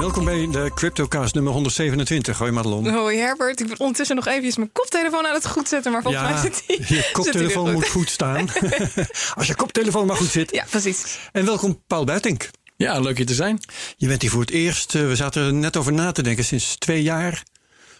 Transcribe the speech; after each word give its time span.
Welkom 0.00 0.24
bij 0.24 0.48
de 0.50 0.70
CryptoCast 0.74 1.34
nummer 1.34 1.52
127. 1.52 2.38
Hoi 2.38 2.50
Madelon. 2.50 2.88
Hoi 2.88 3.18
Herbert, 3.18 3.60
ik 3.60 3.66
ben 3.66 3.78
ondertussen 3.78 4.16
nog 4.16 4.26
even 4.26 4.52
mijn 4.56 4.72
koptelefoon 4.72 5.26
aan 5.26 5.34
het 5.34 5.46
goed 5.46 5.68
zetten, 5.68 5.92
maar 5.92 6.02
volgens 6.02 6.22
ja, 6.22 6.30
mij 6.30 6.40
zit 6.40 6.64
die. 6.66 6.96
je 6.96 7.10
koptelefoon 7.12 7.72
moet 7.72 7.88
goed 7.88 8.10
staan. 8.10 8.48
Als 9.38 9.46
je 9.46 9.54
koptelefoon 9.54 10.06
maar 10.06 10.16
goed 10.16 10.30
zit. 10.30 10.50
Ja, 10.50 10.64
precies. 10.70 11.18
En 11.32 11.44
welkom 11.44 11.82
Paul 11.86 12.04
Buitink. 12.04 12.50
Ja, 12.76 13.00
leuk 13.00 13.18
je 13.18 13.24
te 13.24 13.34
zijn. 13.34 13.60
Je 13.96 14.06
bent 14.06 14.22
hier 14.22 14.30
voor 14.30 14.40
het 14.40 14.50
eerst. 14.50 14.94
Eh, 14.94 15.06
We 15.06 15.16
zaten 15.16 15.42
er 15.42 15.52
net 15.52 15.76
over 15.76 15.92
na 15.92 16.12
te 16.12 16.22
denken 16.22 16.44
sinds 16.44 16.76
twee 16.76 17.02
jaar 17.02 17.42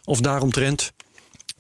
of 0.05 0.21
daaromtrent. 0.21 0.93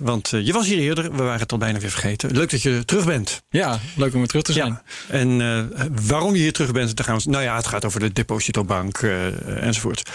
Want 0.01 0.33
eh, 0.33 0.47
je 0.47 0.53
was 0.53 0.67
hier 0.67 0.79
eerder, 0.79 1.11
we 1.13 1.23
waren 1.23 1.41
het 1.41 1.53
al 1.53 1.59
bijna 1.59 1.79
weer 1.79 1.91
vergeten. 1.91 2.31
Leuk 2.31 2.51
dat 2.51 2.63
je 2.63 2.85
terug 2.85 3.05
bent. 3.05 3.43
Ja, 3.51 3.79
leuk 3.97 4.13
om 4.13 4.19
weer 4.19 4.29
terug 4.29 4.45
te 4.45 4.53
zijn. 4.53 4.81
Ja. 5.09 5.15
En 5.15 5.41
eh, 5.41 5.87
waarom 6.07 6.35
je 6.35 6.41
hier 6.41 6.53
terug 6.53 6.73
bent, 6.73 6.97
daar 6.97 7.07
gaan 7.07 7.19
we, 7.19 7.31
nou 7.31 7.43
ja, 7.43 7.57
het 7.57 7.67
gaat 7.67 7.85
over 7.85 8.01
de 8.01 8.13
depositobank 8.13 8.99
eh, 8.99 9.67
enzovoort. 9.67 10.11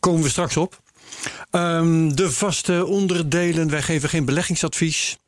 Komen 0.00 0.22
we 0.22 0.28
straks 0.28 0.56
op. 0.56 0.80
Ehm, 1.50 2.08
de 2.08 2.30
vaste 2.30 2.86
onderdelen, 2.86 3.70
wij 3.70 3.82
geven 3.82 4.08
geen 4.08 4.24
beleggingsadvies. 4.24 5.18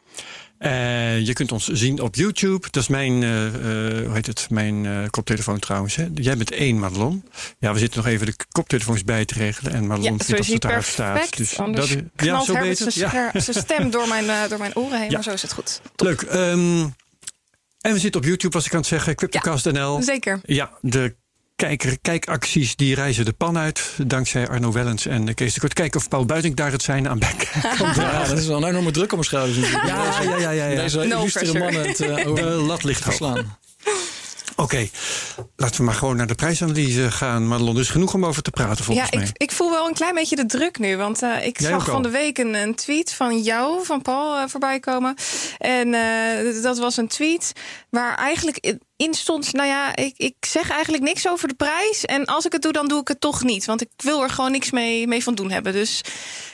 Eh, 0.64 1.26
je 1.26 1.32
kunt 1.32 1.52
ons 1.52 1.66
zien 1.68 2.00
op 2.00 2.14
YouTube. 2.14 2.66
Dat 2.70 2.82
is 2.82 2.88
mijn, 2.88 3.22
eh, 3.22 3.46
eh, 3.46 4.04
hoe 4.06 4.14
heet 4.14 4.26
het, 4.26 4.46
mijn 4.50 5.10
koptelefoon 5.10 5.58
trouwens. 5.58 5.96
Hè? 5.96 6.06
Jij 6.14 6.36
bent 6.36 6.50
één, 6.50 6.78
Madelon. 6.78 7.24
Ja, 7.58 7.72
we 7.72 7.78
zitten 7.78 8.02
nog 8.02 8.12
even 8.12 8.26
de 8.26 8.34
koptelefoons 8.52 9.04
bij 9.04 9.24
te 9.24 9.34
regelen. 9.34 9.72
En 9.72 9.86
Madelon 9.86 10.02
Ja, 10.18 10.24
vindt 10.24 10.36
dat 10.42 10.46
het 10.52 10.62
daar 10.62 10.82
staat. 10.82 11.36
Dus 11.36 11.58
Anders 11.58 11.88
dat 11.88 11.96
is- 11.98 12.02
knalt 12.16 12.44
zo 12.46 12.52
Herbert 12.52 12.78
beter. 12.78 12.92
zijn, 12.92 13.10
Ja. 13.12 13.30
scher- 13.30 13.42
zijn 13.52 13.64
stem 13.64 13.90
door 13.90 14.08
mijn, 14.08 14.48
door 14.48 14.58
mijn 14.58 14.76
oren 14.76 14.98
heen, 15.00 15.08
Ja. 15.08 15.14
maar 15.14 15.22
zo 15.22 15.30
is 15.30 15.42
het 15.42 15.52
goed. 15.52 15.80
Top. 15.94 16.06
Leuk. 16.06 16.22
ehm, 16.22 16.86
en 17.80 17.92
we 17.92 17.98
zitten 17.98 18.20
op 18.20 18.26
YouTube, 18.26 18.54
was 18.54 18.66
ik 18.66 18.72
aan 18.72 18.78
het 18.78 18.88
zeggen. 18.88 19.14
CryptoCast.nl. 19.14 20.02
Zeker. 20.02 20.40
Ja, 20.42 20.70
de 20.80 21.14
kijker, 21.66 21.98
kijkacties 22.02 22.76
die 22.76 22.94
reizen 22.94 23.24
de 23.24 23.32
pan 23.32 23.58
uit. 23.58 23.90
Dankzij 24.06 24.48
Arno 24.48 24.72
Wellens 24.72 25.06
en 25.06 25.34
Kees 25.34 25.54
de 25.54 25.60
Kort. 25.60 25.72
Kijken 25.72 26.00
of 26.00 26.08
Paul 26.08 26.24
Buiting 26.24 26.54
daar 26.56 26.72
het 26.72 26.82
zijn 26.82 27.08
aan 27.08 27.18
Ja, 27.94 28.24
dat 28.24 28.38
is 28.38 28.46
wel 28.46 28.56
een 28.62 28.68
enorme 28.68 28.90
druk 28.90 29.04
op 29.04 29.10
mijn 29.10 29.24
schouders. 29.24 29.70
Ja, 29.70 29.86
ja, 29.86 30.38
ja, 30.38 30.50
ja. 30.50 30.66
ja. 30.66 30.82
Deze 30.82 30.98
No 30.98 31.18
illustere 31.18 31.58
mannen 31.58 31.86
het 31.88 32.00
eh, 32.00 32.28
over 32.28 32.44
De 32.44 32.50
lat 32.50 32.84
ligt 32.84 33.04
hoog. 33.04 33.14
verslaan. 33.14 33.58
Oké, 34.56 34.88
laten 35.56 35.76
we 35.76 35.82
maar 35.82 35.94
gewoon 35.94 36.16
naar 36.16 36.26
de 36.26 36.34
prijsanalyse 36.34 37.10
gaan. 37.10 37.48
Madelon, 37.48 37.74
er 37.74 37.80
is 37.80 37.88
genoeg 37.90 38.14
om 38.14 38.26
over 38.26 38.42
te 38.42 38.50
praten 38.50 38.84
volgens 38.84 39.08
Ja, 39.10 39.18
mij. 39.18 39.26
ik, 39.28 39.36
ik 39.42 39.52
voel 39.52 39.70
wel 39.70 39.86
een 39.86 39.94
klein 39.94 40.14
beetje 40.14 40.36
de 40.36 40.46
druk 40.46 40.78
nu. 40.78 40.96
Want 40.96 41.22
eh, 41.22 41.46
ik 41.46 41.60
Jij 41.60 41.70
zag 41.70 41.84
van 41.86 42.02
de 42.02 42.08
week 42.10 42.38
een, 42.38 42.54
een 42.54 42.74
tweet 42.74 43.12
van 43.12 43.40
jou, 43.42 43.84
van 43.84 44.02
Paul, 44.02 44.36
eh, 44.36 44.42
voorbij 44.48 44.80
komen. 44.80 45.14
En 45.58 45.94
eh, 45.94 46.62
dat 46.62 46.78
was 46.78 46.96
een 46.96 47.08
tweet 47.08 47.52
waar 47.90 48.16
eigenlijk 48.16 48.74
in- 48.96 49.06
in 49.06 49.14
stond... 49.14 49.52
nou 49.52 49.68
ja, 49.68 49.96
ik, 49.96 50.14
ik 50.16 50.34
zeg 50.40 50.70
eigenlijk 50.70 51.02
niks 51.02 51.28
over 51.28 51.48
de 51.48 51.54
prijs. 51.54 52.04
En 52.04 52.24
als 52.24 52.44
ik 52.46 52.52
het 52.52 52.62
doe, 52.62 52.72
dan 52.72 52.88
doe 52.88 53.00
ik 53.00 53.08
het 53.08 53.20
toch 53.20 53.42
niet. 53.42 53.64
Want 53.64 53.80
ik 53.80 53.88
wil 53.96 54.22
er 54.22 54.30
gewoon 54.30 54.50
niks 54.50 54.70
mee, 54.70 55.06
mee 55.06 55.22
van 55.22 55.34
doen 55.34 55.50
hebben. 55.50 55.72
Dus 55.72 56.00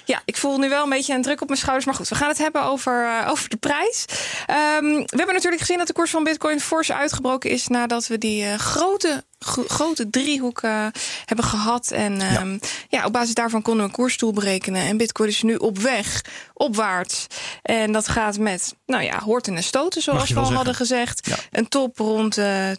ja, 0.04 0.22
ik 0.24 0.36
voel 0.36 0.58
nu 0.58 0.68
wel 0.68 0.82
een 0.82 0.88
beetje 0.90 1.14
een 1.14 1.22
druk 1.22 1.40
op 1.40 1.46
mijn 1.48 1.60
schouders. 1.60 1.86
Maar 1.86 1.94
goed, 1.94 2.08
we 2.08 2.14
gaan 2.14 2.28
het 2.28 2.38
hebben 2.38 2.62
over, 2.62 3.04
eh, 3.04 3.30
over 3.30 3.48
de 3.48 3.56
prijs. 3.56 4.04
Ehm, 4.46 4.84
we 4.84 5.16
hebben 5.16 5.34
natuurlijk 5.34 5.60
gezien 5.60 5.78
dat 5.78 5.86
de 5.86 5.92
koers 5.92 6.10
van 6.10 6.24
Bitcoin 6.24 6.60
fors 6.60 6.92
uitgebroken 6.92 7.50
is... 7.50 7.66
nadat 7.68 8.06
we 8.06 8.18
die 8.18 8.44
eh, 8.44 8.54
grote, 8.58 9.08
gro- 9.08 9.20
grote 9.46 10.10
driehoek 10.10 10.62
eh, 10.62 10.86
hebben 11.24 11.44
gehad. 11.44 11.90
En 11.90 12.20
ehm, 12.20 12.58
ja. 12.88 13.04
op 13.04 13.12
basis 13.12 13.34
daarvan 13.34 13.62
konden 13.62 13.82
we 13.82 13.88
een 13.88 13.96
koersstoel 13.96 14.32
berekenen. 14.32 14.82
En 14.82 14.96
Bitcoin 14.96 15.28
is 15.28 15.42
nu 15.42 15.54
op 15.54 15.78
weg, 15.78 16.24
opwaarts. 16.54 17.26
En 17.62 17.92
dat 17.92 18.08
gaat 18.08 18.38
met, 18.38 18.74
nou 18.86 19.02
ja, 19.02 19.20
horten 19.20 19.56
en 19.56 19.62
stoten, 19.62 20.02
zoals 20.02 20.30
we 20.30 20.40
al 20.40 20.52
hadden 20.52 20.74
gezegd. 20.74 21.26
Ja. 21.26 21.36
Een 21.50 21.68
top 21.68 21.98
rond 21.98 22.34
de 22.34 22.78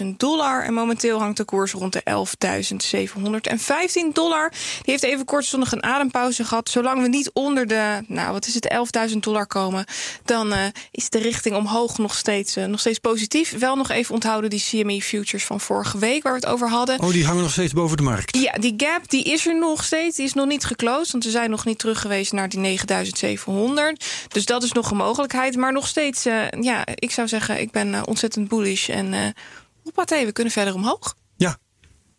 12.000 0.00 0.06
dollar. 0.16 0.64
En 0.64 0.74
momenteel 0.74 1.18
hangt 1.18 1.36
de 1.36 1.44
koers 1.44 1.72
rond 1.72 1.92
de 1.92 2.02
11.715 2.10 4.12
dollar. 4.12 4.50
Die 4.50 4.58
heeft 4.84 5.02
even 5.02 5.24
kortstondig 5.24 5.72
een 5.72 5.82
adempauze 5.82 6.44
gehad. 6.44 6.68
Zolang 6.68 7.02
we 7.02 7.08
niet 7.08 7.30
onder 7.32 7.66
de, 7.66 8.04
nou 8.06 8.32
wat 8.32 8.46
is 8.46 8.54
het, 8.54 8.74
11.000 9.10 9.16
dollar 9.18 9.46
komen... 9.46 9.84
dan 10.24 10.52
eh, 10.52 10.64
is 10.90 11.10
de 11.10 11.18
richting 11.18 11.56
omhoog 11.56 11.98
nog 11.98 12.14
steeds, 12.14 12.56
eh, 12.56 12.64
nog 12.64 12.80
steeds 12.80 12.98
positief. 12.98 13.58
Wel 13.58 13.76
nog 13.76 13.90
even 13.90 14.14
onthouden 14.14 14.50
die 14.50 14.64
CME 14.68 15.02
futures 15.02 15.44
van 15.44 15.57
vorige 15.60 15.98
week... 15.98 16.22
waar 16.22 16.32
we 16.32 16.38
het 16.38 16.48
over 16.48 16.68
hadden. 16.68 17.00
Oh, 17.00 17.10
die 17.10 17.26
hangen 17.26 17.42
nog 17.42 17.52
steeds 17.52 17.72
boven 17.72 17.96
de 17.96 18.02
markt. 18.02 18.36
Ja, 18.36 18.52
die 18.52 18.74
gap 18.76 19.10
die 19.10 19.24
is 19.24 19.46
er 19.46 19.58
nog 19.58 19.84
steeds. 19.84 20.16
Die 20.16 20.26
is 20.26 20.34
nog 20.34 20.46
niet 20.46 20.64
geclosed. 20.64 21.12
Want 21.12 21.24
we 21.24 21.30
zijn 21.30 21.50
nog 21.50 21.64
niet 21.64 21.78
terug 21.78 22.00
geweest 22.00 22.32
naar 22.32 22.48
die 22.48 22.58
9700. 22.58 24.04
Dus 24.28 24.46
dat 24.46 24.62
is 24.62 24.72
nog 24.72 24.90
een 24.90 24.96
mogelijkheid. 24.96 25.56
Maar 25.56 25.72
nog 25.72 25.86
steeds, 25.86 26.26
eh, 26.26 26.50
ja, 26.60 26.86
ik 26.94 27.10
zou 27.10 27.28
zeggen, 27.28 27.60
ik 27.60 27.70
ben 27.70 27.94
eh, 27.94 28.02
ontzettend 28.04 28.48
bullish. 28.48 28.88
En 28.88 29.14
eh 29.14 29.26
hoppatee, 29.82 30.26
we 30.26 30.32
kunnen 30.32 30.52
verder 30.52 30.74
omhoog. 30.74 31.14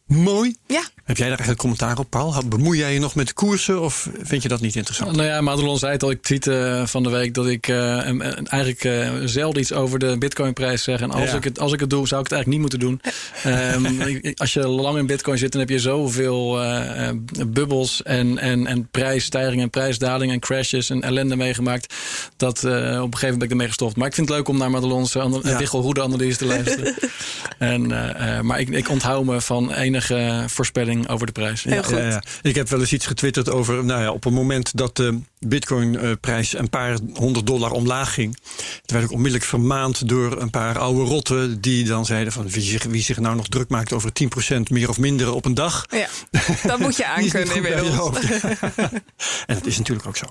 Mooi. 0.09 0.55
Ja, 0.67 0.81
Heb 1.03 1.17
jij 1.17 1.27
daar 1.27 1.37
eigenlijk 1.37 1.59
commentaar 1.59 1.97
op, 1.97 2.09
Paul? 2.09 2.35
Bemoei 2.45 2.77
jij 2.77 2.93
je 2.93 2.99
nog 2.99 3.15
met 3.15 3.27
de 3.27 3.33
koersen 3.33 3.81
of 3.81 4.09
vind 4.21 4.41
je 4.43 4.49
dat 4.49 4.61
niet 4.61 4.75
interessant? 4.75 5.15
Nou 5.15 5.27
ja, 5.27 5.41
Madelon 5.41 5.77
zei 5.77 5.91
het 5.91 6.03
al. 6.03 6.11
Ik 6.11 6.21
tweette 6.21 6.57
eh, 6.59 6.85
van 6.85 7.03
de 7.03 7.09
week 7.09 7.33
dat 7.33 7.47
ik 7.47 7.67
eh, 7.67 8.21
eigenlijk 8.51 8.83
eh, 8.83 9.09
zelden 9.25 9.61
iets 9.61 9.73
over 9.73 9.99
de 9.99 10.15
bitcoinprijs 10.17 10.83
zeg. 10.83 11.01
En 11.01 11.11
als, 11.11 11.29
Ja. 11.29 11.35
ik 11.37 11.43
het, 11.43 11.59
als 11.59 11.73
ik 11.73 11.79
het 11.79 11.89
doe, 11.89 12.07
zou 12.07 12.21
ik 12.21 12.29
het 12.29 12.35
eigenlijk 12.39 12.47
niet 12.47 12.59
moeten 12.59 12.79
doen. 12.79 13.01
Ehm, 13.43 14.31
als 14.43 14.53
je 14.53 14.67
lang 14.67 14.97
in 14.97 15.05
bitcoin 15.05 15.37
zit, 15.37 15.51
dan 15.51 15.61
heb 15.61 15.69
je 15.69 15.79
zoveel 15.79 16.61
eh, 16.61 17.07
eh, 17.09 17.15
bubbels 17.47 18.03
en, 18.03 18.37
en, 18.37 18.67
en 18.67 18.87
prijsstijgingen 18.91 19.63
en 19.63 19.69
prijsdalingen 19.69 20.33
en 20.33 20.39
crashes 20.39 20.89
en 20.89 21.01
ellende 21.01 21.35
meegemaakt. 21.35 21.93
Dat 22.37 22.63
eh, 22.63 22.71
op 22.71 22.73
een 22.73 22.83
gegeven 22.83 23.09
moment 23.11 23.37
ben 23.37 23.43
ik 23.47 23.51
ermee 23.51 23.67
gestopt. 23.67 23.95
Maar 23.95 24.07
ik 24.07 24.13
vind 24.13 24.27
het 24.27 24.37
leuk 24.37 24.47
om 24.47 24.57
naar 24.57 24.71
Madelon's 24.71 25.15
uh, 25.15 25.25
Ja. 25.43 25.57
wichelhoede 25.57 26.01
analyse 26.03 26.37
te 26.37 26.45
luisteren. 26.45 26.95
en, 27.57 27.91
eh, 27.91 28.37
eh, 28.37 28.43
maar 28.43 28.59
ik, 28.59 28.69
ik 28.69 28.89
onthoud 28.89 29.25
me 29.25 29.41
van 29.41 29.73
enige 29.73 29.97
voorspelling 30.47 31.09
over 31.09 31.25
de 31.25 31.31
prijs. 31.31 31.63
Heel 31.63 31.83
goed. 31.83 31.97
Ja, 31.97 32.07
ja. 32.07 32.23
Ik 32.41 32.55
heb 32.55 32.69
wel 32.69 32.79
eens 32.79 32.93
iets 32.93 33.05
getwitterd 33.05 33.49
over, 33.49 33.85
nou 33.85 34.01
ja, 34.01 34.11
op 34.11 34.23
het 34.23 34.33
moment 34.33 34.77
dat 34.77 34.95
de 34.95 35.19
Bitcoin-prijs 35.39 36.57
een 36.57 36.69
paar 36.69 36.97
honderd 37.13 37.47
dollar 37.47 37.71
omlaag 37.71 38.13
ging, 38.13 38.35
toen 38.85 38.97
werd 38.97 39.03
ik 39.03 39.11
onmiddellijk 39.11 39.45
vermaand 39.49 40.07
door 40.07 40.41
een 40.41 40.49
paar 40.49 40.79
oude 40.79 41.01
rotten 41.01 41.61
die 41.61 41.85
dan 41.85 42.05
zeiden 42.05 42.33
van 42.33 42.49
wie 42.49 42.63
zich, 42.63 42.83
wie 42.83 43.01
zich 43.03 43.19
nou 43.19 43.35
nog 43.35 43.47
druk 43.47 43.69
maakt 43.69 43.93
over 43.93 44.11
10% 44.57 44.61
meer 44.69 44.89
of 44.89 44.97
minder 44.97 45.33
op 45.33 45.45
een 45.45 45.53
dag. 45.53 45.85
ja. 45.89 46.07
dat 46.63 46.79
moet 46.79 46.97
je 46.97 47.05
aankunnen 47.15 47.55
inmiddels. 47.55 48.17
en 49.47 49.55
dat 49.55 49.65
is 49.65 49.77
natuurlijk 49.77 50.07
ook 50.07 50.17
zo. 50.17 50.25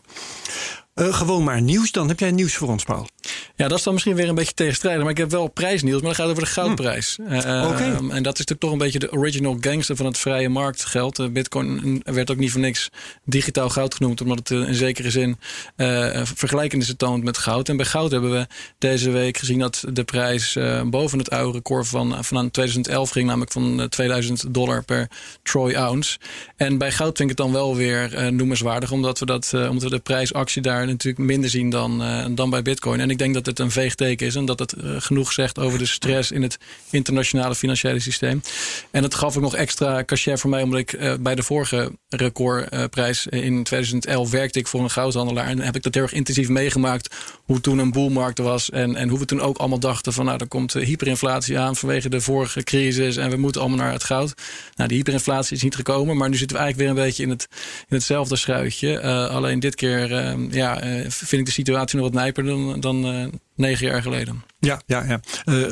Eh, 0.94 1.14
gewoon 1.14 1.44
maar 1.44 1.62
nieuws 1.62 1.92
dan. 1.92 2.08
Heb 2.08 2.20
jij 2.20 2.30
nieuws 2.30 2.54
voor 2.54 2.68
ons, 2.68 2.84
Paul? 2.84 3.08
Ja, 3.56 3.68
dat 3.68 3.78
is 3.78 3.84
dan 3.84 3.92
misschien 3.92 4.14
weer 4.14 4.28
een 4.28 4.34
beetje 4.34 4.54
tegenstrijdig. 4.54 5.02
Maar 5.02 5.10
ik 5.10 5.18
heb 5.18 5.30
wel 5.30 5.48
prijsnieuws, 5.48 6.00
maar 6.00 6.10
dat 6.10 6.20
gaat 6.20 6.28
over 6.30 6.42
de 6.42 6.48
goudprijs. 6.48 7.18
Eh, 7.28 7.40
Hm. 7.40 7.66
Oké. 7.66 7.82
ehm, 7.82 8.10
en 8.10 8.22
dat 8.22 8.38
is 8.38 8.44
natuurlijk 8.46 8.60
toch 8.60 8.72
een 8.72 8.78
beetje 8.78 8.98
de 8.98 9.12
original 9.12 9.56
gangster 9.60 9.96
van 9.96 10.06
het 10.06 10.18
vrije 10.18 10.48
marktgeld. 10.48 11.18
Eh, 11.18 11.26
Bitcoin 11.28 12.02
werd 12.04 12.30
ook 12.30 12.36
niet 12.36 12.50
voor 12.50 12.60
niks 12.60 12.88
digitaal 13.24 13.68
goud 13.68 13.94
genoemd, 13.94 14.20
omdat 14.20 14.38
het 14.38 14.50
eh, 14.50 14.68
in 14.68 14.74
zekere 15.04 15.10
zin 15.10 15.38
eh 15.76 16.26
vergelijkenissen 16.34 16.96
toont 16.96 17.24
met 17.24 17.38
goud. 17.38 17.68
En 17.68 17.76
bij 17.76 17.86
goud 17.86 18.10
hebben 18.10 18.30
we 18.30 18.46
deze 18.78 19.10
week 19.10 19.36
gezien 19.36 19.58
dat 19.58 19.84
de 19.92 20.04
prijs 20.04 20.56
eh, 20.56 20.82
boven 20.82 21.18
het 21.18 21.30
oude 21.30 21.52
record 21.52 21.88
van, 21.88 22.24
van 22.24 22.50
2011 22.50 23.10
ging, 23.10 23.26
namelijk 23.26 23.52
van 23.52 23.80
eh, 23.80 23.86
2000 23.86 24.54
dollar 24.54 24.84
per 24.84 25.08
troy 25.42 25.74
ounce. 25.74 26.18
En 26.56 26.78
bij 26.78 26.92
goud 26.92 27.16
vind 27.16 27.30
ik 27.30 27.36
het 27.36 27.46
dan 27.46 27.52
wel 27.52 27.76
weer 27.76 28.14
eh, 28.14 28.26
noemenswaardig, 28.26 28.92
omdat 28.92 29.18
we, 29.18 29.26
dat, 29.26 29.52
eh, 29.54 29.68
omdat 29.68 29.82
we 29.82 29.90
de 29.90 29.98
prijsactie 29.98 30.62
daar 30.62 30.86
natuurlijk 30.86 31.18
minder 31.18 31.50
zien 31.50 31.70
dan, 31.70 32.02
eh, 32.02 32.24
dan 32.30 32.50
bij 32.50 32.62
Bitcoin. 32.62 33.00
En 33.00 33.10
ik 33.10 33.18
denk 33.18 33.34
dat 33.34 33.46
het 33.46 33.58
een 33.58 33.70
veegteken 33.70 34.26
is 34.26 34.34
en 34.34 34.44
dat 34.44 34.58
het 34.58 34.72
eh, 34.72 34.90
genoeg 34.98 35.32
zegt 35.32 35.58
over 35.58 35.78
de 35.78 35.86
stress 35.86 36.30
in 36.30 36.42
het 36.42 36.58
internationale 36.90 37.54
financiële 37.54 38.00
systeem. 38.00 38.42
En 38.90 39.02
dat 39.02 39.14
gaf 39.14 39.36
ook 39.36 39.42
nog 39.42 39.54
extra 39.54 40.04
cachet 40.04 40.40
voor 40.40 40.50
mij, 40.50 40.62
omdat 40.62 40.78
ik 40.78 40.92
eh, 40.92 41.14
bij 41.20 41.34
de 41.34 41.42
vorige 41.42 41.92
recordprijs 42.08 43.26
in 43.26 43.62
2011 43.62 44.30
werkte 44.30 44.58
ik 44.58 44.66
voor 44.66 44.80
een 44.80 44.87
goudhandelaar. 44.90 45.46
En 45.46 45.60
heb 45.60 45.76
ik 45.76 45.82
dat 45.82 45.94
heel 45.94 46.02
erg 46.02 46.12
intensief 46.12 46.48
meegemaakt, 46.48 47.14
hoe 47.48 47.60
toen 47.60 47.78
een 47.78 47.92
boelmarkt 47.92 48.38
was 48.38 48.70
en, 48.70 48.96
en 48.96 49.08
hoe 49.08 49.18
we 49.18 49.24
toen 49.24 49.40
ook 49.40 49.58
allemaal 49.58 49.78
dachten 49.78 50.12
van 50.12 50.24
nou, 50.24 50.38
er 50.38 50.48
komt 50.48 50.74
eh, 50.74 50.84
hyperinflatie 50.84 51.58
aan 51.58 51.76
vanwege 51.76 52.08
de 52.08 52.20
vorige 52.20 52.62
crisis 52.62 53.16
en 53.16 53.30
we 53.30 53.36
moeten 53.36 53.60
allemaal 53.60 53.78
naar 53.78 53.92
het 53.92 54.04
goud. 54.04 54.34
Nou, 54.76 54.88
die 54.88 54.98
hyperinflatie 54.98 55.56
is 55.56 55.62
niet 55.62 55.74
gekomen, 55.74 56.16
maar 56.16 56.28
nu 56.28 56.36
zitten 56.36 56.56
we 56.56 56.62
eigenlijk 56.62 56.92
weer 56.92 57.02
een 57.02 57.08
beetje 57.08 57.22
in, 57.22 57.30
het, 57.30 57.48
in 57.88 57.96
hetzelfde 57.96 58.36
schuitje. 58.36 58.98
Eh, 58.98 59.28
alleen 59.28 59.60
dit 59.60 59.74
keer 59.74 60.12
eh, 60.14 60.34
ja, 60.50 60.80
eh, 60.80 61.04
vind 61.08 61.40
ik 61.40 61.46
de 61.46 61.52
situatie 61.52 61.98
nog 61.98 62.06
wat 62.06 62.20
nijper 62.20 62.44
dan, 62.44 62.80
dan 62.80 63.30
negen 63.54 63.86
jaar 63.86 64.02
geleden. 64.02 64.42
Ja, 64.60 64.80
ja, 64.86 65.04
ja. 65.08 65.20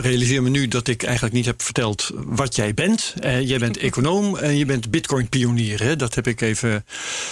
Realiseer 0.01 0.43
me 0.43 0.49
nu 0.49 0.69
dat 0.69 0.89
ik 0.89 1.03
eigenlijk 1.03 1.35
niet 1.35 1.47
heb 1.47 1.63
verteld 1.63 2.11
wat 2.15 2.57
jij 2.57 2.75
bent. 2.75 3.15
Jij 3.21 3.59
bent 3.59 3.77
econoom 3.77 4.37
en 4.37 4.57
je 4.57 4.65
bent 4.65 4.91
bitcoin-pionier. 4.91 5.83
Hè? 5.83 5.97
Dat 5.97 6.15
heb 6.15 6.27
ik 6.27 6.41
even... 6.41 6.85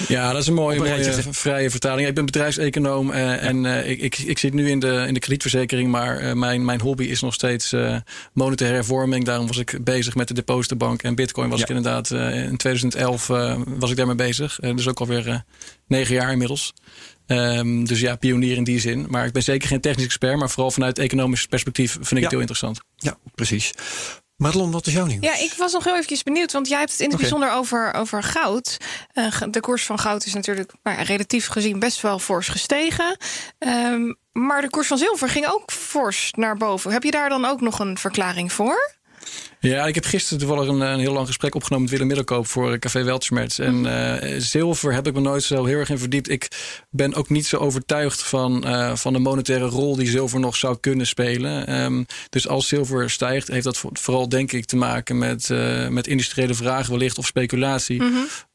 Ja, 0.09 0.33
dat 0.33 0.41
is 0.41 0.47
een 0.47 0.55
mooie, 0.55 1.25
vrije 1.31 1.71
vertaling. 1.71 2.09
Ik 2.09 2.15
ben 2.15 2.25
bedrijfseconoom 2.25 3.11
en 3.11 3.65
ik, 3.65 4.19
ik, 4.19 4.19
ik 4.35 4.41
zit 4.41 4.53
nu 4.55 4.71
in 4.71 4.79
de, 4.79 5.05
in 5.07 5.15
de 5.15 5.21
kredietverzekering, 5.21 5.91
maar 5.91 6.17
eh, 6.19 6.33
mijn, 6.33 6.65
mijn 6.65 6.81
hobby 6.81 7.05
is 7.05 7.21
nog 7.21 7.35
steeds 7.35 7.73
eh, 7.73 7.97
monetaire 8.33 8.75
hervorming. 8.75 9.25
Daarom 9.25 9.47
was 9.47 9.57
ik 9.59 9.79
bezig 9.85 10.15
met 10.15 10.29
de 10.29 10.35
depositobank 10.35 11.03
en 11.03 11.15
bitcoin 11.15 11.49
was 11.49 11.59
Ja. 11.59 11.65
ik 11.65 11.71
inderdaad 11.77 12.11
eh, 12.11 12.43
in 12.45 12.57
2011 12.57 13.31
eh, 13.31 13.61
was 13.67 13.91
ik 13.91 13.97
daarmee 13.97 14.15
bezig. 14.15 14.59
Dus 14.61 14.89
ook 14.89 15.01
alweer 15.01 15.45
negen 15.87 16.15
jaar 16.15 16.33
inmiddels. 16.33 16.73
Ehm, 17.27 17.85
dus 17.85 18.01
ja, 18.01 18.17
pionier 18.17 18.57
in 18.57 18.65
die 18.65 18.81
zin. 18.81 19.07
Maar 19.09 19.27
ik 19.27 19.33
ben 19.33 19.43
zeker 19.43 19.69
geen 19.69 19.81
technisch 19.81 20.05
expert, 20.05 20.39
maar 20.39 20.51
vooral 20.51 20.71
vanuit 20.71 20.99
economisch 20.99 21.47
perspectief 21.47 21.93
vind 21.93 22.11
ik 22.11 22.17
Ja. 22.17 22.23
het 22.23 22.31
heel 22.31 22.41
interessant. 22.41 22.81
Ja, 22.97 23.17
precies. 23.35 23.71
Madelon, 24.37 24.71
wat 24.71 24.87
is 24.87 24.93
jouw 24.93 25.07
nieuws? 25.07 25.25
Ja, 25.25 25.37
ik 25.37 25.55
was 25.57 25.73
nog 25.73 25.85
heel 25.85 25.93
eventjes 25.93 26.23
benieuwd, 26.23 26.53
want 26.53 26.69
jij 26.69 26.79
hebt 26.79 26.91
het 26.91 27.01
in 27.01 27.09
het 27.09 27.19
bijzonder 27.19 27.51
over, 27.53 27.95
over 27.95 28.23
goud. 28.23 28.77
Eh, 29.13 29.43
de 29.51 29.61
koers 29.61 29.85
van 29.85 29.99
goud 29.99 30.25
is 30.25 30.35
natuurlijk 30.35 30.73
nou 30.83 30.97
ja, 30.97 31.03
relatief 31.03 31.47
gezien 31.47 31.79
best 31.79 32.01
wel 32.01 32.19
fors 32.19 32.49
gestegen. 32.49 33.17
Ehm, 33.59 34.13
maar 34.33 34.61
de 34.61 34.71
koers 34.71 34.87
van 34.87 34.99
zilver 34.99 35.29
ging 35.29 35.47
ook 35.47 35.73
fors 35.73 36.31
naar 36.37 36.57
boven. 36.57 36.93
Heb 36.93 37.03
je 37.03 37.11
daar 37.11 37.29
dan 37.29 37.45
ook 37.45 37.61
nog 37.61 37.79
een 37.79 37.99
verklaring 37.99 38.53
voor? 38.53 38.93
Ja, 39.65 39.87
ik 39.87 39.95
heb 39.95 40.05
gisteren 40.05 40.39
toevallig 40.39 40.69
een, 40.69 40.81
een 40.81 40.99
heel 40.99 41.13
lang 41.13 41.27
gesprek 41.27 41.55
opgenomen 41.55 41.83
met 41.83 41.93
Willem 41.93 42.07
Middelkoop 42.07 42.47
voor 42.47 42.73
eh, 42.73 42.79
Café 42.79 43.03
Weltschmerz. 43.03 43.59
En 43.59 43.87
eh, 44.21 44.35
zilver 44.41 44.93
heb 44.93 45.07
ik 45.07 45.15
me 45.15 45.21
nooit 45.21 45.43
zo 45.43 45.65
heel 45.65 45.79
erg 45.79 45.89
in 45.91 45.99
verdiept. 45.99 46.29
Ik 46.29 46.49
ben 46.91 47.15
ook 47.15 47.29
niet 47.29 47.47
zo 47.47 47.57
overtuigd 47.57 48.23
van, 48.23 48.65
eh, 48.65 48.97
van 48.97 49.13
de 49.13 49.19
monetaire 49.19 49.65
rol 49.67 49.97
die 49.97 50.09
zilver 50.09 50.41
nog 50.41 50.57
zou 50.57 50.77
kunnen 50.81 51.07
spelen. 51.07 51.67
Ehm, 51.67 52.05
dus 52.31 52.49
als 52.49 52.69
zilver 52.69 53.11
stijgt, 53.11 53.49
heeft 53.49 53.65
dat 53.65 53.77
vo- 53.77 53.91
vooral 53.93 54.29
denk 54.29 54.53
ik 54.53 54.65
te 54.65 54.77
maken 54.77 55.19
met, 55.19 55.51
eh, 55.51 55.89
met 55.89 56.07
industriële 56.07 56.55
vraag 56.55 56.87
wellicht 56.87 57.19
of 57.19 57.27
speculatie. 57.27 58.03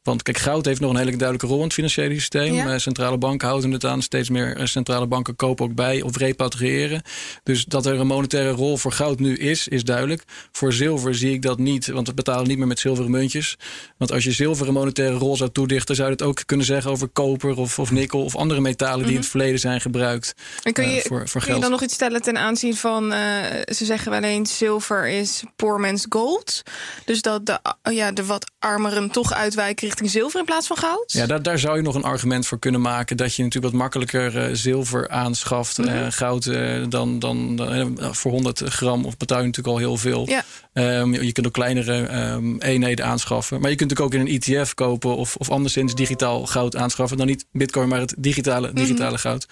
Want 0.04 0.22
kijk, 0.24 0.38
goud 0.38 0.66
heeft 0.66 0.80
nog 0.80 0.90
een 0.92 0.98
hele 0.98 1.10
duidelijke 1.16 1.48
rol 1.48 1.58
in 1.58 1.64
het 1.64 1.74
financiële 1.74 2.14
systeem. 2.14 2.54
Ja. 2.54 2.78
Centrale 2.80 3.18
banken 3.18 3.48
houden 3.48 3.72
het 3.72 3.86
aan. 3.86 4.02
Steeds 4.02 4.30
meer 4.30 4.68
centrale 4.68 5.08
banken 5.08 5.36
kopen 5.36 5.66
ook 5.66 5.76
bij 5.76 6.02
of 6.02 6.18
repatriëren. 6.18 7.02
Dus 7.44 7.66
dat 7.66 7.86
er 7.86 8.00
een 8.00 8.08
monetaire 8.08 8.50
rol 8.52 8.78
voor 8.78 8.92
goud 8.92 9.20
nu 9.20 9.36
is, 9.38 9.68
is 9.68 9.84
duidelijk. 9.84 10.24
Voor 10.52 10.74
zilver 10.74 10.99
zie 11.08 11.34
ik 11.34 11.42
dat 11.42 11.58
niet, 11.60 11.88
want 11.88 12.08
we 12.08 12.14
betalen 12.14 12.48
niet 12.48 12.58
meer 12.58 12.68
met 12.68 12.80
zilveren 12.80 13.12
muntjes. 13.12 13.58
Want 13.98 14.12
als 14.12 14.24
je 14.24 14.32
zilver 14.32 14.68
een 14.68 14.74
monetaire 14.74 15.16
rol 15.16 15.38
zou 15.38 15.50
toedichten, 15.52 15.96
zou 15.96 16.08
je 16.08 16.14
het 16.14 16.24
ook 16.24 16.42
kunnen 16.46 16.66
zeggen 16.66 16.92
over 16.92 17.08
koper 17.08 17.58
of, 17.58 17.80
of 17.80 17.92
nikkel 17.92 18.24
of 18.24 18.36
andere 18.36 18.62
metalen 18.62 19.06
die 19.06 19.14
in 19.14 19.20
het 19.20 19.30
verleden 19.30 19.60
zijn 19.60 19.82
gebruikt. 19.82 20.34
En 20.64 20.74
kun 20.74 20.84
eh, 20.84 20.96
je, 20.96 21.02
voor, 21.02 21.28
voor 21.28 21.42
kun 21.42 21.56
je 21.56 21.62
dan 21.62 21.72
nog 21.72 21.84
iets 21.84 21.94
stellen 21.94 22.22
ten 22.22 22.38
aanzien 22.38 22.76
van... 22.76 23.14
eh, 23.14 23.74
ze 23.76 23.86
zeggen 23.86 24.12
wel 24.12 24.24
eens 24.24 24.58
zilver 24.58 25.08
is 25.08 25.44
poor 25.56 25.80
man's 25.80 26.06
gold. 26.10 26.64
Dus 27.06 27.22
dat 27.22 27.46
de, 27.46 27.60
uh, 27.84 27.96
ja, 27.96 28.12
de 28.12 28.26
wat 28.26 28.52
armeren 28.60 29.10
toch 29.12 29.34
uitwijken 29.34 29.88
richting 29.88 30.10
zilver 30.10 30.40
in 30.40 30.46
plaats 30.46 30.68
van 30.68 30.78
goud? 30.78 31.12
Ja, 31.12 31.26
daar, 31.26 31.42
daar 31.42 31.60
zou 31.60 31.76
je 31.76 31.82
nog 31.82 31.96
een 31.96 32.04
argument 32.04 32.48
voor 32.48 32.60
kunnen 32.60 32.82
maken. 32.82 33.18
Dat 33.18 33.36
je 33.36 33.44
natuurlijk 33.44 33.72
wat 33.72 33.82
makkelijker 33.82 34.38
eh, 34.38 34.50
zilver 34.54 35.10
aanschaft. 35.10 35.78
Mhm. 35.78 36.10
goud 36.10 36.44
dan, 36.90 37.20
dan, 37.20 37.56
dan, 37.56 37.98
voor 38.12 38.32
100 38.32 38.62
gram 38.66 39.06
of 39.06 39.18
betaal 39.18 39.40
je 39.40 39.46
natuurlijk 39.46 39.76
al 39.76 39.82
heel 39.82 39.98
veel. 39.98 40.28
Ja. 40.28 40.44
Ehm, 40.80 41.14
je 41.14 41.32
kunt 41.32 41.48
ook 41.48 41.54
kleinere 41.54 42.06
ehm, 42.06 42.58
eenheden 42.58 43.06
aanschaffen. 43.06 43.62
Maar 43.62 43.70
je 43.70 43.76
kunt 43.76 43.90
natuurlijk 43.90 44.16
ook 44.16 44.28
in 44.28 44.34
een 44.34 44.58
ETF 44.58 44.74
kopen 44.74 45.16
of, 45.16 45.36
of 45.36 45.50
anderszins 45.50 45.96
digitaal 45.96 46.46
goud 46.46 46.76
aanschaffen. 46.76 47.18
Dan 47.18 47.28
niet 47.28 47.46
bitcoin, 47.52 47.88
maar 47.88 48.00
het 48.00 48.16
digitale, 48.18 48.74
digitale 48.74 49.18
goud. 49.18 49.48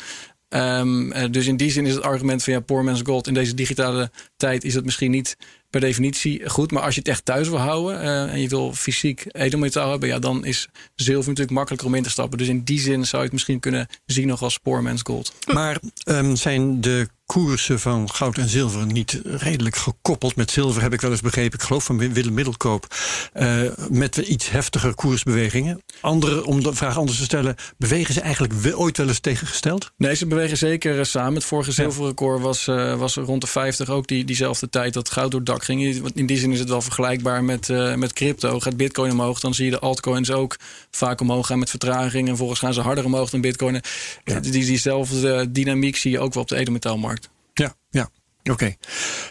Ehm, 0.50 1.12
eh, 1.12 1.31
dus 1.31 1.47
in 1.47 1.57
die 1.57 1.71
zin 1.71 1.85
is 1.85 1.94
het 1.94 2.03
argument 2.03 2.44
van 2.44 2.53
ja, 2.53 2.59
poor 2.59 2.83
man's 2.83 3.01
gold. 3.03 3.27
In 3.27 3.33
deze 3.33 3.53
digitale 3.53 4.12
tijd 4.38 4.63
is 4.63 4.74
het 4.74 4.85
misschien 4.85 5.12
niet 5.12 5.38
per 5.79 5.88
definitie 5.88 6.50
goed. 6.50 6.71
Maar 6.71 6.83
als 6.83 6.94
je 6.94 7.00
het 7.00 7.09
echt 7.09 7.25
thuis 7.25 7.50
wil 7.50 7.57
houden 7.57 8.01
eh, 8.01 8.33
en 8.33 8.41
je 8.41 8.47
wil 8.47 8.74
fysiek 8.74 9.25
edelmetaal 9.31 9.89
hebben, 9.89 10.09
ja, 10.09 10.19
dan 10.19 10.45
is 10.45 10.68
zilver 10.95 11.29
natuurlijk 11.29 11.57
makkelijker 11.57 11.88
om 11.88 11.95
in 11.95 12.03
te 12.03 12.09
stappen. 12.09 12.38
Dus 12.38 12.47
in 12.47 12.63
die 12.63 12.79
zin 12.79 13.06
zou 13.06 13.18
je 13.18 13.24
het 13.24 13.33
misschien 13.33 13.59
kunnen 13.59 13.88
zien 14.06 14.27
nog 14.27 14.41
als 14.41 14.57
poor 14.57 14.83
man's 14.83 15.01
gold. 15.03 15.33
Maar 15.53 15.79
ehm, 16.03 16.35
zijn 16.35 16.81
de 16.81 17.07
koersen 17.25 17.79
van 17.79 18.09
goud 18.09 18.38
en 18.38 18.50
zilver 18.50 18.85
niet 18.85 19.21
redelijk 19.24 19.75
gekoppeld? 19.75 20.35
Met 20.35 20.51
zilver 20.51 20.81
heb 20.81 20.94
ik 20.94 21.01
wel 21.01 21.12
eens 21.12 21.21
begrepen, 21.21 21.59
ik 21.59 21.65
geloof 21.65 21.83
van 21.83 21.97
Willem 22.13 22.33
Middelkoop, 22.33 22.95
eh, 23.33 23.62
met 23.89 24.18
iets 24.18 24.50
heftiger 24.50 24.95
koersbewegingen. 24.95 25.81
Andere, 26.01 26.45
om 26.45 26.63
de 26.63 26.73
vraag 26.73 26.97
anders 26.97 27.18
te 27.18 27.23
stellen, 27.23 27.56
bewegen 27.77 28.13
ze 28.13 28.21
eigenlijk 28.21 28.53
ooit 28.75 28.97
wel 28.97 29.07
eens 29.07 29.19
tegengesteld? 29.19 29.91
Nee, 29.97 30.15
ze 30.15 30.25
bewegen 30.25 30.57
zeker 30.57 31.00
eh, 31.00 31.03
samen. 31.03 31.33
Het 31.33 31.44
vorige 31.44 31.71
zilverrecord 31.71 32.41
was, 32.41 32.65
was 32.97 33.15
rond 33.15 33.41
de 33.41 33.47
50, 33.47 33.89
ook 33.89 34.07
die, 34.07 34.25
diezelfde 34.25 34.69
tijd 34.69 34.94
dat 34.94 35.09
goud 35.09 35.31
door 35.31 35.39
het 35.39 35.50
dak 35.50 35.63
ging. 35.67 36.01
Want 36.01 36.15
In 36.15 36.25
die 36.25 36.37
zin 36.37 36.51
is 36.51 36.59
het 36.59 36.69
wel 36.69 36.81
vergelijkbaar 36.81 37.43
met, 37.43 37.69
eh, 37.69 37.95
met 37.95 38.13
crypto. 38.13 38.59
Gaat 38.59 38.77
bitcoin 38.77 39.11
omhoog, 39.11 39.39
dan 39.39 39.53
zie 39.53 39.65
je 39.65 39.71
de 39.71 39.79
altcoins 39.79 40.31
ook 40.31 40.57
vaak 40.91 41.21
omhoog 41.21 41.47
gaan 41.47 41.59
met 41.59 41.69
vertraging. 41.69 42.27
En 42.27 42.37
volgens 42.37 42.59
gaan 42.59 42.73
ze 42.73 42.81
harder 42.81 43.05
omhoog 43.05 43.29
dan 43.29 43.41
bitcoin. 43.41 43.81
Ja. 44.23 44.39
Die, 44.39 44.51
diezelfde 44.51 45.51
dynamiek 45.51 45.95
zie 45.95 46.11
je 46.11 46.19
ook 46.19 46.33
wel 46.33 46.43
op 46.43 46.49
de 46.49 46.55
edelmetaalmarkt. 46.55 47.29
Ja, 47.53 47.75
ja. 47.89 48.09
Oké. 48.51 48.75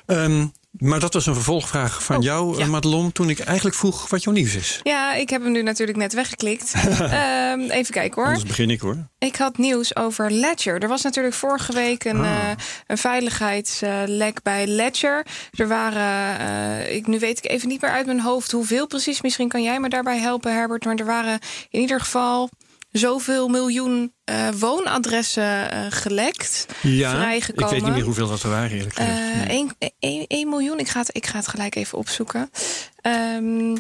Ehm, 0.06 0.46
maar 0.78 1.00
dat 1.00 1.14
was 1.14 1.26
een 1.26 1.34
vervolgvraag 1.34 2.02
van 2.05 2.17
Oh, 2.17 2.23
jou, 2.23 2.56
ja. 2.58 2.62
eh, 2.64 2.69
Madelon, 2.70 3.12
toen 3.12 3.31
ik 3.31 3.38
eigenlijk 3.38 3.76
vroeg 3.76 4.08
wat 4.08 4.23
jouw 4.23 4.32
nieuws 4.32 4.55
is. 4.55 4.81
Ja, 4.82 5.14
ik 5.14 5.31
heb 5.31 5.43
hem 5.43 5.52
nu 5.52 5.62
natuurlijk 5.62 5.99
net 5.99 6.12
weggeklikt. 6.12 6.73
Ehm, 7.00 7.61
even 7.61 7.93
kijken 7.94 8.14
hoor. 8.14 8.25
Anders 8.26 8.44
begin 8.49 8.70
ik 8.70 8.81
hoor. 8.81 8.96
Ik 9.19 9.37
had 9.37 9.58
nieuws 9.58 9.96
over 9.96 10.31
Ledger. 10.31 10.82
Er 10.82 10.88
was 10.88 11.02
natuurlijk 11.02 11.34
vorige 11.34 11.73
week 11.73 12.05
een, 12.05 12.20
Ah. 12.20 12.26
eh, 12.50 12.56
een 12.87 12.99
veiligheidslek 12.99 14.43
bij 14.43 14.67
Ledger. 14.67 15.26
Er 15.52 15.69
waren, 15.69 16.38
eh, 16.38 16.94
ik, 16.96 17.06
nu 17.06 17.19
weet 17.19 17.38
ik 17.38 17.50
even 17.50 17.69
niet 17.69 17.81
meer 17.81 17.90
uit 17.90 18.06
mijn 18.06 18.20
hoofd 18.20 18.50
hoeveel 18.52 18.87
precies. 18.87 19.20
Misschien 19.23 19.49
kan 19.49 19.62
jij 19.62 19.81
me 19.81 19.88
daarbij 19.88 20.19
helpen, 20.19 20.52
Herbert. 20.52 20.84
Maar 20.84 20.94
er 20.96 21.05
waren 21.06 21.38
in 21.70 21.81
ieder 21.81 22.00
geval 22.00 22.49
zoveel 22.90 23.48
miljoen 23.48 24.14
eh, 24.24 24.48
woonadressen 24.48 25.70
eh, 25.70 25.80
gelekt. 25.90 26.66
Ja, 26.82 27.10
Vrijgekomen. 27.10 27.64
ik 27.64 27.70
weet 27.70 27.84
niet 27.84 27.94
meer 27.94 28.04
hoeveel 28.04 28.28
dat 28.28 28.42
er 28.42 28.50
waren 28.50 28.70
eerlijk 28.70 28.94
gezegd. 28.94 29.18
Eh, 29.18 29.24
Nee. 29.46 30.26
1 30.26 30.48
miljoen. 30.48 30.78
Ik 30.78 30.88
ga, 30.88 31.00
het, 31.00 31.10
ik 31.16 31.26
ga 31.26 31.36
het 31.36 31.48
gelijk 31.48 31.74
even 31.74 31.98
opzoeken. 31.98 32.50
Ehm, 33.00 33.76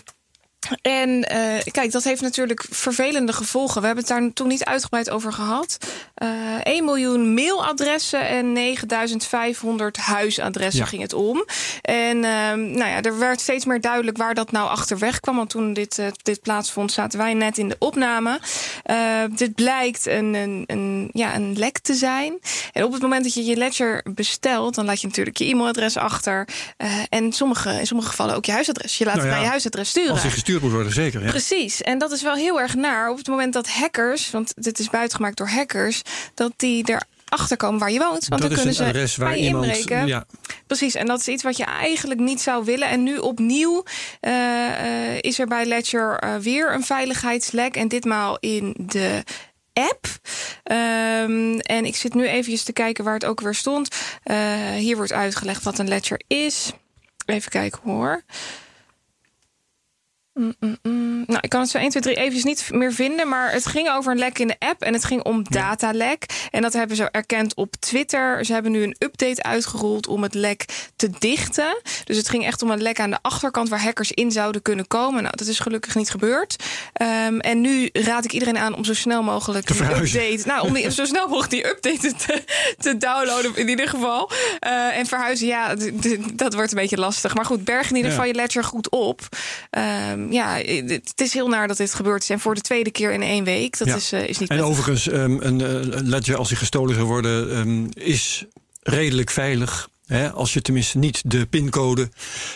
en 0.82 1.24
eh, 1.24 1.72
kijk, 1.72 1.92
dat 1.92 2.04
heeft 2.04 2.20
natuurlijk 2.20 2.64
vervelende 2.70 3.32
gevolgen. 3.32 3.80
We 3.80 3.86
hebben 3.86 4.04
het 4.04 4.12
daar 4.12 4.32
toen 4.32 4.48
niet 4.48 4.64
uitgebreid 4.64 5.10
over 5.10 5.32
gehad. 5.32 5.78
Eh 6.14 6.28
1 6.62 6.84
miljoen 6.84 7.34
mailadressen 7.34 8.28
en 8.28 8.52
9500 8.52 9.96
huisadressen 9.96 10.82
Ja. 10.82 10.86
ging 10.88 11.02
het 11.02 11.12
om. 11.12 11.44
En 11.82 12.24
ehm, 12.24 12.70
nou 12.70 12.90
ja, 12.90 13.02
er 13.02 13.18
werd 13.18 13.40
steeds 13.40 13.64
meer 13.64 13.80
duidelijk 13.80 14.16
waar 14.16 14.34
dat 14.34 14.50
nou 14.50 14.68
achterweg 14.68 15.20
kwam. 15.20 15.36
Want 15.36 15.50
toen 15.50 15.72
dit, 15.72 15.98
eh, 15.98 16.06
dit 16.22 16.40
plaatsvond, 16.42 16.92
zaten 16.92 17.18
wij 17.18 17.34
net 17.34 17.58
in 17.58 17.68
de 17.68 17.76
opname. 17.78 18.40
Dit 19.36 19.54
blijkt 19.54 20.06
een, 20.06 20.34
een, 20.34 20.64
een, 20.66 21.10
ja, 21.12 21.34
een 21.34 21.58
lek 21.58 21.78
te 21.78 21.94
zijn. 21.94 22.38
En 22.72 22.84
op 22.84 22.92
het 22.92 23.02
moment 23.02 23.24
dat 23.24 23.34
je 23.34 23.44
je 23.44 23.56
ledger 23.56 24.02
bestelt, 24.14 24.74
dan 24.74 24.84
laat 24.84 25.00
je 25.00 25.06
natuurlijk 25.06 25.36
je 25.36 25.44
e-mailadres 25.44 25.96
achter. 25.96 26.48
En 27.08 27.32
sommige, 27.32 27.70
in 27.70 27.86
sommige 27.86 28.08
gevallen 28.08 28.34
ook 28.34 28.44
je 28.44 28.52
huisadres. 28.52 28.98
Je 28.98 29.04
laat 29.04 29.14
Nou 29.14 29.26
het 29.26 29.34
naar 29.36 29.44
je 29.44 29.50
huisadres 29.50 29.88
sturen. 29.88 30.10
Als 30.10 30.22
gestuurd 30.30 30.55
moet 30.62 30.72
worden, 30.72 30.92
zeker. 30.92 31.22
Ja. 31.22 31.30
Precies, 31.30 31.82
en 31.82 31.98
dat 31.98 32.12
is 32.12 32.22
wel 32.22 32.34
heel 32.34 32.60
erg 32.60 32.74
naar 32.74 33.10
op 33.10 33.16
het 33.16 33.26
moment 33.26 33.52
dat 33.52 33.68
hackers, 33.68 34.30
want 34.30 34.52
dit 34.56 34.78
is 34.78 34.90
buitengemaakt 34.90 35.36
door 35.36 35.48
hackers, 35.48 36.02
dat 36.34 36.52
die 36.56 37.00
erachter 37.28 37.56
komen 37.56 37.80
waar 37.80 37.92
je 37.92 37.98
woont. 37.98 38.28
Want 38.28 38.40
dat 38.42 38.50
dan 38.50 38.58
kunnen 38.58 38.74
ze 38.74 38.84
adres 38.84 39.16
waar 39.16 39.28
bij 39.28 39.38
je 39.38 39.44
iemand. 39.44 39.64
inbreken. 39.64 40.06
Ja, 40.06 40.26
Precies, 40.66 40.94
en 40.94 41.06
dat 41.06 41.20
is 41.20 41.28
iets 41.28 41.42
wat 41.42 41.56
je 41.56 41.64
eigenlijk 41.64 42.20
niet 42.20 42.40
zou 42.40 42.64
willen. 42.64 42.88
En 42.88 43.02
nu 43.02 43.18
opnieuw 43.18 43.84
eh, 44.20 45.12
eh, 45.12 45.18
is 45.20 45.38
er 45.38 45.46
bij 45.46 45.64
Ledger 45.64 46.18
eh, 46.18 46.36
weer 46.36 46.72
een 46.72 46.84
veiligheidslek. 46.84 47.76
En 47.76 47.88
ditmaal 47.88 48.36
in 48.40 48.74
de 48.78 49.22
app. 49.72 50.06
Ehm, 50.62 51.58
en 51.58 51.84
ik 51.84 51.96
zit 51.96 52.14
nu 52.14 52.26
eventjes 52.26 52.62
te 52.62 52.72
kijken 52.72 53.04
waar 53.04 53.14
het 53.14 53.24
ook 53.24 53.40
weer 53.40 53.54
stond. 53.54 53.88
Hier 54.76 54.96
wordt 54.96 55.12
uitgelegd 55.12 55.62
wat 55.62 55.78
een 55.78 55.88
Ledger 55.88 56.20
is. 56.26 56.72
Even 57.26 57.50
kijken 57.50 57.80
hoor. 57.84 58.22
Mm, 60.36 60.54
mm, 60.60 60.76
mm. 60.82 61.24
Nou, 61.26 61.38
ik 61.40 61.48
kan 61.50 61.60
het 61.60 61.70
zo 61.70 61.78
1, 61.78 61.90
2, 61.90 62.02
3 62.02 62.16
eventjes 62.16 62.44
niet 62.44 62.68
meer 62.72 62.92
vinden. 62.92 63.28
Maar 63.28 63.52
het 63.52 63.66
ging 63.66 63.88
over 63.90 64.12
een 64.12 64.18
lek 64.18 64.38
in 64.38 64.46
de 64.46 64.56
app. 64.58 64.82
En 64.82 64.92
het 64.92 65.04
ging 65.04 65.22
om 65.22 65.44
datalek. 65.48 66.24
En 66.50 66.62
dat 66.62 66.72
hebben 66.72 66.96
ze 66.96 67.10
erkend 67.10 67.54
op 67.54 67.74
Twitter. 67.78 68.44
Ze 68.44 68.52
hebben 68.52 68.72
nu 68.72 68.82
een 68.82 68.96
update 68.98 69.42
uitgerold 69.42 70.06
om 70.06 70.22
het 70.22 70.34
lek 70.34 70.64
te 70.96 71.10
dichten. 71.18 71.80
Dus 72.04 72.16
het 72.16 72.28
ging 72.28 72.46
echt 72.46 72.62
om 72.62 72.70
een 72.70 72.82
lek 72.82 73.00
aan 73.00 73.10
de 73.10 73.18
achterkant 73.22 73.68
waar 73.68 73.82
hackers 73.82 74.12
in 74.12 74.30
zouden 74.32 74.62
kunnen 74.62 74.86
komen. 74.86 75.22
Nou, 75.22 75.36
dat 75.36 75.46
is 75.46 75.58
gelukkig 75.58 75.94
niet 75.94 76.10
gebeurd. 76.10 76.56
Ehm, 76.92 77.38
en 77.38 77.60
nu 77.60 77.88
raad 77.92 78.24
ik 78.24 78.32
iedereen 78.32 78.58
aan 78.58 78.74
om 78.74 78.84
zo 78.84 78.94
snel 78.94 79.22
mogelijk 79.22 79.66
die 79.66 79.82
update. 79.82 80.42
Nou, 80.46 80.66
om 80.66 80.72
die, 80.74 80.90
zo 81.00 81.04
snel 81.04 81.26
mogelijk 81.28 81.50
die 81.50 81.66
update 81.68 82.14
te, 82.14 82.42
te 82.78 82.96
downloaden, 82.96 83.56
in 83.56 83.68
ieder 83.68 83.88
geval. 83.88 84.30
Eh, 84.58 84.98
en 84.98 85.06
verhuizen, 85.06 85.46
ja, 85.46 85.74
dat 86.34 86.54
wordt 86.54 86.70
een 86.72 86.78
beetje 86.78 86.98
lastig. 86.98 87.34
Maar 87.34 87.44
goed, 87.44 87.64
berg 87.64 87.90
in 87.90 87.96
ieder 87.96 88.10
Ja. 88.10 88.16
geval 88.16 88.30
je 88.30 88.36
ledger 88.36 88.64
goed 88.64 88.90
op. 88.90 89.20
Ja, 90.30 90.56
het 90.56 91.20
is 91.20 91.32
heel 91.32 91.48
naar 91.48 91.68
dat 91.68 91.76
dit 91.76 91.94
gebeurd 91.94 92.22
is. 92.22 92.30
En 92.30 92.40
voor 92.40 92.54
de 92.54 92.60
tweede 92.60 92.90
keer 92.90 93.12
in 93.12 93.22
één 93.22 93.44
week, 93.44 93.78
dat 93.78 93.88
Ja. 93.88 93.94
is, 93.96 94.12
eh, 94.12 94.20
is 94.28 94.38
niet 94.38 94.50
En 94.50 94.56
prettig. 94.56 94.66
overigens, 94.68 95.08
ehm, 95.08 95.36
een 95.40 95.60
eh, 95.60 96.00
ledger 96.02 96.36
als 96.36 96.48
die 96.48 96.56
gestolen 96.56 96.94
zou 96.94 97.06
worden, 97.06 97.50
ehm, 97.56 97.86
is 98.06 98.44
redelijk 98.82 99.30
veilig. 99.30 99.88
Hè, 100.06 100.30
als 100.32 100.52
je 100.52 100.62
tenminste 100.62 100.98
niet 100.98 101.22
de 101.30 101.46
pincode 101.46 102.08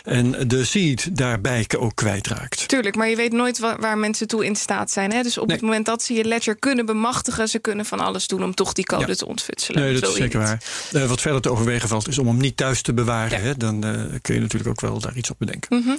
en 0.03 0.49
de 0.49 0.65
seed 0.65 1.17
daarbij 1.17 1.67
ook 1.79 1.95
kwijtraakt. 1.95 2.69
Tuurlijk, 2.69 2.97
maar 2.97 3.09
je 3.09 3.17
weet 3.17 3.33
nooit 3.33 3.59
wa- 3.59 3.77
waar 3.79 3.99
mensen 3.99 4.27
toe 4.29 4.45
in 4.45 4.57
staat 4.57 4.91
zijn. 4.91 5.13
Hè? 5.13 5.23
Dus 5.23 5.39
op 5.39 5.47
Nee. 5.47 5.57
het 5.57 5.65
moment 5.65 5.87
dat 5.87 6.03
ze 6.03 6.13
je 6.15 6.25
ledger 6.25 6.57
kunnen 6.57 6.87
bemachtigen... 6.87 7.49
ze 7.49 7.59
kunnen 7.59 7.85
van 7.87 8.01
alles 8.01 8.27
doen 8.27 8.43
om 8.45 8.55
toch 8.55 8.73
die 8.73 8.85
code 8.85 9.07
Ja. 9.07 9.15
te 9.15 9.27
ontfutselen. 9.27 9.83
Nee, 9.83 10.01
dat 10.01 10.11
is 10.11 10.17
zeker 10.17 10.39
waar. 10.41 10.63
Eh, 10.93 11.05
wat 11.07 11.21
verder 11.21 11.41
te 11.41 11.51
overwegen 11.51 11.89
valt, 11.89 12.09
is 12.09 12.19
om 12.19 12.27
hem 12.27 12.37
niet 12.37 12.57
thuis 12.57 12.83
te 12.83 12.95
bewaren. 12.95 13.39
Ja. 13.39 13.45
Hè? 13.45 13.57
Dan 13.57 13.85
eh, 13.85 13.93
kun 14.23 14.35
je 14.35 14.41
natuurlijk 14.41 14.71
ook 14.71 14.81
wel 14.81 14.99
daar 15.01 15.17
iets 15.17 15.31
op 15.31 15.39
bedenken. 15.39 15.79
Mhm. 15.79 15.97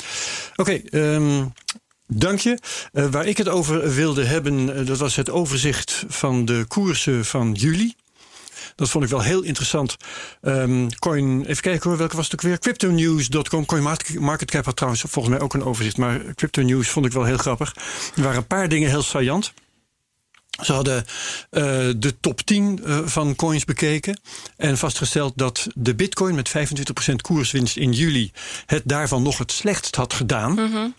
Oké, 0.55 0.71
ehm, 0.89 1.45
dank 2.07 2.39
je. 2.39 2.57
Eh, 2.91 3.05
waar 3.11 3.25
ik 3.27 3.37
het 3.37 3.47
over 3.49 3.93
wilde 3.93 4.23
hebben, 4.23 4.85
dat 4.85 4.97
was 4.97 5.15
het 5.15 5.29
overzicht 5.29 6.03
van 6.07 6.45
de 6.45 6.65
koersen 6.67 7.25
van 7.25 7.51
juli. 7.51 7.93
Dat 8.81 8.89
vond 8.89 9.03
ik 9.03 9.09
wel 9.09 9.21
heel 9.21 9.41
interessant. 9.41 9.97
Ehm, 10.41 10.89
coin, 10.99 11.45
even 11.45 11.61
kijken 11.61 11.89
hoor, 11.89 11.97
welke 11.97 12.15
was 12.15 12.25
het 12.25 12.33
ook 12.33 12.41
weer? 12.41 12.59
CryptoNews.com. 12.59 13.65
CoinMarketCap 13.65 14.65
had 14.65 14.75
trouwens 14.75 15.03
volgens 15.07 15.33
mij 15.33 15.43
ook 15.43 15.53
een 15.53 15.63
overzicht. 15.63 15.97
Maar 15.97 16.21
Crypto 16.35 16.61
News 16.61 16.89
vond 16.89 17.05
ik 17.05 17.11
wel 17.11 17.23
heel 17.23 17.37
grappig. 17.37 17.75
Er 18.15 18.23
waren 18.23 18.37
een 18.37 18.47
paar 18.47 18.69
dingen 18.69 18.89
heel 18.89 19.01
saillant. 19.01 19.53
Ze 20.63 20.73
hadden 20.73 21.05
uh, 21.51 21.63
de 21.97 22.13
top 22.19 22.41
10 22.41 22.79
uh, 22.83 22.99
van 23.05 23.35
coins 23.35 23.65
bekeken 23.65 24.19
en 24.57 24.77
vastgesteld 24.77 25.33
dat 25.35 25.67
de 25.73 25.95
bitcoin 25.95 26.35
met 26.35 26.49
25% 26.49 27.15
koerswinst 27.21 27.77
in 27.77 27.91
juli 27.91 28.31
het 28.65 28.83
daarvan 28.85 29.23
nog 29.23 29.37
het 29.37 29.51
slechtst 29.51 29.95
had 29.95 30.13
gedaan. 30.13 30.51
Mm. 30.51 30.93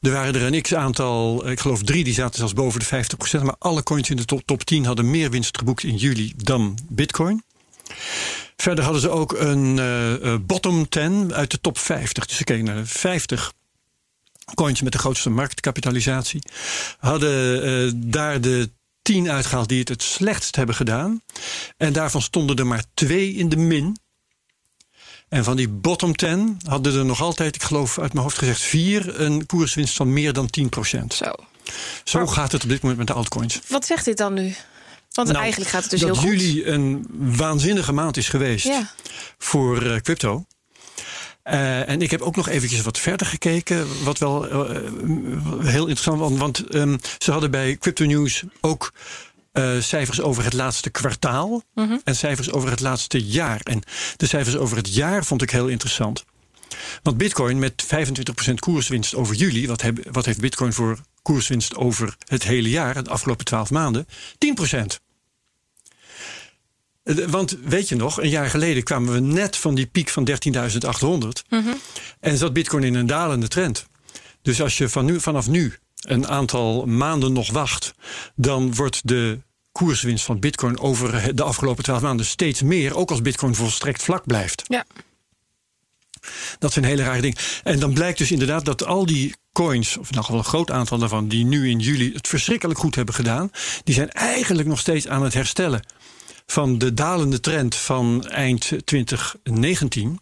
Er 0.00 0.10
waren 0.10 0.34
er 0.34 0.42
een 0.42 0.62
x-aantal, 0.62 1.50
ik 1.50 1.60
geloof 1.60 1.82
drie, 1.82 2.04
die 2.04 2.14
zaten 2.14 2.38
zelfs 2.38 2.52
boven 2.52 2.80
de 2.80 3.04
50%. 3.38 3.42
Maar 3.42 3.56
alle 3.58 3.82
coins 3.82 4.10
in 4.10 4.16
de 4.16 4.24
top, 4.24 4.42
top 4.44 4.62
10 4.62 4.84
hadden 4.84 5.10
meer 5.10 5.30
winst 5.30 5.58
geboekt 5.58 5.82
in 5.82 5.96
juli 5.96 6.32
dan 6.36 6.78
bitcoin. 6.88 7.42
Verder 8.56 8.84
hadden 8.84 9.02
ze 9.02 9.10
ook 9.10 9.32
een 9.32 9.76
uh, 9.76 10.34
bottom 10.40 10.88
10 10.88 11.34
uit 11.34 11.50
de 11.50 11.60
top 11.60 11.78
50. 11.78 12.26
Dus 12.26 12.36
ze 12.36 12.44
keken 12.44 12.64
naar 12.64 12.76
de 12.76 12.86
50 12.86 13.52
coins 14.54 14.82
met 14.82 14.92
de 14.92 14.98
grootste 14.98 15.30
marktkapitalisatie. 15.30 16.42
Hadden 16.98 18.10
daar 18.10 18.40
de 18.40 18.70
10 19.02 19.30
uitgehaald 19.30 19.68
die 19.68 19.78
het 19.78 19.88
het 19.88 20.02
slechtst 20.02 20.56
hebben 20.56 20.74
gedaan. 20.74 21.22
En 21.76 21.92
daarvan 21.92 22.22
stonden 22.22 22.56
er 22.56 22.66
maar 22.66 22.84
twee 22.94 23.34
in 23.34 23.48
de 23.48 23.56
min. 23.56 23.96
En 25.34 25.44
van 25.44 25.56
die 25.56 25.68
bottom 25.68 26.16
10 26.16 26.58
hadden 26.68 26.94
er 26.94 27.04
nog 27.04 27.20
altijd, 27.20 27.54
ik 27.54 27.62
geloof 27.62 27.98
uit 27.98 28.12
mijn 28.12 28.24
hoofd 28.24 28.38
gezegd, 28.38 28.60
vier 28.60 29.20
een 29.20 29.46
koerswinst 29.46 29.96
van 29.96 30.12
meer 30.12 30.32
dan 30.32 30.50
10 30.50 30.68
Zo. 31.08 31.24
Zo 32.04 32.18
maar, 32.18 32.28
gaat 32.28 32.52
het 32.52 32.62
op 32.62 32.68
dit 32.68 32.80
moment 32.80 32.98
met 32.98 33.06
de 33.06 33.12
altcoins. 33.12 33.60
Wat 33.68 33.86
zegt 33.86 34.04
dit 34.04 34.16
dan 34.16 34.34
nu? 34.34 34.54
Want 35.12 35.28
nou, 35.28 35.40
eigenlijk 35.40 35.70
gaat 35.70 35.82
het 35.82 35.90
dus 35.90 36.00
dat 36.00 36.08
heel 36.08 36.30
goed. 36.30 36.40
juli 36.40 36.66
een 36.66 37.06
waanzinnige 37.36 37.92
maand 37.92 38.16
is 38.16 38.28
geweest 38.28 38.66
ja. 38.66 38.90
voor 39.38 39.82
uh, 39.82 39.96
crypto. 39.96 40.44
Uh, 41.44 41.88
en 41.88 42.02
ik 42.02 42.10
heb 42.10 42.20
ook 42.20 42.36
nog 42.36 42.48
eventjes 42.48 42.82
wat 42.82 42.98
verder 42.98 43.26
gekeken, 43.26 44.04
wat 44.04 44.18
wel 44.18 44.46
uh, 44.46 44.80
heel 45.60 45.86
interessant 45.86 46.18
was. 46.18 46.32
Want 46.32 46.74
um, 46.74 46.98
ze 47.18 47.30
hadden 47.30 47.50
bij 47.50 47.76
Crypto 47.76 48.04
News 48.04 48.42
ook 48.60 48.92
uh, 49.54 49.80
cijfers 49.80 50.20
over 50.20 50.44
het 50.44 50.52
laatste 50.52 50.90
kwartaal 50.90 51.48
Mhm. 51.48 51.84
mm 51.84 51.88
-hmm. 51.88 52.00
en 52.04 52.16
cijfers 52.16 52.50
over 52.50 52.70
het 52.70 52.80
laatste 52.80 53.24
jaar. 53.24 53.60
En 53.62 53.82
de 54.16 54.26
cijfers 54.26 54.56
over 54.56 54.76
het 54.76 54.94
jaar 54.94 55.24
vond 55.24 55.42
ik 55.42 55.50
heel 55.50 55.68
interessant. 55.68 56.24
Want 57.02 57.16
Bitcoin 57.16 57.58
met 57.58 57.84
25% 57.86 58.54
koerswinst 58.58 59.14
over 59.14 59.34
juli, 59.34 59.66
wat, 59.66 59.80
heb, 59.82 59.98
wat 60.12 60.24
heeft 60.24 60.40
Bitcoin 60.40 60.72
voor 60.72 60.98
koerswinst 61.22 61.74
over 61.76 62.16
het 62.28 62.42
hele 62.42 62.68
jaar, 62.70 63.04
de 63.04 63.10
afgelopen 63.10 63.44
12 63.44 63.70
maanden? 63.70 64.06
10%. 64.38 65.00
Want 67.26 67.56
weet 67.64 67.88
je 67.88 67.96
nog, 67.96 68.20
een 68.22 68.28
jaar 68.28 68.50
geleden 68.50 68.82
kwamen 68.82 69.12
we 69.12 69.20
net 69.20 69.56
van 69.56 69.74
die 69.74 69.86
piek 69.86 70.08
van 70.08 70.24
13.800 70.24 71.42
Mhm. 71.48 71.74
en 72.20 72.36
zat 72.38 72.52
Bitcoin 72.52 72.84
in 72.84 72.94
een 72.94 73.06
dalende 73.06 73.48
trend. 73.48 73.86
Dus 74.42 74.60
als 74.62 74.78
je 74.78 74.88
van 74.88 75.04
nu, 75.04 75.20
vanaf 75.20 75.48
nu 75.48 75.74
een 76.04 76.28
aantal 76.28 76.86
maanden 76.86 77.32
nog 77.32 77.50
wacht, 77.52 77.94
dan 78.34 78.74
wordt 78.74 79.08
de 79.08 79.38
koerswinst 79.72 80.24
van 80.24 80.40
Bitcoin 80.40 80.78
over 80.78 81.36
de 81.36 81.42
afgelopen 81.42 81.84
12 81.84 82.02
maanden 82.02 82.26
steeds 82.26 82.62
meer, 82.62 82.96
ook 82.96 83.10
als 83.10 83.22
Bitcoin 83.22 83.54
volstrekt 83.54 84.02
vlak 84.02 84.26
blijft. 84.26 84.62
Ja. 84.66 84.84
Dat 86.58 86.72
zijn 86.72 86.84
hele 86.84 87.02
rare 87.02 87.20
dingen. 87.20 87.36
En 87.62 87.78
dan 87.78 87.92
blijkt 87.92 88.18
dus 88.18 88.32
inderdaad 88.32 88.64
dat 88.64 88.84
al 88.84 89.06
die 89.06 89.34
coins, 89.52 89.88
of 89.88 90.02
in 90.02 90.06
ieder 90.06 90.24
geval 90.24 90.38
een 90.38 90.44
groot 90.44 90.70
aantal 90.70 90.98
daarvan, 90.98 91.28
die 91.28 91.44
nu 91.44 91.70
in 91.70 91.78
juli 91.78 92.12
het 92.12 92.28
verschrikkelijk 92.28 92.78
goed 92.78 92.94
hebben 92.94 93.14
gedaan, 93.14 93.50
die 93.84 93.94
zijn 93.94 94.10
eigenlijk 94.10 94.68
nog 94.68 94.78
steeds 94.78 95.08
aan 95.08 95.22
het 95.22 95.34
herstellen 95.34 95.86
van 96.46 96.78
de 96.78 96.94
dalende 96.94 97.40
trend 97.40 97.74
van 97.74 98.26
eind 98.26 98.72
2019. 98.84 100.20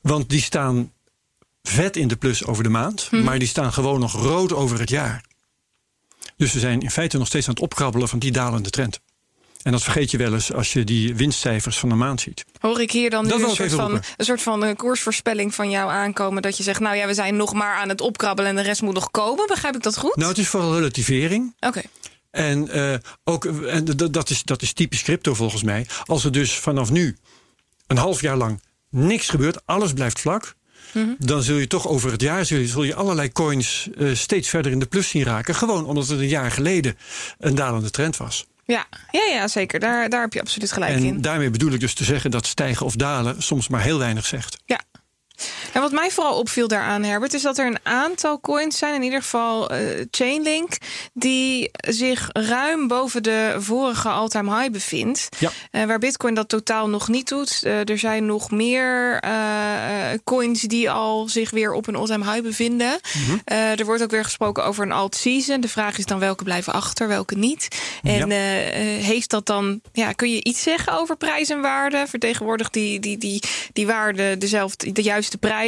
Want 0.00 0.28
die 0.28 0.42
staan 0.42 0.92
vet 1.68 1.96
in 1.96 2.08
de 2.08 2.16
plus 2.16 2.44
over 2.44 2.62
de 2.62 2.68
maand, 2.68 3.08
Mhm. 3.10 3.24
maar 3.24 3.38
die 3.38 3.48
staan 3.48 3.72
gewoon 3.72 4.00
nog 4.00 4.12
rood 4.12 4.52
over 4.52 4.80
het 4.80 4.90
jaar. 4.90 5.24
Dus 6.36 6.52
we 6.52 6.58
zijn 6.58 6.80
in 6.80 6.90
feite 6.90 7.18
nog 7.18 7.26
steeds 7.26 7.48
aan 7.48 7.54
het 7.54 7.62
opkrabbelen 7.62 8.08
van 8.08 8.18
die 8.18 8.32
dalende 8.32 8.70
trend. 8.70 9.00
En 9.62 9.72
dat 9.72 9.82
vergeet 9.82 10.10
je 10.10 10.16
wel 10.16 10.34
eens 10.34 10.52
als 10.52 10.72
je 10.72 10.84
die 10.84 11.14
winstcijfers 11.14 11.78
van 11.78 11.88
de 11.88 11.94
maand 11.94 12.20
ziet. 12.20 12.44
Hoor 12.60 12.80
ik 12.80 12.90
hier 12.90 13.10
dan 13.10 13.26
nu 13.26 13.32
een 13.32 13.50
soort, 13.50 13.72
van, 13.72 13.92
een 14.16 14.24
soort 14.24 14.42
van 14.42 14.64
eh, 14.64 14.76
koersvoorspelling 14.76 15.54
van 15.54 15.70
jou 15.70 15.90
aankomen? 15.90 16.42
Dat 16.42 16.56
je 16.56 16.62
zegt, 16.62 16.80
nou 16.80 16.96
ja, 16.96 17.06
we 17.06 17.14
zijn 17.14 17.36
nog 17.36 17.52
maar 17.52 17.76
aan 17.76 17.88
het 17.88 18.00
opkrabbelen 18.00 18.50
en 18.50 18.56
de 18.56 18.62
rest 18.62 18.82
moet 18.82 18.94
nog 18.94 19.10
komen. 19.10 19.46
Begrijp 19.46 19.74
ik 19.74 19.82
dat 19.82 19.96
goed? 19.98 20.16
Nou, 20.16 20.28
het 20.28 20.38
is 20.38 20.48
vooral 20.48 20.74
relativering. 20.74 21.54
Oké. 21.60 21.82
En 22.30 22.76
uh, 22.76 22.94
ook, 23.24 23.44
en 23.44 23.84
dat 24.10 24.30
is, 24.30 24.42
dat 24.42 24.62
is 24.62 24.72
typisch 24.72 25.02
crypto 25.02 25.34
volgens 25.34 25.62
mij. 25.62 25.86
Als 26.04 26.24
er 26.24 26.32
dus 26.32 26.54
vanaf 26.54 26.90
nu 26.90 27.16
een 27.86 27.96
half 27.96 28.20
jaar 28.20 28.36
lang 28.36 28.62
niks 28.90 29.28
gebeurt, 29.28 29.66
alles 29.66 29.92
blijft 29.92 30.20
vlak. 30.20 30.54
Mhm. 30.92 31.08
Dan 31.18 31.42
zul 31.42 31.56
je 31.56 31.66
toch 31.66 31.88
over 31.88 32.10
het 32.10 32.20
jaar 32.20 32.44
zul 32.44 32.58
je, 32.58 32.66
zul 32.66 32.82
je 32.82 32.94
allerlei 32.94 33.32
coins 33.32 33.88
uh, 33.98 34.14
steeds 34.14 34.48
verder 34.48 34.72
in 34.72 34.78
de 34.78 34.86
plus 34.86 35.08
zien 35.08 35.22
raken. 35.22 35.54
Gewoon 35.54 35.86
omdat 35.86 36.08
het 36.08 36.20
een 36.20 36.28
jaar 36.28 36.50
geleden 36.50 36.98
een 37.38 37.54
dalende 37.54 37.90
trend 37.90 38.16
was. 38.16 38.46
Ja, 38.64 38.86
ja, 39.10 39.24
ja 39.24 39.48
zeker. 39.48 39.80
Daar, 39.80 40.08
daar 40.08 40.20
heb 40.20 40.32
je 40.32 40.40
absoluut 40.40 40.72
gelijk 40.72 40.94
en 40.94 41.04
in. 41.04 41.20
daarmee 41.20 41.50
bedoel 41.50 41.72
ik 41.72 41.80
dus 41.80 41.94
te 41.94 42.04
zeggen 42.04 42.30
dat 42.30 42.46
stijgen 42.46 42.86
of 42.86 42.96
dalen 42.96 43.42
soms 43.42 43.68
maar 43.68 43.82
heel 43.82 43.98
weinig 43.98 44.26
zegt. 44.26 44.58
Ja. 44.64 44.80
En 45.78 45.84
wat 45.84 45.92
mij 45.92 46.10
vooral 46.10 46.38
opviel 46.38 46.68
daaraan, 46.68 47.02
Herbert, 47.02 47.34
is 47.34 47.42
dat 47.42 47.58
er 47.58 47.66
een 47.66 47.78
aantal 47.82 48.40
coins 48.40 48.78
zijn, 48.78 48.94
in 48.94 49.02
ieder 49.02 49.22
geval 49.22 49.72
uh, 49.72 49.78
Chainlink, 50.10 50.76
die 51.12 51.70
zich 51.88 52.28
ruim 52.32 52.88
boven 52.88 53.22
de 53.22 53.54
vorige 53.58 54.08
all-time 54.08 54.56
high 54.58 54.70
bevindt. 54.72 55.28
Ja. 55.38 55.50
Uh, 55.72 55.84
waar 55.84 55.98
Bitcoin 55.98 56.34
dat 56.34 56.48
totaal 56.48 56.88
nog 56.88 57.08
niet 57.08 57.28
doet. 57.28 57.60
Uh, 57.64 57.88
er 57.88 57.98
zijn 57.98 58.26
nog 58.26 58.50
meer 58.50 59.20
coins 60.24 60.62
die 60.62 60.90
al 60.90 61.28
zich 61.28 61.50
weer 61.50 61.72
op 61.72 61.86
een 61.86 61.96
all-time 61.96 62.30
high 62.30 62.42
bevinden. 62.42 63.00
Mm 63.14 63.24
-hmm. 63.24 63.40
er 63.54 63.84
wordt 63.84 64.02
ook 64.02 64.10
weer 64.10 64.24
gesproken 64.24 64.64
over 64.64 64.84
een 64.84 64.92
alt-season. 64.92 65.60
De 65.60 65.68
vraag 65.68 65.98
is 65.98 66.06
dan 66.06 66.18
welke 66.18 66.44
blijven 66.44 66.72
achter, 66.72 67.08
welke 67.08 67.34
niet. 67.34 67.68
En 68.02 68.28
ja. 68.28 68.36
heeft 69.02 69.30
dat 69.30 69.46
dan, 69.46 69.80
ja, 69.92 70.12
kun 70.12 70.30
je 70.30 70.44
iets 70.44 70.62
zeggen 70.62 70.92
over 70.92 71.16
prijs 71.16 71.48
en 71.48 71.60
waarde? 71.60 72.04
Vertegenwoordigt 72.08 72.72
die, 72.72 73.00
die, 73.00 73.18
die, 73.18 73.42
die 73.72 73.86
waarde 73.86 74.38
dezelfde, 74.38 74.92
de 74.92 75.02
juiste 75.02 75.38
prijs? 75.38 75.66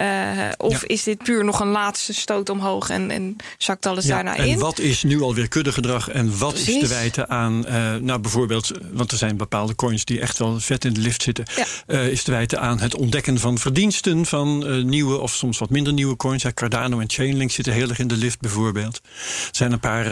Uh, 0.00 0.48
of 0.56 0.80
ja. 0.80 0.86
is 0.86 1.02
dit 1.02 1.22
puur 1.22 1.44
nog 1.44 1.60
een 1.60 1.70
laatste 1.70 2.14
stoot 2.14 2.50
omhoog 2.50 2.90
en, 2.90 3.10
en 3.10 3.36
zakt 3.58 3.86
alles 3.86 4.04
ja, 4.04 4.14
daarna 4.14 4.36
en 4.36 4.46
in? 4.46 4.58
wat 4.58 4.78
is 4.78 5.02
nu 5.02 5.22
alweer 5.22 5.48
kuddegedrag 5.48 6.08
en 6.08 6.38
wat 6.38 6.52
Precies. 6.52 6.74
is 6.74 6.80
te 6.80 6.94
wijten 6.94 7.28
aan, 7.28 7.64
uh, 7.68 7.94
nou 7.94 8.20
bijvoorbeeld, 8.20 8.70
want 8.92 9.12
er 9.12 9.18
zijn 9.18 9.36
bepaalde 9.36 9.74
coins 9.74 10.04
die 10.04 10.20
echt 10.20 10.38
wel 10.38 10.60
vet 10.60 10.84
in 10.84 10.92
de 10.92 11.00
lift 11.00 11.22
zitten, 11.22 11.44
ja. 11.56 11.64
uh, 11.86 12.08
is 12.08 12.22
te 12.22 12.30
wijten 12.30 12.60
aan 12.60 12.80
het 12.80 12.94
ontdekken 12.94 13.38
van 13.38 13.58
verdiensten 13.58 14.26
van 14.26 14.84
nieuwe 14.88 15.18
of 15.18 15.34
soms 15.34 15.58
wat 15.58 15.70
minder 15.70 15.92
nieuwe 15.92 16.16
coins. 16.16 16.44
Cardano 16.54 17.00
en 17.00 17.10
Chainlink 17.10 17.50
zitten 17.50 17.72
heel 17.72 17.88
erg 17.88 17.98
in 17.98 18.08
de 18.08 18.16
lift 18.16 18.40
bijvoorbeeld. 18.40 19.00
Er 19.04 19.48
zijn 19.50 19.72
een 19.72 19.80
paar 19.80 20.10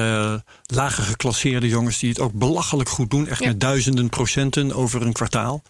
lager 0.66 1.02
geclasseerde 1.04 1.68
jongens 1.68 1.98
die 1.98 2.08
het 2.08 2.20
ook 2.20 2.32
belachelijk 2.32 2.88
goed 2.88 3.10
doen, 3.10 3.28
echt 3.28 3.44
met 3.44 3.60
duizenden 3.60 4.08
procenten 4.08 4.72
over 4.72 5.02
een 5.02 5.12
kwartaal. 5.12 5.62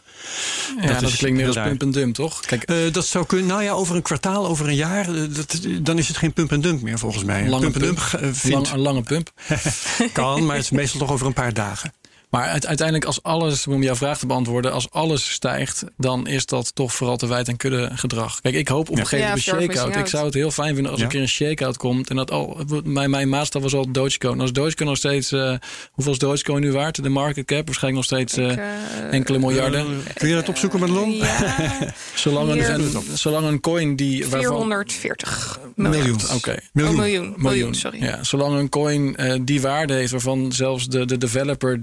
Ja, 0.80 0.86
dat, 0.86 1.00
dat 1.00 1.16
klinkt 1.16 1.38
meer 1.38 1.46
als 1.46 1.56
pump 1.56 1.82
en 1.82 1.90
dump, 1.90 2.14
toch? 2.14 2.40
Kijk, 2.40 2.92
dat 2.92 3.06
zou 3.06 3.26
kunnen. 3.26 3.46
Nou 3.46 3.62
ja, 3.62 3.72
over 3.72 3.96
een 3.96 4.02
kwartaal, 4.02 4.46
over 4.46 4.68
een 4.68 4.74
jaar, 4.74 5.06
dat, 5.32 5.60
dan 5.80 5.98
is 5.98 6.08
het 6.08 6.16
geen 6.16 6.32
pump 6.32 6.52
en 6.52 6.60
dump 6.60 6.82
meer 6.82 6.98
volgens 6.98 7.24
mij. 7.24 7.48
Lange 7.48 7.70
pump 7.70 8.00
vindt... 8.20 8.48
Lang, 8.48 8.70
een 8.70 8.78
lange 8.78 9.02
pump. 9.02 9.32
kan, 10.12 10.46
maar 10.46 10.56
het 10.56 10.64
is 10.64 10.70
meestal 10.70 11.00
toch 11.00 11.12
over 11.12 11.26
een 11.26 11.32
paar 11.32 11.52
dagen. 11.52 11.92
Maar 12.34 12.48
uiteindelijk, 12.48 13.04
als 13.04 13.22
alles, 13.22 13.66
om 13.66 13.82
jouw 13.82 13.94
vraag 13.94 14.18
te 14.18 14.26
beantwoorden, 14.26 14.72
als 14.72 14.90
alles 14.90 15.32
stijgt, 15.32 15.84
dan 15.96 16.26
is 16.26 16.46
dat 16.46 16.74
toch 16.74 16.94
vooral 16.94 17.16
te 17.16 17.26
wijd 17.26 17.48
en 17.48 17.56
kudde 17.56 17.90
gedrag. 17.94 18.40
Kijk, 18.40 18.54
ik 18.54 18.68
hoop 18.68 18.90
op 18.90 18.98
een 18.98 19.06
gegeven 19.06 19.26
moment 19.26 19.44
ja, 19.44 19.52
een 19.52 19.60
shake-out. 19.60 19.96
Ik 19.96 20.06
zou 20.06 20.24
het 20.24 20.34
heel 20.34 20.50
fijn 20.50 20.74
vinden 20.74 20.92
als 20.92 21.00
ja. 21.00 21.06
er 21.06 21.12
een 21.12 21.16
keer 21.16 21.20
een 21.20 21.48
shake-out 21.48 21.76
komt. 21.76 22.10
En 22.10 22.16
dat 22.16 22.30
al, 22.30 22.64
mijn, 22.84 23.10
mijn 23.10 23.28
maatstaf 23.28 23.62
was 23.62 23.74
al 23.74 23.92
Dogecoin. 23.92 24.40
Als 24.40 24.52
Dogecoin 24.52 24.88
nog 24.88 24.98
steeds, 24.98 25.32
uh, 25.32 25.54
hoeveel 25.90 26.12
is 26.12 26.18
Dogecoin 26.18 26.60
nu 26.60 26.72
waard? 26.72 27.02
De 27.02 27.08
market 27.08 27.44
cap 27.44 27.66
waarschijnlijk 27.66 28.10
nog 28.10 28.20
steeds 28.20 28.38
uh, 28.38 28.50
ik, 28.50 28.58
uh, 28.58 29.12
enkele 29.12 29.38
miljarden. 29.38 30.02
kun 30.14 30.28
je 30.28 30.34
dat 30.34 30.48
opzoeken, 30.48 30.80
Madelon? 30.80 31.12
Ja, 31.12 31.56
zolang, 32.14 32.50
een, 32.50 32.74
een, 32.74 33.02
zolang 33.14 33.46
een 33.46 33.60
coin 33.60 33.96
die... 33.96 34.28
Waarvan, 34.28 34.56
440 34.56 35.60
miljoen. 35.74 36.14
Oké. 36.14 36.34
Okay. 36.34 36.60
Miljoen. 36.72 36.94
Oh, 36.94 37.00
miljoen. 37.00 37.34
miljoen. 37.36 37.74
sorry. 37.74 38.02
Ja, 38.02 38.24
zolang 38.24 38.58
een 38.58 38.68
coin 38.68 39.16
die 39.44 39.60
waarde 39.60 39.94
heeft 39.94 40.10
waarvan 40.10 40.52
zelfs 40.52 40.88
de, 40.88 41.04
de 41.04 41.18
developer, 41.18 41.80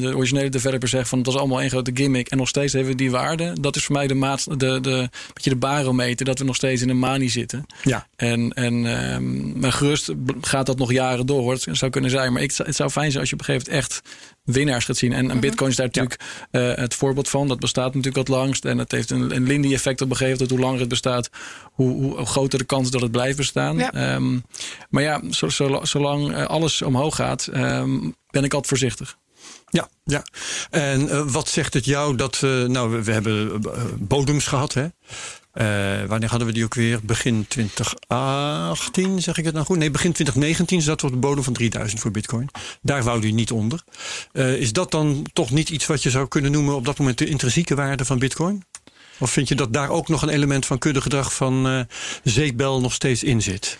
de 0.00 0.16
originele 0.16 0.48
developer 0.48 0.88
zegt 0.88 1.08
van 1.08 1.18
het 1.18 1.26
was 1.26 1.36
allemaal 1.36 1.60
één 1.60 1.70
grote 1.70 1.90
gimmick 1.94 2.28
en 2.28 2.38
nog 2.38 2.48
steeds 2.48 2.72
hebben 2.72 2.90
we 2.90 2.98
die 2.98 3.10
waarde. 3.10 3.52
Dat 3.60 3.76
is 3.76 3.84
voor 3.84 3.94
mij 3.94 4.06
de 4.06 4.14
maat, 4.14 4.44
de, 4.60 4.80
de, 4.80 5.08
beetje 5.34 5.50
de 5.50 5.56
barometer 5.56 6.26
dat 6.26 6.38
we 6.38 6.44
nog 6.44 6.56
steeds 6.56 6.82
in 6.82 6.88
een 6.88 6.98
manie 6.98 7.30
zitten. 7.30 7.66
Ja. 7.82 8.06
En, 8.16 8.52
en 8.52 8.74
um, 9.14 9.58
maar 9.58 9.72
gerust 9.72 10.12
gaat 10.40 10.66
dat 10.66 10.78
nog 10.78 10.92
jaren 10.92 11.26
door. 11.26 11.52
Het 11.52 11.68
zou 11.72 11.90
kunnen 11.90 12.10
zijn. 12.10 12.32
Maar 12.32 12.42
ik, 12.42 12.52
het 12.56 12.76
zou 12.76 12.90
fijn 12.90 13.10
zijn 13.10 13.20
als 13.20 13.30
je 13.30 13.34
op 13.34 13.40
een 13.40 13.46
gegeven 13.46 13.72
moment 13.72 13.84
echt 13.84 14.02
winnaars 14.44 14.84
gaat 14.84 14.96
zien. 14.96 15.12
En, 15.12 15.30
en 15.30 15.40
Bitcoin 15.40 15.70
is 15.70 15.76
daar 15.76 15.86
natuurlijk 15.86 16.20
ja. 16.50 16.70
uh, 16.70 16.76
het 16.76 16.94
voorbeeld 16.94 17.28
van. 17.28 17.48
Dat 17.48 17.60
bestaat 17.60 17.94
natuurlijk 17.94 18.28
wat 18.28 18.38
langst. 18.38 18.64
En 18.64 18.78
het 18.78 18.92
heeft 18.92 19.10
een, 19.10 19.36
een 19.36 19.46
Lindy-effect 19.46 20.00
op 20.00 20.10
een 20.10 20.16
gegeven 20.16 20.38
moment. 20.38 20.50
Hoe 20.50 20.66
langer 20.66 20.80
het 20.80 20.88
bestaat, 20.88 21.30
hoe, 21.72 22.02
hoe 22.02 22.26
groter 22.26 22.58
de 22.58 22.64
kans 22.64 22.90
dat 22.90 23.00
het 23.00 23.10
blijft 23.10 23.36
bestaan. 23.36 23.76
Ja. 23.76 24.14
Um, 24.14 24.44
maar 24.90 25.02
ja, 25.02 25.22
zo, 25.30 25.48
zo, 25.48 25.80
zolang 25.82 26.46
alles 26.46 26.82
omhoog 26.82 27.16
gaat, 27.16 27.48
um, 27.54 28.14
ben 28.30 28.44
ik 28.44 28.54
altijd 28.54 28.66
voorzichtig. 28.66 29.16
Ja, 29.70 29.88
ja. 30.04 30.24
En 30.70 31.02
uh, 31.02 31.22
wat 31.26 31.48
zegt 31.48 31.74
het 31.74 31.84
jou 31.84 32.16
dat 32.16 32.40
we, 32.40 32.66
nou, 32.68 32.90
we, 32.90 33.02
we 33.02 33.12
hebben 33.12 33.62
uh, 33.64 33.82
bodems 33.98 34.46
gehad, 34.46 34.74
hè? 34.74 34.84
Uh, 34.84 36.08
wanneer 36.08 36.28
hadden 36.28 36.48
we 36.48 36.54
die 36.54 36.64
ook 36.64 36.74
weer? 36.74 37.00
Begin 37.02 37.44
2018, 37.48 39.22
zeg 39.22 39.38
ik 39.38 39.44
het 39.44 39.54
nou 39.54 39.66
goed? 39.66 39.78
Nee, 39.78 39.90
begin 39.90 40.12
2019 40.12 40.82
zat 40.82 41.00
we 41.00 41.06
op 41.06 41.12
de 41.12 41.18
bodem 41.18 41.44
van 41.44 41.52
3000 41.52 42.00
voor 42.00 42.10
Bitcoin. 42.10 42.48
Daar 42.82 43.02
wou 43.02 43.20
die 43.20 43.34
niet 43.34 43.50
onder. 43.50 43.84
is 44.32 44.72
dat 44.72 44.90
dan 44.90 45.26
toch 45.32 45.50
niet 45.50 45.70
iets 45.70 45.86
wat 45.86 46.02
je 46.02 46.10
zou 46.10 46.28
kunnen 46.28 46.52
noemen 46.52 46.74
op 46.74 46.84
dat 46.84 46.98
moment 46.98 47.18
de 47.18 47.26
intrinsieke 47.26 47.74
waarde 47.74 48.04
van 48.04 48.18
Bitcoin? 48.18 48.64
Of 49.18 49.30
vind 49.30 49.48
je 49.48 49.54
dat 49.54 49.72
daar 49.72 49.88
ook 49.88 50.08
nog 50.08 50.22
een 50.22 50.28
element 50.28 50.66
van 50.66 50.78
kuddegedrag 50.78 51.34
van 51.34 51.86
zeepbel 52.24 52.80
nog 52.80 52.92
steeds 52.92 53.22
in 53.22 53.42
zit? 53.42 53.78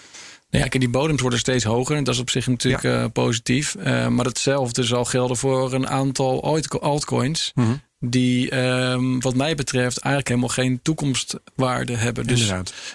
Nou 0.50 0.64
ja, 0.64 0.68
kijk, 0.68 0.82
die 0.82 0.92
bodems 0.92 1.20
worden 1.20 1.38
steeds 1.38 1.64
hoger. 1.64 1.96
En 1.96 2.04
dat 2.04 2.14
is 2.14 2.20
op 2.20 2.30
zich 2.30 2.46
natuurlijk 2.46 2.82
ja. 2.82 3.02
uh, 3.02 3.10
positief. 3.12 3.76
Uh, 3.78 4.08
maar 4.08 4.24
hetzelfde 4.24 4.82
zal 4.82 5.04
gelden 5.04 5.36
voor 5.36 5.72
een 5.72 5.88
aantal 5.88 6.60
altcoins. 6.80 7.52
Mm 7.54 7.64
-hmm. 7.64 7.80
Die, 7.98 8.56
um, 8.58 9.20
wat 9.20 9.34
mij 9.34 9.54
betreft, 9.54 9.98
eigenlijk 9.98 10.28
helemaal 10.28 10.48
geen 10.48 10.82
toekomstwaarde 10.82 11.96
hebben. 11.96 12.26
Dus, 12.26 12.52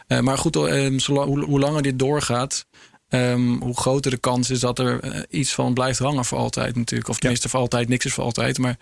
uh, 0.07 0.19
maar 0.19 0.37
goed, 0.37 0.55
um, 0.55 0.99
zolang, 0.99 1.27
hoe, 1.27 1.43
hoe, 1.43 1.59
langer 1.59 1.81
dit 1.81 1.99
doorgaat, 1.99 2.65
um, 3.13 3.61
hoe 3.61 3.77
groter 3.77 4.11
de 4.11 4.17
kans 4.17 4.49
is 4.49 4.59
dat 4.59 4.79
er 4.79 5.05
uh, 5.05 5.21
iets 5.29 5.53
van 5.53 5.73
blijft 5.73 5.99
hangen 5.99 6.25
voor 6.25 6.37
altijd 6.37 6.75
natuurlijk. 6.75 7.09
Of 7.09 7.17
tenminste 7.19 7.45
ja. 7.45 7.51
voor 7.51 7.61
altijd, 7.61 7.89
niks 7.89 8.05
is 8.05 8.13
voor 8.13 8.23
altijd. 8.23 8.57
Maar, 8.57 8.77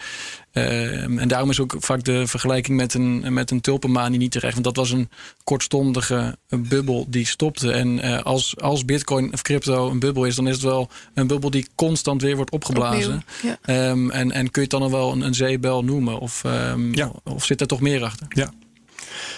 uh, 0.53 1.03
en 1.03 1.27
daarom 1.27 1.49
is 1.49 1.59
ook 1.59 1.75
vaak 1.79 2.03
de 2.03 2.27
vergelijking 2.27 2.77
met 2.77 2.93
een, 2.93 3.33
met 3.33 3.51
een 3.51 3.61
tulpenmanie 3.61 4.19
niet 4.19 4.31
terecht. 4.31 4.53
Want 4.53 4.65
dat 4.65 4.75
was 4.75 4.91
een 4.91 5.09
kortstondige 5.43 6.37
bubbel 6.49 7.05
die 7.09 7.25
stopte. 7.25 7.71
En 7.71 8.05
uh, 8.05 8.21
als, 8.21 8.57
als 8.57 8.85
bitcoin 8.85 9.33
of 9.33 9.41
crypto 9.41 9.89
een 9.89 9.99
bubbel 9.99 10.25
is, 10.25 10.35
dan 10.35 10.47
is 10.47 10.53
het 10.53 10.63
wel 10.63 10.89
een 11.13 11.27
bubbel 11.27 11.49
die 11.49 11.67
constant 11.75 12.21
weer 12.21 12.35
wordt 12.35 12.51
opgeblazen. 12.51 13.23
Ja. 13.41 13.89
Um, 13.89 14.11
en, 14.11 14.31
en 14.31 14.51
kun 14.51 14.61
je 14.61 14.67
het 14.71 14.79
dan 14.79 14.91
wel 14.91 15.11
een, 15.11 15.21
een 15.21 15.33
zeebel 15.33 15.83
noemen? 15.83 16.19
Of, 16.19 16.43
um, 16.43 16.95
ja. 16.95 17.11
of 17.23 17.45
zit 17.45 17.61
er 17.61 17.67
toch 17.67 17.81
meer 17.81 18.03
achter? 18.03 18.27
Ja. 18.29 18.51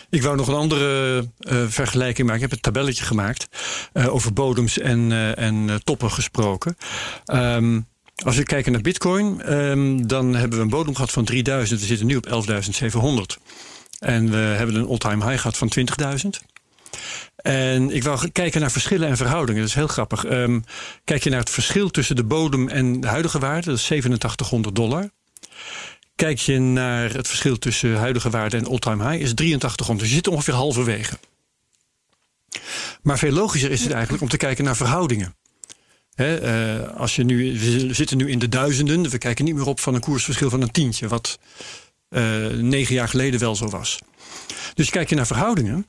Ik 0.10 0.22
wou 0.22 0.36
nog 0.36 0.48
een 0.48 0.54
andere 0.54 1.18
uh, 1.40 1.64
vergelijking 1.68 2.28
maken. 2.28 2.44
Ik 2.44 2.50
heb 2.50 2.58
een 2.58 2.72
tabelletje 2.72 3.04
gemaakt 3.04 3.48
uh, 3.94 4.14
over 4.14 4.34
bodems 4.34 4.80
en, 4.80 5.10
uh, 5.12 5.38
en 5.38 5.82
toppen 5.84 6.12
gesproken. 6.12 6.78
Um, 7.34 7.90
als 8.26 8.36
we 8.36 8.44
kijken 8.44 8.72
naar 8.72 8.82
Bitcoin, 8.82 9.54
um, 9.54 10.08
dan 10.08 10.36
hebben 10.36 10.58
we 10.58 10.64
een 10.64 10.70
bodem 10.70 10.96
gehad 10.96 11.12
van 11.12 11.26
3000. 11.26 11.80
We 11.80 11.86
zitten 11.86 12.08
nu 12.08 12.16
op 12.16 12.28
11.700. 12.28 13.42
En 14.00 14.30
we 14.30 14.38
hebben 14.38 14.76
een 14.76 14.88
all-time 14.88 15.26
high 15.26 15.42
gehad 15.42 15.58
van 15.58 15.72
20.000. 16.24 16.52
En 17.36 17.92
ik 17.92 18.04
wou 18.04 18.30
kijken 18.30 18.62
naar 18.62 18.72
verschillen 18.72 19.08
en 19.08 19.18
verhoudingen. 19.18 19.62
Dat 19.62 19.70
is 19.70 19.76
heel 19.76 19.88
grappig. 19.88 20.26
Um, 20.26 20.64
kijk 21.04 21.24
je 21.24 21.30
naar 21.30 21.40
het 21.40 21.50
verschil 21.50 21.90
tussen 21.90 22.16
de 22.16 22.24
bodem 22.24 22.68
en 22.68 23.02
de 23.02 23.08
huidige 23.08 23.40
waarde, 23.40 23.70
dat 23.70 23.78
is 23.78 23.92
8700 23.92 24.76
dollar. 24.76 25.10
Kijk 26.22 26.40
je 26.40 26.60
naar 26.60 27.14
het 27.14 27.28
verschil 27.28 27.58
tussen 27.58 27.96
huidige 27.96 28.30
waarde 28.30 28.58
en 28.58 28.68
all-time 28.68 29.10
high, 29.10 29.24
is 29.24 29.36
8300. 29.36 30.00
Dus 30.00 30.10
je 30.10 30.16
zit 30.16 30.28
ongeveer 30.28 30.54
halverwege. 30.54 31.18
Maar 33.02 33.18
veel 33.18 33.32
logischer 33.32 33.72
is 33.72 33.84
het 33.84 33.92
eigenlijk 33.92 34.24
om 34.24 34.30
te 34.30 34.38
kijken 34.38 34.64
naar 34.64 34.76
verhoudingen. 34.76 35.36
He, 36.14 36.42
uh, 36.82 36.98
als 36.98 37.16
je 37.16 37.24
nu, 37.24 37.60
we 37.60 37.94
zitten 37.94 38.18
nu 38.18 38.30
in 38.30 38.40
de 38.40 38.50
duizenden. 38.50 39.10
We 39.10 39.18
kijken 39.18 39.46
niet 39.46 39.56
meer 39.56 39.68
op 39.68 39.80
van 39.80 39.94
een 39.94 40.02
koersverschil 40.02 40.50
van 40.50 40.62
een 40.62 40.72
tientje. 40.72 41.08
Wat 41.08 41.40
uh, 42.10 42.48
negen 42.48 42.96
jaar 42.96 43.10
geleden 43.10 43.40
wel 43.40 43.56
zo 43.56 43.70
was. 43.70 44.00
Dus 44.74 44.90
kijk 44.90 45.10
je 45.10 45.16
naar 45.16 45.28
verhoudingen. 45.28 45.88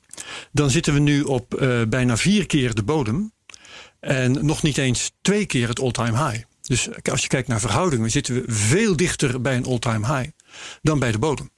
Dan 0.51 0.69
zitten 0.69 0.93
we 0.93 0.99
nu 0.99 1.21
op 1.21 1.61
uh, 1.61 1.81
bijna 1.87 2.17
vier 2.17 2.45
keer 2.45 2.73
de 2.73 2.83
bodem. 2.83 3.31
En 3.99 4.45
nog 4.45 4.61
niet 4.61 4.77
eens 4.77 5.11
twee 5.21 5.45
keer 5.45 5.67
het 5.67 5.79
all-time 5.79 6.29
high. 6.29 6.43
Dus 6.67 6.87
als 7.11 7.21
je 7.21 7.27
kijkt 7.27 7.47
naar 7.47 7.59
verhoudingen, 7.59 8.11
zitten 8.11 8.35
we 8.35 8.43
veel 8.47 8.95
dichter 8.95 9.41
bij 9.41 9.55
een 9.55 9.65
all-time 9.65 10.17
high 10.17 10.29
dan 10.81 10.99
bij 10.99 11.11
de 11.11 11.19
bodem. 11.19 11.49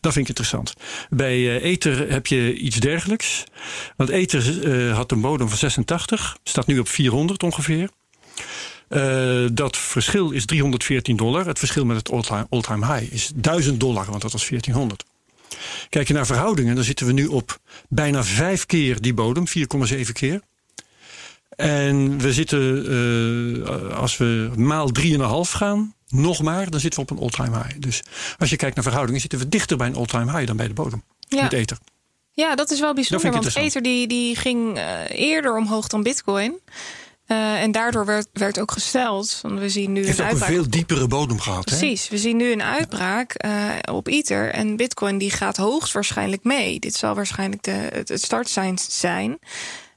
Dat 0.00 0.12
vind 0.12 0.28
ik 0.28 0.36
interessant. 0.36 0.74
Bij 1.10 1.38
uh, 1.38 1.64
Ether 1.64 2.10
heb 2.10 2.26
je 2.26 2.54
iets 2.54 2.76
dergelijks. 2.76 3.44
Want 3.96 4.10
Ether 4.10 4.68
uh, 4.68 4.96
had 4.96 5.10
een 5.10 5.20
bodem 5.20 5.48
van 5.48 5.58
86, 5.58 6.36
staat 6.42 6.66
nu 6.66 6.78
op 6.78 6.88
400 6.88 7.42
ongeveer. 7.42 7.90
Uh, 8.88 9.46
dat 9.52 9.76
verschil 9.76 10.30
is 10.30 10.46
314 10.46 11.16
dollar. 11.16 11.46
Het 11.46 11.58
verschil 11.58 11.84
met 11.84 11.96
het 11.96 12.10
all-time 12.10 12.46
all 12.50 12.98
high 12.98 13.12
is 13.12 13.32
1000 13.34 13.80
dollar, 13.80 14.06
want 14.10 14.22
dat 14.22 14.32
was 14.32 14.48
1400. 14.48 15.04
Kijk 15.88 16.08
je 16.08 16.14
naar 16.14 16.26
verhoudingen, 16.26 16.74
dan 16.74 16.84
zitten 16.84 17.06
we 17.06 17.12
nu 17.12 17.26
op 17.26 17.58
bijna 17.88 18.24
vijf 18.24 18.66
keer 18.66 19.00
die 19.00 19.14
bodem, 19.14 19.44
4,7 19.48 20.12
keer. 20.12 20.40
En 21.56 22.18
we 22.18 22.32
zitten, 22.32 22.92
uh, 22.92 23.98
als 23.98 24.16
we 24.16 24.50
maal 24.56 24.90
3,5 24.92 25.50
gaan, 25.50 25.94
nog 26.08 26.42
maar, 26.42 26.70
dan 26.70 26.80
zitten 26.80 27.00
we 27.00 27.10
op 27.10 27.16
een 27.16 27.22
all-time 27.22 27.56
high. 27.62 27.78
Dus 27.78 28.02
als 28.38 28.50
je 28.50 28.56
kijkt 28.56 28.74
naar 28.74 28.84
verhoudingen, 28.84 29.20
zitten 29.20 29.38
we 29.38 29.48
dichter 29.48 29.76
bij 29.76 29.86
een 29.86 29.96
all-time 29.96 30.32
high 30.32 30.46
dan 30.46 30.56
bij 30.56 30.68
de 30.68 30.74
bodem. 30.74 31.02
Ja. 31.28 31.42
Met 31.42 31.52
ether. 31.52 31.78
Ja, 32.32 32.54
dat 32.54 32.70
is 32.70 32.80
wel 32.80 32.94
bijzonder, 32.94 33.32
want 33.32 33.56
ether 33.56 33.82
die, 33.82 34.06
die 34.06 34.36
ging 34.36 34.76
uh, 34.76 35.10
eerder 35.10 35.56
omhoog 35.56 35.88
dan 35.88 36.02
bitcoin. 36.02 36.60
Uh, 37.26 37.62
en 37.62 37.72
daardoor 37.72 38.06
werd, 38.06 38.28
werd 38.32 38.60
ook 38.60 38.70
gesteld. 38.70 39.38
Want 39.42 39.58
we 39.58 39.68
zien 39.68 39.92
nu 39.92 40.04
Heeft 40.04 40.18
een 40.18 40.24
uitbraak. 40.24 40.48
een 40.48 40.54
veel 40.54 40.70
diepere 40.70 41.06
bodem 41.06 41.40
gehad. 41.40 41.64
Precies. 41.64 42.02
Hè? 42.02 42.08
We 42.10 42.18
zien 42.18 42.36
nu 42.36 42.52
een 42.52 42.62
uitbraak 42.62 43.44
uh, 43.44 43.68
op 43.94 44.06
Ether. 44.06 44.50
En 44.50 44.76
Bitcoin 44.76 45.18
die 45.18 45.30
gaat 45.30 45.56
hoogstwaarschijnlijk 45.56 46.44
mee. 46.44 46.78
Dit 46.78 46.94
zal 46.94 47.14
waarschijnlijk 47.14 47.62
de, 47.62 47.70
het, 47.70 48.08
het 48.08 48.22
startsein 48.22 48.78
zijn. 48.78 49.38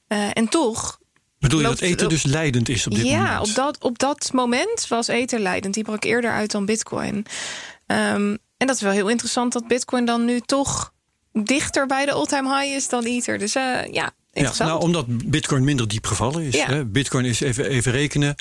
Uh, 0.08 0.28
en 0.34 0.50
toch 0.50 1.00
Bedoel 1.40 1.60
je 1.60 1.66
dat 1.66 1.80
Ether 1.80 2.10
dus 2.10 2.24
leidend 2.24 2.70
is 2.70 2.88
op 2.88 2.96
dit 2.96 3.06
ja, 3.06 3.18
moment? 3.18 3.30
Ja, 3.30 3.42
op 3.42 3.56
dat, 3.56 3.84
op 3.84 4.00
dat 4.00 4.30
moment 4.34 4.88
was 4.88 5.08
Ether 5.08 5.40
leidend. 5.40 5.74
Die 5.74 5.84
brak 5.84 6.04
eerder 6.04 6.32
uit 6.32 6.52
dan 6.52 6.66
Bitcoin. 6.66 7.16
Um, 7.16 8.38
en 8.58 8.68
dat 8.68 8.76
is 8.76 8.82
wel 8.82 8.92
heel 8.92 9.10
interessant 9.10 9.54
dat 9.54 9.68
Bitcoin 9.68 10.06
dan 10.06 10.26
nu 10.26 10.40
toch 10.40 10.94
dichter 11.34 11.88
bij 11.88 12.06
de 12.06 12.12
all-time 12.12 12.60
high 12.60 12.76
is 12.76 12.90
dan 12.90 13.04
Ether. 13.04 13.38
Dus 13.38 13.56
uh, 13.56 13.86
ja, 13.92 14.12
ja, 14.32 14.54
nou, 14.58 14.82
omdat 14.82 15.30
Bitcoin 15.30 15.64
minder 15.64 15.88
diep 15.88 16.06
gevallen 16.06 16.44
is. 16.44 16.56
Ja. 16.56 16.66
Hè? 16.66 16.86
Bitcoin 16.86 17.26
is 17.26 17.40
even, 17.40 17.66
even 17.66 17.92
rekenen. 17.92 18.36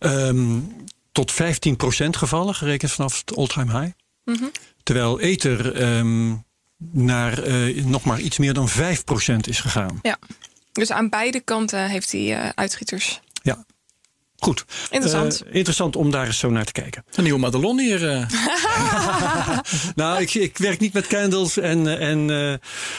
Um, 0.00 0.74
tot 1.12 1.32
15% 1.32 1.36
gevallen, 2.10 2.54
gerekend 2.54 2.92
vanaf 2.92 3.18
het 3.18 3.36
all-time 3.36 3.80
high. 3.80 3.92
Mm 4.24 4.36
-hmm. 4.36 4.50
Terwijl 4.82 5.20
Ether 5.20 5.82
um, 5.82 6.44
naar 6.78 7.48
uh, 7.48 7.84
nog 7.84 8.04
maar 8.04 8.20
iets 8.20 8.38
meer 8.38 8.54
dan 8.54 8.68
5% 8.70 8.72
is 9.48 9.60
gegaan. 9.60 9.98
Ja. 10.02 10.18
Dus 10.76 10.92
aan 10.92 11.08
beide 11.08 11.40
kanten 11.40 11.88
heeft 11.88 12.12
hij 12.12 12.20
uh, 12.20 12.48
uitschieters. 12.54 13.20
Ja. 13.42 13.64
Goed. 14.38 14.64
Interessant. 14.90 15.42
Uh, 15.46 15.54
interessant 15.54 15.96
om 15.96 16.10
daar 16.10 16.26
eens 16.26 16.38
zo 16.38 16.50
naar 16.50 16.64
te 16.64 16.72
kijken. 16.72 17.04
Een 17.14 17.22
nieuwe 17.22 17.38
Madelon 17.38 17.78
hier. 17.78 18.02
Uh. 18.02 18.28
nou, 19.94 20.20
ik, 20.20 20.34
ik, 20.34 20.58
werk 20.58 20.80
niet 20.80 20.92
met 20.92 21.06
candles 21.06 21.58
en, 21.58 21.98
en 21.98 22.18
uh, 22.18 22.54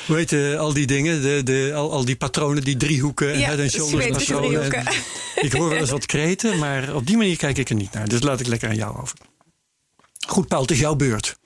hoe 0.06 0.16
heet 0.16 0.32
het, 0.32 0.58
al 0.58 0.74
die 0.74 0.88
dingen. 0.88 1.22
De, 1.22 1.44
de, 1.44 1.72
al, 1.76 1.92
al 1.92 2.06
die 2.06 2.16
patronen, 2.16 2.64
die 2.64 2.78
driehoeken. 2.78 3.40
Ja, 3.40 3.46
head 3.46 3.60
and 3.60 3.72
shoulders 3.72 4.26
driehoeken. 4.26 4.84
ik 5.46 5.54
hoor 5.54 5.70
wel 5.70 5.78
eens 5.78 5.90
wat 5.90 6.06
kreten, 6.06 6.58
maar 6.58 6.96
op 6.96 7.08
die 7.08 7.18
manier 7.18 7.38
kijk 7.38 7.58
ik 7.58 7.70
er 7.70 7.76
niet 7.76 7.94
naar. 7.94 8.08
Dus 8.08 8.22
laat 8.22 8.40
ik 8.40 8.48
lekker 8.48 8.70
aan 8.70 8.76
jou 8.76 8.98
over. 9.02 9.18
Goed, 10.28 10.48
Paul, 10.48 10.62
het 10.62 10.72
is 10.72 10.80
jouw 10.80 10.96
beurt. 10.96 11.38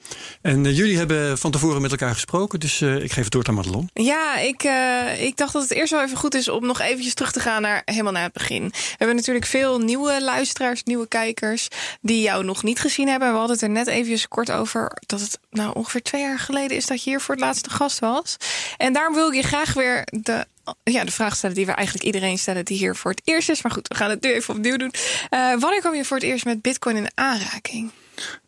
En 0.42 0.66
uh, 0.66 0.78
jullie 0.78 0.98
hebben 0.98 1.38
van 1.38 1.52
tevoren 1.52 1.82
met 1.82 1.92
elkaar 1.92 2.14
gesproken, 2.14 2.60
dus 2.60 2.82
uh, 2.82 3.04
ik 3.04 3.12
geef 3.12 3.24
het 3.24 3.32
door 3.32 3.48
aan 3.48 3.54
Madelon. 3.54 3.90
Ja, 3.94 4.38
ik, 4.38 4.64
uh, 4.64 5.24
ik 5.24 5.38
dacht 5.38 5.54
dat 5.54 5.62
het 5.62 5.72
eerst 5.72 5.92
wel 5.92 6.02
even 6.02 6.18
goed 6.18 6.36
is 6.36 6.50
om 6.50 6.66
nog 6.66 6.80
eventjes 6.80 7.14
terug 7.14 7.32
te 7.32 7.40
gaan 7.40 7.62
naar 7.62 7.82
helemaal 7.86 8.12
naar 8.12 8.24
het 8.24 8.34
begin. 8.34 8.68
We 8.70 8.96
hebben 8.98 9.16
natuurlijk 9.16 9.46
veel 9.46 9.80
nieuwe 9.80 10.22
luisteraars, 10.22 10.84
nieuwe 10.84 11.08
kijkers, 11.08 11.68
die 12.02 12.22
jou 12.22 12.44
nog 12.44 12.64
niet 12.64 12.80
gezien 12.80 13.08
hebben. 13.08 13.32
We 13.32 13.38
hadden 13.38 13.56
het 13.56 13.66
er 13.66 13.70
net 13.70 13.88
eventjes 13.88 14.28
kort 14.28 14.52
over 14.52 14.98
dat 15.06 15.20
het 15.20 15.40
nou 15.50 15.74
ongeveer 15.74 16.02
twee 16.02 16.22
jaar 16.22 16.40
geleden 16.40 16.78
is 16.78 16.86
dat 16.86 17.04
je 17.04 17.10
hier 17.10 17.22
voor 17.22 17.36
het 17.36 17.44
laatste 17.44 17.70
gast 17.70 18.00
was. 18.00 18.38
En 18.78 18.94
daarom 18.94 19.16
wil 19.16 19.28
ik 19.28 19.36
je 19.36 19.44
graag 19.44 19.74
weer 19.74 20.04
de 20.06 20.46
ja, 20.84 21.04
de 21.04 21.12
vraag 21.12 21.36
stellen 21.36 21.56
die 21.56 21.66
we 21.66 21.72
eigenlijk 21.72 22.06
iedereen 22.06 22.38
stellen 22.38 22.66
die 22.66 22.78
hier 22.78 22.96
voor 22.96 23.12
het 23.12 23.22
eerst 23.24 23.50
is. 23.50 23.62
Maar 23.62 23.72
goed, 23.72 23.88
we 23.88 23.96
gaan 23.96 24.10
het 24.10 24.22
nu 24.22 24.34
even 24.34 24.56
opnieuw 24.56 24.78
doen. 24.78 24.94
Wanneer 25.30 25.80
kwam 25.80 25.96
je 25.96 26.06
voor 26.06 26.18
het 26.18 26.26
eerst 26.26 26.46
met 26.46 26.62
Bitcoin 26.62 26.96
in 26.96 27.12
aanraking? 27.16 27.92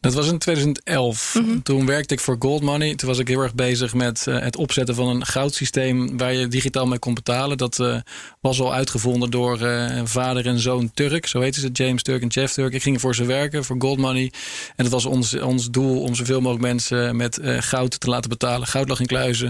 Dat 0.03 0.13
was 0.13 0.27
in 0.27 0.37
2011. 0.37 1.35
Mm 1.35 1.45
-hmm. 1.45 1.63
Toen 1.63 1.85
werkte 1.85 2.13
ik 2.13 2.19
voor 2.19 2.35
Gold 2.39 2.61
Money. 2.61 2.95
Toen 2.95 3.09
was 3.09 3.19
ik 3.19 3.27
heel 3.27 3.41
erg 3.41 3.55
bezig 3.55 3.93
met 3.93 4.25
uh, 4.29 4.39
het 4.39 4.55
opzetten 4.55 4.95
van 4.95 5.07
een 5.07 5.25
goudsysteem 5.25 6.17
waar 6.17 6.33
je 6.33 6.47
digitaal 6.47 6.85
mee 6.85 6.99
kon 6.99 7.13
betalen. 7.13 7.57
Dat 7.57 7.79
uh, 7.79 7.97
was 8.41 8.59
al 8.59 8.73
uitgevonden 8.73 9.31
door 9.31 9.61
uh, 9.61 10.01
vader 10.03 10.45
en 10.45 10.59
zoon 10.59 10.91
Turk. 10.93 11.27
Zo 11.27 11.39
heten 11.39 11.61
ze, 11.61 11.69
James 11.73 12.03
Turk 12.03 12.21
en 12.21 12.27
Jeff 12.27 12.53
Turk. 12.53 12.73
Ik 12.73 12.81
ging 12.81 13.01
voor 13.01 13.15
ze 13.15 13.25
werken, 13.25 13.65
voor 13.65 13.75
Gold 13.79 13.97
Money. 13.97 14.31
En 14.75 14.83
dat 14.83 14.93
was 14.93 15.05
ons, 15.05 15.39
ons 15.39 15.69
doel 15.69 16.01
om 16.01 16.15
zoveel 16.15 16.41
mogelijk 16.41 16.65
mensen 16.65 17.15
met 17.15 17.39
goud 17.43 17.99
te 17.99 18.09
laten 18.09 18.29
betalen. 18.29 18.67
Goud 18.67 18.89
lag 18.89 18.99
in 18.99 19.05
kluizen. 19.05 19.47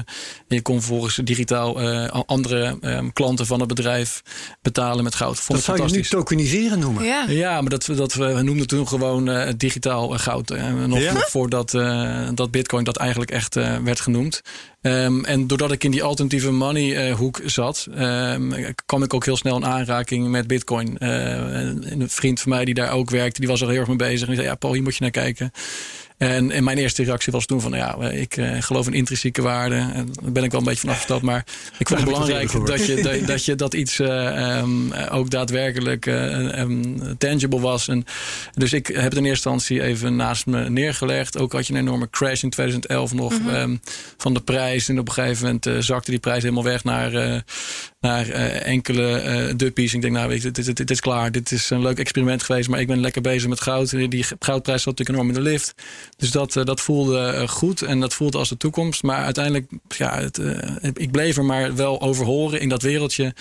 En 0.47 0.55
je 0.55 0.61
kon 0.61 0.79
vervolgens 0.79 1.15
digitaal 1.15 1.79
andere 2.25 2.77
um, 2.81 3.13
klanten 3.13 3.45
van 3.45 3.59
het 3.59 3.67
bedrijf 3.67 4.21
betalen 4.61 5.03
met 5.03 5.15
goud. 5.15 5.39
Vond 5.39 5.65
dat 5.65 5.77
zou 5.77 5.89
je 5.89 5.95
nu 5.95 6.03
tokeniseren 6.03 6.79
noemen. 6.79 7.03
Ja, 7.03 7.25
ja 7.27 7.61
maar 7.61 7.69
dat, 7.69 7.89
dat 7.95 8.13
we 8.13 8.41
noemden 8.41 8.67
toen 8.67 8.87
gewoon 8.87 9.53
digitaal 9.57 10.12
goud. 10.19 10.49
Nog, 10.87 10.99
ja? 10.99 11.13
nog 11.13 11.29
voordat 11.29 11.73
uh, 11.73 12.27
dat 12.33 12.51
Bitcoin 12.51 12.83
dat 12.83 12.97
eigenlijk 12.97 13.31
echt 13.31 13.55
uh, 13.55 13.77
werd 13.77 13.99
genoemd. 13.99 14.41
Ehm, 14.81 15.23
en 15.23 15.47
doordat 15.47 15.71
ik 15.71 15.83
in 15.83 15.91
die 15.91 16.03
alternatieve 16.03 16.51
money 16.51 17.09
uh, 17.09 17.15
hoek 17.15 17.41
zat, 17.45 17.87
um, 17.97 18.53
kwam 18.85 19.03
ik 19.03 19.13
ook 19.13 19.25
heel 19.25 19.37
snel 19.37 19.55
in 19.55 19.65
aanraking 19.65 20.27
met 20.27 20.47
Bitcoin. 20.47 20.95
Een 20.99 22.09
vriend 22.09 22.41
van 22.41 22.51
mij 22.51 22.65
die 22.65 22.73
daar 22.73 22.91
ook 22.91 23.09
werkte, 23.09 23.39
die 23.39 23.49
was 23.49 23.61
al 23.61 23.67
heel 23.67 23.79
erg 23.79 23.87
mee 23.87 23.97
bezig. 23.97 24.21
En 24.21 24.27
die 24.27 24.35
zei: 24.35 24.47
Ja, 24.47 24.55
Paul, 24.55 24.73
hier 24.73 24.83
moet 24.83 24.95
je 24.95 25.01
naar 25.01 25.11
kijken. 25.11 25.51
En, 26.17 26.51
en, 26.51 26.63
mijn 26.63 26.77
eerste 26.77 27.03
reactie 27.03 27.31
was 27.31 27.45
toen 27.45 27.61
van, 27.61 27.71
ja, 27.71 27.97
ik 28.01 28.37
uh, 28.37 28.61
geloof 28.61 28.87
in 28.87 28.93
intrinsieke 28.93 29.41
waarde. 29.41 29.75
En 29.75 30.09
daar 30.21 30.31
ben 30.31 30.43
ik 30.43 30.51
wel 30.51 30.59
een 30.59 30.65
beetje 30.65 30.81
van 30.81 30.89
afgestapt. 30.89 31.21
Maar 31.21 31.45
ik 31.77 31.87
vond 31.87 31.99
het 31.99 32.09
belangrijk 32.09 32.65
dat 32.65 32.85
je, 32.85 33.01
dat, 33.01 33.27
dat, 33.27 33.45
je 33.45 33.55
dat 33.55 33.73
iets 33.73 33.99
uh, 33.99 34.57
um, 34.57 34.93
ook 34.93 35.29
daadwerkelijk 35.29 36.05
uh, 36.05 36.59
um, 36.59 37.17
tangible 37.17 37.59
was. 37.59 37.87
En 37.87 38.05
dus 38.53 38.73
ik 38.73 38.87
heb 38.87 39.03
het 39.03 39.15
in 39.15 39.25
eerste 39.25 39.49
instantie 39.49 39.83
even 39.83 40.15
naast 40.15 40.45
me 40.45 40.69
neergelegd. 40.69 41.37
Ook 41.37 41.51
had 41.51 41.67
je 41.67 41.73
een 41.73 41.79
enorme 41.79 42.09
crash 42.09 42.43
in 42.43 42.49
2011 42.49 43.13
nog 43.13 43.39
mm 43.39 43.47
-hmm. 43.47 43.55
um, 43.55 43.81
van 44.17 44.33
de 44.33 44.41
prijs. 44.41 44.89
En 44.89 44.99
op 44.99 45.07
een 45.07 45.13
gegeven 45.13 45.45
moment 45.45 45.85
zakte 45.85 46.11
die 46.11 46.19
prijs 46.19 46.41
helemaal 46.41 46.63
weg 46.63 46.83
naar, 46.83 47.43
naar 48.03 48.29
enkele 48.29 49.53
duppies. 49.55 49.93
Ik 49.93 50.01
denk, 50.01 50.13
nou, 50.13 50.27
weet 50.27 50.41
je, 50.41 50.51
dit, 50.51 50.65
dit, 50.65 50.77
dit, 50.77 50.91
is 50.91 50.99
klaar. 50.99 51.31
Dit 51.31 51.51
is 51.51 51.69
een 51.69 51.81
leuk 51.81 51.99
experiment 51.99 52.43
geweest. 52.43 52.69
Maar 52.69 52.79
ik 52.79 52.87
ben 52.87 52.99
lekker 52.99 53.21
bezig 53.21 53.49
met 53.49 53.61
goud. 53.61 53.89
Die 53.89 54.25
goudprijs 54.39 54.83
zat 54.83 54.97
natuurlijk 54.97 55.09
enorm 55.09 55.27
in 55.27 55.43
de 55.43 55.49
lift. 55.49 55.75
Dus 56.17 56.31
dat, 56.31 56.53
dat 56.53 56.81
voelde 56.81 57.47
goed 57.47 57.81
en 57.81 57.99
dat 57.99 58.13
voelde 58.13 58.37
als 58.37 58.49
de 58.49 58.57
toekomst. 58.57 59.03
Maar 59.03 59.23
uiteindelijk, 59.23 59.71
ja, 59.87 60.19
het, 60.19 60.41
ik 60.93 61.11
bleef 61.11 61.37
er 61.37 61.45
maar 61.45 61.75
wel 61.75 62.01
over 62.01 62.25
horen 62.25 62.59
in 62.59 62.69
dat 62.69 62.81
wereldje. 62.81 63.33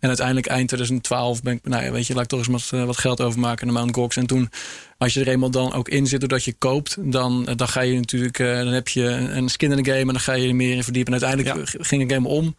En 0.00 0.08
uiteindelijk 0.08 0.46
eind 0.46 0.68
2012 0.68 1.42
ben 1.42 1.54
ik, 1.54 1.68
nou 1.68 1.84
ja, 1.84 1.90
weet 1.90 2.06
je, 2.06 2.14
laat 2.14 2.22
ik 2.22 2.28
toch 2.28 2.38
eens 2.46 2.70
wat, 2.70 2.86
wat 2.86 2.98
geld 2.98 3.20
overmaken 3.20 3.66
naar 3.66 3.74
Mount 3.74 3.94
Gox. 3.94 4.16
En 4.16 4.26
toen, 4.26 4.50
als 4.98 5.14
je 5.14 5.20
er 5.20 5.28
eenmaal 5.28 5.50
dan 5.50 5.72
ook 5.72 5.88
in 5.88 6.06
zit 6.06 6.20
doordat 6.20 6.44
je 6.44 6.52
koopt, 6.52 6.96
dan, 7.00 7.44
dan 7.56 7.68
ga 7.68 7.80
je 7.80 7.94
natuurlijk, 7.94 8.36
dan 8.36 8.66
heb 8.66 8.88
je 8.88 9.04
een 9.04 9.48
skin 9.48 9.70
in 9.70 9.82
de 9.82 9.90
game 9.90 10.00
en 10.00 10.06
dan 10.06 10.20
ga 10.20 10.32
je 10.32 10.48
er 10.48 10.54
meer 10.54 10.76
in 10.76 10.84
verdiepen. 10.84 11.14
En 11.14 11.22
uiteindelijk 11.22 11.72
ja. 11.72 11.84
ging 11.84 12.02
ik 12.02 12.10
helemaal 12.10 12.32
om. 12.32 12.54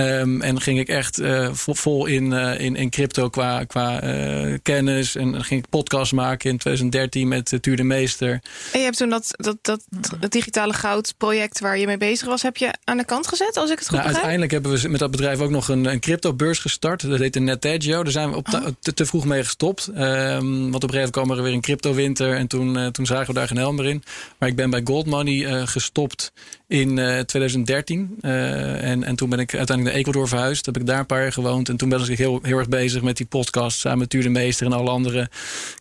Um, 0.00 0.42
en 0.42 0.60
ging 0.60 0.78
ik 0.78 0.88
echt 0.88 1.20
uh, 1.20 1.48
vol, 1.52 1.74
vol 1.74 2.06
in, 2.06 2.32
uh, 2.32 2.60
in, 2.60 2.76
in 2.76 2.90
crypto 2.90 3.28
qua, 3.28 3.64
qua 3.64 4.04
uh, 4.04 4.58
kennis. 4.62 5.16
En 5.16 5.32
dan 5.32 5.44
ging 5.44 5.62
ik 5.62 5.68
podcast 5.68 6.12
maken 6.12 6.50
in 6.50 6.58
2013 6.58 7.28
met 7.28 7.58
Tuur 7.60 7.76
de 7.76 7.82
Meester. 7.82 8.30
En 8.72 8.78
je 8.78 8.84
hebt 8.84 8.96
toen 8.96 9.08
dat, 9.08 9.30
dat, 9.36 9.56
dat, 9.62 9.80
dat 10.20 10.32
digitale 10.32 10.72
goud 10.72 11.14
project 11.16 11.60
waar 11.60 11.78
je 11.78 11.86
mee 11.86 11.96
bezig 11.96 12.28
was, 12.28 12.42
heb 12.42 12.56
je 12.56 12.74
aan 12.84 12.96
de 12.96 13.04
kant 13.04 13.26
gezet, 13.26 13.56
als 13.56 13.70
ik 13.70 13.78
het 13.78 13.88
goed 13.88 13.98
nou, 13.98 14.08
begrijp? 14.08 14.14
Uiteindelijk 14.14 14.52
hebben 14.52 14.82
we 14.82 14.88
met 14.88 15.00
dat 15.00 15.10
bedrijf 15.10 15.40
ook 15.40 15.50
nog 15.50 15.68
een, 15.68 15.84
een 15.84 16.00
crypto 16.00 16.34
beurs 16.34 16.58
gestart. 16.58 17.08
Dat 17.08 17.18
heette 17.18 17.40
NetEdgio. 17.40 18.02
Daar 18.02 18.12
zijn 18.12 18.30
we 18.30 18.36
op 18.36 18.48
oh. 18.54 18.66
te, 18.80 18.94
te, 18.94 19.06
vroeg 19.06 19.24
mee 19.24 19.44
gestopt. 19.44 19.86
Um, 19.86 19.94
want 20.70 20.74
op 20.74 20.82
een 20.82 20.90
gegeven 20.90 20.92
moment 20.92 21.10
kwam 21.10 21.30
er 21.30 21.42
weer 21.42 21.52
een 21.52 21.60
crypto 21.60 21.94
winter. 21.94 22.36
En 22.36 22.46
toen, 22.46 22.92
toen 22.92 23.06
zagen 23.06 23.26
we 23.26 23.32
daar 23.32 23.46
geen 23.46 23.56
helm 23.56 23.76
meer 23.76 23.86
in. 23.86 24.02
Maar 24.38 24.48
ik 24.48 24.56
ben 24.56 24.70
bij 24.70 24.80
Gold 24.84 25.06
Money 25.06 25.66
gestopt 25.66 26.32
in 26.66 26.94
2013. 27.26 28.16
en, 28.20 29.04
en 29.04 29.16
toen 29.16 29.28
ben 29.28 29.38
ik 29.38 29.54
uiteindelijk 29.54 29.89
Ecuador 29.90 30.28
verhuisd. 30.28 30.66
Heb 30.66 30.76
ik 30.76 30.86
daar 30.86 30.98
een 30.98 31.06
paar 31.06 31.22
jaar 31.22 31.32
gewoond. 31.32 31.68
En 31.68 31.76
toen 31.76 31.88
ben 31.88 32.10
ik 32.10 32.18
heel, 32.18 32.38
heel 32.42 32.58
erg 32.58 32.68
bezig 32.68 33.02
met 33.02 33.16
die 33.16 33.26
podcast. 33.26 33.78
Samen 33.78 33.98
met 33.98 34.10
Tuur 34.10 34.22
de 34.22 34.28
Meester 34.28 34.66
en 34.66 34.72
alle 34.72 34.90
andere 34.90 35.30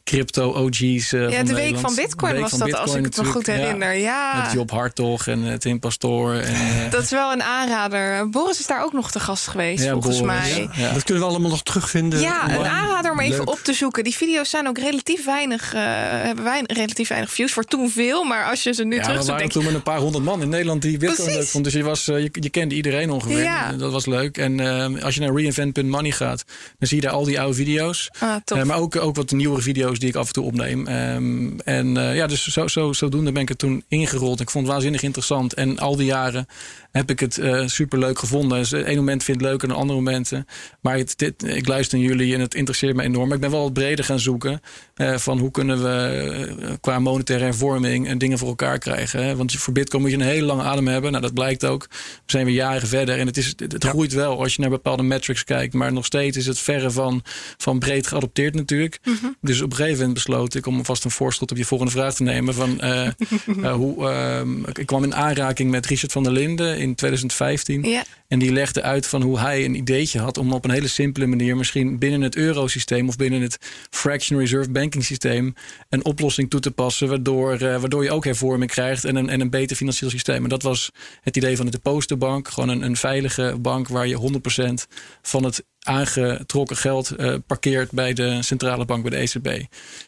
crypto 0.03 0.53
OG's. 0.53 1.13
Uh, 1.13 1.29
ja, 1.29 1.43
de 1.43 1.53
week 1.53 1.77
van 1.77 1.95
Bitcoin 1.95 2.31
week 2.31 2.41
was 2.41 2.49
van 2.49 2.59
dat, 2.59 2.67
Bitcoin, 2.67 2.87
als 2.87 2.95
ik 2.95 3.03
het 3.05 3.17
me 3.17 3.31
goed 3.31 3.45
herinner. 3.45 3.93
Ja, 3.93 4.33
ja. 4.33 4.41
Met 4.41 4.51
Job 4.51 4.71
Hartog 4.71 5.27
en 5.27 5.45
uh, 5.45 5.53
Tim 5.53 5.79
Pastoor. 5.79 6.33
En, 6.33 6.53
uh, 6.53 6.91
dat 6.91 7.03
is 7.03 7.09
wel 7.09 7.31
een 7.31 7.43
aanrader. 7.43 8.29
Boris 8.29 8.59
is 8.59 8.67
daar 8.67 8.83
ook 8.83 8.93
nog 8.93 9.11
te 9.11 9.19
gast 9.19 9.47
geweest, 9.47 9.83
ja, 9.83 9.91
volgens 9.91 10.19
Boris, 10.19 10.55
mij. 10.55 10.69
Ja. 10.73 10.93
Dat 10.93 11.03
kunnen 11.03 11.23
we 11.23 11.29
allemaal 11.29 11.49
nog 11.49 11.63
terugvinden. 11.63 12.19
Ja, 12.19 12.49
een 12.49 12.65
aanrader 12.65 13.11
om 13.11 13.19
even 13.19 13.37
Leuk. 13.37 13.49
op 13.49 13.59
te 13.63 13.73
zoeken. 13.73 14.03
Die 14.03 14.15
video's 14.15 14.49
zijn 14.49 14.67
ook 14.67 14.77
relatief 14.77 15.25
weinig, 15.25 15.71
hebben 15.71 16.43
weinig, 16.43 16.77
relatief 16.77 17.07
weinig 17.07 17.31
views. 17.31 17.51
Voor 17.51 17.63
toen 17.63 17.89
veel, 17.89 18.23
maar 18.23 18.45
als 18.45 18.63
je 18.63 18.73
ze 18.73 18.83
nu 18.83 18.95
ja, 18.95 19.01
terug 19.01 19.19
we 19.19 19.31
waren 19.31 19.49
toen 19.49 19.65
met 19.65 19.73
een 19.73 19.83
paar 19.83 19.99
honderd 19.99 20.23
man 20.23 20.41
in 20.41 20.49
Nederland 20.49 20.81
die 20.81 20.97
Bitcoin 20.97 21.15
Precies. 21.15 21.35
leuk 21.35 21.47
vond. 21.47 21.63
Dus 21.63 21.73
je, 21.73 21.83
was, 21.83 22.05
je, 22.05 22.29
je 22.31 22.49
kende 22.49 22.75
iedereen 22.75 23.11
ongeveer. 23.11 23.43
Ja. 23.43 23.71
Dat 23.71 23.91
was 23.91 23.98
leuk. 24.05 24.37
En 24.37 24.59
uh, 24.59 25.03
als 25.03 25.15
je 25.15 25.21
naar 25.21 25.33
reinvent.money 25.33 26.11
gaat, 26.11 26.43
dan 26.77 26.87
zie 26.87 26.97
je 26.97 27.03
daar 27.03 27.13
al 27.13 27.23
die 27.23 27.39
oude 27.39 27.55
video's. 27.55 28.09
Ah, 28.19 28.35
uh, 28.53 28.63
maar 28.63 28.77
ook, 28.77 28.95
ook 28.95 29.15
wat 29.15 29.31
nieuwere 29.31 29.61
video's 29.61 29.99
die 29.99 30.09
ik 30.09 30.15
af 30.15 30.27
en 30.27 30.33
toe 30.33 30.43
opneem. 30.43 30.87
Um, 30.87 31.59
en 31.59 31.95
uh, 31.95 32.15
ja, 32.15 32.27
dus 32.27 32.47
zo, 32.47 32.67
zo, 32.67 32.93
zodoende 32.93 33.31
ben 33.31 33.41
ik 33.41 33.49
er 33.49 33.55
toen 33.55 33.83
ingerold. 33.87 34.39
Ik 34.39 34.49
vond 34.49 34.63
het 34.63 34.73
waanzinnig 34.73 35.03
interessant. 35.03 35.53
En 35.53 35.79
al 35.79 35.95
die 35.95 36.05
jaren 36.05 36.47
heb 36.91 37.09
ik 37.09 37.19
het 37.19 37.37
uh, 37.37 37.67
super 37.67 37.99
leuk 37.99 38.19
gevonden. 38.19 38.57
Dus 38.57 38.71
een 38.71 38.95
moment 38.95 39.23
vind 39.23 39.41
ik 39.41 39.47
leuker 39.47 39.67
dan 39.67 39.77
andere 39.77 39.99
momenten. 39.99 40.45
Maar 40.81 40.97
het, 40.97 41.17
dit, 41.17 41.43
ik 41.43 41.67
luister 41.67 41.97
naar 41.97 42.07
jullie 42.07 42.33
en 42.33 42.39
het 42.39 42.55
interesseert 42.55 42.95
me 42.95 43.03
enorm. 43.03 43.27
Maar 43.27 43.35
ik 43.35 43.41
ben 43.41 43.51
wel 43.51 43.63
wat 43.63 43.73
breder 43.73 44.05
gaan 44.05 44.19
zoeken. 44.19 44.61
Uh, 44.95 45.17
van 45.17 45.39
hoe 45.39 45.51
kunnen 45.51 45.83
we 45.83 46.77
qua 46.81 46.99
monetaire 46.99 47.45
hervorming 47.45 48.07
en 48.07 48.17
dingen 48.17 48.37
voor 48.37 48.47
elkaar 48.47 48.77
krijgen. 48.77 49.25
Hè? 49.25 49.35
Want 49.35 49.51
voor 49.51 49.73
Bitcoin 49.73 50.01
moet 50.01 50.11
je 50.11 50.17
een 50.17 50.23
hele 50.23 50.45
lange 50.45 50.63
adem 50.63 50.87
hebben. 50.87 51.11
Nou, 51.11 51.23
dat 51.23 51.33
blijkt 51.33 51.65
ook. 51.65 51.87
We 51.89 51.97
zijn 52.25 52.45
weer 52.45 52.55
jaren 52.55 52.87
verder. 52.87 53.19
En 53.19 53.27
het, 53.27 53.37
is, 53.37 53.47
het, 53.47 53.59
het 53.71 53.83
ja. 53.83 53.89
groeit 53.89 54.13
wel 54.13 54.39
als 54.39 54.55
je 54.55 54.61
naar 54.61 54.69
bepaalde 54.69 55.03
metrics 55.03 55.43
kijkt. 55.43 55.73
Maar 55.73 55.93
nog 55.93 56.05
steeds 56.05 56.37
is 56.37 56.45
het 56.45 56.59
verre 56.59 56.91
van, 56.91 57.21
van 57.57 57.79
breed 57.79 58.07
geadopteerd 58.07 58.55
natuurlijk. 58.55 58.99
Mm 59.03 59.17
-hmm. 59.21 59.35
Dus 59.41 59.61
op 59.61 59.69
een 59.69 59.75
gegeven 59.75 59.97
moment 59.97 60.13
besloot 60.13 60.55
ik 60.55 60.65
om 60.65 60.85
vast 60.85 61.03
een 61.03 61.11
voorschot 61.11 61.51
op 61.51 61.57
je 61.57 61.65
volgende 61.65 61.91
vraag 61.91 62.13
te 62.13 62.23
nemen. 62.23 62.53
Van, 62.53 62.81
hoe, 63.81 64.09
ehm, 64.09 64.63
ik 64.73 64.85
kwam 64.85 65.03
in 65.03 65.15
aanraking 65.15 65.71
met 65.71 65.85
Richard 65.85 66.11
van 66.11 66.23
der 66.23 66.31
Linden 66.31 66.78
in 66.79 66.95
2015. 66.95 67.83
Ja. 67.83 68.03
En 68.27 68.39
die 68.39 68.51
legde 68.51 68.81
uit 68.81 69.07
van 69.07 69.21
hoe 69.21 69.39
hij 69.39 69.65
een 69.65 69.75
ideetje 69.75 70.19
had 70.19 70.37
om 70.37 70.53
op 70.53 70.65
een 70.65 70.71
hele 70.71 70.87
simpele 70.87 71.25
manier, 71.25 71.57
misschien 71.57 71.99
binnen 71.99 72.21
het 72.21 72.35
eurosysteem 72.35 73.07
of 73.07 73.15
binnen 73.15 73.41
het 73.41 73.57
fractional 73.89 74.43
reserve 74.43 74.71
banking 74.71 75.03
systeem, 75.03 75.53
een 75.89 76.05
oplossing 76.05 76.49
toe 76.49 76.59
te 76.59 76.71
passen, 76.71 77.07
waardoor, 77.07 77.53
uh, 77.53 77.59
waardoor 77.59 78.03
je 78.03 78.11
ook 78.11 78.25
hervorming 78.25 78.71
krijgt 78.71 79.05
en 79.05 79.15
een, 79.15 79.29
en 79.29 79.41
een 79.41 79.49
beter 79.49 79.75
financieel 79.75 80.09
systeem. 80.09 80.43
En 80.43 80.49
dat 80.49 80.63
was 80.63 80.91
het 81.21 81.37
idee 81.37 81.55
van 81.55 81.65
de 81.65 81.71
depositobank. 81.71 82.47
Gewoon 82.47 82.69
een, 82.69 82.81
een 82.81 82.97
veilige 82.97 83.55
bank 83.61 83.87
waar 83.87 84.07
je 84.07 84.39
100% 84.87 84.97
van 85.21 85.43
het 85.43 85.63
aangetrokken 85.89 86.77
geld 86.77 87.11
uh, 87.17 87.35
parkeert 87.47 87.91
bij 87.91 88.13
de 88.13 88.43
centrale 88.43 88.85
bank, 88.85 89.09
bij 89.09 89.11
de 89.11 89.17
ECB. 89.17 89.65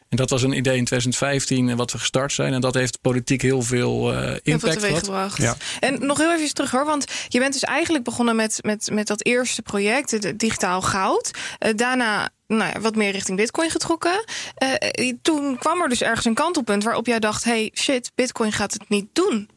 En 0.10 0.18
dat 0.18 0.30
was 0.30 0.44
een 0.44 0.58
idee 0.58 0.78
in 0.78 0.86
2015 0.86 1.76
wat 1.76 1.92
we 1.92 1.98
gestart 1.98 2.34
zijn. 2.34 2.54
En 2.54 2.62
dat 2.62 2.74
heeft 2.74 3.02
politiek 3.02 3.42
heel 3.42 3.62
veel 3.62 4.14
uh, 4.14 4.36
impact 4.44 4.86
heel 4.86 4.96
gehad. 4.96 5.38
Ja. 5.38 5.56
En 5.80 6.06
nog 6.06 6.18
heel 6.18 6.34
even 6.34 6.54
terug 6.54 6.72
hoor, 6.72 6.86
want 6.86 7.06
je 7.28 7.40
bent 7.40 7.54
dus 7.54 7.64
eigenlijk 7.64 8.04
begonnen 8.04 8.36
met, 8.36 8.60
met, 8.62 8.90
met 8.94 9.08
dat 9.08 9.26
eerste 9.26 9.62
project, 9.62 10.12
het 10.12 10.40
digitaal 10.40 10.82
goud. 10.82 11.32
Uh, 11.60 11.74
daarna 11.76 12.30
nou 12.48 12.72
ja, 12.74 12.80
wat 12.80 12.96
meer 12.96 13.12
richting 13.12 13.38
Bitcoin 13.38 13.70
getrokken. 13.70 14.26
Uh, 15.00 15.14
toen 15.22 15.58
kwam 15.58 15.82
er 15.82 15.90
dus 15.90 16.02
ergens 16.02 16.26
een 16.26 16.34
kantelpunt 16.34 16.84
waarop 16.84 17.08
jij 17.08 17.20
dacht: 17.20 17.44
hey, 17.44 17.72
shit, 17.74 18.12
Bitcoin 18.16 18.52
gaat 18.52 18.74
het 18.74 18.90
niet 18.90 19.08
doen. 19.14 19.50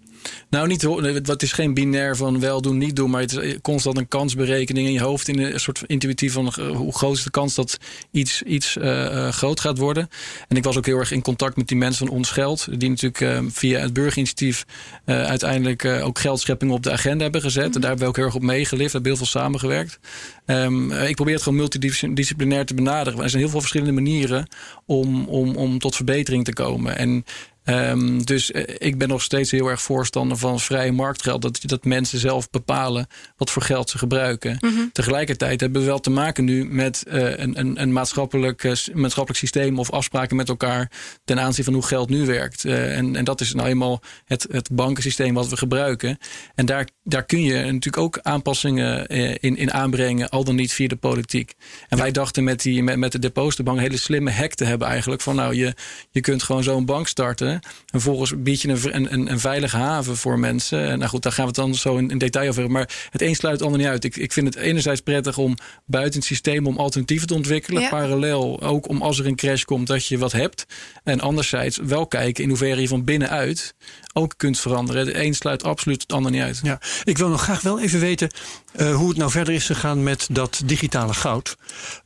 Nou, 0.51 0.67
niet, 0.67 0.83
het 1.27 1.43
is 1.43 1.53
geen 1.53 1.75
binair 1.75 2.17
van 2.17 2.41
wel 2.41 2.63
doen, 2.63 2.79
niet 2.79 2.97
doen. 2.97 3.11
Maar 3.11 3.21
het 3.21 3.37
is 3.37 3.59
constant 3.63 3.99
een 3.99 4.09
kansberekening 4.09 4.87
in 4.87 4.93
je 4.93 5.01
hoofd. 5.01 5.29
In 5.29 5.39
een 5.39 5.61
soort 5.61 5.83
intuïtief 5.87 6.33
van 6.33 6.53
hoe 6.75 6.95
groot 6.95 7.17
is 7.17 7.23
de 7.23 7.31
kans 7.31 7.55
dat 7.55 7.79
iets, 8.11 8.43
iets 8.43 8.77
uh, 8.77 9.29
groot 9.29 9.61
gaat 9.61 9.79
worden. 9.79 10.09
En 10.49 10.57
ik 10.57 10.65
was 10.65 10.77
ook 10.77 10.87
heel 10.87 10.99
erg 10.99 11.11
in 11.11 11.23
contact 11.23 11.57
met 11.57 11.69
die 11.69 11.77
mensen 11.77 12.07
van 12.07 12.17
Ons 12.17 12.31
Geld. 12.31 12.81
Die 12.81 12.89
natuurlijk 12.89 13.21
uh, 13.21 13.39
via 13.49 13.81
het 13.81 13.93
burgerinitiatief 13.93 14.65
uh, 15.07 15.25
uiteindelijk 15.25 15.85
ook 15.85 16.19
geldschepping 16.19 16.73
op 16.73 16.83
de 16.83 16.91
agenda 16.91 17.23
hebben 17.23 17.41
gezet. 17.41 17.69
Mm. 17.69 17.75
En 17.75 17.81
daar 17.81 17.91
hebben 17.91 18.07
we 18.07 18.11
ook 18.11 18.17
heel 18.17 18.25
erg 18.25 18.35
op 18.35 18.43
meegelift. 18.43 18.93
We 18.93 18.99
hebben 18.99 19.13
heel 19.13 19.27
veel 19.27 19.41
samengewerkt. 19.41 19.99
Um, 20.47 20.93
ik 20.93 21.15
probeer 21.15 21.35
het 21.35 21.43
gewoon 21.43 21.59
multidisciplinair 21.59 22.67
te 22.67 22.75
benaderen. 22.75 23.23
Er 23.23 23.29
zijn 23.31 23.43
heel 23.43 23.51
veel 23.51 23.61
verschillende 23.61 23.93
manieren 23.93 24.49
om, 24.87 25.25
om, 25.25 25.57
om 25.57 25.79
tot 25.79 25.97
verbetering 25.97 26.45
te 26.45 26.53
komen. 26.53 26.97
En 26.97 27.25
Um, 27.65 28.25
dus 28.25 28.51
ik 28.79 28.99
ben 28.99 29.09
nog 29.09 29.23
steeds 29.23 29.51
heel 29.51 29.69
erg 29.69 29.83
voorstander 29.83 30.37
van 30.37 30.61
vrije 30.61 30.93
marktgeld. 30.93 31.43
Dat, 31.43 31.61
dat 31.63 31.85
mensen 31.85 32.19
zelf 32.19 32.51
bepalen 32.51 33.07
wat 33.37 33.51
voor 33.51 33.63
geld 33.63 33.91
ze 33.91 33.99
gebruiken. 33.99 34.59
Mm 34.61 34.75
-hmm. 34.75 34.91
Tegelijkertijd 34.93 35.61
hebben 35.61 35.81
we 35.81 35.87
wel 35.87 36.01
te 36.01 36.11
maken 36.11 36.45
nu 36.45 36.65
met 36.65 37.05
uh, 37.09 37.39
een, 37.39 37.59
een, 37.59 37.81
een 37.81 37.93
maatschappelijk, 37.93 38.65
uh, 38.65 38.73
maatschappelijk 38.93 39.37
systeem 39.37 39.79
of 39.79 39.91
afspraken 39.91 40.37
met 40.37 40.49
elkaar 40.49 40.91
ten 41.25 41.41
aanzien 41.41 41.65
van 41.65 41.75
hoe 41.75 41.87
geld 41.87 42.09
nu 42.09 42.27
werkt. 42.27 42.65
Uh, 42.65 42.97
en, 42.97 43.17
en 43.17 43.25
dat 43.25 43.41
is 43.41 43.55
nou 43.55 43.69
eenmaal 43.69 44.03
het, 44.25 44.47
het 44.51 44.71
bankensysteem 44.73 45.35
wat 45.35 45.49
we 45.49 45.57
gebruiken. 45.57 46.19
En 46.55 46.67
daar, 46.67 46.89
daar 47.03 47.25
kun 47.25 47.43
je 47.43 47.55
natuurlijk 47.55 47.99
ook 47.99 48.19
aanpassingen 48.19 49.07
in, 49.07 49.57
in 49.57 49.73
aanbrengen, 49.73 50.29
al 50.29 50.45
dan 50.45 50.55
niet 50.55 50.73
via 50.73 50.89
de 50.89 50.97
politiek. 50.97 51.55
En 51.89 51.97
ja. 51.97 52.03
wij 52.03 52.13
dachten 52.13 52.45
met, 52.45 52.63
die, 52.63 52.83
met, 52.83 52.97
met 52.97 53.13
de 53.13 53.19
depositobank 53.19 53.77
een 53.77 53.83
hele 53.83 53.97
slimme 53.97 54.31
hack 54.31 54.55
te 54.55 54.65
hebben 54.65 54.89
eigenlijk. 54.89 55.23
Van 55.23 55.37
nou, 55.37 55.55
je, 55.55 55.75
je 56.11 56.21
kunt 56.21 56.43
gewoon 56.43 56.63
zo'n 56.63 56.85
bank 56.85 57.09
starten. 57.09 57.54
En 57.61 58.01
vervolgens 58.01 58.33
bied 58.37 58.61
je 58.61 58.69
een, 58.69 59.13
een, 59.13 59.31
een 59.31 59.41
veilige 59.41 59.77
haven 59.77 60.17
voor 60.17 60.39
mensen. 60.39 60.89
En 60.89 60.99
nou 60.99 61.11
goed, 61.11 61.23
daar 61.23 61.33
gaan 61.33 61.45
we 61.45 61.51
het 61.51 61.61
dan 61.61 61.75
zo 61.75 61.97
in, 61.97 62.11
in 62.11 62.19
detail 62.19 62.49
over 62.49 62.61
hebben. 62.61 62.79
Maar 62.79 63.09
het 63.11 63.23
een 63.23 63.35
sluit 63.35 63.55
het 63.55 63.65
ander 63.65 63.79
niet 63.79 63.89
uit. 63.89 64.05
Ik, 64.05 64.17
ik 64.17 64.33
vind 64.33 64.47
het 64.47 64.57
enerzijds 64.57 65.01
prettig 65.01 65.39
om 65.39 65.57
buiten 65.87 66.19
het 66.19 66.29
systeem 66.29 66.67
om 66.67 66.77
alternatieven 66.77 67.27
te 67.27 67.35
ontwikkelen. 67.35 67.83
Ja. 67.83 67.89
Parallel 67.89 68.63
ook 68.63 68.89
om 68.89 69.03
als 69.03 69.19
er 69.19 69.27
een 69.27 69.37
crash 69.37 69.63
komt 69.63 69.87
dat 69.87 70.07
je 70.07 70.19
wat 70.19 70.33
hebt. 70.33 70.67
En 71.05 71.21
anderzijds 71.21 71.79
wel 71.83 72.07
kijken 72.07 72.43
in 72.43 72.49
hoeverre 72.49 72.81
je 72.81 72.89
van 72.89 73.05
binnenuit 73.05 73.75
ook 74.13 74.35
kunt 74.37 74.61
veranderen. 74.61 75.05
De 75.05 75.23
een 75.25 75.35
sluit 75.35 75.65
absoluut 75.65 76.03
het 76.03 76.13
ander 76.13 76.31
niet 76.31 76.43
uit. 76.43 76.61
Ja, 76.63 76.81
ik 77.05 77.19
wil 77.19 77.29
nog 77.29 77.43
graag 77.43 77.61
wel 77.61 77.81
even 77.81 78.01
weten 78.01 78.31
uh, 78.77 78.95
hoe 78.95 79.09
het 79.09 79.17
nou 79.17 79.31
verder 79.31 79.55
is 79.55 79.67
gegaan 79.67 80.03
met 80.03 80.27
dat 80.31 80.63
digitale 80.65 81.15
goud. 81.15 81.57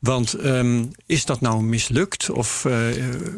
Want 0.01 0.45
um, 0.45 0.91
is 1.07 1.25
dat 1.25 1.41
nou 1.41 1.63
mislukt? 1.63 2.31
Of 2.31 2.65
uh, 2.65 2.89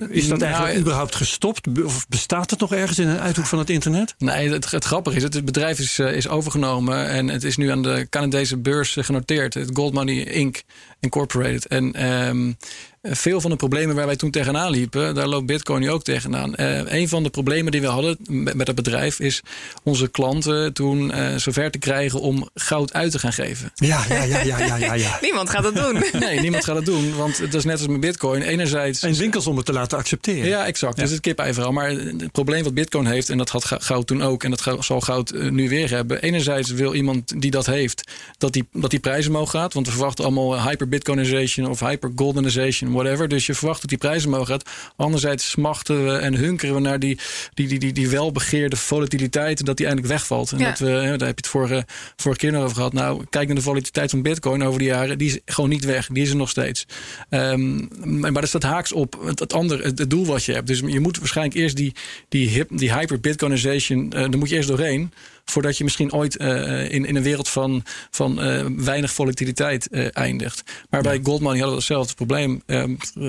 is 0.08 0.28
dat 0.28 0.38
nou, 0.38 0.50
eigenlijk 0.50 0.80
überhaupt 0.80 1.14
gestopt? 1.14 1.68
Of 1.84 2.08
bestaat 2.08 2.50
het 2.50 2.60
nog 2.60 2.72
ergens 2.72 2.98
in 2.98 3.08
een 3.08 3.18
uithoek 3.18 3.46
van 3.46 3.58
het 3.58 3.70
internet? 3.70 4.14
Nee, 4.18 4.50
het, 4.50 4.70
het 4.70 4.84
grappige 4.84 5.16
is, 5.16 5.22
het 5.22 5.44
bedrijf 5.44 5.78
is, 5.78 5.98
uh, 5.98 6.12
is 6.12 6.28
overgenomen 6.28 7.08
en 7.08 7.28
het 7.28 7.44
is 7.44 7.56
nu 7.56 7.70
aan 7.70 7.82
de 7.82 8.06
Canadese 8.10 8.56
beurs 8.56 8.96
genoteerd. 9.00 9.54
Het 9.54 9.70
Gold 9.72 9.92
Money 9.92 10.24
Inc. 10.24 10.62
Incorporated. 11.00 11.66
En 11.66 12.10
um, 12.28 12.56
veel 13.02 13.40
van 13.40 13.50
de 13.50 13.56
problemen 13.56 13.96
waar 13.96 14.06
wij 14.06 14.16
toen 14.16 14.30
tegenaan 14.30 14.70
liepen, 14.70 15.14
daar 15.14 15.26
loopt 15.26 15.46
Bitcoin 15.46 15.80
nu 15.80 15.90
ook 15.90 16.02
tegenaan. 16.02 16.52
Uh, 16.56 16.92
een 16.92 17.08
van 17.08 17.22
de 17.22 17.30
problemen 17.30 17.72
die 17.72 17.80
we 17.80 17.86
hadden 17.86 18.16
met, 18.28 18.54
met 18.54 18.66
het 18.66 18.76
bedrijf 18.76 19.20
is 19.20 19.42
onze 19.82 20.08
klanten 20.08 20.72
toen 20.72 21.10
uh, 21.10 21.36
zover 21.36 21.70
te 21.70 21.78
krijgen 21.78 22.20
om 22.20 22.48
goud 22.54 22.92
uit 22.92 23.10
te 23.10 23.18
gaan 23.18 23.32
geven. 23.32 23.70
Ja, 23.74 24.04
ja, 24.08 24.22
ja, 24.22 24.42
ja, 24.42 24.58
ja, 24.58 24.76
ja. 24.76 24.94
ja. 24.94 25.18
niemand 25.22 25.50
gaat 25.50 25.62
dat 25.62 25.74
doen. 25.74 26.02
nee, 26.26 26.40
niemand 26.40 26.64
gaat 26.64 26.74
dat 26.74 26.84
doen. 26.84 27.16
Want 27.16 27.38
het 27.38 27.54
is 27.54 27.64
net 27.64 27.78
als 27.78 27.86
met 27.86 28.00
Bitcoin. 28.00 28.42
Enerzijds. 28.42 29.02
En 29.02 29.14
winkels 29.14 29.46
om 29.46 29.56
het 29.56 29.66
te 29.66 29.72
laten 29.72 29.98
accepteren. 29.98 30.48
Ja, 30.48 30.66
exact. 30.66 30.96
Ja. 30.96 31.02
Dus 31.02 31.12
het 31.12 31.20
kip 31.20 31.40
verhaal. 31.42 31.72
Maar 31.72 31.90
het 31.90 32.32
probleem 32.32 32.64
wat 32.64 32.74
Bitcoin 32.74 33.06
heeft, 33.06 33.30
en 33.30 33.38
dat 33.38 33.48
had 33.48 33.64
goud 33.64 34.06
toen 34.06 34.22
ook, 34.22 34.44
en 34.44 34.50
dat 34.50 34.76
zal 34.80 35.00
goud 35.00 35.32
uh, 35.32 35.50
nu 35.50 35.68
weer 35.68 35.90
hebben. 35.90 36.22
Enerzijds 36.22 36.70
wil 36.70 36.94
iemand 36.94 37.40
die 37.40 37.50
dat 37.50 37.66
heeft, 37.66 38.10
dat 38.38 38.52
die, 38.52 38.68
dat 38.72 38.90
die 38.90 39.00
prijzen 39.00 39.30
omhoog 39.30 39.50
gaat. 39.50 39.74
Want 39.74 39.86
we 39.86 39.92
verwachten 39.92 40.24
allemaal 40.24 40.62
hyper-Bitcoinization 40.62 41.68
of 41.68 41.80
hyper-Goldenization 41.80 42.89
whatever. 42.92 43.28
Dus 43.28 43.46
je 43.46 43.54
verwacht 43.54 43.80
dat 43.80 43.88
die 43.90 43.98
prijzen 43.98 44.28
omhoog 44.28 44.46
gaat. 44.48 44.68
Anderzijds 44.96 45.50
smachten 45.50 46.04
we 46.04 46.12
en 46.16 46.34
hunkeren 46.34 46.74
we 46.74 46.80
naar 46.80 46.98
die, 46.98 47.18
die, 47.54 47.68
die, 47.68 47.78
die, 47.78 47.92
die 47.92 48.08
welbegeerde 48.08 48.76
volatiliteit. 48.76 49.64
Dat 49.66 49.76
die 49.76 49.86
eindelijk 49.86 50.12
wegvalt. 50.12 50.52
En 50.52 50.58
Ja. 50.58 50.68
dat 50.68 50.78
we, 50.78 50.86
daar 50.90 51.10
heb 51.10 51.20
je 51.20 51.26
het 51.26 51.46
vorige, 51.46 51.84
vorige 52.16 52.40
keer 52.40 52.52
nog 52.52 52.62
over 52.62 52.76
gehad. 52.76 52.92
Nou, 52.92 53.24
kijk 53.30 53.46
naar 53.46 53.56
de 53.56 53.62
volatiliteit 53.62 54.10
van 54.10 54.22
Bitcoin 54.22 54.62
over 54.62 54.78
de 54.78 54.84
jaren. 54.84 55.18
Die 55.18 55.28
is 55.28 55.38
gewoon 55.54 55.70
niet 55.70 55.84
weg. 55.84 56.06
Die 56.12 56.22
is 56.22 56.30
er 56.30 56.36
nog 56.36 56.48
steeds. 56.50 56.86
Ehm, 57.28 57.86
maar 58.20 58.32
dat 58.32 58.48
staat 58.48 58.62
haaks 58.62 58.92
op 58.92 59.20
het, 59.24 59.38
het 59.38 59.52
andere, 59.52 59.82
het, 59.82 59.98
het 59.98 60.10
doel 60.10 60.26
wat 60.26 60.44
je 60.44 60.52
hebt. 60.52 60.66
Dus 60.66 60.80
je 60.86 61.00
moet 61.00 61.18
waarschijnlijk 61.18 61.56
eerst 61.56 61.76
die, 61.76 61.94
die, 62.28 62.48
hip, 62.48 62.68
die 62.72 62.92
hyper-Bitcoinization. 62.94 64.12
eh 64.12 64.20
daar 64.20 64.38
moet 64.38 64.48
je 64.48 64.56
eerst 64.56 64.68
doorheen 64.68 65.12
voordat 65.44 65.78
je 65.78 65.84
misschien 65.84 66.12
ooit 66.12 66.40
uh, 66.40 66.92
in, 66.92 67.04
in 67.04 67.16
een 67.16 67.22
wereld 67.22 67.48
van, 67.48 67.82
van 68.10 68.44
uh, 68.44 68.66
weinig 68.76 69.12
volatiliteit 69.12 69.88
uh, 69.90 70.06
eindigt. 70.12 70.62
Maar 70.90 71.02
bij 71.02 71.20
Goldman 71.22 71.52
hadden 71.52 71.70
we 71.70 71.76
hetzelfde 71.76 72.14
probleem. 72.14 72.62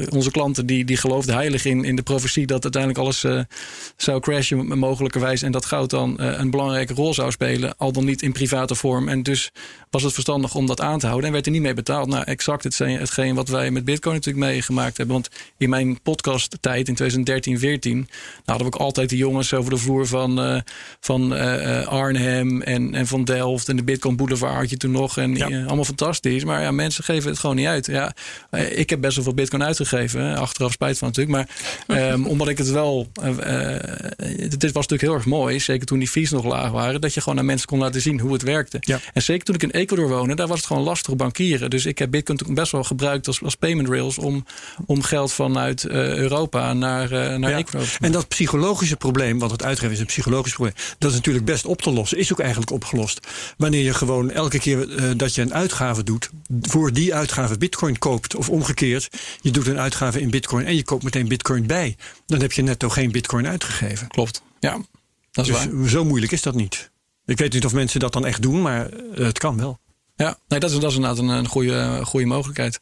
onze 0.10 0.32
klanten 0.32 0.65
die, 0.65 0.86
die 0.86 0.97
geloofden 0.97 1.36
heilig 1.36 1.65
in, 1.65 1.84
in 1.84 1.95
de 1.95 2.02
profetie 2.02 2.45
dat 2.45 2.63
uiteindelijk 2.63 3.04
alles 3.04 3.26
zou 3.95 4.19
crashen 4.19 4.80
mogelijkerwijs 4.80 5.41
en 5.41 5.52
dat 5.52 5.65
goud 5.65 5.89
dan 5.89 6.21
een 6.21 6.50
belangrijke 6.50 6.93
rol 6.93 7.13
zou 7.13 7.32
spelen, 7.32 7.78
al 7.78 7.91
dan 7.91 8.06
niet 8.06 8.21
in 8.21 8.32
private 8.32 8.76
vorm. 8.76 9.08
En 9.08 9.24
dus 9.24 9.52
was 9.89 10.04
het 10.04 10.13
verstandig 10.13 10.56
om 10.56 10.65
dat 10.65 10.82
aan 10.82 11.00
te 11.00 11.06
houden 11.06 11.28
en 11.28 11.34
werd 11.34 11.45
er 11.45 11.52
niet 11.52 11.62
mee 11.62 11.74
betaald. 11.74 12.08
Nou, 12.08 12.24
exact 12.24 12.63
hetgeen, 12.63 13.00
hetgeen 13.00 13.36
wat 13.36 13.47
wij 13.47 13.71
met 13.71 13.86
Bitcoin 13.86 14.15
natuurlijk 14.15 14.45
meegemaakt 14.45 14.97
hebben. 14.97 15.15
Want 15.15 15.30
in 15.58 15.69
mijn 15.69 16.02
podcast 16.02 16.58
tijd 16.62 16.88
in 16.88 16.95
2013, 16.95 17.60
14, 17.60 17.95
nou, 17.97 18.08
hadden 18.45 18.67
we 18.67 18.74
ook 18.74 18.82
altijd 18.82 19.10
de 19.10 19.17
jongens 19.17 19.54
over 19.54 19.71
de 19.71 19.78
vloer 19.78 20.08
van, 20.08 20.63
van 21.00 21.34
Arnhem 22.02 22.62
en, 22.62 22.94
en 22.94 23.08
van 23.08 23.24
Delft 23.24 23.70
en 23.70 23.76
de 23.76 23.84
Bitcoin 23.84 24.16
Boulevard 24.16 24.56
had 24.56 24.70
je 24.70 24.78
toen 24.78 24.92
nog. 24.92 25.18
En 25.18 25.36
ja. 25.36 25.50
uh, 25.50 25.66
allemaal 25.68 25.86
fantastisch. 25.86 26.44
Maar 26.44 26.62
ja, 26.62 26.72
mensen 26.72 27.04
geven 27.04 27.30
het 27.30 27.40
gewoon 27.40 27.56
niet 27.56 27.68
uit. 27.68 27.86
Ja, 27.86 28.14
uh, 28.52 28.78
ik 28.78 28.90
heb 28.90 29.02
best 29.02 29.16
wel 29.16 29.24
veel 29.24 29.34
Bitcoin 29.34 29.64
uitgegeven. 29.64 30.38
Achteraf 30.38 30.72
spijt 30.72 30.98
van 30.98 31.08
natuurlijk. 31.08 31.48
Maar 31.88 32.12
um, 32.12 32.26
omdat 32.34 32.48
ik 32.48 32.58
het 32.58 32.72
wel. 32.72 33.08
Uh, 33.24 33.28
het 34.38 34.62
was 34.62 34.88
natuurlijk 34.88 35.02
heel 35.02 35.14
erg 35.14 35.26
mooi. 35.26 35.60
Zeker 35.60 35.86
toen 35.86 36.00
die 36.00 36.08
fees 36.08 36.32
nog 36.32 36.46
laag 36.46 36.72
waren. 36.72 37.02
Dat 37.02 37.14
je 37.14 37.22
gewoon 37.22 37.40
aan 37.40 37.46
mensen 37.46 37.68
kon 37.68 37.80
laten 37.80 38.02
zien 38.02 38.20
hoe 38.20 38.34
het 38.34 38.42
werkte. 38.42 38.78
Ja. 38.80 39.00
En 39.14 39.22
zeker 39.22 39.46
toen 39.46 39.56
ik 39.56 39.64
in 39.64 39.72
Ecuador 39.72 40.10
woonde. 40.10 40.36
Daar 40.36 40.48
was 40.48 40.58
het 40.58 40.68
gewoon 40.68 40.84
lastig 40.84 41.16
bankieren. 41.16 41.70
Dus 41.70 41.86
ik 41.86 41.98
heb 41.98 42.12
Bitcoin 42.12 42.38
toen 42.38 42.54
best 42.54 42.72
wel 42.72 42.84
gebruikt 42.84 43.28
als, 43.28 43.44
als 43.44 43.56
payment 43.56 43.90
rails. 43.90 44.18
Om, 44.18 44.46
om 44.86 45.02
geld 45.02 45.34
vanuit 45.34 45.88
Europa 45.88 46.74
naar, 46.74 47.10
naar 47.40 47.50
ja. 47.50 47.58
Ecuador. 47.58 47.98
En 48.00 48.12
dat 48.12 48.28
psychologische 48.28 48.96
probleem. 48.96 49.40
Want 49.40 49.52
het 49.52 49.64
uitgeven 49.64 49.94
is 49.94 50.00
een 50.00 50.06
psychologisch 50.06 50.54
probleem. 50.54 50.76
Dat 50.98 51.10
is 51.10 51.16
natuurlijk 51.16 51.46
best 51.46 51.66
op 51.66 51.82
te 51.82 51.90
lossen. 51.93 52.17
Is 52.17 52.32
ook 52.32 52.39
eigenlijk 52.39 52.71
opgelost. 52.71 53.27
Wanneer 53.58 53.84
je 53.84 53.93
gewoon 53.93 54.32
elke 54.32 54.60
keer 54.60 54.88
uh, 54.88 55.12
dat 55.15 55.36
je 55.36 55.41
een 55.41 55.54
uitgave 55.54 56.04
doet, 56.04 56.30
voor 56.62 56.93
die 56.93 57.15
uitgave 57.15 57.58
bitcoin 57.58 57.97
koopt. 57.97 58.36
Of 58.36 58.49
omgekeerd, 58.49 59.10
je 59.41 59.51
doet 59.51 59.67
een 59.67 59.80
uitgave 59.80 60.21
in 60.21 60.30
bitcoin 60.30 60.65
en 60.65 60.75
je 60.75 60.84
koopt 60.84 61.04
meteen 61.04 61.27
bitcoin 61.27 61.65
bij. 61.65 61.95
Dan 62.25 62.41
heb 62.41 62.51
je 62.51 62.62
netto 62.62 62.89
geen 62.89 63.12
bitcoin 63.12 63.47
uitgegeven. 63.47 64.08
Klopt, 64.08 64.41
ja. 64.60 64.82
Dat 65.32 65.47
is 65.47 65.51
dus 65.51 65.65
waar. 65.65 65.89
zo 65.89 66.06
moeilijk 66.06 66.32
is 66.32 66.41
dat 66.41 66.56
niet. 66.56 66.91
Ik 67.25 67.38
weet 67.38 67.54
niet 67.54 67.65
of 67.65 67.73
mensen 67.73 67.99
dat 67.99 68.13
dan 68.13 68.25
echt 68.25 68.41
doen, 68.41 68.62
maar 68.62 68.89
uh, 68.93 69.25
het 69.25 69.39
kan 69.39 69.58
wel. 69.58 69.80
Ja, 70.15 70.38
nee, 70.47 70.60
dat 70.60 70.71
is, 70.71 70.80
dat 70.80 70.89
is 70.89 70.95
inderdaad 70.95 71.17
een, 71.17 71.30
een 71.30 71.47
goede, 71.47 72.01
goede 72.04 72.25
mogelijkheid. 72.25 72.82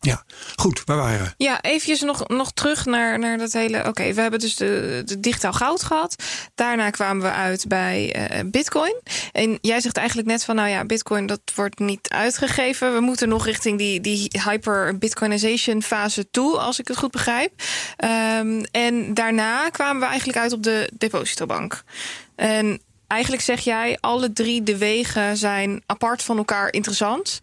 Ja, 0.00 0.24
goed, 0.56 0.82
waar 0.84 0.96
waren 0.96 1.24
we? 1.24 1.44
Ja, 1.44 1.62
eventjes 1.62 2.00
nog, 2.00 2.28
nog 2.28 2.52
terug 2.52 2.84
naar, 2.84 3.18
naar 3.18 3.38
dat 3.38 3.52
hele... 3.52 3.86
Oké, 3.86 4.12
we 4.12 4.20
hebben 4.20 4.40
dus 4.40 4.56
de, 4.56 5.02
de 5.04 5.20
digitaal 5.20 5.52
goud 5.52 5.82
gehad. 5.82 6.22
Daarna 6.54 6.90
kwamen 6.90 7.22
we 7.22 7.32
uit 7.32 7.66
bij 7.68 8.30
uh, 8.30 8.50
bitcoin. 8.50 8.94
En 9.32 9.58
jij 9.60 9.80
zegt 9.80 9.96
eigenlijk 9.96 10.28
net 10.28 10.44
van... 10.44 10.56
nou 10.56 10.68
ja, 10.68 10.84
bitcoin 10.84 11.26
dat 11.26 11.40
wordt 11.54 11.78
niet 11.78 12.08
uitgegeven. 12.08 12.94
We 12.94 13.00
moeten 13.00 13.28
nog 13.28 13.44
richting 13.44 13.78
die, 13.78 14.00
die 14.00 14.30
hyper-bitcoinization 14.44 15.82
fase 15.82 16.30
toe... 16.30 16.58
als 16.58 16.78
ik 16.78 16.88
het 16.88 16.96
goed 16.96 17.10
begrijp. 17.10 17.52
Um, 18.38 18.64
en 18.64 19.14
daarna 19.14 19.68
kwamen 19.68 20.00
we 20.00 20.06
eigenlijk 20.06 20.38
uit 20.38 20.52
op 20.52 20.62
de 20.62 20.90
depositobank. 20.92 21.82
En 22.36 22.80
eigenlijk 23.08 23.42
zeg 23.42 23.60
jij, 23.60 23.98
alle 24.00 24.32
drie 24.32 24.62
de 24.62 24.78
wegen 24.78 25.36
zijn 25.36 25.82
apart 25.86 26.22
van 26.22 26.36
elkaar 26.36 26.72
interessant. 26.72 27.40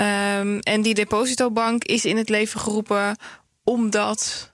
Um, 0.00 0.58
en 0.58 0.82
die 0.82 0.94
depositobank 0.94 1.84
is 1.84 2.04
in 2.04 2.16
het 2.16 2.28
leven 2.28 2.60
geroepen 2.60 3.16
omdat. 3.64 4.50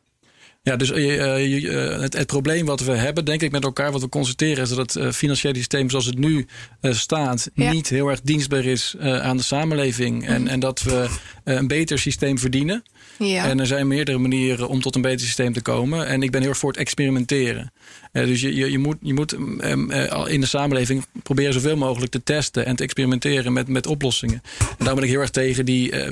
Ja, 0.63 0.77
dus 0.77 0.91
uh, 0.91 1.63
uh, 1.63 2.01
het, 2.01 2.17
het, 2.17 2.27
probleem 2.27 2.67
wat 2.67 2.81
we 2.81 2.93
hebben, 2.93 3.25
denk 3.25 3.43
ik, 3.43 3.51
met 3.51 3.65
elkaar, 3.65 3.93
wat 3.93 4.01
we 4.01 4.09
constateren, 4.09 4.63
is 4.63 4.69
dat 4.69 4.79
het 4.79 4.95
uh, 4.95 5.11
financiële 5.11 5.57
systeem 5.57 5.91
zoals 5.91 6.07
het 6.07 6.19
nu 6.19 6.47
staat, 6.81 7.51
ja. 7.55 7.73
niet 7.73 7.89
heel 7.89 8.09
erg 8.09 8.21
dienstbaar 8.21 8.65
is 8.65 8.95
aan 8.99 9.37
de 9.37 9.43
samenleving. 9.43 10.23
Mm. 10.23 10.29
En, 10.29 10.49
en 10.49 10.61
dat 10.61 10.83
we 10.83 11.09
een 11.45 11.67
beter 11.67 11.99
systeem 11.99 12.39
verdienen. 12.39 12.83
Ja. 13.19 13.49
En 13.49 13.61
er 13.61 13.67
zijn 13.67 13.89
meerdere 13.89 14.19
manieren 14.19 14.69
om 14.69 14.81
tot 14.81 14.95
een 14.95 15.03
beter 15.03 15.27
systeem 15.27 15.53
te 15.53 15.63
komen. 15.63 16.07
En 16.07 16.23
ik 16.23 16.31
ben 16.31 16.41
heel 16.41 16.51
erg 16.51 16.59
voor 16.59 16.71
het 16.71 16.81
experimenteren. 16.81 17.73
Uh, 18.13 18.25
dus 18.27 18.41
je, 18.41 18.55
je, 18.55 18.71
je 18.71 18.79
moet, 18.79 18.97
je 19.01 19.15
moet 19.15 19.33
um, 19.33 19.91
uh, 19.91 20.25
in 20.27 20.41
de 20.41 20.47
samenleving 20.47 21.05
proberen 21.23 21.53
zoveel 21.53 21.77
mogelijk 21.77 22.13
te 22.13 22.23
testen 22.23 22.67
en 22.67 22.77
te 22.77 22.83
experimenteren 22.83 23.53
met, 23.53 23.69
met 23.69 23.87
oplossingen. 23.87 24.43
En 24.59 24.75
daarom 24.79 24.95
ben 24.95 25.05
ik 25.05 25.11
heel 25.11 25.21
erg 25.21 25.31
tegen 25.31 25.65
die 25.65 25.93
uh, 25.93 26.09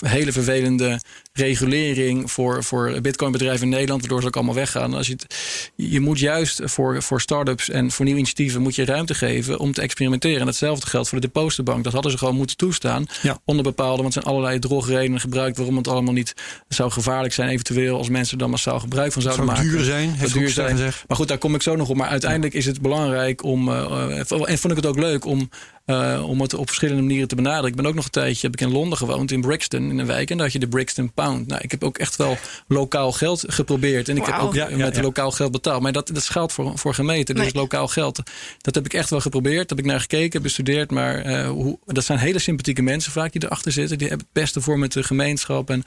hele 0.00 0.32
vervelende 0.32 1.00
regulering 1.32 2.30
voor, 2.30 2.64
voor 2.64 3.00
bitcoinbedrijven 3.00 3.62
in 3.62 3.68
Nederland, 3.68 4.00
waardoor 4.00 4.20
ze 4.20 4.26
ook 4.26 4.36
allemaal 4.36 4.54
weggaan. 4.54 4.94
Als 4.94 5.06
je, 5.06 5.12
het, 5.12 5.36
je 5.76 6.00
moet 6.00 6.18
juist 6.18 6.60
voor, 6.64 7.02
voor 7.02 7.20
start-ups 7.20 7.70
en 7.70 7.90
voor 7.90 8.04
nieuwe 8.04 8.20
initiatieven 8.20 8.62
moet 8.62 8.74
je 8.74 8.84
ruimte 8.84 9.14
geven 9.14 9.58
om 9.58 9.72
te 9.72 9.80
experimenteren. 9.80 10.40
En 10.40 10.46
hetzelfde 10.46 10.86
geldt 10.86 11.08
voor 11.08 11.20
de 11.20 11.26
depositobank. 11.26 11.84
Dat 11.84 11.92
hadden 11.92 12.10
ze 12.10 12.18
gewoon 12.18 12.34
moeten 12.34 12.56
toestaan. 12.56 13.06
Ja. 13.22 13.38
Onder 13.44 13.64
bepaalde, 13.64 14.02
want 14.02 14.14
er 14.14 14.22
zijn 14.22 14.34
allerlei 14.34 14.58
drogredenen 14.58 15.20
gebruikt 15.20 15.56
waarom 15.56 15.76
het 15.76 15.88
allemaal 15.88 16.12
niet 16.12 16.34
zou 16.68 16.90
gevaarlijk 16.90 17.34
zijn, 17.34 17.48
eventueel 17.48 17.96
als 17.96 18.08
mensen 18.08 18.32
er 18.32 18.38
dan 18.38 18.50
massaal 18.50 18.80
gebruik 18.80 19.12
van 19.12 19.22
zouden 19.22 19.46
zou 19.46 19.56
maken. 19.56 19.72
duur 19.72 19.84
zijn, 19.84 20.14
Het 20.14 20.32
duur 20.32 20.50
zijn. 20.50 20.70
Gezegd. 20.70 21.04
Maar 21.08 21.16
goed, 21.16 21.32
daar 21.34 21.42
kom 21.42 21.54
ik 21.54 21.62
zo 21.62 21.76
nog 21.76 21.88
op. 21.88 21.96
Maar 21.96 22.08
uiteindelijk 22.08 22.54
is 22.54 22.66
het 22.66 22.80
belangrijk 22.80 23.42
om. 23.42 23.68
Uh, 23.68 24.18
en 24.18 24.58
vond 24.58 24.70
ik 24.70 24.76
het 24.76 24.86
ook 24.86 24.98
leuk 24.98 25.24
om. 25.24 25.50
Uh, 25.86 26.28
om 26.28 26.40
het 26.40 26.54
op 26.54 26.66
verschillende 26.66 27.02
manieren 27.02 27.28
te 27.28 27.34
benaderen. 27.34 27.70
Ik 27.70 27.76
ben 27.76 27.86
ook 27.86 27.94
nog 27.94 28.04
een 28.04 28.10
tijdje 28.10 28.46
heb 28.46 28.60
ik 28.60 28.66
in 28.66 28.72
Londen 28.72 28.98
gewoond, 28.98 29.30
in 29.30 29.40
Brixton, 29.40 29.90
in 29.90 29.98
een 29.98 30.06
wijk. 30.06 30.30
En 30.30 30.36
daar 30.36 30.44
had 30.46 30.52
je 30.52 30.60
de 30.60 30.68
Brixton 30.68 31.12
Pound. 31.12 31.46
Nou, 31.46 31.60
ik 31.60 31.70
heb 31.70 31.84
ook 31.84 31.98
echt 31.98 32.16
wel 32.16 32.36
lokaal 32.68 33.12
geld 33.12 33.44
geprobeerd. 33.46 34.08
En 34.08 34.16
ik 34.16 34.24
wow. 34.24 34.32
heb 34.32 34.42
ook 34.42 34.54
ja, 34.54 34.68
ja, 34.68 34.76
met 34.76 34.96
ja. 34.96 35.02
lokaal 35.02 35.30
geld 35.30 35.52
betaald. 35.52 35.82
Maar 35.82 35.92
dat, 35.92 36.06
dat 36.06 36.16
is 36.16 36.28
geld 36.28 36.52
voor, 36.52 36.78
voor 36.78 36.94
gemeenten. 36.94 37.34
Dus 37.34 37.44
Nee. 37.44 37.54
lokaal 37.54 37.88
geld. 37.88 38.20
Dat 38.60 38.74
heb 38.74 38.84
ik 38.84 38.94
echt 38.94 39.10
wel 39.10 39.20
geprobeerd. 39.20 39.68
Daar 39.68 39.76
heb 39.76 39.86
ik 39.86 39.92
naar 39.92 40.00
gekeken, 40.00 40.42
bestudeerd. 40.42 40.90
Maar 40.90 41.26
uh, 41.26 41.48
hoe, 41.48 41.78
dat 41.86 42.04
zijn 42.04 42.18
hele 42.18 42.38
sympathieke 42.38 42.82
mensen 42.82 43.12
vaak 43.12 43.32
die 43.32 43.44
erachter 43.44 43.72
zitten. 43.72 43.98
Die 43.98 44.08
hebben 44.08 44.26
het 44.32 44.42
beste 44.42 44.60
voor 44.60 44.78
met 44.78 44.92
de 44.92 45.02
gemeenschap. 45.02 45.70
En, 45.70 45.82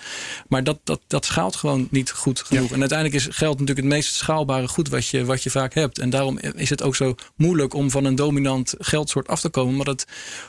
maar 0.47 0.63
dat, 0.63 0.79
dat, 0.83 1.01
dat 1.07 1.25
schaalt 1.25 1.55
gewoon 1.55 1.87
niet 1.91 2.11
goed 2.11 2.41
genoeg. 2.41 2.71
En 2.71 2.79
uiteindelijk 2.79 3.19
is 3.19 3.27
geld 3.29 3.59
natuurlijk 3.59 3.87
het 3.87 3.95
meest 3.95 4.13
schaalbare 4.13 4.67
goed 4.67 4.89
wat 4.89 5.07
je, 5.07 5.25
wat 5.25 5.43
je 5.43 5.49
vaak 5.49 5.73
hebt. 5.73 5.99
En 5.99 6.09
daarom 6.09 6.39
is 6.39 6.69
het 6.69 6.83
ook 6.83 6.95
zo 6.95 7.15
moeilijk 7.35 7.73
om 7.73 7.91
van 7.91 8.05
een 8.05 8.15
dominant 8.15 8.75
geldsoort 8.79 9.27
af 9.27 9.39
te 9.39 9.49
komen. 9.49 9.75
Maar 9.75 9.85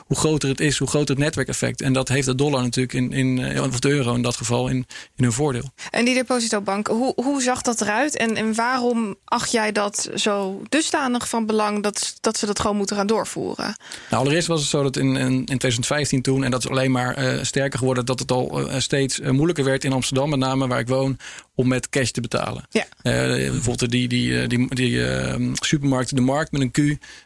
hoe 0.05 0.17
groter 0.17 0.49
het 0.49 0.59
is, 0.59 0.77
hoe 0.77 0.87
groter 0.87 1.15
het 1.15 1.23
netwerkeffect. 1.23 1.81
En 1.81 1.93
dat 1.93 2.07
heeft 2.07 2.25
de 2.25 2.35
dollar 2.35 2.61
natuurlijk 2.61 2.93
in, 2.93 3.11
in 3.11 3.39
eh, 3.39 3.63
of 3.63 3.79
de 3.79 3.89
euro 3.89 4.15
in 4.15 4.21
dat 4.21 4.35
geval 4.35 4.67
in, 4.67 4.85
in 5.15 5.23
hun 5.23 5.31
voordeel. 5.31 5.71
En 5.89 6.05
die 6.05 6.13
depositobank, 6.13 6.87
hoe, 6.87 7.13
hoe 7.15 7.41
zag 7.41 7.61
dat 7.61 7.81
eruit? 7.81 8.17
En, 8.17 8.35
en 8.35 8.55
waarom 8.55 9.15
acht 9.25 9.51
jij 9.51 9.71
dat 9.71 10.09
zo 10.15 10.61
dusdanig 10.69 11.29
van 11.29 11.45
belang 11.45 11.83
dat, 11.83 12.17
dat 12.21 12.37
ze 12.37 12.45
dat 12.45 12.59
gewoon 12.59 12.77
moeten 12.77 12.95
gaan 12.95 13.07
doorvoeren? 13.07 13.75
Nou, 14.09 14.23
allereerst 14.23 14.47
was 14.47 14.59
het 14.59 14.69
zo 14.69 14.83
dat 14.83 14.97
in, 14.97 15.15
in, 15.15 15.31
in 15.31 15.45
2015 15.45 16.21
toen, 16.21 16.43
en 16.43 16.51
dat 16.51 16.63
is 16.63 16.69
alleen 16.69 16.91
maar 16.91 17.23
uh, 17.23 17.43
sterker 17.43 17.79
geworden, 17.79 18.05
dat 18.05 18.19
het 18.19 18.31
al 18.31 18.61
uh, 18.61 18.79
steeds 18.79 19.19
uh, 19.19 19.29
moeilijker 19.29 19.63
werd 19.63 19.83
in 19.83 19.93
Amsterdam, 19.93 20.29
met 20.29 20.39
name 20.39 20.67
waar 20.67 20.79
ik 20.79 20.87
woon, 20.87 21.17
om 21.59 21.67
met 21.67 21.89
cash 21.89 22.09
te 22.09 22.21
betalen. 22.21 22.65
Ja. 22.69 22.85
Uh, 23.03 23.51
bijvoorbeeld 23.51 23.91
die, 23.91 24.07
die, 24.07 24.47
die, 24.47 24.75
die 24.75 24.91
uh, 24.91 25.35
supermarkt, 25.53 26.15
de 26.15 26.21
markt 26.21 26.51
met 26.51 26.61
een 26.61 26.71
Q, 26.71 26.77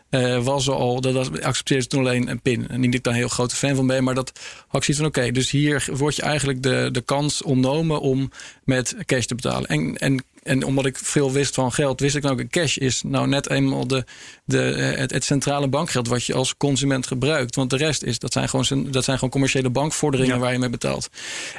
uh, 0.09 0.43
was 0.43 0.69
al, 0.69 1.01
dat, 1.01 1.13
dat 1.13 1.41
accepteerde 1.41 1.87
toen 1.87 1.99
alleen 1.99 2.29
een 2.29 2.41
pin. 2.41 2.67
En 2.69 2.79
niet 2.79 2.91
dat 2.91 2.99
ik 2.99 3.03
daar 3.03 3.13
een 3.13 3.19
heel 3.19 3.27
grote 3.27 3.55
fan 3.55 3.75
van 3.75 3.87
ben, 3.87 4.03
maar 4.03 4.15
dat 4.15 4.31
had 4.67 4.85
ik 4.87 4.93
zoiets 4.93 4.97
van: 4.97 5.05
oké, 5.05 5.31
dus 5.31 5.51
hier 5.51 5.87
wordt 5.91 6.15
je 6.15 6.21
eigenlijk 6.21 6.63
de, 6.63 6.89
de 6.91 7.01
kans 7.01 7.41
ontnomen 7.43 8.01
om 8.01 8.31
met 8.63 8.95
cash 9.05 9.25
te 9.25 9.35
betalen. 9.35 9.69
En, 9.69 9.97
en 9.97 10.23
en 10.43 10.63
omdat 10.63 10.85
ik 10.85 10.97
veel 10.97 11.31
wist 11.31 11.55
van 11.55 11.71
geld, 11.71 11.99
wist 11.99 12.15
ik 12.15 12.23
nou 12.23 12.41
ook 12.41 12.49
cash 12.49 12.77
is 12.77 13.01
nou 13.03 13.27
net 13.27 13.49
eenmaal 13.49 13.87
de, 13.87 14.03
de, 14.45 14.57
het, 14.57 15.11
het, 15.11 15.23
centrale 15.23 15.67
bankgeld 15.67 16.07
wat 16.07 16.25
je 16.25 16.33
als 16.33 16.57
consument 16.57 17.07
gebruikt. 17.07 17.55
Want 17.55 17.69
de 17.69 17.77
rest 17.77 18.03
is, 18.03 18.19
dat 18.19 18.33
zijn 18.33 18.49
gewoon, 18.49 18.87
dat 18.91 19.03
zijn 19.03 19.17
gewoon 19.17 19.33
commerciële 19.33 19.69
bankvorderingen 19.69 20.39
waar 20.39 20.51
je 20.51 20.59
mee 20.59 20.69
betaalt. 20.69 21.09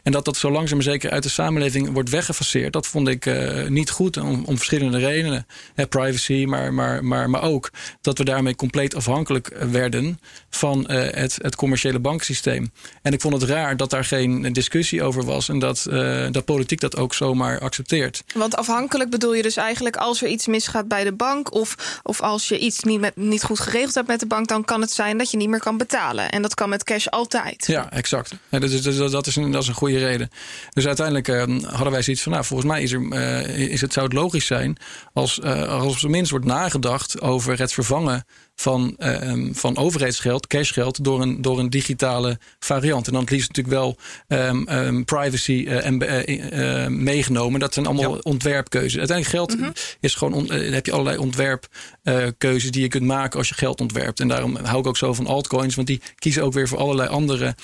En 0.03 0.13
dat 0.13 0.25
dat 0.25 0.37
zo 0.37 0.51
langzaam 0.51 0.81
zeker 0.81 1.11
uit 1.11 1.23
de 1.23 1.29
samenleving 1.29 1.93
wordt 1.93 2.11
weggefaseerd, 2.11 2.73
dat 2.73 2.87
vond 2.87 3.09
ik 3.09 3.27
uh, 3.27 3.69
niet 3.69 3.91
goed 3.91 4.17
om, 4.17 4.45
om 4.45 4.57
verschillende 4.57 4.99
redenen. 4.99 5.47
Hè, 5.75 5.87
privacy, 5.87 6.45
maar, 6.45 6.75
maar, 6.75 7.05
maar, 7.05 7.31
maar 7.31 7.43
ook 7.43 7.71
dat 8.01 8.19
we 8.19 8.25
daarmee 8.25 8.55
compleet 8.55 8.95
afhankelijk 8.95 9.57
werden 9.71 10.21
van 10.51 10.87
uh, 10.91 11.03
het, 11.11 11.39
het 11.43 11.57
commerciële 11.57 11.99
banksysteem. 11.99 12.73
En 13.03 13.13
ik 13.13 13.21
vond 13.21 13.35
het 13.35 13.43
raar 13.43 13.77
dat 13.77 13.91
daar 13.91 14.05
geen 14.05 14.53
discussie 14.53 15.03
over 15.03 15.25
was 15.25 15.49
en 15.49 15.59
dat, 15.59 15.87
uh, 15.91 16.27
dat 16.31 16.45
politiek 16.45 16.81
dat 16.81 16.97
ook 16.97 17.15
zomaar 17.15 17.61
accepteert. 17.61 18.23
Want 18.35 18.57
afhankelijk 18.57 18.74
bedoel 19.09 19.35
je 19.35 19.43
dus 19.43 19.57
eigenlijk 19.57 19.97
als 19.97 20.23
er 20.23 20.29
iets 20.29 20.47
misgaat 20.47 20.89
bij 20.89 21.05
de 21.05 21.13
bank 21.13 21.55
of, 21.55 22.01
of 22.03 22.21
als 22.21 22.49
je 22.49 22.59
iets 22.59 22.83
niet, 22.83 23.01
met, 23.01 23.17
niet 23.17 23.43
goed 23.43 23.61
geregeld 23.61 23.95
hebt 23.95 24.09
met 24.09 24.21
de 24.21 24.27
bank, 24.27 24.49
dan 24.49 24.65
kan 24.65 24.81
het 24.81 24.91
zijn 24.91 25.19
dat 25.19 25.31
je 25.31 25.37
niet 25.37 25.49
meer 25.49 25.61
kan 25.61 25.77
betalen. 25.77 26.31
En 26.31 26.43
dat 26.43 26.55
kan 26.55 26.69
met 26.69 26.85
cash 26.85 27.07
altijd. 27.07 27.67
Ja, 27.67 27.91
exact. 27.91 28.33
Ja, 28.49 28.59
dus, 28.59 28.83
dus, 28.83 29.11
dat, 29.11 29.27
is 29.27 29.37
een, 29.37 29.51
dat 29.51 29.63
is 29.63 29.69
een 29.69 29.75
goede 29.75 29.99
reden. 29.99 30.31
Dus 30.71 30.87
uiteindelijk 30.87 31.29
uh, 31.29 31.43
hadden 31.63 31.93
wij 31.93 32.03
zoiets 32.03 32.23
van, 32.23 32.33
nou, 32.33 32.45
volgens 32.45 32.71
mij 32.71 32.83
is, 32.83 32.93
er, 32.93 33.01
uh, 33.01 33.73
is 33.73 33.81
het, 33.81 33.93
zou 33.93 34.07
het 34.07 34.15
logisch 34.15 34.47
zijn 34.47 34.77
als, 35.13 35.41
uh, 35.45 35.69
als 35.69 36.03
er 36.03 36.11
minst 36.11 36.31
wordt 36.31 36.47
nagedacht 36.47 37.21
over 37.21 37.59
het 37.59 37.73
vervangen 37.73 38.25
van, 38.55 38.97
uh, 38.99 39.49
van 39.53 39.77
overheidsgeld, 39.77 40.47
cashgeld, 40.47 41.05
door 41.05 41.23
een, 41.23 41.43
door 41.43 41.59
een 41.59 41.71
digitale 41.71 42.39
variant. 42.59 43.07
En 43.07 43.13
dan 43.13 43.21
het 43.21 43.31
liefst 43.31 43.49
natuurlijk 43.49 43.77
wel 43.77 43.97
um, 44.29 44.69
um, 44.69 45.05
privacy 45.05 45.65
uh, 45.69 45.87
en, 45.87 46.03
uh, 46.27 46.87
meegenomen. 46.87 47.61
Dat 47.61 47.75
zijn 47.75 47.87
allemaal 47.87 48.15
ja. 48.15 48.21
ontwerpkeuzes. 48.23 48.99
Uiteindelijk 48.99 49.37
geld 49.37 49.57
mm 49.57 49.63
-hmm. 49.63 49.73
is 50.01 50.15
gewoon, 50.15 50.33
on, 50.33 50.51
heb 50.51 50.87
je 50.87 50.93
allerlei 50.93 51.17
ontwerpkeuzes 51.19 52.71
die 52.71 52.83
je 52.83 52.89
kunt 52.89 53.05
maken 53.05 53.39
als 53.39 53.49
je 53.49 53.55
geld 53.55 53.81
ontwerpt. 53.81 54.21
En 54.21 54.29
daarom 54.29 54.57
hou 54.57 54.79
ik 54.79 54.87
ook 54.87 54.97
zo 54.97 55.15
van 55.15 55.27
altcoins, 55.27 55.75
want 55.75 55.87
die 55.87 56.01
kiezen 56.19 56.43
ook 56.43 56.53
weer 56.53 56.69
voor 56.69 56.79
allerlei 56.79 57.09
andere 57.09 57.55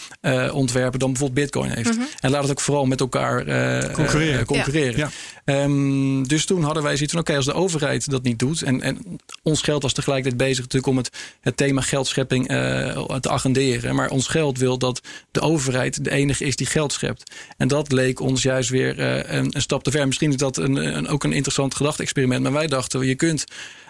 ontwerpen 0.52 0.98
dan 0.98 1.10
bijvoorbeeld 1.10 1.40
Bitcoin 1.40 1.70
heeft. 1.70 1.90
Mm 1.90 1.98
-hmm. 1.98 2.08
En 2.20 2.30
laat 2.30 2.42
het 2.42 2.50
ook 2.50 2.60
vooral 2.60 2.86
met 2.86 3.00
elkaar 3.00 3.44
concurreren. 3.92 4.46
concurreren. 4.46 4.96
Ja. 4.96 5.10
Um, 5.44 6.28
dus 6.28 6.44
toen 6.44 6.62
hadden 6.62 6.82
wij 6.82 6.92
zoiets 6.92 7.12
van: 7.12 7.20
oké, 7.20 7.30
okay, 7.30 7.44
als 7.44 7.54
de 7.54 7.60
overheid 7.60 8.10
dat 8.10 8.22
niet 8.22 8.38
doet, 8.38 8.62
en, 8.62 8.80
en 8.80 8.98
ons 9.42 9.62
geld 9.62 9.82
was 9.82 9.92
tegelijkertijd 9.92 10.48
bezig 10.48 10.66
om 10.86 10.96
het, 10.96 11.10
het 11.40 11.56
thema 11.56 11.80
geldschepping 11.80 12.50
uh, 12.50 13.16
te 13.20 13.30
agenderen. 13.30 13.94
Maar 13.94 14.10
ons 14.10 14.26
geld 14.26 14.58
wil 14.58 14.78
dat 14.78 15.00
de 15.30 15.40
overheid 15.40 16.04
de 16.04 16.10
enige 16.10 16.44
is 16.44 16.56
die 16.56 16.66
geld 16.66 16.92
schept. 16.92 17.34
En 17.56 17.68
dat 17.68 17.92
leek 17.92 18.20
ons 18.20 18.42
juist 18.42 18.70
weer 18.70 18.98
uh, 18.98 19.16
een, 19.16 19.48
een, 19.50 19.62
stap 19.62 19.82
te 19.82 19.90
ver. 19.90 20.06
Misschien 20.06 20.30
is 20.30 20.36
dat 20.36 20.56
een, 20.56 20.96
een, 20.96 21.08
ook 21.08 21.24
een 21.24 21.32
interessant 21.32 21.74
gedachte-experiment. 21.74 22.42
Maar 22.42 22.52
wij 22.52 22.66
dachten, 22.66 23.06
je 23.06 23.14
kunt 23.14 23.44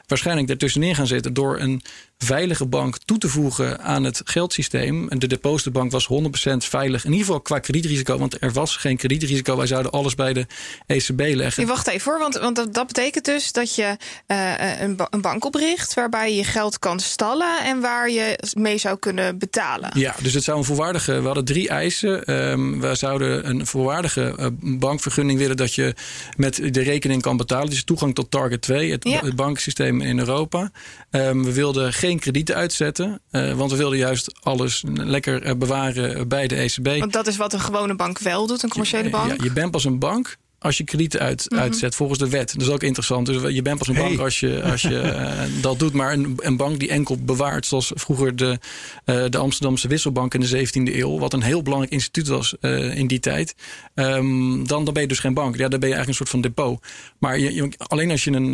waarschijnlijk 0.06 0.48
ertussenin 0.48 0.94
gaan 0.94 1.06
zitten 1.06 1.34
door 1.34 1.60
een 1.60 1.82
veilige 2.24 2.66
bank 2.66 2.96
toe 3.04 3.18
te 3.18 3.28
voegen 3.28 3.80
aan 3.80 4.04
het 4.04 4.20
geldsysteem. 4.24 5.08
En 5.08 5.18
de 5.18 5.26
depositenbank 5.26 5.90
was 5.90 6.08
100% 6.08 6.56
veilig. 6.56 7.04
In 7.04 7.10
ieder 7.10 7.26
geval 7.26 7.40
qua 7.40 7.58
kredietrisico, 7.58 8.18
want 8.18 8.42
er 8.42 8.52
was 8.52 8.76
geen 8.76 8.96
kredietrisico. 8.96 9.56
Wij 9.56 9.66
zouden 9.66 9.92
alles 9.92 10.14
bij 10.14 10.32
de 10.32 10.46
ECB 10.86 11.20
leggen. 11.20 11.62
Je 11.62 11.68
wacht 11.68 11.86
even 11.86 12.00
voor, 12.00 12.18
want, 12.18 12.38
want 12.38 12.74
dat 12.74 12.86
betekent 12.86 13.24
dus 13.24 13.52
dat 13.52 13.74
je 13.74 13.96
uh, 14.26 14.80
een, 14.80 14.98
een, 15.10 15.20
bank 15.20 15.44
opricht 15.44 15.94
waarbij 15.94 16.34
je 16.34 16.44
geld 16.44 16.78
kan 16.78 17.00
stallen 17.00 17.64
en 17.64 17.80
waar 17.80 18.10
je 18.10 18.38
mee 18.52 18.78
zou 18.78 18.98
kunnen 18.98 19.38
betalen. 19.38 19.90
Ja, 19.94 20.14
dus 20.22 20.34
het 20.34 20.44
zou 20.44 20.58
een 20.58 20.64
voorwaardige. 20.64 21.20
We 21.20 21.26
hadden 21.26 21.44
drie 21.44 21.68
eisen. 21.68 22.34
Um, 22.34 22.80
we 22.80 22.94
zouden 22.94 23.48
een 23.48 23.66
voorwaardige 23.66 24.34
uh, 24.38 24.46
bankvergunning 24.78 25.38
willen 25.38 25.56
dat 25.56 25.74
je 25.74 25.94
met 26.36 26.54
de 26.74 26.82
rekening 26.82 27.22
kan 27.22 27.36
betalen. 27.36 27.70
Dus 27.70 27.84
toegang 27.84 28.14
tot 28.14 28.30
Target 28.30 28.62
2, 28.62 28.90
het, 28.90 29.04
ja. 29.04 29.20
het 29.20 29.36
banksysteem 29.36 30.00
in 30.00 30.18
Europa. 30.18 30.70
Um, 31.10 31.44
we 31.44 31.52
wilden 31.52 31.92
geen 31.92 32.09
kredieten 32.18 32.54
uitzetten. 32.54 33.20
Uh, 33.30 33.52
want 33.52 33.70
we 33.70 33.76
wilden 33.76 33.98
juist 33.98 34.32
alles 34.42 34.84
lekker 34.94 35.46
uh, 35.46 35.54
bewaren 35.54 36.28
bij 36.28 36.46
de 36.46 36.56
ECB. 36.56 36.98
Want 36.98 37.12
dat 37.12 37.26
is 37.26 37.36
wat 37.36 37.52
een 37.52 37.60
gewone 37.60 37.94
bank 37.94 38.18
wel 38.18 38.46
doet, 38.46 38.62
een 38.62 38.68
commerciële 38.68 39.10
bank. 39.10 39.30
Ja, 39.30 39.44
je 39.44 39.52
bent 39.52 39.70
pas 39.70 39.84
een 39.84 39.98
bank 39.98 40.36
als 40.60 40.78
je 40.78 40.84
kredieten 40.84 41.20
uit, 41.20 41.46
mm 41.48 41.56
-hmm. 41.56 41.66
uitzet 41.66 41.94
volgens 41.94 42.18
de 42.18 42.28
wet. 42.28 42.52
Dat 42.52 42.66
is 42.66 42.72
ook 42.72 42.82
interessant. 42.82 43.26
Dus 43.26 43.54
je 43.54 43.62
bent 43.62 43.78
pas 43.78 43.88
een 43.88 43.94
hey. 43.94 44.04
bank 44.04 44.18
als 44.18 44.40
je, 44.40 44.62
als 44.62 44.82
je 44.82 44.88
uh, 44.90 45.62
dat 45.62 45.78
doet. 45.78 45.92
Maar 45.92 46.12
een, 46.12 46.34
een, 46.36 46.56
bank 46.56 46.78
die 46.78 46.88
enkel 46.88 47.16
bewaart, 47.20 47.66
zoals 47.66 47.92
vroeger 47.94 48.36
de, 48.36 48.58
uh, 49.06 49.24
de 49.28 49.38
Amsterdamse 49.38 49.88
Wisselbank 49.88 50.34
in 50.34 50.40
de 50.40 50.66
17e 50.66 50.94
eeuw, 50.94 51.18
wat 51.18 51.32
een 51.32 51.42
heel 51.42 51.62
belangrijk 51.62 51.92
instituut 51.92 52.28
was 52.28 52.54
uh, 52.60 52.96
in 52.96 53.06
die 53.06 53.20
tijd, 53.20 53.54
um, 53.94 54.66
dan, 54.66 54.84
dan 54.84 54.94
ben 54.94 55.02
je 55.02 55.08
dus 55.08 55.18
geen 55.18 55.34
bank. 55.34 55.56
Ja, 55.56 55.68
dan 55.68 55.80
ben 55.80 55.88
je 55.88 55.94
eigenlijk 55.94 56.08
een 56.08 56.26
soort 56.26 56.28
van 56.28 56.40
depot. 56.40 56.84
Maar 57.18 57.38
je, 57.38 57.54
je, 57.54 57.72
alleen 57.78 58.10
als 58.10 58.24
je 58.24 58.30
een. 58.30 58.50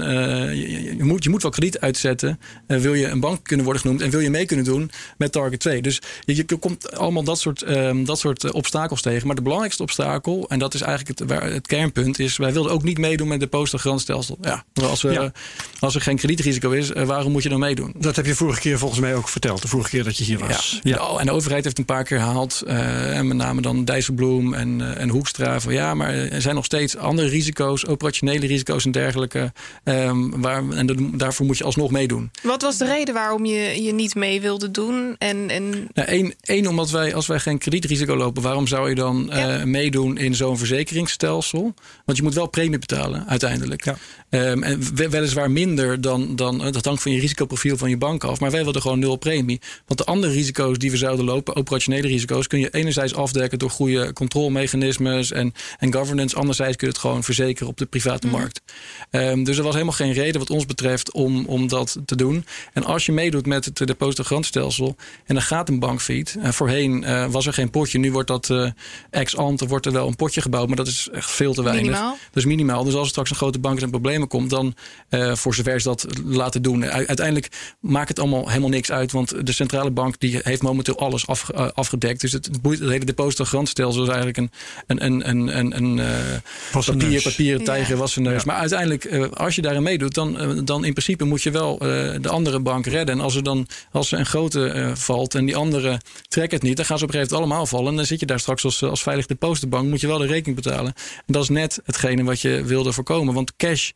Je, 0.57 0.97
je, 0.97 1.05
moet, 1.05 1.25
je 1.25 1.31
moet 1.31 1.43
wel 1.43 1.51
krediet 1.51 1.81
uitzetten, 1.81 2.41
wil 2.67 2.95
je 2.95 3.07
een 3.07 3.21
bank 3.21 3.45
kunnen 3.45 3.65
worden 3.65 3.83
genoemd 3.83 4.03
en 4.03 4.11
wil 4.11 4.21
je 4.21 4.31
mee 4.31 4.47
kunnen 4.47 4.65
doen 4.65 4.91
met 5.19 5.33
Target 5.33 5.61
2. 5.61 5.83
Dus 5.83 6.03
je, 6.25 6.35
je 6.35 6.45
komt 6.45 6.93
allemaal 6.93 7.23
dat 7.23 7.39
soort, 7.39 7.69
um, 7.69 8.05
dat 8.05 8.19
soort 8.19 8.53
obstakels 8.53 9.03
tegen. 9.03 9.27
Maar 9.27 9.37
de 9.37 9.43
belangrijkste 9.43 9.83
obstakel, 9.83 10.49
en 10.49 10.59
dat 10.59 10.75
is 10.75 10.81
eigenlijk 10.81 11.19
het, 11.19 11.43
het 11.43 11.67
kern 11.67 11.93
punt 12.03 12.19
is, 12.19 12.37
wij 12.37 12.53
wilden 12.53 12.73
ook 12.73 12.83
niet 12.83 12.99
meedoen 12.99 13.29
met 13.29 13.41
de 13.41 13.47
postergrandstelsel. 13.47 14.39
Ja, 14.41 14.65
als, 14.75 15.03
we, 15.03 15.13
ja. 15.13 15.33
als 15.79 15.95
er 15.95 16.01
geen 16.01 16.17
kredietrisico 16.17 16.71
is, 16.71 16.91
waarom 16.91 17.33
moet 17.33 17.43
je 17.43 17.49
dan 17.49 17.59
meedoen? 17.59 17.95
Dat 17.99 18.17
heb 18.17 18.27
je 18.27 18.35
vorige 18.35 18.61
keer 18.61 18.79
volgens 18.79 19.01
mij 19.01 19.15
ook 19.15 19.29
verteld, 19.29 19.63
de 19.63 19.69
vorige 19.69 19.91
keer 19.91 20.05
dat 20.05 20.17
je 20.17 20.25
hier 20.25 20.39
was. 20.39 20.81
Ja, 20.83 20.91
ja. 20.97 21.19
en 21.19 21.27
de 21.27 21.33
overheid 21.33 21.65
heeft 21.65 21.79
een 21.79 21.85
paar 21.85 22.05
keer 22.05 22.19
gehaald, 22.19 22.63
uh, 22.67 23.17
en 23.19 23.27
met 23.27 23.37
name 23.37 23.61
dan 23.61 23.85
Dijsselbloem 23.85 24.55
en, 24.55 24.79
uh, 24.81 25.01
en 25.01 25.09
Hoekstra, 25.09 25.61
van 25.61 25.73
ja, 25.73 25.95
maar 25.95 26.15
er 26.15 26.43
zijn 26.43 26.55
nog 26.55 26.65
steeds 26.65 26.97
andere 26.97 27.29
risico's, 27.29 27.87
operationele 27.87 28.47
risico's 28.47 28.85
en 28.85 28.91
dergelijke, 28.91 29.53
um, 29.85 30.41
waar, 30.41 30.69
en 30.69 30.87
de, 30.87 31.11
daarvoor 31.17 31.47
moet 31.47 31.59
je 31.59 31.65
alsnog 31.65 31.91
meedoen. 31.91 32.31
Wat 32.43 32.63
was 32.63 32.77
de 32.77 32.85
reden 32.85 33.15
waarom 33.15 33.45
je 33.45 33.83
je 33.83 33.93
niet 33.93 34.15
mee 34.15 34.41
wilde 34.41 34.71
doen? 34.71 35.15
En, 35.19 35.51
en... 35.51 35.71
Nou, 35.71 36.09
één, 36.09 36.35
één, 36.41 36.67
omdat 36.67 36.91
wij, 36.91 37.15
als 37.15 37.27
wij 37.27 37.39
geen 37.39 37.59
kredietrisico 37.59 38.17
lopen, 38.17 38.43
waarom 38.43 38.67
zou 38.67 38.89
je 38.89 38.95
dan 38.95 39.31
uh, 39.33 39.63
meedoen 39.63 40.19
in 40.19 40.35
zo'n 40.35 40.59
verzekeringsstelsel? 40.59 41.75
Want 42.05 42.19
je 42.19 42.25
moet 42.25 42.35
wel 42.35 42.47
premie 42.47 42.79
betalen 42.79 43.27
uiteindelijk. 43.29 43.85
Ja. 43.85 43.97
Um, 44.31 44.63
en 44.63 44.95
weliswaar 44.95 45.51
minder 45.51 46.01
dan, 46.01 46.37
dan 46.37 46.59
dat 46.59 46.85
hangt 46.85 47.03
van 47.03 47.13
je 47.13 47.21
risicoprofiel 47.21 47.77
van 47.77 47.91
je 47.91 47.97
bank 47.97 48.25
af. 48.25 48.41
Maar 48.41 48.51
wij 48.51 48.63
wilden 48.63 48.83
gewoon 48.83 48.99
nul 48.99 49.17
premie. 49.17 49.61
Want 49.87 50.01
de 50.01 50.07
andere 50.07 50.33
risico's 50.33 50.79
die 50.79 50.91
we 50.91 50.97
zouden 50.97 51.25
lopen, 51.25 51.57
operationele 51.57 52.07
risico's, 52.07 52.47
kun 52.47 52.59
je 52.59 52.71
enerzijds 52.71 53.15
afdekken 53.15 53.59
door 53.59 53.71
goede 53.71 54.13
controlemechanismes 54.13 55.33
en, 55.33 55.53
en 55.79 55.93
governance. 55.93 56.37
Anderzijds 56.37 56.77
kun 56.77 56.87
je 56.87 56.93
het 56.93 57.03
gewoon 57.03 57.25
verzekeren 57.25 57.69
op 57.69 57.77
de 57.77 57.87
private 57.87 58.27
mm. 58.27 58.33
markt. 58.33 58.63
Um, 59.11 59.45
dus 59.45 59.57
er 59.57 59.63
was 59.63 59.73
helemaal 59.73 59.95
geen 59.95 60.13
reden 60.13 60.41
wat 60.41 60.51
ons 60.51 60.67
betreft 60.67 61.13
om, 61.13 61.47
om 61.47 61.69
dat 61.69 61.99
te 62.07 62.17
doen. 62.17 62.45
En 62.73 62.85
als 62.85 63.07
je 63.07 63.13
meedoet 63.13 63.47
met 63.47 63.65
het 63.65 63.77
depositogarantstelsel 63.77 64.97
en 65.25 65.35
dan 65.35 65.43
gaat 65.43 65.69
een 65.69 65.79
bank 65.79 66.01
failliet. 66.01 66.37
Uh, 66.39 66.49
voorheen 66.51 67.03
uh, 67.03 67.27
was 67.27 67.47
er 67.47 67.53
geen 67.53 67.71
potje. 67.71 67.99
Nu 67.99 68.13
wordt 68.13 68.29
dat 68.29 68.49
uh, 68.49 68.71
ex 69.11 69.37
ante 69.37 69.67
wordt 69.67 69.87
er 69.87 69.93
wel 69.93 70.07
een 70.07 70.17
potje 70.17 70.41
gebouwd, 70.41 70.67
maar 70.67 70.77
dat 70.77 70.87
is 70.87 71.09
echt 71.13 71.31
veel 71.31 71.55
te 71.55 71.63
weinig. 71.63 71.76
Minimaal. 71.83 72.17
Dus 72.31 72.45
minimaal. 72.45 72.85
Dus 72.85 72.95
als 72.95 73.03
er 73.03 73.09
straks 73.09 73.31
een 73.31 73.37
grote 73.37 73.59
bank 73.59 73.81
in 73.81 73.91
problemen 73.91 74.29
komt, 74.29 74.51
dan 74.51 74.75
uh, 75.11 75.35
voor 75.35 75.55
zover 75.55 75.81
ze 75.81 75.89
dat 75.89 76.07
laten 76.25 76.63
doen. 76.63 76.83
U 76.83 76.89
uiteindelijk 76.91 77.49
maakt 77.81 78.09
het 78.09 78.19
allemaal 78.19 78.49
helemaal 78.49 78.69
niks 78.69 78.93
uit. 78.93 79.13
Want 79.13 79.47
de 79.47 79.53
centrale 79.53 79.91
bank 79.91 80.21
die 80.21 80.41
heeft 80.43 80.63
momenteel 80.63 80.99
alles 80.99 81.27
af, 81.27 81.51
uh, 81.55 81.69
afgedekt. 81.75 82.21
Dus 82.21 82.33
het, 82.33 82.51
het 82.63 82.79
hele 82.79 83.05
depositogarantstelsel 83.05 84.03
is 84.03 84.09
eigenlijk 84.09 84.37
een, 84.37 84.51
een, 84.87 85.07
een, 85.07 85.29
een, 85.29 85.59
een, 85.59 85.77
een 85.77 85.97
uh, 85.97 86.85
papier, 86.85 87.23
papieren 87.23 87.65
tijger, 87.65 87.95
ja. 87.95 88.01
was 88.01 88.17
een 88.17 88.23
neus. 88.23 88.43
Ja. 88.43 88.47
Maar 88.47 88.57
uiteindelijk, 88.57 89.31
als 89.35 89.55
je 89.55 89.63
daarin 89.63 89.83
meedoet, 89.83 90.15
dan, 90.15 90.65
dan 90.65 90.85
in 90.85 90.93
principe 90.93 91.25
moet 91.25 91.43
je 91.43 91.51
wel 91.51 91.79
de 91.79 92.29
andere 92.29 92.61
bank 92.61 92.87
redden. 92.87 93.15
En 93.15 93.21
als 93.21 93.35
er 93.35 93.43
dan 93.43 93.67
als 93.93 94.13
er 94.13 94.19
een 94.19 94.27
grote 94.27 94.93
valt 94.95 95.35
en 95.35 95.45
die 95.45 95.57
andere 95.57 96.01
trekt 96.29 96.53
het 96.53 96.63
niet, 96.63 96.77
dan 96.77 96.85
gaan 96.85 96.99
ze 96.99 97.05
op 97.05 97.11
een 97.11 97.15
gegeven 97.15 97.37
moment 97.37 97.53
allemaal 97.53 97.67
vallen. 97.67 97.91
En 97.91 97.97
dan 97.97 98.07
zit 98.07 98.21
je 98.21 98.27
daar 98.27 98.41
straks 98.41 98.65
als, 98.65 98.83
als 98.83 99.03
veilig 99.03 99.27
depositobank, 99.27 99.89
moet 99.89 100.01
je 100.01 100.07
wel 100.07 100.19
de 100.19 100.27
rekening 100.27 100.63
betalen. 100.63 100.93
En 101.27 101.33
dat 101.33 101.43
is 101.43 101.49
net 101.49 101.66
hetgene 101.85 102.25
wat 102.25 102.41
je 102.41 102.65
wilde 102.65 102.93
voorkomen. 102.93 103.35
Want 103.35 103.57
cash, 103.57 103.91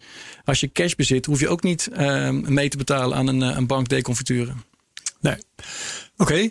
als 0.44 0.60
je 0.60 0.72
cash 0.72 0.94
bezit, 0.94 1.26
hoef 1.26 1.40
je 1.40 1.48
ook 1.48 1.62
niet 1.62 1.88
uh, 1.92 2.30
mee 2.30 2.68
te 2.68 2.76
betalen 2.76 3.16
aan 3.16 3.26
een, 3.26 3.40
een 3.40 3.66
bank 3.66 3.88
deconfiture. 3.88 4.52
Nee. 5.20 5.36
Oké. 6.16 6.48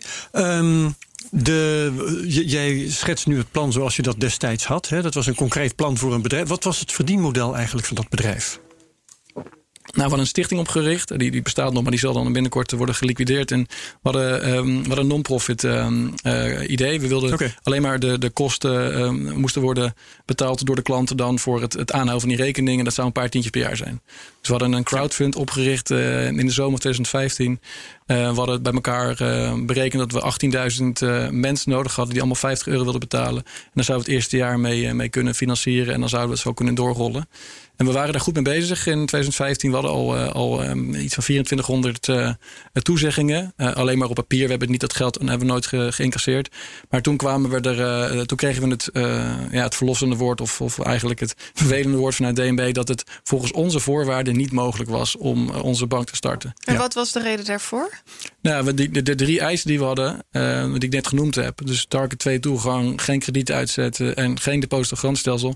De, 1.32 2.24
jij 2.28 2.90
schetst 2.90 3.28
nu 3.28 3.38
het 3.38 3.52
plan 3.52 3.72
zoals 3.72 3.96
je 3.96 4.02
dat 4.02 4.20
destijds 4.20 4.66
had. 4.66 4.90
Hè? 4.90 5.02
Dat 5.02 5.14
was 5.14 5.28
een 5.28 5.36
concreet 5.36 5.76
plan 5.76 5.98
voor 5.98 6.14
een 6.14 6.22
bedrijf. 6.22 6.48
Wat 6.48 6.64
was 6.64 6.80
het 6.80 6.92
verdienmodel 6.92 7.56
eigenlijk 7.56 7.88
van 7.88 7.96
dat 7.96 8.10
bedrijf? 8.10 8.60
Nou, 9.90 10.04
we 10.04 10.16
hadden 10.16 10.20
een 10.20 10.28
stichting 10.28 10.60
opgericht. 10.60 11.20
Die, 11.20 11.32
die 11.32 11.42
bestaat 11.42 11.74
nog, 11.74 11.82
maar 11.82 11.92
die 11.92 12.00
zal 12.00 12.14
dan 12.14 12.34
binnenkort 12.34 12.72
worden 12.72 12.96
geliquideerd. 12.96 13.52
En 13.52 13.68
we 13.70 13.98
hadden, 14.02 14.50
um, 14.50 14.66
we 14.66 14.88
hadden 14.88 15.00
een 15.00 15.08
non-profit 15.08 15.64
um, 15.64 16.14
uh, 16.24 16.70
idee. 16.70 17.00
We 17.00 17.08
wilden 17.08 17.34
okay. 17.34 17.56
alleen 17.64 17.82
maar 17.82 18.00
de, 18.00 18.18
de 18.18 18.30
kosten 18.30 19.02
um, 19.02 19.40
moesten 19.40 19.62
worden 19.62 19.94
betaald 20.26 20.66
door 20.66 20.76
de 20.76 20.82
klanten 20.82 21.18
dan 21.18 21.40
voor 21.40 21.62
het, 21.62 21.74
het 21.74 21.92
aanhouden 21.92 22.20
van 22.20 22.30
die 22.30 22.46
rekeningen. 22.46 22.86
Dat 22.86 22.94
zou 22.94 23.08
een 23.08 23.14
paar 23.14 23.30
tientjes 23.30 23.52
per 23.52 23.62
jaar 23.62 23.78
zijn. 23.78 24.02
Dus 24.40 24.50
we 24.50 24.52
hadden 24.54 24.72
een 24.72 24.84
crowdfund 24.84 25.36
opgericht 25.36 25.90
uh, 25.90 26.28
in 26.28 26.46
de 26.46 26.52
zomer 26.52 26.80
2015. 26.80 27.60
Uh, 28.08 28.30
we 28.30 28.36
hadden 28.36 28.62
bij 28.62 28.74
elkaar 28.74 29.16
berekend 29.66 30.12
dat 30.12 30.40
we 30.40 30.50
18.000 31.30 31.34
mensen 31.34 31.72
nodig 31.72 31.96
hadden 31.96 32.14
die 32.14 32.22
allemaal 32.22 32.42
50 32.42 32.68
euro 32.68 32.84
wilden 32.84 33.00
betalen. 33.00 33.44
En 33.46 33.72
dan 33.74 33.84
zouden 33.84 34.08
we 34.08 34.14
het 34.14 34.22
eerste 34.22 34.38
jaar 34.38 34.60
mee, 34.60 34.94
mee 34.94 35.10
kunnen 35.10 35.36
financieren. 35.36 35.94
En 35.94 36.00
dan 36.00 36.10
zouden 36.10 36.30
we 36.30 36.36
het 36.36 36.46
zo 36.46 36.54
kunnen 36.54 36.76
doorrollen. 36.76 37.28
En 37.80 37.86
we 37.86 37.92
waren 37.92 38.12
daar 38.12 38.22
goed 38.22 38.34
mee 38.34 38.44
bezig 38.44 38.88
in 38.88 39.06
2015. 39.06 39.70
We 39.70 39.76
hadden 39.76 39.94
al, 39.94 40.18
uh, 40.18 40.32
al 40.32 40.64
um, 40.64 40.94
iets 40.94 41.14
van 41.14 41.24
2400 41.24 42.08
uh, 42.08 42.32
toezeggingen. 42.72 43.54
Uh, 43.58 43.74
alleen 43.74 43.98
maar 43.98 44.10
op 44.10 44.16
papier. 44.16 44.44
We 44.44 44.50
hebben 44.50 44.72
niet 44.72 44.80
dat 44.80 44.94
geld 44.94 45.18
en 45.18 45.28
hebben 45.28 45.48
we 45.48 45.54
nooit 45.54 45.66
ge 45.66 45.88
geïncasseerd. 45.92 46.50
Maar 46.90 47.02
toen 47.02 47.18
kwamen 47.18 47.50
we 47.50 47.70
er, 47.70 48.28
toen 48.28 48.38
kregen 48.38 48.64
we 48.64 48.70
het, 48.70 48.90
ja, 49.52 49.64
het 49.64 49.76
verlossende 49.76 50.16
woord, 50.16 50.42
of, 50.42 50.62
of 50.62 50.80
eigenlijk 50.80 51.20
het 51.20 51.36
vervelende 51.54 51.98
woord 51.98 52.16
vanuit 52.16 52.36
DNB, 52.36 52.74
dat 52.74 52.88
het 52.88 53.04
volgens 53.24 53.52
onze 53.52 53.80
voorwaarden 53.80 54.38
niet 54.38 54.52
mogelijk 54.52 54.90
was 54.90 55.18
om 55.18 55.50
onze 55.50 55.88
bank 55.88 56.10
te 56.10 56.16
starten. 56.16 56.54
En 56.64 56.74
ja. 56.74 56.80
wat 56.80 56.94
was 56.94 57.12
de 57.12 57.22
reden 57.22 57.46
daarvoor? 57.46 58.02
Nou, 58.42 58.74
de, 58.74 58.92
de, 58.92 59.04
de 59.04 59.16
drie 59.16 59.40
eisen 59.40 59.68
die 59.68 59.80
we 59.80 59.86
hadden, 59.86 60.26
die 60.72 60.84
ik 60.84 60.92
net 60.92 61.08
genoemd 61.08 61.36
heb. 61.36 61.66
Dus 61.66 61.86
target 61.86 62.20
2 62.20 62.40
toegang, 62.40 63.02
geen 63.02 63.20
krediet 63.20 63.52
uitzetten 63.52 64.16
en 64.16 64.40
geen 64.40 64.60
depositogarantstelsel. 64.60 65.56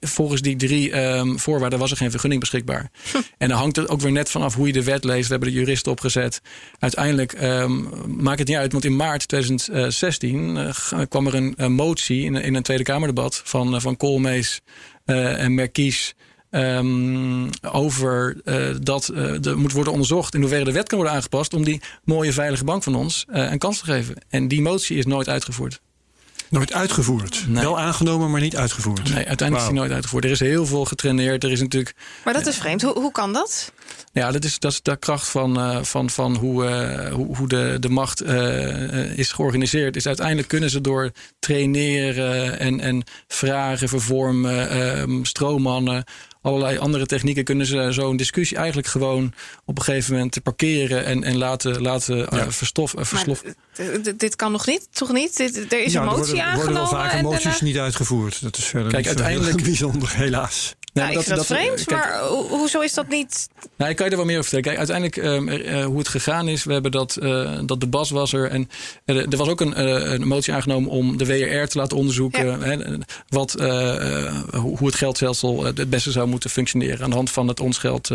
Volgens 0.00 0.40
die 0.40 0.56
drie 0.56 0.96
um, 1.02 1.38
voorwaarden 1.56 1.78
was 1.78 1.90
er 1.90 1.96
geen 1.96 2.10
vergunning 2.10 2.40
beschikbaar. 2.40 2.90
En 3.38 3.48
dan 3.48 3.58
hangt 3.58 3.76
het 3.76 3.88
ook 3.88 4.00
weer 4.00 4.12
net 4.12 4.30
vanaf 4.30 4.54
hoe 4.54 4.66
je 4.66 4.72
de 4.72 4.84
wet 4.84 5.04
leest. 5.04 5.24
We 5.24 5.30
hebben 5.30 5.48
de 5.48 5.58
juristen 5.58 5.92
opgezet. 5.92 6.40
Uiteindelijk 6.78 7.42
um, 7.42 7.88
maakt 8.06 8.38
het 8.38 8.48
niet 8.48 8.56
uit, 8.56 8.72
want 8.72 8.84
in 8.84 8.96
maart 8.96 9.28
2016 9.28 10.56
uh, 10.56 10.70
kwam 11.08 11.26
er 11.26 11.34
een, 11.34 11.54
een 11.56 11.72
motie 11.72 12.24
in, 12.24 12.34
in, 12.34 12.54
een 12.54 12.62
Tweede 12.62 12.82
Kamerdebat 12.82 13.40
van, 13.44 13.74
uh, 13.74 13.80
van 13.80 13.96
Koolmees 13.96 14.60
uh, 15.06 15.42
en 15.42 15.54
Merkies. 15.54 16.14
Um, 16.50 17.50
over 17.72 18.36
uh, 18.44 18.76
dat 18.80 19.10
uh, 19.14 19.46
er 19.46 19.58
moet 19.58 19.72
worden 19.72 19.92
onderzocht 19.92 20.34
in 20.34 20.40
hoeverre 20.40 20.64
de 20.64 20.72
wet 20.72 20.88
kan 20.88 20.98
worden 20.98 21.16
aangepast 21.16 21.54
om 21.54 21.64
die 21.64 21.80
mooie 22.04 22.32
veilige 22.32 22.64
bank 22.64 22.82
van 22.82 22.94
ons 22.94 23.24
uh, 23.28 23.50
een 23.50 23.58
kans 23.58 23.78
te 23.78 23.84
geven. 23.84 24.16
En 24.28 24.48
die 24.48 24.62
motie 24.62 24.96
is 24.96 25.06
nooit 25.06 25.28
uitgevoerd. 25.28 25.80
Nooit 26.48 26.72
uitgevoerd. 26.72 27.44
Nee. 27.48 27.62
Wel 27.62 27.78
aangenomen, 27.78 28.30
maar 28.30 28.40
niet 28.40 28.56
uitgevoerd. 28.56 29.14
Nee, 29.14 29.26
uiteindelijk 29.26 29.50
wow. 29.50 29.60
is 29.60 29.66
die 29.66 29.78
nooit 29.78 29.92
uitgevoerd. 29.92 30.24
Er 30.24 30.30
is 30.30 30.40
heel 30.40 30.66
veel 30.66 30.84
getraineerd. 30.84 31.44
Er 31.44 31.50
is 31.50 31.60
natuurlijk. 31.60 31.94
Maar 32.24 32.34
dat 32.34 32.46
is 32.46 32.56
vreemd. 32.56 32.82
Hoe, 32.82 32.92
hoe 32.92 33.12
kan 33.12 33.32
dat? 33.32 33.72
Ja, 34.12 34.30
dat 34.30 34.44
is, 34.44 34.58
dat 34.58 34.72
is 34.72 34.82
de 34.82 34.96
kracht 34.96 35.28
van, 35.28 35.58
uh, 35.58 35.82
van, 35.82 36.10
van 36.10 36.36
hoe, 36.36 36.64
uh, 36.64 37.12
hoe, 37.12 37.36
hoe 37.36 37.48
de, 37.48 37.76
de 37.80 37.88
macht 37.88 38.22
uh, 38.22 39.18
is 39.18 39.32
georganiseerd. 39.32 39.96
Is 39.96 40.06
uiteindelijk 40.06 40.48
kunnen 40.48 40.70
ze 40.70 40.80
door 40.80 41.10
traineren 41.38 42.58
en, 42.58 42.80
en 42.80 43.02
vragen, 43.28 43.88
vervormen, 43.88 45.24
stroommannen 45.26 46.04
allerlei 46.46 46.78
andere 46.78 47.06
technieken 47.06 47.44
kunnen 47.44 47.66
ze 47.66 47.86
zo'n 47.90 48.16
discussie 48.16 48.56
eigenlijk 48.56 48.86
gewoon 48.86 49.32
op 49.64 49.78
een 49.78 49.84
gegeven 49.84 50.14
moment 50.14 50.42
parkeren 50.42 51.04
en, 51.04 51.24
en 51.24 51.36
laten, 51.36 51.82
laten 51.82 52.16
ja. 52.16 52.32
uh, 52.32 52.48
verstof, 52.48 52.94
uh, 52.94 53.04
verslof. 53.04 53.42
Dit 54.16 54.36
kan 54.36 54.52
nog 54.52 54.66
niet, 54.66 54.88
toch 54.90 55.12
niet? 55.12 55.36
Dit, 55.36 55.72
er 55.72 55.82
is 55.82 55.92
ja, 55.92 56.00
een 56.00 56.06
motie 56.06 56.20
er 56.20 56.26
worden, 56.26 56.44
aangenomen. 56.44 56.58
Er 56.58 56.74
worden 56.74 56.74
wel 56.74 56.86
vaker 56.86 57.22
moties 57.22 57.42
daarna... 57.42 57.64
niet 57.64 57.78
uitgevoerd. 57.78 58.42
Dat 58.42 58.56
is 58.56 58.64
verder 58.64 58.90
Kijk, 58.90 59.06
niet 59.06 59.16
uiteindelijk 59.16 59.62
bijzonder, 59.72 60.16
helaas. 60.16 60.74
Nee, 60.96 61.04
nou, 61.04 61.18
ik 61.18 61.24
vind 61.24 61.38
dat, 61.38 61.48
dat 61.48 61.58
vreemd, 61.58 61.84
kijk, 61.84 62.04
maar 62.04 62.20
hoezo 62.28 62.80
is 62.80 62.94
dat 62.94 63.08
niet... 63.08 63.48
Nou, 63.76 63.90
ik 63.90 63.96
kan 63.96 64.04
je 64.06 64.10
er 64.10 64.18
wel 64.18 64.26
meer 64.26 64.38
over 64.38 64.50
vertellen. 64.50 64.78
Kijk, 64.78 64.90
uiteindelijk 64.90 65.16
um, 65.16 65.48
uh, 65.48 65.84
hoe 65.84 65.98
het 65.98 66.08
gegaan 66.08 66.48
is... 66.48 66.64
we 66.64 66.72
hebben 66.72 66.90
dat, 66.90 67.18
uh, 67.22 67.58
dat 67.64 67.80
de 67.80 67.86
BAS 67.86 68.10
was 68.10 68.32
er... 68.32 68.50
en 68.50 68.68
uh, 69.04 69.32
er 69.32 69.36
was 69.36 69.48
ook 69.48 69.60
een, 69.60 69.80
een, 70.12 70.26
motie 70.26 70.54
aangenomen 70.54 70.90
om 70.90 71.16
de 71.16 71.26
WRR 71.26 71.66
te 71.66 71.78
laten 71.78 71.96
onderzoeken... 71.96 72.46
Ja. 72.46 72.58
Hè, 72.58 72.98
wat, 73.28 73.52
hoe 74.52 74.86
het 74.86 74.94
geldstelsel 74.94 75.64
het 75.64 75.90
beste 75.90 76.10
zou 76.10 76.26
moeten 76.26 76.50
functioneren... 76.50 77.02
aan 77.02 77.10
de 77.10 77.16
hand 77.16 77.30
van 77.30 77.48
het 77.48 77.60
ons 77.60 77.78
geld 77.78 78.10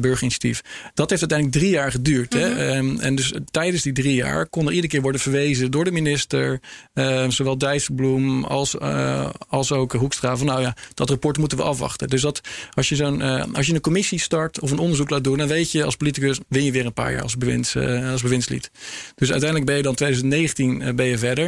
burgerinitiatief. 0.00 0.60
Dat 0.94 1.10
heeft 1.10 1.20
uiteindelijk 1.20 1.58
drie 1.58 1.70
jaar 1.70 1.90
geduurd. 1.90 2.34
Mm 2.34 2.40
-hmm. 2.40 2.56
hè? 2.56 2.76
Um, 2.76 3.00
en 3.00 3.14
dus 3.14 3.32
tijdens 3.50 3.82
die 3.82 3.92
drie 3.92 4.14
jaar 4.14 4.46
kon 4.46 4.66
er 4.66 4.72
iedere 4.72 4.88
keer 4.88 5.02
worden 5.02 5.20
verwezen... 5.20 5.70
door 5.70 5.84
de 5.84 5.90
minister, 5.90 6.60
zowel 7.28 7.58
Dijsselbloem 7.58 8.44
als, 8.44 8.78
als 9.48 9.72
ook 9.72 9.92
Hoekstra... 9.92 10.36
van 10.36 10.46
nou 10.46 10.60
ja, 10.60 10.76
dat 10.94 11.08
rapport 11.08 11.38
moeten 11.38 11.58
we 11.58 11.64
afwachten. 11.64 12.08
Dus 12.08 12.20
dat 12.20 12.40
als 12.70 12.88
je, 12.88 12.96
zo'n, 12.96 13.20
uh, 13.20 13.44
als 13.52 13.66
je 13.66 13.74
een 13.74 13.80
commissie 13.80 14.20
start 14.20 14.60
of 14.60 14.70
een 14.70 14.78
onderzoek 14.78 15.10
laat 15.10 15.24
doen, 15.24 15.38
dan 15.38 15.48
weet 15.48 15.72
je 15.72 15.84
als 15.84 15.96
politicus 15.96 16.38
win 16.48 16.64
je 16.64 16.72
weer 16.72 16.86
een 16.86 16.92
paar 16.92 17.12
jaar 17.12 17.22
als, 17.22 17.36
bewinds, 17.36 17.76
als 18.10 18.22
bewindslied. 18.22 18.70
Dus 19.14 19.30
uiteindelijk 19.30 19.70
ben 19.70 19.76
je 19.76 19.82
dan 19.82 19.94
2019 19.94 20.80
uh, 20.80 20.94
ben 20.94 21.06
je 21.06 21.18
verder. 21.18 21.46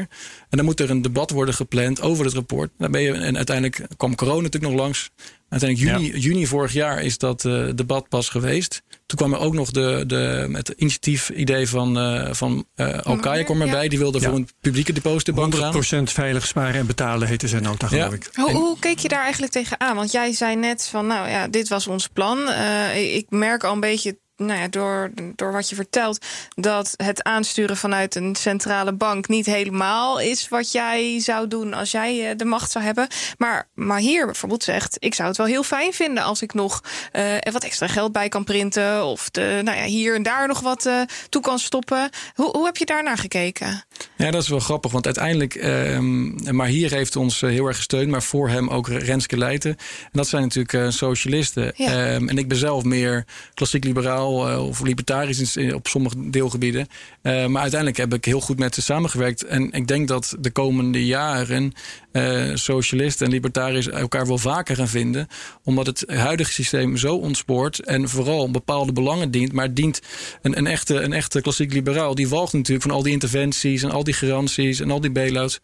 En 0.49 0.57
dan 0.57 0.64
moet 0.64 0.80
er 0.80 0.91
een 0.91 1.03
debat 1.03 1.30
worden 1.30 1.55
gepland 1.55 2.01
over 2.01 2.24
het 2.24 2.34
rapport. 2.34 2.70
Dan 2.78 2.91
ben 2.91 3.01
je, 3.01 3.12
en 3.12 3.36
uiteindelijk 3.36 3.86
kwam 3.97 4.14
corona 4.14 4.41
natuurlijk 4.43 4.72
nog 4.72 4.82
langs. 4.82 5.11
Uiteindelijk 5.51 5.93
juni, 5.93 6.13
ja. 6.13 6.19
juni 6.19 6.47
vorig 6.47 6.73
jaar 6.73 7.03
is 7.03 7.19
dat 7.19 7.45
uh, 7.45 7.69
debat 7.75 8.09
pas 8.09 8.29
geweest. 8.29 8.83
Toen 9.07 9.19
kwam 9.19 9.33
er 9.33 9.39
ook 9.39 9.55
nog 9.55 9.71
de, 9.71 10.05
de, 10.07 10.49
het 10.53 10.69
initiatief-idee 10.69 11.69
van, 11.69 11.99
uh, 11.99 12.33
van 12.33 12.65
uh, 12.77 12.99
Alkaya 12.99 13.43
kwam 13.43 13.63
erbij. 13.63 13.89
Die 13.89 13.99
wilde 13.99 14.21
ja. 14.21 14.29
voor 14.29 14.39
een 14.39 14.49
publieke 14.61 14.93
depositobank 14.93 15.55
gaan. 15.55 15.75
100% 16.09 16.13
veilig 16.13 16.47
sparen 16.47 16.81
en 16.81 16.87
betalen 16.87 17.29
heette 17.29 17.49
zijn 17.49 17.63
nota, 17.63 17.87
geloof 17.87 18.13
ik. 18.13 18.31
Hoe, 18.35 18.51
hoe, 18.51 18.79
keek 18.79 18.99
je 18.99 19.09
daar 19.09 19.23
eigenlijk 19.23 19.53
tegenaan? 19.53 19.97
Want 19.97 20.13
jij 20.13 20.33
zei 20.33 20.57
net 20.57 20.87
van, 20.91 21.07
nou 21.07 21.29
ja, 21.29 21.49
dit 21.49 21.69
was 21.69 21.87
ons 21.87 22.09
plan. 22.09 22.39
Uh, 22.39 23.15
ik 23.15 23.27
merk 23.29 23.65
al 23.65 23.73
een 23.73 23.81
beetje 23.81 24.19
nou 24.41 24.61
ja, 24.61 24.68
door, 24.68 25.11
door 25.36 25.53
wat 25.53 25.68
je 25.68 25.74
vertelt, 25.74 26.26
dat 26.55 26.95
het 26.97 27.22
aansturen 27.22 27.76
vanuit 27.76 28.14
een 28.14 28.36
centrale 28.36 28.93
bank 28.93 29.28
niet 29.28 29.47
helemaal 29.47 30.20
is 30.20 30.49
wat 30.49 30.72
jij 30.72 31.20
zou 31.20 31.49
doen 31.49 31.74
als 31.74 31.91
jij 31.91 32.36
de 32.36 32.45
macht 32.45 32.70
zou 32.70 32.84
hebben. 32.84 33.09
Maar, 33.38 33.68
maar 33.74 33.99
hier 33.99 34.26
bijvoorbeeld 34.26 34.62
zegt, 34.62 34.97
ik 34.99 35.14
zou 35.14 35.28
het 35.28 35.36
wel 35.36 35.47
heel 35.47 35.62
fijn 35.62 35.93
vinden 35.93 36.24
als 36.24 36.43
ik 36.43 36.55
nog 36.55 36.82
uh, 37.12 37.36
wat 37.53 37.64
extra 37.64 37.86
geld 37.86 38.12
bij 38.12 38.28
kan 38.28 38.45
printen. 38.45 39.05
Of 39.05 39.30
de, 39.30 39.61
nou 39.64 39.78
ja, 39.78 39.84
hier 39.84 40.14
en 40.14 40.22
daar 40.22 40.49
nog 40.49 40.61
wat 40.61 40.86
uh, 40.86 41.01
toe 41.28 41.43
kan 41.43 41.59
stoppen. 41.59 42.11
Hoe, 42.34 42.51
hoe 42.57 42.64
heb 42.64 42.76
je 42.76 42.84
daar 42.86 43.03
naar 43.03 43.18
gekeken? 43.18 43.84
Ja, 44.21 44.31
dat 44.31 44.43
is 44.43 44.49
wel 44.49 44.59
grappig, 44.59 44.93
want 44.93 45.05
uiteindelijk, 45.05 45.55
um, 45.55 46.37
maar 46.51 46.66
hier 46.66 46.91
heeft 46.91 47.16
ons 47.16 47.41
heel 47.41 47.66
erg 47.66 47.77
gesteund, 47.77 48.11
maar 48.11 48.23
voor 48.23 48.49
hem 48.49 48.68
ook 48.68 48.89
Renske 48.89 49.37
Leijten. 49.37 49.71
En 50.03 50.11
dat 50.12 50.29
zijn 50.29 50.43
natuurlijk 50.43 50.73
uh, 50.73 50.91
socialisten. 50.91 51.73
Ja. 51.77 52.14
Um, 52.14 52.29
en 52.29 52.39
ik 52.39 52.49
ben 52.49 52.57
zelf 52.57 52.85
meer 52.85 53.25
klassiek 53.55 53.85
liberaal 53.85 54.64
of 54.66 54.81
libertarisch 54.81 55.57
op 55.75 55.89
sommige 55.89 56.31
deelgebieden. 56.31 56.89
Uh, 57.23 57.47
maar 57.47 57.62
uiteindelijk 57.62 58.01
heb 58.01 58.14
ik 58.14 58.25
heel 58.25 58.41
goed 58.41 58.59
met 58.59 58.75
ze 58.75 58.83
samengewerkt. 58.83 59.45
En 59.45 59.73
ik 59.73 59.87
denk 59.87 60.09
dat 60.09 60.37
de 60.41 60.51
komende 60.51 61.07
jaren 61.07 61.73
uh, 62.13 62.51
socialisten 62.55 63.27
en 63.27 63.33
libertariërs 63.33 63.89
elkaar 63.89 64.27
wel 64.27 64.39
vaker 64.39 64.77
gaan 64.77 64.89
vinden. 64.89 65.27
Omdat 65.65 65.87
het 65.87 66.05
huidige 66.07 66.53
systeem 66.53 66.97
zo 66.97 67.15
ontspoort 67.17 67.79
en 67.79 68.09
vooral 68.09 68.51
bepaalde 68.51 68.93
belangen 68.93 69.31
dient. 69.31 69.53
Maar 69.53 69.75
dient 69.75 70.01
een, 70.43 70.59
een, 70.59 70.67
echte, 70.67 70.95
een 70.95 71.13
echte 71.13 71.41
klassiek 71.41 71.73
liberaal. 71.73 72.15
Die 72.15 72.29
walgt 72.29 72.53
natuurlijk 72.53 72.83
van 72.83 72.97
al 72.97 73.03
die 73.03 73.13
interventies 73.13 73.83
en 73.83 73.91
al 73.91 74.05
die 74.05 74.15
garanties 74.15 74.81
en 74.81 74.91
al 74.91 75.01
die 75.01 75.11
bailouts. 75.11 75.61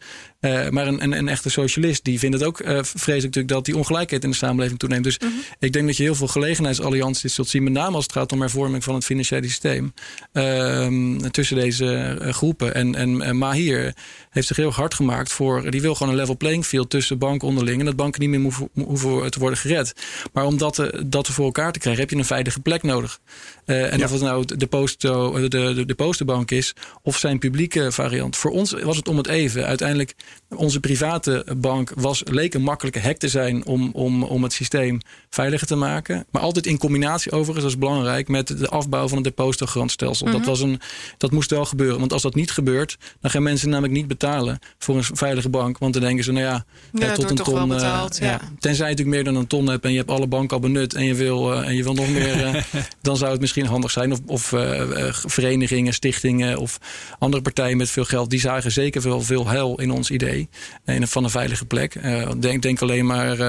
Uh, 0.47 0.69
maar 0.69 0.87
een, 0.87 1.03
een, 1.03 1.13
een, 1.13 1.29
echte 1.29 1.51
socialist 1.51 2.05
die 2.05 2.19
vindt 2.19 2.37
het 2.37 2.45
ook 2.45 2.61
uh, 2.61 2.67
vreselijk 2.83 3.23
natuurlijk 3.23 3.49
dat 3.49 3.65
die 3.65 3.77
ongelijkheid 3.77 4.25
in 4.25 4.31
de 4.31 4.37
samenleving 4.37 4.79
toeneemt. 4.79 5.05
Dus 5.05 5.19
mm 5.19 5.29
-hmm. 5.29 5.41
ik 5.59 5.73
denk 5.73 5.87
dat 5.87 5.97
je 5.97 6.03
heel 6.03 6.15
veel 6.15 6.27
gelegenheidsallianties 6.27 7.35
zult 7.35 7.49
zien. 7.49 7.63
Met 7.63 7.73
name 7.73 7.95
als 7.95 8.05
het 8.05 8.13
gaat 8.13 8.33
om 8.33 8.41
hervorming 8.41 8.85
van 8.85 8.95
het 8.95 9.05
financiële 9.05 9.47
systeem. 9.47 9.95
Uh, 10.33 11.17
tussen 11.31 11.57
deze 11.57 12.17
groepen. 12.21 12.75
En, 12.75 12.95
en, 12.95 13.23
en 13.23 13.37
Mahir 13.37 13.95
heeft 14.31 14.47
zich 14.47 14.57
heel 14.57 14.73
hard 14.73 14.95
gemaakt 14.95 15.33
voor. 15.33 15.71
Die 15.71 15.81
wil 15.81 15.95
gewoon 15.95 16.13
een 16.13 16.19
level 16.19 16.37
playing 16.37 16.65
field 16.65 16.91
tussen 16.91 17.19
banken 17.19 17.49
onderling. 17.49 17.79
En 17.79 17.87
dat 17.87 17.97
banken 17.97 18.21
niet 18.21 18.31
meer 18.31 18.41
hoeven, 18.41 18.69
hoeven 18.75 19.31
te 19.31 19.39
worden 19.39 19.59
gered. 19.59 19.93
Maar 20.33 20.45
om 20.45 20.59
dat, 20.59 20.91
dat 21.07 21.27
voor 21.27 21.45
elkaar 21.45 21.73
te 21.73 21.79
krijgen, 21.79 22.03
heb 22.03 22.11
je 22.11 22.17
een 22.17 22.25
veilige 22.25 22.61
plek 22.61 22.83
nodig. 22.83 23.21
En 23.65 23.99
ja. 23.99 24.05
of 24.05 24.11
het 24.11 24.21
nou 24.21 24.57
de, 24.57 24.67
posto, 24.67 25.41
de, 25.41 25.49
de, 25.49 25.85
de 25.87 25.95
postenbank 25.95 26.51
is 26.51 26.75
of 27.03 27.19
zijn 27.19 27.39
publieke 27.39 27.93
variant. 27.93 28.37
Voor 28.37 28.51
ons 28.51 28.73
was 28.73 28.97
het 28.97 29.09
om 29.09 29.17
het 29.17 29.29
even. 29.29 29.67
Uiteindelijk, 29.67 30.15
onze 30.49 30.81
private 30.81 31.47
bank 31.57 31.93
was, 31.95 32.23
leek 32.25 32.55
een 32.55 32.63
makkelijke 32.63 32.99
hek 32.99 33.19
te 33.19 33.29
zijn 33.29 33.67
om, 33.67 33.91
om, 33.93 34.23
om 34.23 34.43
het 34.43 34.53
systeem 34.53 35.01
veiliger 35.31 35.67
te 35.67 35.75
maken. 35.75 36.27
Maar 36.31 36.43
altijd 36.43 36.67
in 36.67 36.79
combinatie 36.79 37.33
overigens, 37.33 37.63
dat 37.63 37.73
is 37.73 37.79
belangrijk, 37.79 38.29
met 38.29 38.59
de 38.59 38.69
afbouw 38.69 39.09
van 39.09 39.17
het 39.17 39.27
depositogarantstelsel. 39.27 40.27
Mm 40.27 40.33
-hmm. 40.33 40.41
dat, 40.41 40.51
was 40.51 40.61
een, 40.61 40.81
dat 41.17 41.31
moest 41.31 41.51
wel 41.51 41.65
gebeuren. 41.65 41.99
Want 41.99 42.13
als 42.13 42.23
dat 42.23 42.35
niet 42.35 42.51
gebeurt, 42.51 42.97
dan 43.21 43.31
gaan 43.31 43.43
mensen 43.43 43.69
namelijk 43.69 43.95
niet 43.95 44.09
betalen 44.09 44.59
voor 44.79 44.97
een 44.97 45.05
veilige 45.05 45.49
bank. 45.49 45.79
Want 45.79 45.93
dan 45.93 46.03
denken 46.03 46.25
ze, 46.25 46.33
nou 46.33 46.45
ja, 46.45 46.65
ja 46.93 47.15
tot 47.15 47.31
een 47.31 47.37
ton. 47.37 47.69
Betaald, 47.69 48.21
uh, 48.21 48.29
ja. 48.29 48.41
Tenzij 48.59 48.85
je 48.85 48.91
natuurlijk 48.91 49.17
meer 49.17 49.25
dan 49.25 49.37
een 49.37 49.47
ton 49.47 49.67
hebt 49.67 49.85
en 49.85 49.91
je 49.91 49.97
hebt 49.97 50.11
alle 50.11 50.27
banken 50.27 50.57
al 50.57 50.63
benut 50.63 50.95
en 50.95 51.05
je 51.05 51.15
wil, 51.15 51.53
uh, 51.53 51.69
en 51.69 51.75
je 51.77 51.83
wil 51.83 51.95
nog 51.95 52.09
meer, 52.09 52.55
uh, 52.55 52.63
dan 53.03 53.17
zou 53.17 53.31
het 53.31 53.41
misschien 53.41 53.67
handig 53.67 53.91
zijn. 53.91 54.13
Of, 54.13 54.21
of 54.27 54.55
verenigingen, 55.27 55.95
stichtingen 55.95 56.59
of 56.59 56.79
andere 57.19 57.43
partijen 57.43 57.77
met 57.77 57.91
veel 57.91 58.05
geld, 58.05 58.31
die 58.31 58.41
zagen 58.41 58.73
zeker 58.73 59.01
veel, 59.01 59.21
veel 59.21 59.49
heil 59.49 59.81
in 59.81 59.91
ons 59.91 60.11
idee. 60.23 60.49
En 60.85 61.09
van 61.09 61.25
een 61.25 61.31
veilige 61.31 61.65
plek. 61.65 62.03
denk, 62.39 62.63
denk 62.63 62.83
alleen 62.83 63.07
maar 63.07 63.43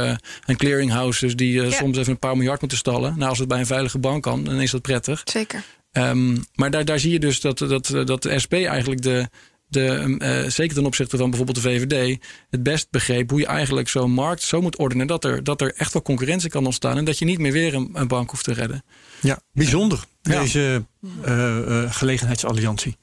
aan 0.45 0.55
clearinghouses 0.55 1.36
die 1.36 1.72
soms 1.72 1.97
even 1.97 2.11
een 2.11 2.20
paar 2.20 2.38
miljard 2.38 2.59
moeten 2.59 2.78
stallen. 2.78 3.13
Nou, 3.18 3.30
als 3.30 3.39
het 3.39 3.47
bij 3.47 3.59
een 3.59 3.65
veilige 3.65 3.97
bank 3.97 4.24
kan, 4.24 4.43
dan 4.43 4.61
is 4.61 4.72
dat 4.72 4.82
prettig. 4.82 5.22
Zeker. 5.24 5.63
Um, 5.91 6.45
maar 6.55 6.72
daar, 6.72 6.86
daar 6.86 6.99
zie 6.99 7.11
je 7.11 7.20
dus 7.20 7.41
dat, 7.41 7.57
dat, 7.57 7.88
dat 8.05 8.24
de 8.24 8.39
SP 8.43 8.53
eigenlijk 8.53 9.01
de, 9.01 9.30
de, 9.68 10.15
uh, 10.20 10.49
zeker 10.49 10.76
ten 10.76 10.86
opzichte 10.86 11.18
van 11.18 11.30
bijvoorbeeld 11.30 11.63
de 11.63 11.70
VVD, 11.70 12.24
het 12.49 12.63
best 12.63 12.88
begreep 12.89 13.30
hoe 13.30 13.39
je 13.39 13.45
eigenlijk 13.45 13.89
zo'n 13.89 14.11
markt 14.11 14.41
zo 14.41 14.61
moet 14.61 14.78
ordenen 14.78 15.07
dat 15.07 15.24
er, 15.24 15.43
dat 15.43 15.61
er 15.61 15.74
echt 15.76 15.93
wel 15.93 16.01
concurrentie 16.01 16.49
kan 16.49 16.65
ontstaan 16.65 16.97
en 16.97 17.05
dat 17.05 17.20
je 17.20 17.26
niet 17.26 17.39
meer 17.39 17.51
weer 17.51 17.74
een, 17.74 17.89
een 17.93 18.07
bank 18.07 18.30
hoeft 18.30 18.43
te 18.43 18.53
redden. 18.53 18.84
Ja, 19.22 19.39
bijzonder. 19.53 20.03
Deze 20.22 20.86
uh, 21.26 21.57
uh, 21.68 21.91
gelegenheidsalliantie. 21.93 22.95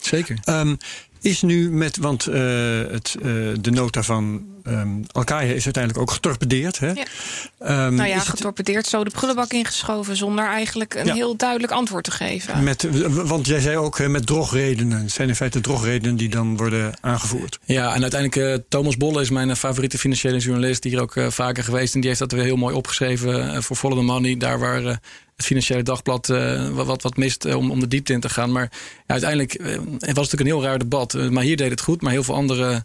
Zeker. 0.00 0.38
Um, 0.44 0.76
is 1.20 1.42
nu 1.42 1.70
met, 1.70 1.96
want 1.96 2.28
uh, 2.28 2.34
het, 2.90 3.16
uh, 3.22 3.24
de 3.60 3.70
nota 3.70 4.02
van 4.02 4.46
um, 4.64 5.04
Al-Qaeda 5.12 5.54
is 5.54 5.64
uiteindelijk 5.64 6.02
ook 6.02 6.10
getorpedeerd. 6.10 6.78
Hè? 6.78 6.92
Ja. 6.92 7.86
Um, 7.86 7.94
nou 7.94 8.08
ja, 8.08 8.18
getorpedeerd, 8.18 8.86
zo 8.86 9.04
de 9.04 9.10
prullenbak 9.10 9.52
ingeschoven 9.52 10.16
zonder 10.16 10.46
eigenlijk 10.46 10.94
een 10.94 11.06
ja. 11.06 11.14
heel 11.14 11.36
duidelijk 11.36 11.72
antwoord 11.72 12.04
te 12.04 12.10
geven. 12.10 12.64
Met, 12.64 12.88
want 13.08 13.46
jij 13.46 13.60
zei 13.60 13.76
ook 13.76 14.08
met 14.08 14.26
drogredenen. 14.26 15.00
Het 15.00 15.12
zijn 15.12 15.28
in 15.28 15.34
feite 15.34 15.60
drogredenen 15.60 16.16
die 16.16 16.28
dan 16.28 16.56
worden 16.56 16.92
aangevoerd. 17.00 17.58
Ja, 17.64 17.94
en 17.94 18.02
uiteindelijk 18.02 18.36
uh, 18.36 18.64
Thomas 18.68 18.96
Bolle 18.96 19.20
is 19.20 19.30
mijn 19.30 19.56
favoriete 19.56 19.98
financiële 19.98 20.38
journalist, 20.38 20.82
die 20.82 20.90
hier 20.90 21.00
ook 21.00 21.14
vaker 21.28 21.64
geweest. 21.64 21.94
En 21.94 22.00
die 22.00 22.08
heeft 22.08 22.20
dat 22.20 22.32
weer 22.32 22.44
heel 22.44 22.56
mooi 22.56 22.74
opgeschreven 22.74 23.62
voor 23.62 23.76
Follow 23.76 23.98
the 23.98 24.04
Money. 24.04 24.36
Daar 24.36 24.58
waar 24.58 25.00
het 25.38 25.46
financiële 25.46 25.82
dagblad 25.82 26.28
uh, 26.28 26.68
wat, 26.68 27.02
wat 27.02 27.16
mist 27.16 27.44
uh, 27.44 27.56
om, 27.56 27.70
om 27.70 27.80
de 27.80 27.88
diepte 27.88 28.12
in 28.12 28.20
te 28.20 28.28
gaan. 28.28 28.52
Maar 28.52 28.70
uiteindelijk 29.14 29.60
uh, 29.60 29.66
was 29.66 29.76
het 29.76 30.04
natuurlijk 30.04 30.40
een 30.40 30.46
heel 30.46 30.62
raar 30.62 30.78
debat. 30.78 31.12
maar 31.30 31.42
hier 31.42 31.56
deed 31.56 31.70
het 31.70 31.80
goed, 31.80 32.02
maar 32.02 32.12
heel 32.12 32.24
veel 32.24 32.34
andere 32.34 32.84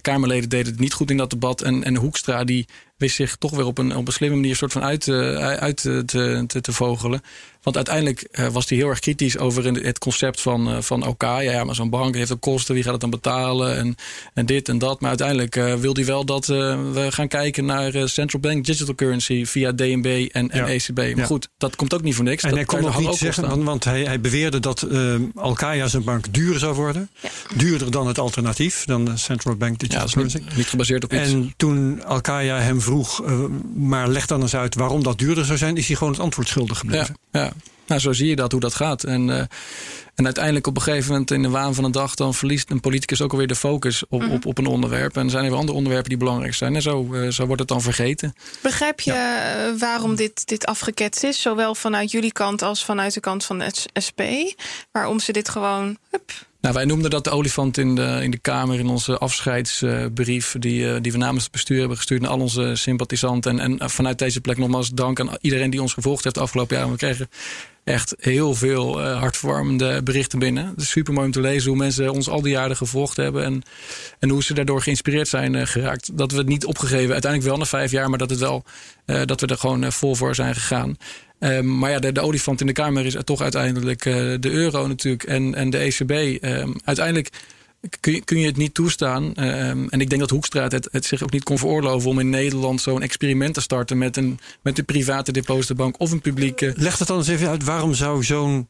Kamerleden 0.00 0.48
deden 0.48 0.72
het 0.72 0.80
niet 0.80 0.92
goed 0.92 1.10
in 1.10 1.16
dat 1.16 1.30
debat. 1.30 1.62
En, 1.62 1.84
en 1.84 1.96
Hoekstra 1.96 2.44
die 2.44 2.66
wist 2.96 3.16
zich 3.16 3.36
toch 3.36 3.50
weer 3.50 3.66
op 3.66 3.78
een, 3.78 3.96
op 3.96 4.06
een 4.06 4.12
slimme 4.12 4.36
manier 4.36 4.56
soort 4.56 4.72
van 4.72 4.82
uit, 4.82 5.08
uit 5.08 5.76
te, 5.76 6.02
te, 6.46 6.60
te 6.60 6.72
vogelen. 6.72 7.22
Want 7.62 7.76
uiteindelijk 7.76 8.28
was 8.52 8.68
hij 8.68 8.78
heel 8.78 8.88
erg 8.88 8.98
kritisch 8.98 9.38
over 9.38 9.64
het 9.64 9.98
concept 9.98 10.40
van, 10.40 10.82
van 10.82 11.06
OK. 11.06 11.22
Ja, 11.22 11.40
ja 11.40 11.64
maar 11.64 11.74
zo'n 11.74 11.90
bank 11.90 12.14
heeft 12.14 12.32
ook 12.32 12.40
kosten, 12.40 12.74
wie 12.74 12.82
gaat 12.82 12.92
het 12.92 13.00
dan 13.00 13.10
betalen? 13.10 13.76
En, 13.76 13.94
en 14.34 14.46
dit 14.46 14.68
en 14.68 14.78
dat. 14.78 15.00
Maar 15.00 15.08
uiteindelijk 15.08 15.56
uh, 15.56 15.74
wil 15.74 15.94
hij 15.94 16.04
wel 16.04 16.24
dat 16.24 16.46
we 16.46 17.06
gaan 17.10 17.28
kijken 17.28 17.64
naar 17.64 18.08
central 18.08 18.40
bank 18.40 18.64
digital 18.64 18.94
currency 18.94 19.44
via 19.44 19.72
DNB 19.72 20.28
en, 20.32 20.50
en 20.50 20.66
ECB. 20.66 20.96
Maar 20.96 21.16
ja. 21.16 21.24
goed, 21.24 21.48
dat 21.58 21.76
komt 21.76 21.94
ook 21.94 22.02
niet 22.02 22.14
voor 22.14 22.24
niks. 22.24 22.42
En 22.42 22.48
dat 22.48 22.58
hij 22.58 22.66
kon 22.66 22.80
nog 22.80 23.00
niet 23.00 23.14
zeggen, 23.14 23.48
want, 23.48 23.62
want, 23.62 23.84
hij, 23.84 24.02
hij 24.02 24.20
beweerde 24.20 24.60
dat 24.60 24.86
Al-Qaeda 25.60 25.88
zijn 25.88 26.04
bank 26.04 26.32
duurder 26.34 26.58
zou 26.58 26.74
worden. 26.74 27.08
Ja. 27.20 27.28
Duurder 27.54 27.90
dan 27.90 28.06
het 28.06 28.18
alternatief, 28.18 28.84
dan 28.84 29.04
de 29.04 29.16
central 29.16 29.54
bank 29.54 29.78
digital 29.78 30.06
currency. 30.08 30.38
Niet, 30.38 30.56
niet, 30.56 30.66
gebaseerd 30.66 31.04
op 31.04 31.12
iets. 31.12 31.32
En 31.32 31.52
toen 31.56 32.04
Al-Qaeda 32.04 32.58
hem 32.58 32.80
vroeg, 32.80 33.22
maar 33.74 34.08
leg 34.08 34.26
dan 34.26 34.42
eens 34.42 34.56
uit 34.56 34.74
waarom 34.74 35.02
dat 35.02 35.18
duurder 35.18 35.44
zou 35.44 35.58
zijn, 35.58 35.76
is 35.76 35.86
hij 35.86 35.96
gewoon 35.96 36.12
het 36.12 36.22
antwoord 36.22 36.48
schuldig 36.48 36.78
gebleven. 36.78 37.16
Ja, 37.30 37.42
ja. 37.42 37.52
Nou, 37.86 38.00
zo 38.00 38.12
zie 38.12 38.28
je 38.28 38.36
dat, 38.36 38.52
hoe 38.52 38.60
dat 38.60 38.74
gaat. 38.74 39.04
En, 39.04 39.28
uh, 39.28 39.38
en 40.14 40.24
uiteindelijk 40.24 40.66
op 40.66 40.76
een 40.76 40.82
gegeven 40.82 41.10
moment 41.10 41.30
in 41.30 41.42
de 41.42 41.48
waan 41.48 41.74
van 41.74 41.84
de 41.84 41.90
dag... 41.90 42.14
dan 42.14 42.34
verliest 42.34 42.70
een 42.70 42.80
politicus 42.80 43.22
ook 43.22 43.32
alweer 43.32 43.46
de 43.46 43.54
focus 43.54 44.02
op, 44.08 44.20
mm 44.20 44.26
-hmm. 44.26 44.36
op, 44.36 44.46
op 44.46 44.58
een 44.58 44.66
onderwerp. 44.66 45.16
En 45.16 45.24
er 45.24 45.30
zijn 45.30 45.44
er 45.44 45.50
weer 45.50 45.58
andere 45.58 45.76
onderwerpen 45.76 46.08
die 46.08 46.18
belangrijk 46.18 46.54
zijn. 46.54 46.74
En 46.74 46.82
zo, 46.82 47.08
uh, 47.12 47.30
zo 47.30 47.46
wordt 47.46 47.60
het 47.60 47.68
dan 47.68 47.82
vergeten. 47.82 48.34
Begrijp 48.62 49.00
je 49.00 49.12
ja. 49.12 49.76
waarom 49.78 50.14
dit, 50.14 50.46
dit 50.46 50.66
afgeketst 50.66 51.24
is? 51.24 51.42
Zowel 51.42 51.74
vanuit 51.74 52.10
jullie 52.10 52.32
kant 52.32 52.62
als 52.62 52.84
vanuit 52.84 53.14
de 53.14 53.20
kant 53.20 53.44
van 53.44 53.60
het 53.60 53.86
SP? 54.06 54.20
Waarom 54.92 55.20
ze 55.20 55.32
dit 55.32 55.48
gewoon... 55.48 55.96
Hup, 56.10 56.32
nou, 56.66 56.78
wij 56.78 56.84
noemden 56.84 57.10
dat 57.10 57.24
de 57.24 57.30
olifant 57.30 57.78
in 57.78 57.94
de, 57.94 58.18
in 58.22 58.30
de 58.30 58.38
Kamer 58.38 58.78
in 58.78 58.88
onze 58.88 59.18
afscheidsbrief. 59.18 60.54
die, 60.58 61.00
die 61.00 61.12
we 61.12 61.18
namens 61.18 61.42
het 61.42 61.52
bestuur 61.52 61.78
hebben 61.78 61.96
gestuurd 61.96 62.20
naar 62.20 62.30
al 62.30 62.40
onze 62.40 62.72
sympathisanten. 62.74 63.58
En, 63.58 63.78
en 63.78 63.90
vanuit 63.90 64.18
deze 64.18 64.40
plek 64.40 64.58
nogmaals 64.58 64.90
dank 64.90 65.20
aan 65.20 65.36
iedereen 65.40 65.70
die 65.70 65.82
ons 65.82 65.92
gevolgd 65.92 66.24
heeft 66.24 66.36
de 66.36 66.42
afgelopen 66.42 66.76
jaren. 66.76 66.92
We 66.92 66.98
kregen 66.98 67.28
echt 67.86 68.14
heel 68.18 68.54
veel 68.54 69.00
uh, 69.00 69.18
hartverwarmende 69.18 70.02
berichten 70.02 70.38
binnen. 70.38 70.66
Het 70.66 70.80
is 70.80 70.90
super 70.90 71.12
mooi 71.12 71.26
om 71.26 71.32
te 71.32 71.40
lezen 71.40 71.68
hoe 71.68 71.78
mensen 71.78 72.12
ons 72.12 72.28
al 72.28 72.42
die 72.42 72.52
jaren 72.52 72.76
gevolgd 72.76 73.16
hebben. 73.16 73.44
En, 73.44 73.62
en 74.18 74.28
hoe 74.28 74.42
ze 74.42 74.54
daardoor 74.54 74.82
geïnspireerd 74.82 75.28
zijn 75.28 75.54
uh, 75.54 75.66
geraakt. 75.66 76.18
Dat 76.18 76.30
we 76.30 76.38
het 76.38 76.46
niet 76.46 76.64
opgegeven, 76.64 77.12
uiteindelijk 77.12 77.50
wel 77.50 77.58
na 77.60 77.64
vijf 77.64 77.90
jaar, 77.90 78.08
maar 78.08 78.18
dat, 78.18 78.30
het 78.30 78.38
wel, 78.38 78.64
uh, 79.06 79.20
dat 79.24 79.40
we 79.40 79.46
er 79.46 79.58
gewoon 79.58 79.92
vol 79.92 80.14
voor 80.14 80.34
zijn 80.34 80.54
gegaan. 80.54 80.96
Um, 81.38 81.78
maar 81.78 81.90
ja, 81.90 81.98
de, 81.98 82.12
de, 82.12 82.20
olifant 82.20 82.60
in 82.60 82.66
de 82.66 82.72
Kamer 82.72 83.06
is 83.06 83.16
toch 83.24 83.40
uiteindelijk 83.40 84.02
de 84.40 84.50
euro 84.50 84.86
natuurlijk 84.86 85.24
en, 85.24 85.54
en 85.54 85.70
de 85.70 85.78
ECB. 85.78 86.42
Um, 86.44 86.74
uiteindelijk 86.84 87.30
kun 88.00 88.12
je, 88.12 88.24
kun 88.24 88.38
je 88.38 88.46
het 88.46 88.56
niet 88.56 88.74
toestaan. 88.74 89.24
Um, 89.24 89.88
en 89.88 90.00
ik 90.00 90.08
denk 90.08 90.20
dat 90.20 90.30
Hoekstraat 90.30 90.72
het, 90.72 91.04
zich 91.04 91.22
ook 91.22 91.32
niet 91.32 91.44
kon 91.44 91.58
veroorloven 91.58 92.10
om 92.10 92.18
in 92.18 92.30
Nederland 92.30 92.80
zo'n 92.80 93.02
experiment 93.02 93.54
te 93.54 93.60
starten 93.60 93.98
met 93.98 94.16
een, 94.16 94.38
met 94.62 94.78
een 94.78 94.84
private 94.84 95.32
depositobank 95.32 96.00
of 96.00 96.10
een 96.10 96.20
publieke. 96.20 96.72
Leg 96.76 96.98
het 96.98 97.08
dan 97.08 97.16
eens 97.16 97.28
even 97.28 97.48
uit, 97.48 97.64
waarom 97.64 97.94
zou 97.94 98.24
zo'n 98.24 98.68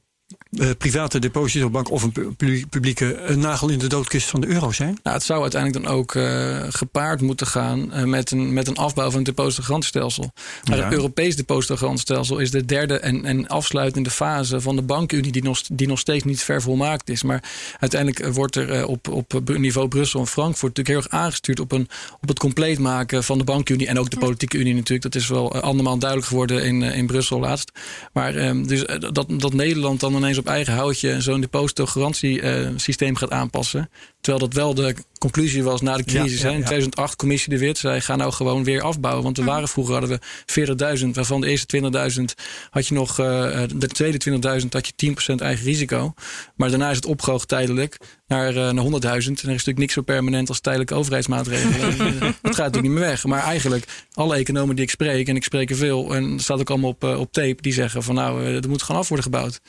uh, 0.51 0.71
private 0.79 1.19
depositobank 1.19 1.91
of 1.91 2.03
een 2.03 2.37
publieke 2.71 3.17
een 3.17 3.39
nagel 3.39 3.69
in 3.69 3.79
de 3.79 3.87
doodkist 3.87 4.29
van 4.29 4.41
de 4.41 4.47
euro 4.47 4.73
zijn? 4.73 4.99
Nou, 5.03 5.17
het 5.17 5.25
zou 5.25 5.43
uiteindelijk 5.43 5.85
dan 5.85 5.95
ook 5.95 6.15
uh, 6.15 6.65
gepaard 6.69 7.21
moeten 7.21 7.47
gaan 7.47 7.91
uh, 7.95 8.03
met, 8.03 8.31
een, 8.31 8.53
met 8.53 8.69
een 8.69 8.77
afbouw 8.77 9.11
van 9.11 9.17
het 9.17 9.25
depositogarantiestelsel. 9.25 10.33
Maar 10.69 10.77
ja. 10.77 10.85
het 10.85 10.93
Europees 10.93 11.37
depositogarantiestelsel 11.37 12.39
is 12.39 12.51
de 12.51 12.65
derde 12.65 12.99
en, 12.99 13.25
en 13.25 13.49
afsluitende 13.49 14.11
fase 14.11 14.61
van 14.61 14.77
de 14.77 14.83
bankunie 14.83 15.33
die 15.33 15.43
nog, 15.43 15.61
die 15.73 15.87
nog 15.87 15.99
steeds 15.99 16.25
niet 16.25 16.43
ver 16.43 16.63
volmaakt 16.63 17.09
is. 17.09 17.23
Maar 17.23 17.43
uiteindelijk 17.79 18.35
wordt 18.35 18.57
er 18.57 18.87
op, 18.87 19.09
op 19.09 19.43
niveau 19.57 19.89
Brussel 19.89 20.21
en 20.21 20.27
Frankfurt 20.27 20.77
natuurlijk 20.77 20.89
heel 20.89 21.13
erg 21.13 21.23
aangestuurd 21.23 21.61
op, 21.61 21.73
een, 21.73 21.89
op 22.21 22.29
het 22.29 22.39
compleet 22.39 22.79
maken 22.79 23.25
van 23.25 23.39
de 23.39 23.45
bankunie 23.45 23.87
en 23.87 23.99
ook 23.99 24.11
de 24.11 24.19
politieke 24.19 24.59
unie 24.59 24.75
natuurlijk. 24.75 25.03
Dat 25.03 25.15
is 25.15 25.29
wel 25.29 25.61
andermaal 25.61 25.99
duidelijk 25.99 26.29
geworden 26.29 26.65
in, 26.65 26.83
in 26.83 27.07
Brussel 27.07 27.41
laatst. 27.41 27.71
Maar 28.13 28.35
um, 28.37 28.67
dus 28.67 28.85
dat, 29.13 29.27
dat 29.29 29.53
Nederland 29.53 30.01
dan 30.01 30.16
ineens 30.17 30.39
op 30.39 30.47
eigen 30.47 30.75
houtje 30.75 31.21
zo'n 31.21 31.41
depositogarantiesysteem 31.41 33.13
uh, 33.13 33.17
gaat 33.17 33.31
aanpassen. 33.31 33.91
Terwijl 34.27 34.49
dat 34.49 34.57
wel 34.57 34.75
de 34.75 34.95
conclusie 35.19 35.63
was 35.63 35.81
na 35.81 35.97
de 35.97 36.05
crisis. 36.05 36.41
Ja, 36.41 36.47
ja, 36.47 36.53
ja. 36.53 36.59
In 36.59 36.65
2008, 36.65 37.17
commissie 37.17 37.51
de 37.51 37.59
Wit 37.59 37.79
zei: 37.79 38.01
ga 38.01 38.17
nou 38.17 38.33
gewoon 38.33 38.65
weer 38.65 38.83
afbouwen. 38.83 39.25
Want 39.25 39.37
we 39.37 39.45
waren 39.45 39.69
vroeger 39.69 39.95
hadden 39.95 40.21
we 40.47 40.99
40.000, 40.99 41.09
waarvan 41.13 41.41
de 41.41 41.47
eerste 41.49 41.81
20.000 42.19 42.25
had 42.71 42.87
je 42.87 42.95
nog, 42.95 43.21
uh, 43.21 43.63
de 43.75 43.87
tweede 43.87 44.41
20.000 44.61 44.69
had 44.69 44.87
je 44.87 45.15
10% 45.33 45.35
eigen 45.41 45.65
risico. 45.65 46.15
Maar 46.57 46.69
daarna 46.71 46.91
is 46.91 46.97
het 46.97 47.07
opgehoogd 47.07 47.49
tijdelijk 47.49 47.97
naar, 48.27 48.55
uh, 48.55 48.71
naar 48.71 48.85
100.000. 48.85 49.03
En 49.03 49.15
er 49.15 49.29
is 49.29 49.45
natuurlijk 49.45 49.79
niks 49.79 49.93
zo 49.93 50.03
permanent 50.03 50.49
als 50.49 50.61
tijdelijke 50.61 50.95
overheidsmaatregelen. 50.95 51.99
dat 52.21 52.55
gaat 52.55 52.57
natuurlijk 52.57 52.83
niet 52.83 52.93
meer 52.93 53.01
weg. 53.01 53.25
Maar 53.25 53.43
eigenlijk, 53.43 53.85
alle 54.13 54.37
economen 54.37 54.75
die 54.77 54.85
ik 54.85 54.91
spreek, 54.91 55.29
en 55.29 55.37
ik 55.37 55.45
spreek 55.45 55.71
er 55.71 55.77
veel, 55.77 56.15
en 56.15 56.31
dat 56.31 56.41
staat 56.41 56.61
ook 56.61 56.71
allemaal 56.71 56.91
op, 56.91 57.05
uh, 57.05 57.21
op 57.21 57.33
tape, 57.33 57.63
die 57.63 57.73
zeggen 57.73 58.03
van 58.03 58.15
nou, 58.15 58.45
er 58.45 58.69
moet 58.69 58.83
gewoon 58.83 59.01
af 59.01 59.09
worden 59.09 59.27
gebouwd. 59.27 59.61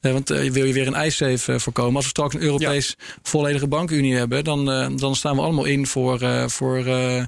want 0.00 0.28
wil 0.28 0.64
je 0.64 0.72
weer 0.72 0.86
een 0.86 0.94
ijssafe 0.94 1.60
voorkomen? 1.60 1.96
Als 1.96 2.04
we 2.04 2.10
straks 2.10 2.34
een 2.34 2.42
Europees 2.42 2.96
volledige 3.22 3.66
bankunie 4.06 4.16
hebben, 4.16 4.44
dan, 4.44 4.92
uh, 4.92 4.98
dan 4.98 5.16
staan 5.16 5.36
we 5.36 5.42
allemaal 5.42 5.64
in 5.64 5.86
voor, 5.86 6.22
uh, 6.22 6.48
voor 6.48 6.86
uh, 6.86 7.22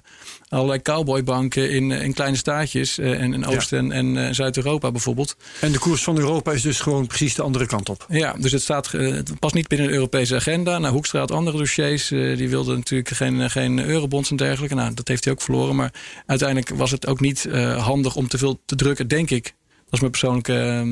allerlei 0.49 0.83
cowboybanken 0.83 1.71
in, 1.71 1.91
in 1.91 2.13
kleine 2.13 2.37
staatjes. 2.37 2.99
en 2.99 3.35
in 3.35 3.47
Oost- 3.47 3.71
ja. 3.71 3.77
en, 3.77 3.93
en 3.93 4.35
Zuid-Europa 4.35 4.91
bijvoorbeeld. 4.91 5.37
En 5.61 5.73
de 5.73 5.79
koers 5.79 6.03
van 6.03 6.19
Europa 6.19 6.53
is 6.53 6.63
dus 6.63 6.81
gewoon 6.81 7.07
precies 7.07 7.35
de 7.35 7.43
andere 7.43 7.67
kant 7.67 7.89
op. 7.89 8.07
Ja, 8.09 8.33
dus 8.39 8.53
het, 8.53 8.63
staat, 8.63 8.93
het 8.93 9.39
past 9.39 9.55
niet 9.55 9.69
binnen 9.69 9.87
de 9.87 9.93
Europese 9.93 10.35
agenda. 10.35 10.79
Nou, 10.79 10.93
Hoekstra 10.93 11.19
had 11.19 11.31
andere 11.31 11.59
dossiers. 11.59 12.09
die 12.09 12.49
wilde 12.49 12.77
natuurlijk 12.77 13.09
geen, 13.09 13.51
geen 13.51 13.85
eurobonds 13.85 14.31
en 14.31 14.37
dergelijke. 14.37 14.75
Nou, 14.75 14.95
dat 14.95 15.09
heeft 15.09 15.25
hij 15.25 15.33
ook 15.33 15.43
verloren. 15.43 15.77
Maar 15.77 15.93
uiteindelijk 16.27 16.69
was 16.69 16.91
het 16.91 17.07
ook 17.07 17.21
niet 17.21 17.49
handig 17.77 18.17
om 18.17 18.29
te 18.29 18.39
veel 18.39 18.61
te 18.65 18.77
drukken, 18.77 19.09
denk 19.09 19.31
ik. 19.31 19.45
Dat 19.45 19.93
is 19.95 20.01
mijn 20.01 20.11
persoonlijke 20.11 20.85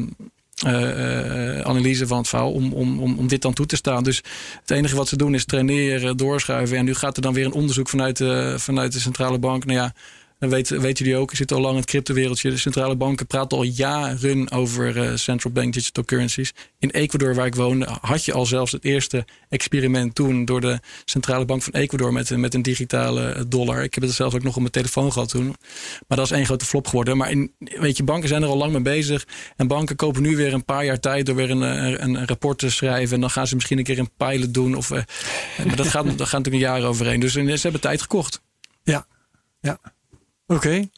uh, 0.65 1.61
analyse 1.61 2.07
van 2.07 2.19
het 2.19 2.29
verhaal 2.29 2.53
om, 2.53 2.73
om, 2.73 3.01
om, 3.01 3.19
om 3.19 3.29
dit 3.29 3.43
dan 3.43 3.53
toe 3.53 3.67
te 3.67 3.77
staan. 3.77 4.05
Dus 4.05 4.17
het 4.61 4.71
enige 4.71 4.97
wat 4.97 5.09
ze 5.09 5.17
doen 5.17 5.35
is 5.35 5.45
traineren, 5.45 6.17
doorschuiven. 6.17 6.77
En 6.77 6.85
nu 6.85 6.95
gaat 6.95 7.17
er 7.17 7.23
dan 7.23 7.35
weer 7.35 7.45
een 7.45 7.53
onderzoek 7.53 7.89
vanuit 7.89 8.17
de, 8.17 8.55
vanuit 8.59 8.93
de 8.93 9.01
centrale 9.01 9.39
bank. 9.39 9.65
Nou 9.65 9.79
ja, 9.79 9.95
dan 10.39 10.49
weten, 10.49 10.81
weten 10.81 11.05
jullie 11.05 11.21
ook, 11.21 11.31
je 11.31 11.37
zit 11.37 11.53
al 11.53 11.61
lang 11.61 11.73
in 11.73 11.81
het 11.81 11.89
cryptowereldje. 11.89 12.51
De 12.51 12.57
centrale 12.57 12.97
banken 12.97 13.27
praten 13.27 13.59
al 13.59 13.65
jaren 13.65 14.51
over 14.51 14.97
uh, 14.97 15.17
central 15.17 15.53
bank 15.53 15.73
digital 15.73 16.05
currencies. 16.05 16.53
In 16.79 16.91
Ecuador, 16.91 17.35
waar 17.35 17.47
ik 17.47 17.55
woonde, 17.55 17.89
had 18.01 18.25
je 18.25 18.33
al 18.33 18.47
zelfs 18.47 18.73
het 18.73 18.85
eerste 18.85 19.25
experiment 19.49 20.15
toen 20.15 20.45
door 20.45 20.61
de 20.61 20.81
centrale 21.05 21.45
bank 21.45 21.63
van 21.63 21.73
Ecuador 21.73 22.13
met, 22.13 22.37
met 22.37 22.55
een 22.55 22.63
digitale 22.63 23.45
dollar. 23.49 23.83
Ik 23.83 23.95
heb 23.95 24.05
het 24.05 24.13
zelfs 24.13 24.35
ook 24.35 24.43
nog 24.43 24.55
op 24.55 24.61
mijn 24.61 24.73
telefoon 24.73 25.13
gehad 25.13 25.29
toen. 25.29 25.55
Maar 26.09 26.17
dat 26.19 26.27
is 26.27 26.33
één 26.33 26.45
grote 26.45 26.65
flop 26.65 26.87
geworden. 26.87 27.17
Maar 27.17 27.31
in, 27.31 27.53
weet 27.59 27.97
je, 27.97 28.03
banken 28.03 28.29
zijn 28.29 28.43
er 28.43 28.49
al 28.49 28.57
lang 28.57 28.73
mee 28.73 28.83
bezig. 28.83 29.27
En 29.57 29.67
banken 29.67 29.97
kopen 29.97 30.23
nu 30.23 30.37
weer 30.37 30.53
een 30.53 30.65
paar 30.65 30.85
jaar 30.85 31.01
tijd 31.01 31.27
door 31.27 31.35
weer 31.35 31.51
een, 31.51 31.61
een, 31.61 32.15
een 32.15 32.27
rapport 32.27 32.59
te 32.59 32.71
schrijven. 32.71 33.15
En 33.15 33.21
dan 33.21 33.31
gaan 33.31 33.47
ze 33.47 33.55
misschien 33.55 33.79
een 33.79 33.85
keer 33.85 33.99
een 33.99 34.11
pilot 34.17 34.55
doen. 34.55 34.75
Of, 34.75 34.91
maar 34.91 35.77
dat 35.77 35.87
gaat, 35.87 36.05
dat 36.19 36.29
gaat 36.29 36.43
natuurlijk 36.43 36.47
een 36.47 36.71
jaar 36.71 36.83
overheen. 36.83 37.21
Dus 37.21 37.33
ze 37.33 37.59
hebben 37.61 37.81
tijd 37.81 38.03
gekocht. 38.03 38.43
Ja, 38.83 39.07
ja. 39.61 39.79
Oké. 40.47 40.89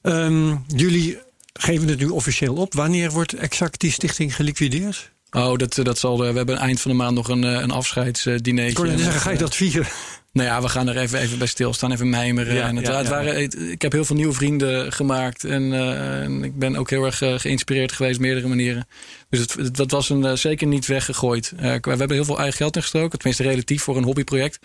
Okay. 0.00 0.24
Um, 0.26 0.64
jullie 0.66 1.18
geven 1.52 1.88
het 1.88 1.98
nu 1.98 2.08
officieel 2.08 2.54
op. 2.54 2.74
Wanneer 2.74 3.10
wordt 3.10 3.32
exact 3.32 3.80
die 3.80 3.92
stichting 3.92 4.34
geliquideerd? 4.34 5.10
Oh, 5.30 5.56
dat, 5.56 5.74
dat 5.82 5.98
zal. 5.98 6.18
We 6.18 6.24
hebben 6.24 6.58
eind 6.58 6.80
van 6.80 6.90
de 6.90 6.96
maand 6.96 7.14
nog 7.14 7.28
een, 7.28 7.42
een 7.42 7.70
afscheidsdiner. 7.70 8.66
Ik 8.66 8.78
zeggen, 8.78 9.12
ga 9.12 9.30
je 9.30 9.38
dat 9.38 9.54
vieren? 9.54 9.86
Nou 10.32 10.48
ja, 10.48 10.62
we 10.62 10.68
gaan 10.68 10.88
er 10.88 10.96
even, 10.96 11.18
even 11.18 11.38
bij 11.38 11.46
stilstaan, 11.46 11.92
even 11.92 12.08
mijmeren. 12.08 12.54
Ja, 12.54 12.68
en 12.68 12.76
het, 12.76 12.86
ja, 12.86 12.96
het 12.96 13.06
ja. 13.06 13.12
waren, 13.12 13.70
ik 13.70 13.82
heb 13.82 13.92
heel 13.92 14.04
veel 14.04 14.16
nieuwe 14.16 14.32
vrienden 14.32 14.92
gemaakt. 14.92 15.44
En, 15.44 15.72
eh, 15.72 16.22
en 16.22 16.44
ik 16.44 16.58
ben 16.58 16.76
ook 16.76 16.90
heel 16.90 17.04
erg 17.04 17.22
eh, 17.22 17.38
geïnspireerd 17.38 17.92
geweest 17.92 18.16
op 18.16 18.22
meerdere 18.22 18.48
manieren. 18.48 18.86
Dus 19.28 19.40
het, 19.40 19.52
het, 19.52 19.76
dat 19.76 19.90
was 19.90 20.08
een, 20.08 20.24
eh, 20.24 20.32
zeker 20.32 20.66
niet 20.66 20.86
weggegooid. 20.86 21.52
Eh, 21.56 21.62
we 21.62 21.88
hebben 21.88 22.12
heel 22.12 22.24
veel 22.24 22.38
eigen 22.38 22.56
geld 22.56 22.76
ingestoken. 22.76 23.18
Tenminste 23.18 23.42
relatief 23.42 23.82
voor 23.82 23.96
een 23.96 24.04
hobbyproject. 24.04 24.58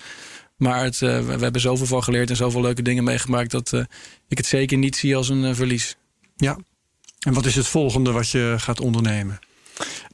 Maar 0.57 0.83
het, 0.83 1.01
eh, 1.01 1.25
we, 1.25 1.43
hebben 1.43 1.61
zoveel 1.61 1.85
van 1.85 2.03
geleerd 2.03 2.29
en 2.29 2.35
zoveel 2.35 2.61
leuke 2.61 2.81
dingen 2.81 3.03
meegemaakt... 3.03 3.51
dat 3.51 3.73
eh, 3.73 3.83
ik 4.27 4.37
het 4.37 4.45
zeker 4.45 4.77
niet 4.77 4.95
zie 4.95 5.15
als 5.15 5.29
een 5.29 5.45
eh, 5.45 5.53
verlies. 5.53 5.95
Ja. 6.35 6.57
En 7.19 7.33
wat 7.33 7.45
is 7.45 7.55
het 7.55 7.67
volgende 7.67 8.11
wat 8.11 8.29
je 8.29 8.55
gaat 8.57 8.79
ondernemen? 8.79 9.39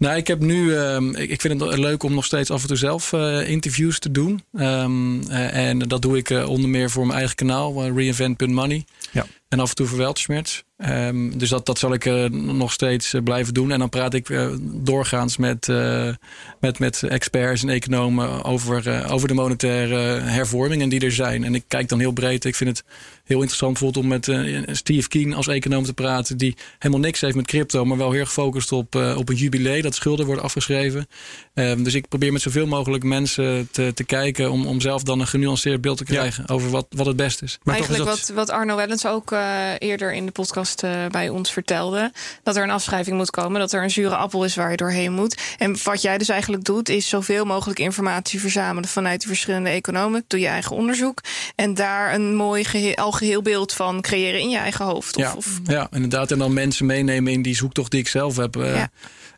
Nou, 0.02 0.16
ik 0.16 0.28
heb 0.28 0.40
nu. 0.40 0.76
ehm, 0.76 1.16
ik, 1.16 1.42
vind 1.42 1.62
het 1.62 1.78
leuk 1.78 2.04
om 2.04 2.14
nog 2.14 2.26
steeds 2.26 2.52
af 2.52 2.62
en 2.62 2.68
toe 2.68 2.78
zelf 2.78 3.14
eh, 3.14 3.50
interviews 3.50 4.00
te 4.00 4.12
doen. 4.12 4.44
Ehm, 4.54 5.22
eh, 5.30 5.68
en 5.68 5.80
dat 5.80 6.02
doe 6.02 6.18
ik 6.18 6.30
eh, 6.30 6.50
onder 6.50 6.70
meer 6.70 6.90
voor 6.90 7.06
mijn 7.06 7.18
eigen 7.18 7.36
kanaal, 7.36 7.88
reinvent.money. 7.88 8.86
Ja. 9.12 9.26
En 9.50 9.60
af 9.60 9.70
en 9.70 9.76
toe 9.76 9.88
voor 9.88 9.98
Weltschmerz. 9.98 10.62
Ehm, 10.78 11.38
dus 11.38 11.50
dat, 11.50 11.66
dat 11.66 11.80
zal 11.80 11.94
ik 11.94 12.30
nog 12.32 12.72
steeds 12.72 13.16
blijven 13.24 13.54
doen. 13.54 13.72
En 13.72 13.80
dan 13.80 13.90
praat 13.90 14.14
ik 14.14 14.50
doorgaans 14.62 15.38
met, 15.38 15.68
met, 16.60 16.80
met 16.80 17.04
experts 17.04 17.64
en 17.64 17.70
economen 17.70 18.44
over, 18.44 19.06
over 19.12 19.28
de 19.28 19.34
monetaire 19.34 20.20
hervormingen 20.20 20.90
die 20.90 21.00
er 21.00 21.12
zijn. 21.12 21.44
En 21.44 21.56
ik 21.56 21.64
kijk 21.68 21.90
dan 21.90 22.00
heel 22.00 22.12
breed. 22.12 22.46
Ik 22.46 22.56
vind 22.56 22.70
het 22.70 22.84
heel 23.32 23.40
interessant 23.42 23.80
bijvoorbeeld 23.80 24.04
om 24.04 24.10
met 24.10 24.28
eh, 24.28 24.76
Steve 24.76 25.08
Keen 25.08 25.34
als 25.34 25.48
econoom 25.48 25.84
te 25.84 25.94
praten. 25.94 26.38
Die 26.38 26.56
helemaal 26.80 27.04
niks 27.04 27.22
heeft 27.22 27.36
met 27.36 27.48
crypto, 27.48 27.86
maar 27.86 27.98
wel 27.98 28.12
heel 28.12 28.20
erg 28.20 28.28
gefocust 28.28 28.72
op, 28.72 28.96
eh, 28.96 29.18
op 29.18 29.30
een 29.30 29.36
jubilee. 29.36 29.82
Dat 29.82 29.96
schulden 29.96 30.26
worden 30.26 30.44
afgeschreven. 30.44 31.08
Ehm, 31.54 31.84
dus 31.84 31.94
ik 31.94 32.08
probeer 32.08 32.32
met 32.32 32.42
zoveel 32.42 32.68
mogelijk 32.68 33.04
mensen 33.04 33.68
te, 33.72 33.92
te 33.94 34.04
kijken 34.04 34.52
om, 34.52 34.66
om 34.66 34.82
zelf 34.82 35.04
dan 35.04 35.20
een 35.20 35.28
genuanceerd 35.28 35.82
beeld 35.82 35.98
te 35.98 36.04
krijgen 36.04 36.50
over 36.50 36.70
wat, 36.70 36.86
wat 36.90 37.06
het 37.06 37.16
beste 37.16 37.44
is. 37.46 37.60
Maar 37.64 37.76
toch 37.78 37.84
is 37.84 37.90
Eigenlijk 37.90 38.20
dat- 38.20 38.28
wat, 38.36 38.48
wat 38.48 38.56
Arno 38.58 38.76
Wellens 38.76 39.06
ook 39.06 39.32
eh, 39.32 39.70
eerder 39.80 40.14
in 40.14 40.26
de 40.26 40.32
podcast 40.32 40.84
eh, 40.84 40.92
bij 41.12 41.30
ons 41.30 41.52
vertelde. 41.52 42.12
Dat 42.44 42.56
er 42.56 42.64
een 42.64 42.70
afschrijving 42.70 43.18
moet 43.18 43.30
komen. 43.30 43.60
Dat 43.60 43.74
er 43.74 43.84
een 43.84 43.92
zure 43.92 44.16
appel 44.16 44.44
is 44.46 44.56
waar 44.56 44.72
je 44.72 44.78
doorheen 44.78 45.12
moet. 45.14 45.38
En 45.58 45.78
wat 45.84 46.02
jij 46.02 46.18
dus 46.18 46.30
eigenlijk 46.30 46.64
doet, 46.64 46.90
is 46.90 47.10
zoveel 47.10 47.46
mogelijk 47.46 47.80
informatie 47.80 48.40
verzamelen 48.40 48.90
vanuit 48.90 49.22
de 49.22 49.28
verschillende 49.28 49.70
economen. 49.70 50.24
Doe 50.28 50.40
je 50.40 50.48
eigen 50.48 50.76
onderzoek. 50.76 51.22
En 51.56 51.74
daar 51.74 52.14
een 52.14 52.36
mooi 52.36 52.64
gehe- 52.64 52.96
algeheel 53.22 53.42
beeld 53.42 53.74
van 53.74 54.02
creëren 54.02 54.40
in 54.40 54.50
je 54.50 54.58
eigen 54.58 54.86
hoofd. 54.86 55.18
Of, 55.18 55.24
Ja, 55.24 55.34
of 55.36 55.60
ja, 55.64 55.88
inderdaad. 55.92 56.32
En 56.32 56.38
dan 56.40 56.54
mensen 56.54 56.86
meenemen 56.86 57.32
in 57.34 57.42
die 57.42 57.56
zoektocht 57.56 57.92
die 57.92 58.00
ik 58.00 58.08
zelf 58.08 58.36
heb. 58.38 58.56
Eh, 58.56 58.76
Ja. 58.76 58.90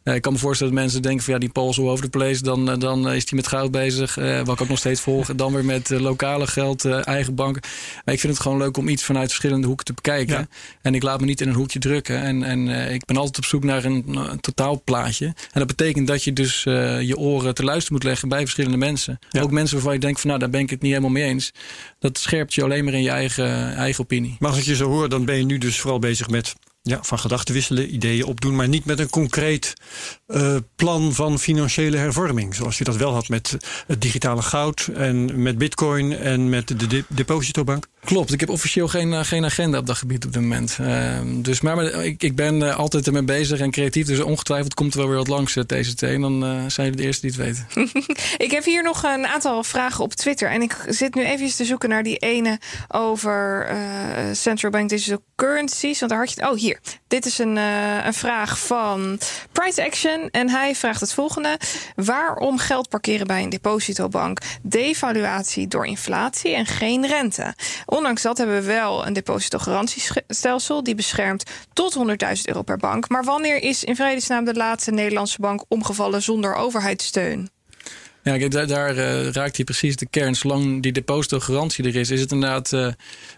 Eh, 0.04 0.16
ik 0.16 0.22
kan 0.22 0.34
me 0.34 0.39
voorstellen 0.39 0.74
dat 0.74 0.82
mensen 0.82 1.01
denken 1.01 1.24
van 1.24 1.34
ja, 1.34 1.39
die 1.39 1.49
Paul 1.49 1.74
all 1.78 1.89
over 1.89 2.04
the 2.04 2.10
place. 2.10 2.43
Dan, 2.43 2.72
eh, 2.72 2.80
dan 2.80 3.12
is 3.12 3.30
hij 3.30 3.38
met 3.38 3.47
goud 3.47 3.72
bezig. 3.72 4.18
eh, 4.18 4.38
wat 4.38 4.56
ik 4.56 4.62
ook 4.62 4.70
nog 4.70 4.78
steeds 4.78 5.01
volg. 5.01 5.36
Dan 5.36 5.54
weer 5.54 5.66
met 5.66 5.89
lokale 5.89 6.47
geld, 6.47 6.86
eigen 6.86 7.36
banken. 7.36 7.62
Maar 8.06 8.14
ik 8.14 8.20
vind 8.20 8.34
het 8.34 8.41
gewoon 8.41 8.58
leuk 8.58 8.78
om 8.78 8.88
iets 8.88 9.04
vanuit 9.04 9.28
verschillende 9.28 9.68
hoeken 9.68 9.86
te 9.86 9.93
bekijken. 9.93 10.38
Ja. 10.38 10.47
En 10.82 10.95
ik 10.95 11.04
laat 11.04 11.20
me 11.20 11.26
niet 11.26 11.41
in 11.41 11.47
een 11.47 11.56
hoekje 11.56 11.80
drukken. 11.80 12.22
En, 12.22 12.43
en 12.43 12.68
ik 12.93 13.06
ben 13.06 13.18
altijd 13.18 13.38
op 13.38 13.45
zoek 13.45 13.64
naar 13.64 13.84
een, 13.84 14.04
een 14.08 14.39
totaalplaatje. 14.39 15.26
En 15.26 15.36
dat 15.54 15.68
betekent 15.68 16.08
dat 16.08 16.24
je 16.24 16.34
dus 16.34 16.64
je 16.64 17.18
oren 17.18 17.54
te 17.54 17.64
luisteren 17.64 17.93
moet 17.93 18.04
leggen 18.04 18.30
bij 18.30 18.39
verschillende 18.39 18.78
mensen. 18.78 19.20
Ja. 19.30 19.41
Ook 19.41 19.51
mensen 19.51 19.76
waarvan 19.76 19.93
je 19.93 19.99
denkt 19.99 20.20
van 20.20 20.30
nou, 20.30 20.41
daar 20.41 20.49
ben 20.49 20.62
ik 20.62 20.70
het 20.70 20.82
niet 20.82 20.91
helemaal 20.91 21.12
mee 21.14 21.24
eens. 21.24 21.51
Dat 21.99 22.18
scherpt 22.18 22.54
je 22.54 22.64
alleen 22.64 22.84
maar 22.84 22.93
in 22.93 23.01
je 23.01 23.10
eigen, 23.10 23.76
eigen 23.76 24.04
opinie. 24.04 24.36
Maar 24.39 24.49
als 24.49 24.60
ik 24.60 24.66
je 24.66 24.76
zo 24.76 24.89
hoor, 24.89 25.10
dan 25.10 25.26
ben 25.26 25.36
je 25.36 25.45
nu 25.45 25.58
dus 25.58 25.80
vooral 25.80 25.99
bezig 25.99 26.30
met 26.30 26.56
ja, 26.86 26.99
van 27.01 27.19
gedachten 27.19 27.53
wisselen, 27.53 27.93
ideeën 27.93 28.25
opdoen, 28.25 28.55
maar 28.55 28.67
niet 28.67 28.86
met 28.86 28.99
een 28.99 29.09
concreet 29.09 29.73
eh, 30.27 30.55
plan 30.75 31.13
van 31.13 31.39
financiële 31.39 31.97
hervorming. 31.97 32.55
Zoals 32.55 32.77
je 32.77 32.84
dat 32.84 32.95
wel 32.95 33.13
had 33.13 33.29
met 33.29 33.57
het 33.88 34.01
digitale 34.01 34.41
goud 34.41 34.89
en 34.93 35.41
met 35.41 35.57
bitcoin 35.57 36.17
en 36.17 36.49
met 36.49 36.67
de 36.67 36.88
de 36.88 37.03
depositobank. 37.07 37.88
Klopt, 38.04 38.34
ik 38.34 38.39
heb 38.39 38.49
officieel 38.49 38.88
geen, 38.88 39.14
eh, 39.14 39.24
geen 39.24 39.45
agenda 39.45 39.78
op 39.78 39.86
dat 39.86 39.97
gebied 39.97 40.26
op 40.26 40.34
dit 40.34 40.41
moment. 40.41 40.78
Ehm, 40.80 41.41
dus, 41.41 41.62
maar, 41.62 41.76
maar 41.76 42.06
ik, 42.06 42.24
ik 42.24 42.36
ben 42.36 42.64
eh, 42.64 42.78
altijd 42.78 43.08
ermee 43.08 43.24
bezig 43.24 43.60
en 43.60 43.72
creatief. 43.72 44.08
Dus 44.08 44.20
ongetwijfeld 44.20 44.74
komt 44.74 44.93
er 44.93 44.99
wel 44.99 45.08
weer 45.08 45.18
wat 45.18 45.28
langs, 45.28 45.56
eh, 45.56 45.64
TCT. 45.64 46.01
En 46.01 46.22
dan 46.22 46.39
zijn 46.72 46.88
jullie 46.88 47.01
de 47.01 47.04
eerste 47.04 47.28
die 47.28 47.36
het 47.36 47.45
weten. 47.45 47.91
Ik 48.45 48.51
heb 48.51 48.64
hier 48.64 48.84
nog 48.84 49.04
een 49.04 49.28
aantal 49.28 49.64
vragen 49.64 50.04
op 50.04 50.14
Twitter. 50.14 50.49
En 50.49 50.62
ik 50.62 50.78
zit 50.88 51.16
nu 51.16 51.24
even 51.26 51.56
te 51.56 51.66
zoeken 51.66 51.89
naar 51.89 52.04
die 52.04 52.18
ene 52.18 52.60
over 52.88 53.68
Central 54.32 54.72
Bank 54.72 54.89
Digital 54.89 55.24
Currencies. 55.36 55.99
Want 55.99 56.12
daar 56.12 56.20
had 56.20 56.34
je. 56.34 56.49
Oh, 56.49 56.58
hier. 56.58 56.80
Dit 57.08 57.26
is 57.26 57.38
een, 57.38 57.56
een 58.06 58.14
vraag 58.14 58.60
van 58.60 59.20
Price 59.51 59.86
Action. 59.86 60.30
En 60.32 60.49
hij 60.49 60.76
vraagt 60.76 60.99
het 60.99 61.14
volgende: 61.14 61.60
Waarom 61.95 62.58
geld 62.58 62.89
parkeren 62.89 63.28
bij 63.28 63.43
een 63.43 63.49
depositobank? 63.49 64.39
Devaluatie 64.62 65.68
door 65.68 65.86
inflatie 65.86 66.56
en 66.56 66.66
geen 66.66 67.08
rente. 67.08 67.54
Ondanks 67.93 68.21
dat 68.21 68.37
hebben 68.37 68.55
we 68.55 68.61
wel 68.63 69.07
een 69.07 69.13
depositogarantiestelsel 69.13 70.83
die 70.83 70.95
beschermt 70.95 71.43
tot 71.73 71.97
100.000 71.97 72.03
euro 72.43 72.61
per 72.61 72.77
bank. 72.77 73.09
Maar 73.09 73.23
wanneer 73.23 73.63
is 73.63 73.83
in 73.83 73.95
vredesnaam 73.95 74.45
de 74.45 74.53
laatste 74.53 74.91
Nederlandse 74.91 75.41
bank 75.41 75.63
omgevallen 75.67 76.21
zonder 76.21 76.55
overheidssteun? 76.55 77.49
Ja, 78.23 78.37
kijk, 78.37 78.51
daar, 78.51 78.67
daar 78.67 78.97
eh, 78.97 79.31
raakt 79.31 79.55
hij 79.55 79.65
precies 79.65 79.95
de 79.95 80.07
kern. 80.09 80.35
Zolang 80.35 80.81
die 80.81 80.91
depositogarantie 80.91 81.85
er 81.85 81.95
is, 81.95 82.09
is 82.09 82.21
het 82.21 82.31
inderdaad... 82.31 82.73
eh, 82.73 82.87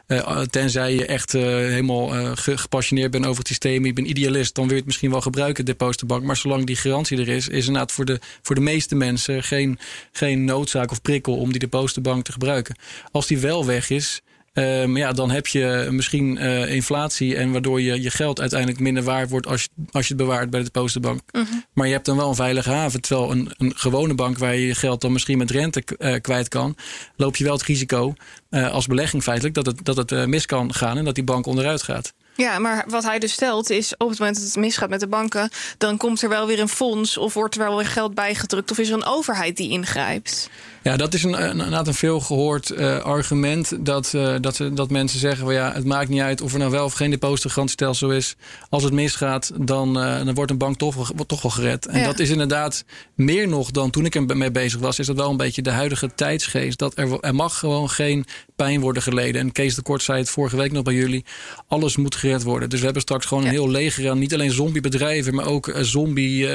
eh, 0.08 0.42
tenzij 0.42 0.94
je 0.94 1.06
echt 1.06 1.32
helemaal 1.32 2.36
ge- 2.36 2.58
gepassioneerd 2.58 3.12
bent 3.12 3.26
over 3.26 3.38
het 3.38 3.48
systeem... 3.48 3.86
je 3.86 3.94
bent 3.94 4.08
idealist, 4.08 4.56
dan 4.56 4.64
wil 4.64 4.72
je 4.74 4.80
het 4.80 4.86
misschien 4.86 5.12
wel 5.12 5.22
gebruiken, 5.22 5.66
de 5.66 5.72
depositobank. 5.72 6.24
Maar 6.24 6.38
zolang 6.38 6.66
die 6.66 6.76
garantie 6.76 7.18
er 7.18 7.30
is, 7.30 7.48
is 7.48 7.66
inderdaad 7.66 7.92
voor 7.92 8.06
de, 8.06 8.20
voor 8.42 8.56
de 8.56 8.62
meeste 8.62 8.96
mensen... 8.96 9.44
Geen, 9.44 9.80
geen 10.12 10.46
noodzaak 10.46 10.92
of 10.92 11.02
prikkel 11.02 11.38
om 11.38 11.52
die 11.52 11.60
depositobank 11.60 12.24
te 12.26 12.32
gebruiken. 12.32 12.76
Als 13.12 13.28
die 13.28 13.38
wel 13.38 13.66
weg 13.66 13.90
is... 13.90 14.22
Um, 14.58 14.98
ja, 14.98 15.12
dan 15.12 15.32
heb 15.32 15.48
je 15.48 15.88
misschien 15.92 16.38
uh, 16.38 16.74
inflatie 16.74 17.36
en 17.36 17.52
waardoor 17.52 17.82
je, 17.82 18.02
je 18.02 18.10
geld 18.10 18.40
uiteindelijk 18.40 18.80
minder 18.80 19.04
waard 19.04 19.30
wordt 19.30 19.48
als 19.48 19.62
je, 19.62 19.70
als 19.92 20.08
je 20.08 20.14
het 20.14 20.24
bewaart 20.24 20.50
bij 20.50 20.60
de 20.60 20.66
depositobank. 20.66 21.22
Mhm. 21.32 21.42
Mm 21.42 21.50
-hmm. 21.50 21.66
Maar 21.74 21.88
je 21.88 21.94
hebt 21.94 22.06
dan 22.06 22.18
wel 22.18 22.30
een 22.30 22.36
veilige 22.36 22.70
haven. 22.70 23.02
Terwijl 23.02 23.32
een, 23.32 23.52
een 23.58 23.74
gewone 23.76 24.14
bank 24.14 24.38
waar 24.38 24.56
je 24.56 24.68
je 24.68 24.76
geld 24.76 25.02
dan 25.02 25.12
misschien 25.12 25.38
met 25.38 25.52
rente 25.52 25.84
uh, 25.98 26.16
kwijt 26.22 26.48
kan, 26.48 26.76
loop 27.16 27.36
je 27.36 27.44
wel 27.44 27.54
het 27.54 27.64
risico 27.64 28.14
als 28.50 28.88
belegging 28.88 29.24
feitelijk 29.24 29.56
dat 29.56 29.66
het, 29.66 29.86
dat 29.86 29.96
het 29.96 30.28
mis 30.28 30.46
kan 30.46 30.74
gaan 30.74 30.98
en 30.98 31.06
dat 31.06 31.16
die 31.16 31.24
bank 31.24 31.46
onderuit 31.46 31.82
gaat. 31.82 32.14
Ja, 32.36 32.60
maar 32.60 32.86
wat 32.88 33.04
hij 33.04 33.20
dus 33.20 33.32
stelt 33.32 33.70
is 33.70 33.98
op 33.98 34.10
het 34.10 34.20
moment 34.20 34.38
dat 34.38 34.46
het 34.46 34.56
misgaat 34.56 34.90
met 34.90 35.00
de 35.00 35.08
banken, 35.08 35.50
dan 35.78 35.98
komt 35.98 36.22
er 36.22 36.30
wel 36.30 36.48
weer 36.48 36.60
een 36.60 36.70
fonds 36.70 37.18
of 37.18 37.34
wordt 37.34 37.56
er 37.56 37.62
wel 37.62 37.76
weer 37.76 37.86
geld 37.86 38.16
bijgedrukt 38.16 38.72
of 38.72 38.78
is 38.78 38.90
er 38.90 38.96
een 38.96 39.06
overheid 39.06 39.58
die 39.58 39.70
ingrijpt. 39.70 40.50
Ja, 40.86 40.98
dat 40.98 41.14
is 41.14 41.24
een, 41.24 41.50
een, 41.50 41.74
een 41.74 41.94
veel 41.94 42.20
gehoord 42.20 42.72
uh, 42.72 42.98
argument. 42.98 43.86
Dat, 43.86 44.14
uh, 44.16 44.36
dat, 44.42 44.62
dat 44.74 44.90
mensen 44.90 45.20
zeggen: 45.20 45.46
well, 45.46 45.56
ja, 45.56 45.74
het 45.74 45.86
maakt 45.86 46.10
niet 46.10 46.22
uit 46.22 46.42
of 46.42 46.54
er 46.54 46.60
nou 46.60 46.72
wel 46.72 46.86
of 46.86 46.94
geen 46.94 47.10
depositogarantiestelsel 47.10 48.12
is. 48.12 48.36
Als 48.70 48.84
het 48.84 48.94
misgaat, 48.94 49.52
dan, 49.62 49.98
uh, 49.98 50.26
dan 50.26 50.34
wordt 50.34 50.52
een 50.52 50.58
bank 50.58 50.78
toch, 50.78 51.12
toch 51.28 51.42
wel 51.42 51.52
gered. 51.52 51.86
En 51.86 52.00
ja. 52.00 52.06
dat 52.06 52.20
is 52.20 52.30
inderdaad 52.30 52.84
meer 53.16 53.48
nog 53.48 53.72
dan 53.72 53.90
toen 53.90 54.06
ik 54.06 54.16
ermee 54.16 54.52
bezig 54.52 54.80
was. 54.80 55.00
Is 55.00 55.06
dat 55.06 55.16
wel 55.16 55.30
een 55.30 55.38
beetje 55.38 55.62
de 55.62 55.70
huidige 55.70 56.16
tijdsgeest. 56.16 56.80
Dat 56.80 56.98
er, 56.98 57.20
er 57.20 57.36
mag 57.36 57.60
gewoon 57.60 57.90
geen 57.90 58.26
pijn 58.56 58.80
worden 58.80 59.04
geleden. 59.04 59.42
En 59.42 59.52
Kees 59.52 59.76
de 59.76 59.82
Kort 59.82 60.04
zei 60.04 60.20
het 60.20 60.30
vorige 60.30 60.58
week 60.58 60.72
nog 60.72 60.84
bij 60.84 60.94
jullie. 60.94 61.26
Alles 61.68 61.98
moet 61.98 62.16
gered 62.16 62.44
worden. 62.44 62.70
Dus 62.70 62.80
we 62.80 62.86
hebben 62.86 63.04
straks 63.04 63.26
gewoon 63.26 63.44
ja. 63.44 63.50
een 63.50 63.56
heel 63.56 63.70
leger 63.70 64.10
aan 64.10 64.20
niet 64.20 64.34
alleen 64.34 64.52
zombiebedrijven, 64.52 65.36
maar 65.36 65.46
ook 65.46 65.74
zombie 65.82 66.48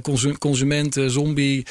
consum 0.00 0.38
consumenten, 0.38 1.10
zombie 1.10 1.66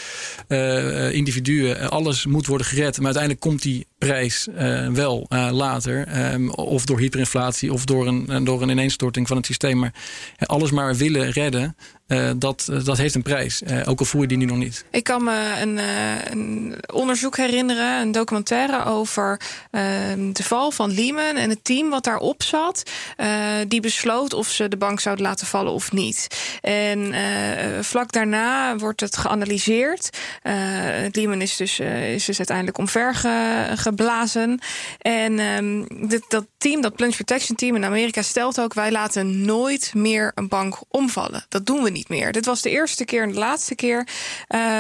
individuen. 1.12 1.90
Alles 2.08 2.26
moet 2.26 2.48
worden 2.48 2.68
gered. 2.68 2.96
Maar 2.98 3.06
uiteindelijk 3.06 3.44
komt 3.44 3.62
die 3.62 3.88
prijs 3.98 4.48
uh, 4.48 4.88
wel 4.88 5.26
uh, 5.30 5.50
later. 5.52 6.32
Um, 6.34 6.50
of 6.50 6.86
door 6.86 7.00
hyperinflatie 7.00 7.74
of 7.74 7.86
door 7.86 8.08
een, 8.08 8.44
door 8.44 8.62
een 8.62 8.70
ineenstorting 8.70 9.28
van 9.28 9.38
het 9.38 9.46
systeem. 9.46 9.80
Maar 9.80 9.94
alles 10.38 10.72
maar 10.72 10.96
willen 10.96 11.32
redden. 11.32 11.76
Dat, 12.38 12.70
dat 12.84 12.98
heeft 12.98 13.16
een 13.16 13.22
prijs. 13.22 13.62
ook 13.86 14.00
al 14.00 14.06
voel 14.06 14.22
je 14.22 14.28
die 14.28 14.38
nu 14.38 14.46
nog 14.46 14.58
niet. 14.58 14.86
Ik 14.92 15.04
kan 15.04 15.24
me 15.24 15.54
een, 15.62 15.80
een 16.32 16.76
onderzoek 16.94 17.38
herinneren, 17.38 18.02
een 18.02 18.12
documentaire 18.12 18.86
over 18.86 19.42
ehm, 19.72 20.32
de 20.32 20.44
val 20.44 20.72
van 20.72 20.94
Lehman 20.94 21.36
en 21.36 21.50
het 21.50 21.64
team 21.64 21.90
wat 21.90 22.04
daarop 22.04 22.44
zat. 22.44 22.84
die 23.68 23.82
besloot 23.82 24.34
of 24.34 24.48
ze 24.48 24.68
de 24.68 24.78
bank 24.78 25.00
zouden 25.00 25.26
laten 25.26 25.48
vallen 25.48 25.72
of 25.72 25.92
niet. 25.92 26.28
En 26.62 27.14
vlak 27.84 28.12
daarna 28.12 28.76
wordt 28.76 29.02
het 29.02 29.18
geanalyseerd. 29.18 30.10
Lehman 31.12 31.42
is 31.42 31.56
dus, 31.56 31.80
is 31.80 32.26
dus 32.26 32.38
uiteindelijk 32.38 32.78
omver 32.78 33.16
ge, 33.16 33.87
geblazen. 33.88 34.60
En 34.98 35.40
um, 35.40 36.08
dit, 36.08 36.24
dat 36.28 36.46
team, 36.58 36.82
dat 36.82 36.96
plunge 36.96 37.16
protection 37.16 37.56
team 37.56 37.76
in 37.76 37.86
Amerika, 37.86 38.22
stelt 38.22 38.62
ook: 38.62 38.74
wij 38.74 38.92
laten 38.92 39.46
nooit 39.46 39.92
meer 39.94 40.32
een 40.36 40.48
bank 40.48 40.80
omvallen. 40.90 41.46
Dat 41.50 41.66
doen 41.66 41.84
we 41.84 41.90
niet 41.90 42.10
meer. 42.10 42.32
Dit 42.32 42.46
was 42.46 42.62
de 42.62 42.70
eerste 42.70 43.06
keer 43.06 43.24
en 43.24 43.32
de 43.32 43.38
laatste 43.38 43.76
keer. 43.76 44.08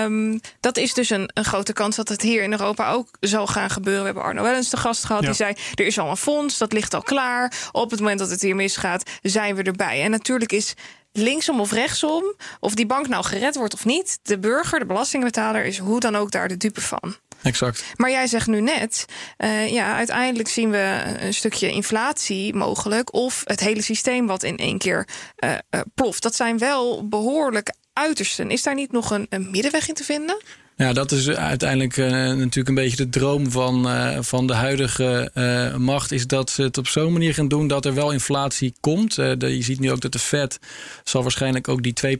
Um, 0.03 0.39
dat 0.59 0.77
is 0.77 0.93
dus 0.93 1.09
een, 1.09 1.29
een, 1.33 1.45
grote 1.45 1.73
kans 1.73 1.95
dat 1.95 2.09
het 2.09 2.21
hier 2.21 2.43
in 2.43 2.51
Europa 2.51 2.91
ook 2.91 3.09
zal 3.19 3.47
gaan 3.47 3.69
gebeuren. 3.69 4.01
We 4.01 4.05
hebben 4.05 4.23
Arno 4.23 4.41
Wellens 4.41 4.69
de 4.69 4.77
gast 4.77 5.03
gehad. 5.03 5.21
Ja. 5.21 5.27
Die 5.27 5.37
zei: 5.37 5.55
er 5.73 5.85
is 5.85 5.99
al 5.99 6.09
een 6.09 6.17
fonds, 6.17 6.57
dat 6.57 6.73
ligt 6.73 6.93
al 6.93 7.01
klaar. 7.01 7.69
Op 7.71 7.91
het 7.91 7.99
moment 7.99 8.19
dat 8.19 8.29
het 8.29 8.41
hier 8.41 8.55
misgaat, 8.55 9.09
zijn 9.21 9.55
we 9.55 9.63
erbij. 9.63 10.03
En 10.03 10.11
natuurlijk 10.11 10.51
is 10.51 10.73
linksom 11.11 11.59
of 11.59 11.71
rechtsom, 11.71 12.35
of 12.59 12.73
die 12.73 12.85
bank 12.85 13.07
nou 13.07 13.23
gered 13.23 13.55
wordt 13.55 13.73
of 13.73 13.85
niet, 13.85 14.19
de 14.23 14.39
burger, 14.39 14.79
de 14.79 14.85
belastingbetaler, 14.85 15.65
is 15.65 15.77
hoe 15.77 15.99
dan 15.99 16.15
ook 16.15 16.31
daar 16.31 16.47
de 16.47 16.57
dupe 16.57 16.81
van. 16.81 17.15
Exact. 17.41 17.83
Maar 17.95 18.09
jij 18.09 18.27
zegt 18.27 18.47
nu 18.47 18.61
net, 18.61 19.05
uh, 19.38 19.71
ja, 19.71 19.95
uiteindelijk 19.95 20.49
zien 20.49 20.71
we 20.71 21.03
een 21.19 21.33
stukje 21.33 21.71
inflatie 21.71 22.53
mogelijk. 22.53 23.13
Of 23.13 23.41
het 23.45 23.59
hele 23.59 23.81
systeem 23.81 24.27
wat 24.27 24.43
in 24.43 24.57
één 24.57 24.77
keer 24.77 25.07
uh, 25.39 25.55
ploft. 25.95 26.23
Dat 26.23 26.35
zijn 26.35 26.57
wel 26.57 27.07
behoorlijk 27.07 27.73
uitersten. 27.93 28.51
Is 28.51 28.63
daar 28.63 28.75
niet 28.75 28.91
nog 28.91 29.11
een 29.11 29.47
middenweg 29.51 29.88
in 29.88 29.93
te 29.93 30.03
vinden? 30.03 30.38
Ja, 30.78 30.93
dat 30.93 31.11
is 31.11 31.30
uiteindelijk 31.30 31.97
uh, 31.97 32.09
natuurlijk 32.09 32.67
een 32.67 32.75
beetje 32.75 32.97
de 32.97 33.09
droom 33.09 33.51
van, 33.51 33.88
uh, 33.88 34.17
van 34.21 34.47
de 34.47 34.53
huidige 34.53 35.32
uh, 35.34 35.75
macht. 35.75 36.11
Is 36.11 36.28
dat 36.28 36.49
ze 36.49 36.61
het 36.61 36.78
op 36.78 36.88
zo'n 36.88 37.11
manier 37.11 37.34
gaan 37.34 37.47
doen 37.47 37.67
dat 37.67 37.86
er 37.86 37.93
wel 37.93 38.11
inflatie 38.11 38.73
komt. 38.80 39.15
De, 39.15 39.38
je 39.39 39.63
ziet 39.63 39.80
nu 39.80 39.91
ook 39.91 40.01
dat 40.01 40.11
de 40.11 40.19
Fed 40.19 40.59
zal 41.03 41.21
waarschijnlijk 41.21 41.67
ook 41.67 41.84
die 41.84 42.17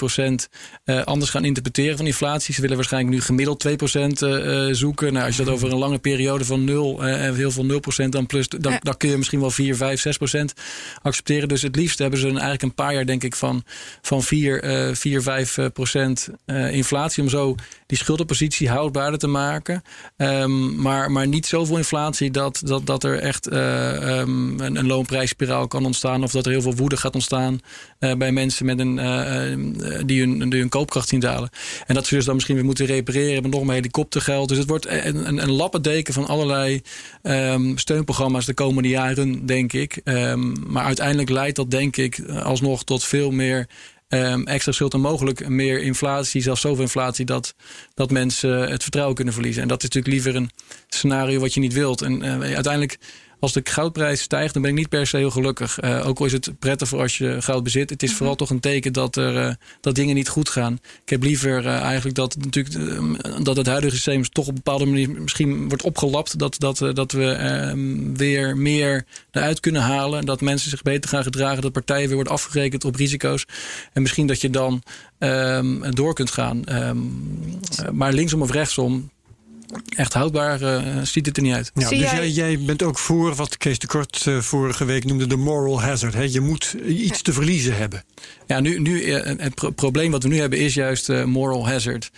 2% 0.86 1.04
anders 1.04 1.32
gaan 1.32 1.46
interpreteren 1.46 1.98
van 1.98 2.06
inflatie. 2.06 2.54
Ze 2.54 2.62
willen 2.62 2.76
waarschijnlijk 2.76 3.14
nu 3.14 3.22
gemiddeld 3.22 3.68
2% 3.68 4.72
zoeken. 4.72 5.14
Nou, 5.14 5.26
als 5.26 5.38
je 5.38 5.44
dat 5.44 5.54
over 5.54 5.72
een 5.72 5.78
lange 5.78 6.00
periode 6.00 6.46
van 6.46 6.64
0 6.64 7.04
en 7.04 7.36
heel 7.36 7.52
veel 7.52 7.82
0% 8.06 8.10
dan 8.10 8.26
plus, 8.26 8.50
dan, 8.50 8.72
ja. 8.72 8.80
dan 8.82 8.98
kun 8.98 9.10
je 9.10 9.18
misschien 9.18 9.40
wel 9.40 9.52
4, 9.52 9.76
5, 9.76 10.06
6% 10.06 10.40
accepteren. 11.02 11.48
Dus 11.48 11.62
het 11.62 11.76
liefst 11.76 12.00
hebben 12.00 12.20
ze 12.20 12.28
eigenlijk 12.28 12.62
een 12.62 12.74
paar 12.74 12.94
jaar, 12.94 13.06
denk 13.06 13.24
ik, 13.24 13.36
van, 13.36 13.64
van 14.02 14.24
4, 14.24 14.96
4 14.96 15.22
5% 16.32 16.54
inflatie. 16.72 17.24
Om 17.24 17.30
zo 17.30 17.56
die 17.88 17.98
schuldenpositie 17.98 18.70
houdbaarder 18.70 19.20
te 19.20 19.28
maken. 19.28 19.82
Um, 20.18 20.82
maar, 20.82 21.12
maar 21.12 21.28
niet 21.28 21.46
zoveel 21.46 21.78
inflatie 21.78 22.32
dat, 22.32 22.62
dat, 22.64 22.86
dat 22.86 23.04
er 23.04 23.20
echt 23.20 23.52
uh, 23.52 24.20
um, 24.20 24.60
een, 24.60 24.76
een 24.76 24.88
loonprijsspiraal 24.88 25.68
kan 25.68 25.86
ontstaan. 25.86 26.24
Of 26.24 26.32
dat 26.32 26.46
er 26.46 26.52
heel 26.52 26.62
veel 26.62 26.76
woede 26.76 26.98
gaat 26.98 27.14
ontstaan 27.14 27.60
uh, 28.00 28.14
bij 28.14 28.32
mensen 28.32 28.66
met 28.66 28.80
een, 28.80 28.98
uh, 28.98 30.04
die, 30.06 30.20
hun, 30.20 30.52
hun 30.52 30.70
koopkracht 30.70 31.10
zien 31.10 31.20
dalen. 31.20 31.50
En 31.86 31.96
dat 31.96 32.06
ze 32.06 32.16
dus 32.16 32.26
dan 32.26 32.34
misschien 32.34 32.56
weer 32.56 32.66
moeten 32.66 32.86
repareren 32.86 33.42
met 33.42 33.52
nog 33.52 33.64
meer 33.64 33.76
helikoptergeld. 33.76 34.50
Dus 34.50 34.58
het 34.58 34.68
wordt 34.68 34.88
een, 34.88 35.28
een, 35.28 35.42
een 35.42 35.52
lappendeken 35.52 36.14
van 36.14 36.28
allerlei 36.28 36.82
um, 37.24 37.78
steunprogramma's 37.78 38.46
de 38.46 38.54
komende 38.54 38.90
jaren, 38.90 39.46
denk 39.46 39.74
ik. 39.74 40.02
maar 40.68 40.86
uiteindelijk 40.86 41.30
leidt 41.30 41.56
dat, 41.56 41.72
denk 41.72 41.98
ik, 41.98 42.20
alsnog 42.44 42.84
tot 42.84 43.04
veel 43.04 43.32
meer 43.32 43.68
um, 44.10 44.48
extra 44.48 44.72
schuld 44.72 44.94
en 44.94 45.02
mogelijk 45.02 45.50
meer 45.50 45.82
inflatie, 45.82 46.42
zelfs 46.42 46.62
zoveel 46.62 46.84
inflatie, 46.84 47.26
dat, 47.26 47.56
dat 47.94 48.12
mensen 48.12 48.70
het 48.70 48.82
vertrouwen 48.82 49.16
kunnen 49.16 49.34
verliezen. 49.34 49.62
En 49.62 49.68
dat 49.68 49.84
is 49.84 49.90
natuurlijk 49.90 50.14
liever 50.14 50.36
een 50.42 50.52
scenario 50.88 51.40
wat 51.40 51.54
je 51.54 51.60
niet 51.60 51.74
wilt. 51.74 52.02
En 52.02 52.24
uh, 52.24 52.40
uiteindelijk 52.40 52.98
als 53.40 53.54
de 53.54 53.62
goudprijs 53.64 54.22
stijgt, 54.22 54.54
dan 54.54 54.62
ben 54.62 54.72
ik 54.72 54.78
niet 54.78 54.90
per 54.90 55.08
se 55.08 55.18
heel 55.18 55.32
gelukkig. 55.32 55.82
Uh, 55.84 56.08
ook 56.08 56.20
al 56.20 56.26
is 56.26 56.32
het 56.32 56.60
prettig 56.60 56.88
voor 56.88 57.00
als 57.00 57.18
je 57.18 57.42
goud 57.42 57.64
bezit. 57.64 57.90
Het 57.90 58.04
is 58.04 58.14
vooral 58.14 58.36
toch 58.36 58.50
een 58.50 58.60
teken 58.60 58.94
dat, 58.94 59.16
er, 59.16 59.36
uh, 59.36 59.54
dat 59.82 59.96
dingen 59.96 60.16
niet 60.16 60.30
goed 60.30 60.50
gaan. 60.50 60.74
Ik 61.04 61.10
heb 61.10 61.24
liever 61.24 61.66
uh, 61.66 61.82
eigenlijk 61.82 62.16
dat, 62.16 62.36
natuurlijk, 62.38 62.76
dat 63.46 63.58
het 63.58 63.68
huidige 63.68 63.96
systeem 63.96 64.24
toch 64.30 64.44
op 64.44 64.50
een 64.50 64.56
bepaalde 64.64 64.86
manier 64.86 65.10
misschien 65.10 65.68
wordt 65.68 65.84
opgelapt. 65.84 66.40
Dat, 66.40 66.56
dat, 66.60 66.78
dat 66.94 67.12
we 67.12 67.32
ehm, 67.32 68.14
weer 68.14 68.58
meer 68.58 69.06
eruit 69.32 69.60
kunnen 69.60 69.82
halen. 69.82 70.26
Dat 70.26 70.42
mensen 70.42 70.70
zich 70.70 70.82
beter 70.82 71.10
gaan 71.10 71.24
gedragen. 71.24 71.62
Dat 71.62 71.72
partijen 71.72 72.06
weer 72.06 72.16
worden 72.16 72.34
afgerekend 72.34 72.86
op 72.86 72.96
risico's. 72.96 73.46
En 73.94 74.02
misschien 74.02 74.28
dat 74.28 74.42
je 74.42 74.50
dan 74.50 74.84
um, 75.20 75.96
door 75.96 76.14
kunt 76.14 76.32
gaan. 76.32 76.64
Maar 77.92 78.14
linksom 78.14 78.42
of 78.42 78.52
rechtsom, 78.52 79.10
echt 79.96 80.14
houdbaar 80.14 80.62
uh, 80.62 81.02
ziet 81.04 81.26
het 81.26 81.38
er 81.38 81.44
niet 81.44 81.54
uit. 81.54 81.72
Ja, 81.74 81.90
dus 81.90 82.00
jij, 82.00 82.30
jij, 82.30 82.60
bent 82.60 82.84
ook 82.84 82.98
voor 82.98 83.36
wat 83.36 83.58
Kees 83.58 83.80
de 83.80 83.88
Kort 83.88 84.26
uh, 84.28 84.40
vorige 84.40 84.86
week 84.86 85.06
noemde 85.06 85.28
de 85.28 85.36
moral 85.36 85.82
hazard. 85.82 86.14
Hè? 86.14 86.22
Je 86.22 86.40
moet 86.40 86.76
iets 86.88 87.22
te 87.22 87.34
verliezen 87.34 87.78
hebben. 87.78 88.04
Ja, 88.48 88.60
nu, 88.60 88.80
nu, 88.80 89.04
uh, 89.04 89.24
het 89.24 89.56
pro 89.56 89.70
probleem 89.70 90.12
wat 90.12 90.24
we 90.24 90.30
nu 90.30 90.40
hebben 90.40 90.60
is 90.60 90.74
juist 90.74 91.26
moral 91.26 91.68
hazard. 91.68 92.12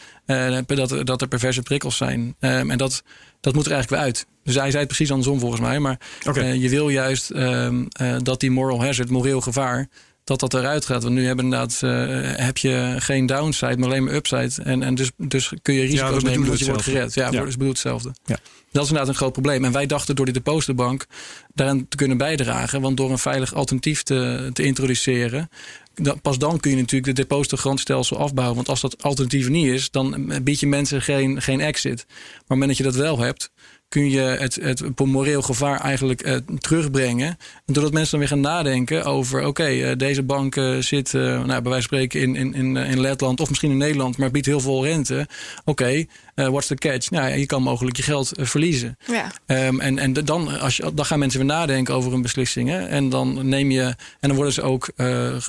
dat, 0.65 1.05
dat 1.05 1.21
er 1.21 1.27
perverse 1.27 1.61
prikkels 1.61 1.97
zijn. 1.97 2.35
en 2.39 2.77
dat, 2.77 3.03
dat 3.39 3.53
moet 3.53 3.65
er 3.65 3.71
eigenlijk 3.71 4.01
weer 4.01 4.11
uit. 4.11 4.27
Dus 4.43 4.55
hij 4.55 4.69
zei 4.69 4.77
het 4.77 4.87
precies 4.87 5.11
andersom 5.11 5.39
volgens 5.39 5.61
mij. 5.61 5.79
Maar 5.79 5.99
okay. 6.27 6.57
je 6.57 6.69
wil 6.69 6.89
juist 6.89 7.29
ehm, 7.29 7.83
dat 8.23 8.39
die 8.39 8.51
moral 8.51 8.81
hazard, 8.83 9.09
moreel 9.09 9.41
gevaar 9.41 9.89
dat 10.29 10.39
dat 10.39 10.53
eruit 10.53 10.85
gaat. 10.85 11.03
Want 11.03 11.15
nu 11.15 11.25
hebben 11.25 11.45
inderdaad, 11.45 11.81
uh, 11.83 11.91
heb 12.35 12.57
je 12.57 12.95
geen 12.97 13.25
downside, 13.25 13.77
maar 13.77 13.89
alleen 13.89 14.03
maar 14.03 14.13
upside. 14.13 14.63
En, 14.63 14.83
en 14.83 14.95
dus, 14.95 15.11
dus 15.17 15.53
kun 15.61 15.73
je 15.73 15.81
risico's 15.81 16.21
ja, 16.21 16.29
nemen 16.29 16.47
dat 16.47 16.59
je 16.59 16.65
wordt 16.65 16.83
gered. 16.83 17.13
Ja, 17.13 17.31
ja. 17.31 17.43
dus 17.43 17.57
bedoelt 17.57 17.73
hetzelfde. 17.73 18.13
Ja. 18.25 18.37
Dat 18.71 18.83
is 18.83 18.89
inderdaad 18.89 19.07
een 19.07 19.19
groot 19.19 19.31
probleem. 19.31 19.65
En 19.65 19.71
wij 19.71 19.85
dachten 19.85 20.15
door 20.15 20.25
die 20.25 20.33
depositobank 20.33 21.05
daaraan 21.53 21.87
te 21.87 21.97
kunnen 21.97 22.17
bijdragen. 22.17 22.81
Want 22.81 22.97
door 22.97 23.11
een 23.11 23.19
veilig 23.19 23.53
alternatief 23.53 24.03
te, 24.03 24.49
te 24.53 24.63
introduceren, 24.63 25.49
pas 26.21 26.37
dan 26.37 26.59
kun 26.59 26.71
je 26.71 26.77
natuurlijk 26.77 27.15
de 27.15 27.21
depositogarantstelsel 27.21 28.17
afbouwen. 28.17 28.55
Want 28.55 28.69
als 28.69 28.81
dat 28.81 29.03
alternatief 29.03 29.49
niet 29.49 29.67
is, 29.67 29.91
dan 29.91 30.33
bied 30.43 30.59
je 30.59 30.67
mensen 30.67 31.01
geen, 31.01 31.41
geen 31.41 31.59
exit. 31.59 32.05
Maar 32.07 32.15
op 32.15 32.37
het 32.37 32.47
moment 32.47 32.67
dat 32.67 32.77
je 32.77 32.83
dat 32.83 32.95
wel 32.95 33.19
hebt, 33.19 33.51
kun 33.89 34.09
je 34.09 34.19
het, 34.19 34.55
het 34.55 34.99
moreel 35.05 35.41
gevaar 35.41 35.79
eigenlijk 35.79 36.27
uh, 36.27 36.35
terugbrengen. 36.59 37.27
En 37.65 37.73
doordat 37.73 37.93
mensen 37.93 38.11
dan 38.11 38.19
weer 38.19 38.29
gaan 38.29 38.53
nadenken 38.53 39.03
over: 39.03 39.45
oké, 39.45 39.69
uh, 39.69 39.91
deze 39.97 40.23
bank 40.23 40.55
uh, 40.55 40.77
zit, 40.77 41.13
nou, 41.13 41.45
bij 41.45 41.61
wijze 41.61 41.69
van 41.71 41.81
spreken, 41.81 42.21
in, 42.21 42.53
in, 42.53 42.77
in, 42.77 42.99
Letland 42.99 43.39
of 43.39 43.49
misschien 43.49 43.71
in 43.71 43.77
Nederland, 43.77 44.17
maar 44.17 44.31
biedt 44.31 44.45
heel 44.45 44.59
veel 44.59 44.85
rente. 44.85 45.27
Oké, 45.65 46.05
what's 46.47 46.67
the 46.67 46.75
catch? 46.75 47.09
Nou, 47.09 47.37
je 47.37 47.45
kan 47.45 47.63
mogelijk 47.63 47.97
je 47.97 48.03
geld 48.03 48.31
verliezen. 48.33 48.97
Ja. 49.07 49.31
Um, 49.67 49.79
en 49.79 49.99
en 49.99 50.13
dan, 50.13 50.59
als 50.59 50.77
je, 50.77 50.93
dan 50.93 51.05
gaan 51.05 51.19
mensen 51.19 51.39
weer 51.39 51.47
nadenken 51.47 51.93
over 51.93 52.11
hun 52.11 52.21
beslissingen. 52.21 52.89
En 52.89 53.09
dan 53.09 53.47
neem 53.49 53.71
je, 53.71 53.83
en 54.19 54.27
dan 54.27 54.35
worden 54.35 54.53
ze 54.53 54.61
ook 54.61 54.89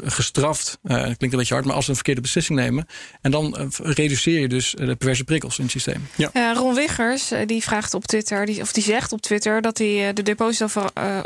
gestraft. 0.04 0.78
dat 0.82 0.98
klinkt 1.00 1.22
een 1.22 1.30
beetje 1.30 1.54
hard, 1.54 1.66
maar 1.66 1.74
als 1.74 1.84
ze 1.84 1.90
een 1.90 1.96
verkeerde 1.96 2.20
beslissing 2.20 2.58
nemen. 2.58 2.86
En 3.20 3.30
dan 3.30 3.72
reduceer 3.82 4.40
je 4.40 4.48
dus 4.48 4.70
de 4.70 4.84
perverse 4.84 5.24
prikkels 5.24 5.58
in 5.58 5.62
het 5.62 5.72
systeem. 5.72 6.08
Ja. 6.16 6.52
Ron 6.52 6.74
Wiggers, 6.74 7.32
die 7.46 7.62
vraagt 7.62 7.94
op 7.94 8.06
Twitter 8.06 8.46
die, 8.46 8.60
of 8.60 8.72
die 8.72 8.82
zegt 8.82 9.12
op 9.12 9.20
Twitter 9.20 9.62
dat 9.62 9.78
hij 9.78 10.08
eh, 10.08 10.14
de 10.14 10.22
deposito, 10.22 10.68
uh, 10.98 11.20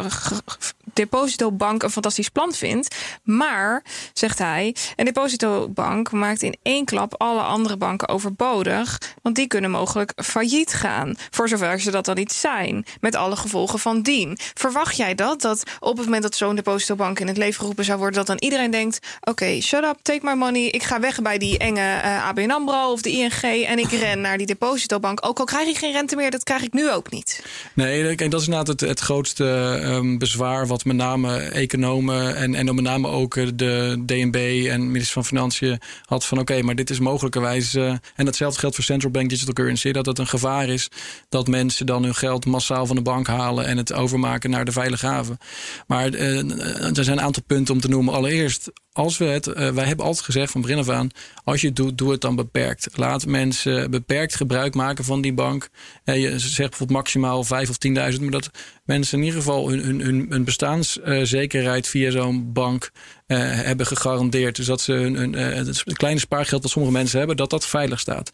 depositobank 0.96 1.82
een 1.82 1.90
fantastisch 1.90 2.28
plan 2.28 2.52
vindt. 2.52 2.96
Maar, 3.22 3.84
zegt 4.12 4.38
hij, 4.38 4.74
een 4.96 5.04
depositobank 5.04 6.12
maakt 6.12 6.42
in 6.42 6.56
één 6.62 6.84
klap 6.84 7.14
alle 7.20 7.40
andere 7.40 7.76
banken 7.76 8.08
overbodig. 8.08 9.00
Want 9.22 9.36
die 9.36 9.46
kunnen 9.46 9.70
mogelijk 9.70 10.12
failliet 10.16 10.72
gaan. 10.72 11.14
Voor 11.30 11.48
zover 11.48 11.80
ze 11.80 11.90
dat 11.90 12.04
dan 12.04 12.16
niet 12.16 12.32
zijn. 12.32 12.86
Met 13.00 13.14
alle 13.14 13.36
gevolgen 13.36 13.78
van 13.78 14.02
dien. 14.02 14.38
Verwacht 14.54 14.96
jij 14.96 15.14
dat? 15.14 15.40
Dat 15.40 15.62
op 15.80 15.96
het 15.96 16.04
moment 16.04 16.22
dat 16.22 16.36
zo'n 16.36 16.54
depositobank 16.54 17.20
in 17.20 17.26
het 17.26 17.36
leven 17.36 17.60
geroepen 17.60 17.84
zou 17.84 17.98
worden, 17.98 18.16
dat 18.16 18.26
dan 18.26 18.36
iedereen 18.38 18.70
denkt: 18.70 18.98
oké, 19.20 19.60
shut 19.60 19.84
up, 19.84 19.98
take 20.02 20.20
my 20.22 20.34
money. 20.34 20.62
Ik 20.62 20.82
ga 20.82 21.00
weg 21.00 21.22
bij 21.22 21.38
die 21.38 21.58
enge 21.58 21.80
uh, 21.80 22.26
ABN 22.26 22.50
Ambro 22.50 22.90
of 22.90 23.02
de 23.02 23.10
ING 23.10 23.42
en 23.42 23.78
ik 23.78 23.90
ren 23.90 24.20
naar 24.20 24.38
die 24.38 24.46
depositobank. 24.46 25.26
Ook 25.26 25.38
al 25.38 25.44
krijg 25.44 25.68
ik 25.68 25.76
geen 25.76 25.92
rente 25.92 26.16
meer, 26.16 26.30
dat 26.30 26.42
krijg 26.42 26.62
ik 26.62 26.72
nu 26.72 26.90
ook 26.90 27.10
niet. 27.10 27.44
Nee, 27.74 28.16
dat 28.16 28.40
is 28.40 28.46
inderdaad 28.46 28.66
het, 28.66 28.80
het 28.80 29.00
grootste 29.00 29.44
um, 29.84 30.18
bezwaar 30.18 30.66
wat 30.66 30.83
met 30.84 30.96
name 30.96 31.38
economen 31.38 32.36
en, 32.36 32.54
en 32.54 32.74
met 32.74 32.84
name 32.84 33.08
ook 33.08 33.36
eh, 33.36 33.48
de 33.54 34.02
DNB 34.06 34.66
en 34.70 34.86
minister 34.86 35.12
van 35.12 35.24
Financiën 35.24 35.80
had 36.04 36.24
van 36.24 36.38
oké, 36.38 36.62
maar 36.62 36.74
dit 36.74 36.90
is 36.90 36.98
mogelijkerwijs, 36.98 37.74
uh, 37.74 37.94
en 38.14 38.24
datzelfde 38.24 38.58
geldt 38.58 38.74
voor 38.74 38.84
central 38.84 39.10
bank 39.10 39.28
digital 39.28 39.54
currency, 39.54 39.92
dat 39.92 40.06
het 40.06 40.18
een 40.18 40.26
gevaar 40.26 40.68
is 40.68 40.88
dat 41.28 41.48
mensen 41.48 41.86
dan 41.86 42.02
hun 42.02 42.14
geld 42.14 42.46
massaal 42.46 42.86
van 42.86 42.96
de 42.96 43.02
bank 43.02 43.26
halen 43.26 43.66
en 43.66 43.76
het 43.76 43.92
overmaken 43.92 44.50
naar 44.50 44.64
de 44.64 44.72
veilige 44.72 45.06
haven. 45.06 45.38
Maar 45.86 46.14
uh, 46.14 46.96
er 46.96 47.04
zijn 47.04 47.18
een 47.18 47.24
aantal 47.24 47.42
punten 47.46 47.74
om 47.74 47.80
te 47.80 47.88
noemen. 47.88 48.14
Allereerst, 48.14 48.72
als 48.94 49.18
we 49.18 49.24
het, 49.24 49.46
uh, 49.46 49.54
wij 49.70 49.84
hebben 49.84 50.04
altijd 50.04 50.24
gezegd 50.24 50.52
van 50.52 50.60
begin 50.60 50.78
af 50.78 50.88
aan, 50.88 51.10
als 51.44 51.60
je 51.60 51.66
het 51.66 51.76
doet, 51.76 51.98
doe 51.98 52.10
het 52.10 52.20
dan 52.20 52.36
beperkt. 52.36 52.88
Laat 52.94 53.26
mensen 53.26 53.90
beperkt 53.90 54.36
gebruik 54.36 54.74
maken 54.74 55.04
van 55.04 55.20
die 55.20 55.32
bank. 55.32 55.68
Uh, 56.04 56.20
je 56.20 56.38
zegt 56.38 56.56
bijvoorbeeld 56.56 56.98
maximaal 56.98 57.44
5 57.44 57.70
of 57.70 57.76
10.000, 58.14 58.20
maar 58.20 58.30
dat 58.30 58.50
mensen 58.84 59.18
in 59.18 59.24
ieder 59.24 59.40
geval 59.40 59.68
hun, 59.68 59.80
hun, 59.80 60.00
hun, 60.00 60.26
hun 60.28 60.44
bestaanszekerheid 60.44 61.88
via 61.88 62.10
zo'n 62.10 62.52
bank 62.52 62.90
hebben 63.26 63.86
gegarandeerd. 63.86 64.56
Dus 64.56 64.66
dat 64.66 64.80
ze 64.80 64.92
hun, 64.92 65.38
uh, 65.38 65.54
het 65.54 65.82
kleine 65.82 66.20
spaargeld 66.20 66.62
dat 66.62 66.70
sommige 66.70 66.94
mensen 66.94 67.18
hebben, 67.18 67.36
dat 67.36 67.50
dat 67.50 67.66
veilig 67.66 68.00
staat. 68.00 68.32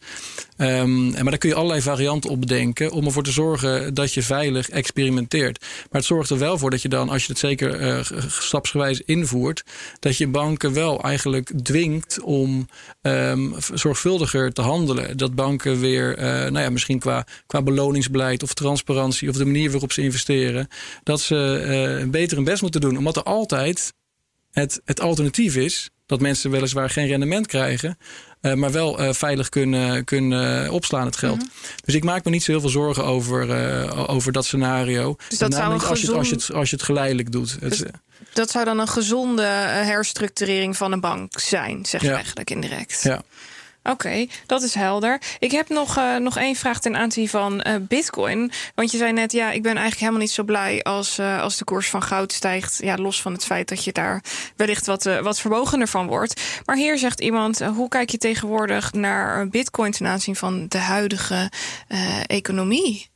Um, 0.57 1.11
maar 1.11 1.25
daar 1.25 1.39
kun 1.39 1.49
je 1.49 1.55
allerlei 1.55 1.83
varianten 1.83 2.31
op 2.31 2.41
bedenken 2.41 2.91
om 2.91 3.05
ervoor 3.05 3.23
te 3.23 3.33
zorgen 3.33 3.95
dat 3.95 4.15
je 4.15 4.23
veilig 4.23 4.69
experimenteert. 4.69 5.61
Maar 5.61 6.01
het 6.01 6.05
zorgt 6.05 6.31
er 6.31 6.39
wel 6.39 6.59
voor 6.59 6.71
dat 6.71 6.83
je 6.83 6.89
dan, 6.89 7.09
als 7.09 7.23
je 7.23 7.33
het 7.33 7.39
zeker 7.39 7.81
uh, 7.81 8.19
stapsgewijs 8.29 9.01
invoert, 9.01 9.63
dat 9.99 10.17
je 10.17 10.29
banken 10.29 10.73
wel 10.73 11.03
eigenlijk 11.03 11.53
dwingt 11.63 12.21
om 12.21 12.69
um, 13.03 13.55
zorgvuldiger 13.75 14.53
te 14.53 14.63
handelen. 14.63 15.17
Dat 15.17 15.35
banken 15.35 15.81
weer, 15.81 16.17
nou 16.21 16.59
ja, 16.59 16.71
misschien 16.71 16.99
qua, 16.99 17.27
qua 17.47 17.63
beloningsbeleid 17.63 18.43
of 18.43 18.55
transparantie 18.55 19.29
of 19.29 19.37
de 19.37 19.45
manier 19.45 19.71
waarop 19.71 19.93
ze 19.93 20.03
investeren, 20.03 20.69
dat 21.03 21.21
ze 21.21 22.07
beter 22.11 22.37
hun 22.37 22.45
best 22.45 22.63
moeten 22.63 22.81
doen. 22.81 22.97
Omdat 22.97 23.17
er 23.17 23.23
altijd 23.23 23.93
het, 24.51 24.81
het 24.85 25.01
alternatief 25.01 25.57
is 25.57 25.91
dat 26.07 26.21
mensen 26.21 26.51
weliswaar 26.51 26.91
geen 26.91 27.07
rendement 27.07 27.47
krijgen, 27.47 27.99
uh, 28.43 28.55
maar 28.55 28.73
wel 28.73 29.01
uh, 29.01 29.13
veilig 29.13 29.49
kunnen, 29.49 30.05
kunnen 30.05 30.71
opslaan 30.71 31.07
het 31.07 31.17
geld. 31.17 31.37
Mm 31.37 31.41
-hmm. 31.41 31.51
Dus 31.85 31.95
ik 31.95 32.05
maak 32.05 32.25
me 32.25 32.31
niet 32.31 32.43
zo 32.43 32.51
heel 32.51 32.61
veel 32.61 32.71
zorgen 32.71 33.05
over, 33.05 33.49
uh, 33.49 34.05
over 34.11 34.33
dat 34.33 34.45
scenario. 34.45 35.17
Dus 35.29 35.39
dat 35.39 35.55
zou 35.55 35.75
een 35.75 35.81
als, 35.81 36.01
je 36.01 36.07
het, 36.07 36.17
als, 36.17 36.29
je 36.29 36.35
het, 36.35 36.53
als 36.53 36.71
je 36.71 36.77
het 36.77 36.85
geleidelijk 36.85 37.33
doet. 37.33 37.61
Dus 37.61 37.79
het, 37.79 37.91
dat 38.33 38.51
zou 38.51 38.65
dan 38.65 38.79
een 38.79 38.89
gezonde 38.89 39.43
herstructurering 39.43 40.77
van 40.77 40.93
een 40.93 41.01
bank 41.01 41.41
zijn, 41.41 41.85
zeg 41.87 42.01
je 42.01 42.07
ja. 42.07 42.15
eigenlijk 42.15 42.51
indirect. 42.51 43.03
Ja. 43.03 43.23
Oké, 43.83 44.27
dat 44.47 44.63
is 44.63 44.75
helder. 44.75 45.23
Ik 45.39 45.51
heb 45.51 45.69
nog, 45.69 45.99
uh, 45.99 46.17
nog 46.17 46.37
één 46.37 46.57
vraag 46.57 46.81
ten 46.81 46.97
aanzien 46.97 47.29
van 47.29 47.65
uh, 47.67 47.75
Bitcoin. 47.81 48.53
Want 48.75 48.91
je 48.91 48.99
zei 48.99 49.13
net, 49.13 49.33
ja, 49.33 49.51
ik 49.51 49.63
ben 49.63 49.73
eigenlijk 49.73 50.01
helemaal 50.01 50.21
niet 50.21 50.31
zo 50.31 50.43
blij 50.43 50.83
als, 50.83 51.19
uh, 51.19 51.43
als 51.43 51.57
de 51.57 51.65
koers 51.65 51.91
van 51.91 52.03
goud 52.03 52.33
stijgt. 52.33 52.79
Ja, 52.83 52.97
los 52.97 53.23
van 53.23 53.33
het 53.33 53.45
feit 53.45 53.69
dat 53.69 53.85
je 53.85 53.93
daar 53.93 54.23
wellicht 54.57 54.87
wat, 54.87 55.03
wat 55.03 55.41
vermogener 55.41 55.89
van 55.89 56.07
wordt. 56.07 56.43
Maar 56.65 56.77
hier 56.77 56.99
zegt 56.99 57.21
iemand, 57.21 57.61
hoe 57.65 57.89
kijk 57.89 58.11
je 58.11 58.19
tegenwoordig 58.19 58.93
naar 58.93 59.49
Bitcoin 59.49 59.93
ten 59.93 60.07
aanzien 60.07 60.37
van 60.37 60.69
de 60.69 60.79
huidige 60.79 61.51
economie? 62.27 63.09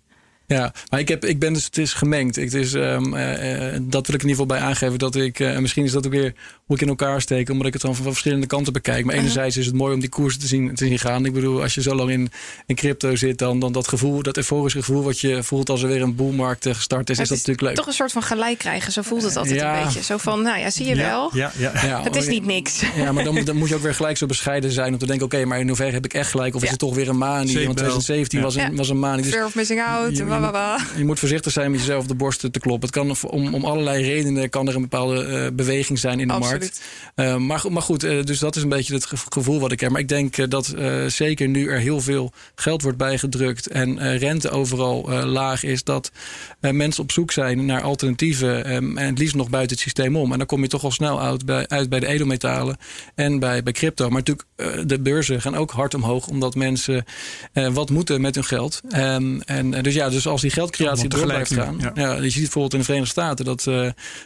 Ja, 0.47 0.73
maar 0.91 1.01
ik, 1.01 1.09
heb, 1.09 1.25
ik 1.25 1.39
ben 1.39 1.53
dus, 1.53 1.65
het 1.65 1.79
is 1.79 1.93
gemengd. 1.93 2.37
Het 2.37 2.55
is, 2.55 2.73
um, 2.73 3.15
uh, 3.15 3.79
dat 3.83 4.07
wil 4.07 4.15
ik 4.15 4.23
in 4.23 4.29
ieder 4.29 4.31
geval 4.31 4.47
bij 4.47 4.59
aangeven. 4.59 4.99
Dat 4.99 5.15
ik, 5.15 5.39
uh, 5.39 5.59
misschien 5.59 5.85
is 5.85 5.93
dat 5.93 6.07
ook 6.07 6.13
weer 6.13 6.35
hoe 6.65 6.77
ik 6.77 6.83
in 6.83 6.89
elkaar 6.89 7.21
steek, 7.21 7.51
omdat 7.51 7.67
ik 7.67 7.73
het 7.73 7.83
dan 7.83 7.95
van 7.95 8.05
verschillende 8.05 8.47
kanten 8.47 8.73
bekijk. 8.73 9.05
Maar 9.05 9.15
enerzijds 9.15 9.57
is 9.57 9.67
het 9.67 9.75
mooi 9.75 9.95
om 9.95 10.01
die 10.01 10.09
koersen 10.09 10.41
te 10.41 10.47
zien, 10.47 10.75
te 10.75 10.87
zien 10.87 10.99
gaan. 10.99 11.25
Ik 11.25 11.33
bedoel, 11.33 11.63
als 11.63 11.75
je 11.75 11.83
zo 11.83 11.95
lang 11.95 12.11
in, 12.11 12.31
in 12.67 12.75
crypto 12.75 13.17
zit, 13.17 13.39
dan, 13.39 13.59
dan 13.59 13.73
dat 13.73 13.89
gevoel, 13.89 14.23
dat 14.23 14.37
euforische 14.37 14.79
gevoel 14.79 15.03
wat 15.03 15.21
je 15.21 15.43
voelt 15.43 15.69
als 15.69 15.83
er 15.83 15.89
weer 15.89 16.03
een 16.03 16.15
boelmarkt 16.15 16.69
gestart 16.69 17.11
is, 17.11 17.17
is, 17.17 17.23
is 17.23 17.29
dat 17.29 17.39
natuurlijk 17.39 17.67
leuk. 17.67 17.77
Toch 17.77 17.87
een 17.87 17.93
soort 17.93 18.13
van 18.13 18.23
gelijk 18.23 18.59
krijgen, 18.59 18.93
zo 18.93 19.03
voelt 19.03 19.23
het 19.23 19.37
altijd 19.37 19.61
ja. 19.61 19.79
een 19.79 19.85
beetje. 19.85 20.03
Zo 20.03 20.17
van, 20.17 20.43
nou 20.43 20.59
ja, 20.59 20.71
zie 20.71 20.87
je 20.87 20.97
wel. 20.97 21.31
Ja, 21.33 21.53
ja, 21.57 21.73
ja. 21.87 22.03
Het 22.03 22.17
is 22.17 22.27
niet 22.27 22.47
niks. 22.47 22.83
Ja, 22.97 23.13
maar 23.13 23.25
dan, 23.25 23.45
dan 23.45 23.57
moet 23.57 23.69
je 23.69 23.75
ook 23.75 23.83
weer 23.83 23.95
gelijk 23.95 24.17
zo 24.17 24.27
bescheiden 24.27 24.71
zijn 24.71 24.93
om 24.93 24.99
te 24.99 25.07
denken, 25.07 25.25
oké, 25.27 25.35
okay, 25.35 25.49
maar 25.49 25.61
in 25.61 25.67
hoeverre 25.67 25.93
heb 25.93 26.05
ik 26.05 26.15
echt 26.15 26.31
gelijk? 26.31 26.55
Of 26.55 26.63
is 26.63 26.71
het 26.71 26.79
toch 26.79 26.95
weer 26.95 27.09
een 27.09 27.19
maan? 27.19 27.47
Die, 27.47 27.65
want 27.65 27.77
2017 27.77 28.41
was, 28.41 28.55
een, 28.55 28.77
was 28.77 28.89
een 28.89 28.99
maan. 28.99 29.17
Dus, 29.17 29.33
Fear 29.33 29.45
of 29.45 29.55
missing 29.55 29.83
out, 29.83 30.21
je, 30.53 30.99
je, 30.99 31.05
moet 31.05 31.19
voorzichtig 31.19 31.53
zijn 31.53 31.71
met 31.71 31.81
jezelf 31.81 32.03
op 32.03 32.09
de 32.09 32.15
borst 32.15 32.41
te 32.41 32.61
kloppen. 32.61 32.89
Het 32.89 32.91
kan 32.91 33.31
om, 33.31 33.55
om 33.55 33.65
allerlei 33.65 34.05
redenen 34.05 34.51
kan 34.51 34.69
er 34.69 34.75
een 34.75 34.81
bepaalde 34.81 35.27
uh, 35.27 35.47
beweging 35.57 35.99
zijn 35.99 36.21
in 36.21 36.29
de 36.29 36.35
Absoluut. 36.35 36.83
markt. 37.17 37.41
Uh, 37.41 37.47
maar, 37.47 37.73
maar 37.73 37.83
goed, 37.83 38.05
uh, 38.05 38.25
dus 38.25 38.39
dat 38.39 38.57
is 38.57 38.63
een 38.63 38.69
beetje 38.69 38.95
het 38.95 39.07
gevoel 39.29 39.61
wat 39.61 39.73
ik 39.73 39.81
heb. 39.81 39.91
Maar 39.91 40.01
ik 40.01 40.09
denk 40.09 40.51
dat 40.51 40.75
zeker 41.07 41.49
nu 41.49 41.69
er 41.69 41.79
heel 41.79 42.01
veel 42.01 42.33
geld 42.55 42.83
wordt 42.83 42.99
bijgedrukt 42.99 43.67
en 43.67 44.19
rente 44.19 44.51
overal 44.51 45.11
laag 45.25 45.63
is, 45.63 45.85
dat 45.85 46.11
mensen 46.61 47.03
op 47.03 47.13
zoek 47.13 47.33
zijn 47.33 47.65
naar 47.65 47.83
alternatieven 47.83 48.75
um, 48.75 48.99
en 48.99 49.07
het 49.07 49.19
liefst 49.19 49.35
nog 49.35 49.51
buiten 49.51 49.73
het 49.73 49.85
systeem 49.85 50.17
om. 50.17 50.33
En 50.33 50.39
dan 50.39 50.47
kom 50.47 50.63
je 50.63 50.69
toch 50.69 50.85
al 50.85 50.91
snel 50.91 51.21
uit 51.21 51.45
bij, 51.45 51.69
uit 51.69 51.89
bij 51.89 52.01
de 52.01 52.07
edelmetalen 52.07 52.77
en 53.15 53.39
bij, 53.39 53.63
bij 53.63 53.73
crypto. 53.73 54.09
Maar 54.11 54.23
natuurlijk, 54.25 54.89
de 54.89 55.01
beurzen 55.01 55.41
gaan 55.41 55.57
ook 55.57 55.71
hard 55.71 55.95
omhoog, 55.95 56.27
omdat 56.27 56.55
mensen 56.55 57.05
wat 57.73 57.91
moeten 57.91 58.21
met 58.21 58.35
hun 58.35 58.45
geld. 58.45 58.81
Um, 58.97 59.41
en 59.41 59.71
dus 59.71 59.95
ja, 59.95 60.09
dus 60.09 60.24
als 60.27 60.41
die 60.41 60.51
geldcreatie 60.51 61.09
door 61.09 61.23
blijft 61.23 61.53
gaan. 61.53 61.77
Ja. 61.81 61.91
ja. 61.95 62.13
je 62.13 62.31
ziet 62.31 62.43
bijvoorbeeld 62.43 62.73
in 62.73 62.79
de 62.79 62.85
Verenigde 62.85 63.11
Staten 63.11 63.45
dat 63.45 63.67
uh, 63.67 63.75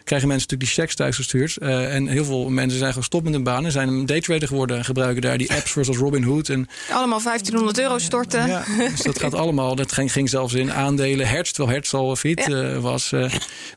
krijgen 0.04 0.28
mensen 0.28 0.48
natuurlijk 0.48 0.60
die 0.60 0.68
checks 0.68 0.94
thuisgestuurd. 0.94 1.56
Uh, 1.62 1.94
en 1.94 2.06
heel 2.06 2.24
veel 2.24 2.48
mensen 2.48 2.78
zijn 2.78 2.92
gestopt 2.92 3.24
met 3.24 3.32
hun 3.32 3.42
baan 3.42 3.64
en 3.64 3.72
zijn 3.72 3.88
een 3.88 4.06
daytrader 4.06 4.48
geworden 4.48 4.76
en 4.76 4.84
gebruiken 4.84 5.22
daar 5.22 5.38
die 5.38 5.52
apps 5.52 5.70
zoals 5.70 5.88
Robinhood. 5.88 6.48
En, 6.48 6.68
allemaal 6.90 7.22
1500 7.22 7.78
euro 7.78 7.98
storten. 7.98 8.46
Ja, 8.46 8.64
dus 8.90 9.02
dat 9.02 9.18
gaat 9.18 9.34
allemaal. 9.34 9.74
Dat 9.74 9.92
ging, 9.92 10.12
ging 10.12 10.28
zelfs 10.28 10.54
in 10.54 10.72
aandelen. 10.72 11.28
Hertz, 11.28 11.50
terwijl 11.50 11.76
Hertz 11.76 11.94
al 11.94 12.16
fit 12.16 12.44
ja. 12.46 12.72
uh, 12.72 12.78
was. 12.78 13.12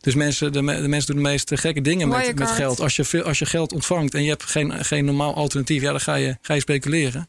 dus 0.02 0.16
mensen, 0.16 0.52
de, 0.52 0.60
de, 0.60 0.88
mensen 0.88 1.14
doen 1.14 1.24
de 1.24 1.30
meest 1.30 1.52
gekke 1.54 1.82
dingen 1.82 2.08
met, 2.08 2.36
met 2.36 2.52
geld. 2.52 2.80
Als 2.80 2.96
je, 2.96 3.04
veel, 3.04 3.24
als 3.24 3.40
je 3.40 3.46
geld 3.46 3.74
ontvangt 3.74 4.14
en 4.14 4.24
je 4.24 4.30
hebt 4.30 4.44
geen, 4.44 4.86
geen 4.86 5.06
normaal 5.06 5.36
alternatief, 5.36 5.82
ja, 5.82 5.92
dan 5.92 6.02
ga 6.02 6.16
je, 6.16 6.38
ga 6.42 6.54
je 6.54 6.60
speculeren. 6.60 7.28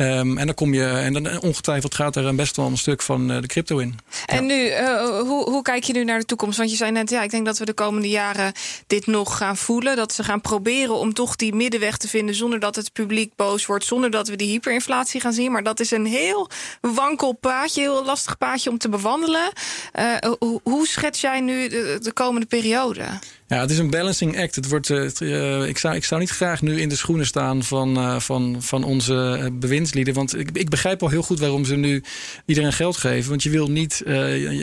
Um, 0.00 0.38
en 0.38 0.46
dan 0.46 0.54
kom 0.54 0.74
je, 0.74 0.84
en 0.84 1.12
dan 1.12 1.40
ongetwijfeld 1.40 1.94
gaat 1.94 2.16
er 2.16 2.34
best 2.34 2.56
wel 2.56 2.66
een 2.66 2.78
stuk 2.78 3.02
van 3.02 3.30
uh, 3.30 3.40
de 3.40 3.46
crypto 3.46 3.78
in. 3.78 3.98
En 4.26 4.46
ja. 4.46 4.54
nu, 4.54 4.70
uh, 4.70 5.20
hoe, 5.20 5.50
hoe 5.50 5.62
kijk 5.62 5.84
je 5.84 5.92
nu 5.92 6.04
naar 6.04 6.18
de 6.18 6.24
toekomst? 6.24 6.58
Want 6.58 6.70
je 6.70 6.76
zei 6.76 6.90
net, 6.90 7.10
ja, 7.10 7.22
ik 7.22 7.30
denk 7.30 7.46
dat 7.46 7.58
we 7.58 7.64
de 7.64 7.72
komende 7.72 8.08
jaren 8.08 8.52
dit 8.86 9.06
nog 9.06 9.36
gaan 9.36 9.56
voelen. 9.56 9.96
Dat 9.96 10.12
ze 10.12 10.24
gaan 10.24 10.40
proberen 10.40 10.94
om 10.94 11.14
toch 11.14 11.36
die 11.36 11.54
middenweg 11.54 11.96
te 11.96 12.08
vinden 12.08 12.34
zonder 12.34 12.60
dat 12.60 12.76
het 12.76 12.92
publiek 12.92 13.32
boos 13.36 13.66
wordt, 13.66 13.84
zonder 13.84 14.10
dat 14.10 14.28
we 14.28 14.36
die 14.36 14.50
hyperinflatie 14.50 15.20
gaan 15.20 15.32
zien. 15.32 15.52
Maar 15.52 15.62
dat 15.62 15.80
is 15.80 15.90
een 15.90 16.06
heel 16.06 16.50
wankel 16.80 17.32
paadje, 17.32 17.80
heel 17.80 18.04
lastig 18.04 18.38
paadje 18.38 18.70
om 18.70 18.78
te 18.78 18.88
bewandelen. 18.88 19.52
Uh, 19.98 20.16
hoe, 20.38 20.60
hoe 20.62 20.86
schets 20.86 21.20
jij 21.20 21.40
nu 21.40 21.68
de, 21.68 21.98
de 22.02 22.12
komende 22.12 22.46
periode? 22.46 23.04
Ja, 23.48 23.60
het 23.60 23.70
is 23.70 23.78
een 23.78 23.90
balancing 23.90 24.40
act. 24.40 24.54
Het 24.54 24.68
wordt, 24.68 24.90
uh, 24.90 25.68
ik, 25.68 25.78
zou, 25.78 25.94
ik 25.94 26.04
zou 26.04 26.20
niet 26.20 26.30
graag 26.30 26.62
nu 26.62 26.80
in 26.80 26.88
de 26.88 26.96
schoenen 26.96 27.26
staan 27.26 27.62
van, 27.62 27.98
uh, 27.98 28.20
van, 28.20 28.56
van 28.58 28.84
onze 28.84 29.48
bewindslieden. 29.52 30.14
Want 30.14 30.38
ik, 30.38 30.50
ik 30.52 30.68
begrijp 30.68 31.02
al 31.02 31.08
heel 31.08 31.22
goed 31.22 31.40
waarom 31.40 31.64
ze 31.64 31.76
nu 31.76 32.02
iedereen 32.46 32.72
geld 32.72 32.96
geven. 32.96 33.30
Want 33.30 33.42
je 33.42 33.50
wil 33.50 33.70
niet, 33.70 34.02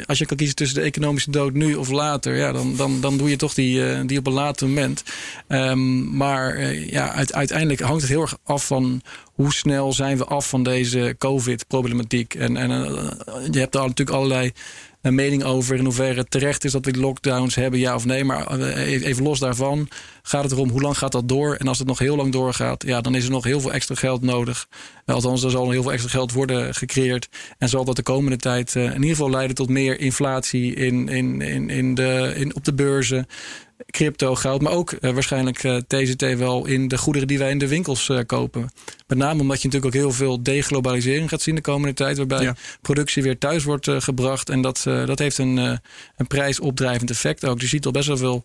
als 0.05 0.17
je 0.17 0.25
kan 0.25 0.37
kiezen 0.37 0.55
tussen 0.55 0.77
de 0.77 0.85
economische 0.85 1.31
dood 1.31 1.53
nu 1.53 1.75
of 1.75 1.89
later, 1.89 2.35
ja, 2.35 2.51
dan, 2.51 2.75
dan, 2.75 3.01
dan 3.01 3.17
doe 3.17 3.29
je 3.29 3.35
toch 3.35 3.53
die, 3.53 4.05
die 4.05 4.17
op 4.17 4.27
een 4.27 4.33
later 4.33 4.67
moment. 4.67 5.03
Um, 5.47 6.15
maar 6.17 6.73
ja, 6.73 7.13
uiteindelijk 7.31 7.79
hangt 7.79 8.01
het 8.01 8.11
heel 8.11 8.21
erg 8.21 8.37
af 8.43 8.67
van 8.67 9.01
hoe 9.33 9.53
snel 9.53 9.93
zijn 9.93 10.17
we 10.17 10.25
af 10.25 10.49
van 10.49 10.63
deze 10.63 11.15
COVID-problematiek. 11.17 12.33
En, 12.33 12.57
en 12.57 12.69
je 13.51 13.59
hebt 13.59 13.73
daar 13.73 13.87
natuurlijk 13.87 14.17
allerlei 14.17 14.51
een 15.05 15.15
mening 15.15 15.43
over 15.43 15.75
in 15.75 15.83
hoeverre 15.83 16.19
het 16.19 16.31
terecht 16.31 16.63
is 16.63 16.71
dat 16.71 16.85
we 16.85 16.97
lockdowns 16.97 17.55
hebben, 17.55 17.79
ja 17.79 17.95
of 17.95 18.05
nee. 18.05 18.23
Maar 18.23 18.59
eh, 18.59 19.05
even 19.05 19.23
los 19.23 19.39
daarvan 19.39 19.87
gaat 20.21 20.43
het 20.43 20.51
erom 20.51 20.69
hoe 20.69 20.81
lang 20.81 20.97
gaat 20.97 21.11
dat 21.11 21.27
door. 21.27 21.55
En 21.55 21.67
als 21.67 21.79
het 21.79 21.87
nog 21.87 21.99
heel 21.99 22.15
lang 22.15 22.31
doorgaat, 22.31 22.83
ja, 22.85 23.01
dan 23.01 23.15
is 23.15 23.25
er 23.25 23.31
nog 23.31 23.43
heel 23.43 23.61
veel 23.61 23.73
extra 23.73 23.95
geld 23.95 24.21
nodig. 24.21 24.67
Althans, 25.05 25.43
er 25.43 25.49
zal 25.49 25.69
heel 25.69 25.81
veel 25.81 25.91
extra 25.91 26.09
geld 26.09 26.31
worden 26.31 26.73
gecreëerd. 26.73 27.29
En 27.57 27.69
zal 27.69 27.85
dat 27.85 27.95
de 27.95 28.03
komende 28.03 28.37
tijd 28.37 28.75
uh, 28.75 28.83
in 28.83 28.93
ieder 28.93 29.09
geval 29.09 29.29
leiden 29.29 29.55
tot 29.55 29.69
meer 29.69 29.99
inflatie 29.99 30.73
in, 30.73 31.09
in, 31.09 31.41
in, 31.41 31.69
in 31.69 31.95
de, 31.95 32.33
in, 32.35 32.55
op 32.55 32.65
de 32.65 32.73
beurzen 32.73 33.27
crypto, 33.91 34.35
goud, 34.35 34.61
maar 34.61 34.71
ook 34.71 34.91
uh, 34.91 35.11
waarschijnlijk 35.11 35.63
uh, 35.63 35.77
TZT 35.87 36.37
wel 36.37 36.65
in 36.65 36.87
de 36.87 36.97
goederen 36.97 37.27
die 37.27 37.37
wij 37.37 37.49
in 37.49 37.57
de 37.57 37.67
winkels 37.67 38.09
uh, 38.09 38.19
kopen. 38.25 38.69
Met 39.07 39.17
name 39.17 39.41
omdat 39.41 39.61
je 39.61 39.67
natuurlijk 39.67 39.95
ook 39.95 40.01
heel 40.01 40.11
veel 40.11 40.43
deglobalisering 40.43 41.29
gaat 41.29 41.41
zien 41.41 41.55
de 41.55 41.61
komende 41.61 41.93
tijd, 41.93 42.17
waarbij 42.17 42.41
ja. 42.41 42.55
productie 42.81 43.23
weer 43.23 43.37
thuis 43.37 43.63
wordt 43.63 43.89
gebracht. 43.89 44.49
En 44.49 44.61
dat, 44.61 44.81
dat 44.83 45.19
heeft 45.19 45.37
een, 45.37 45.57
een 45.57 46.27
prijsopdrijvend 46.27 47.09
effect 47.09 47.45
ook. 47.45 47.61
Je 47.61 47.67
ziet 47.67 47.85
al 47.85 47.91
best 47.91 48.07
wel 48.07 48.17
veel 48.17 48.43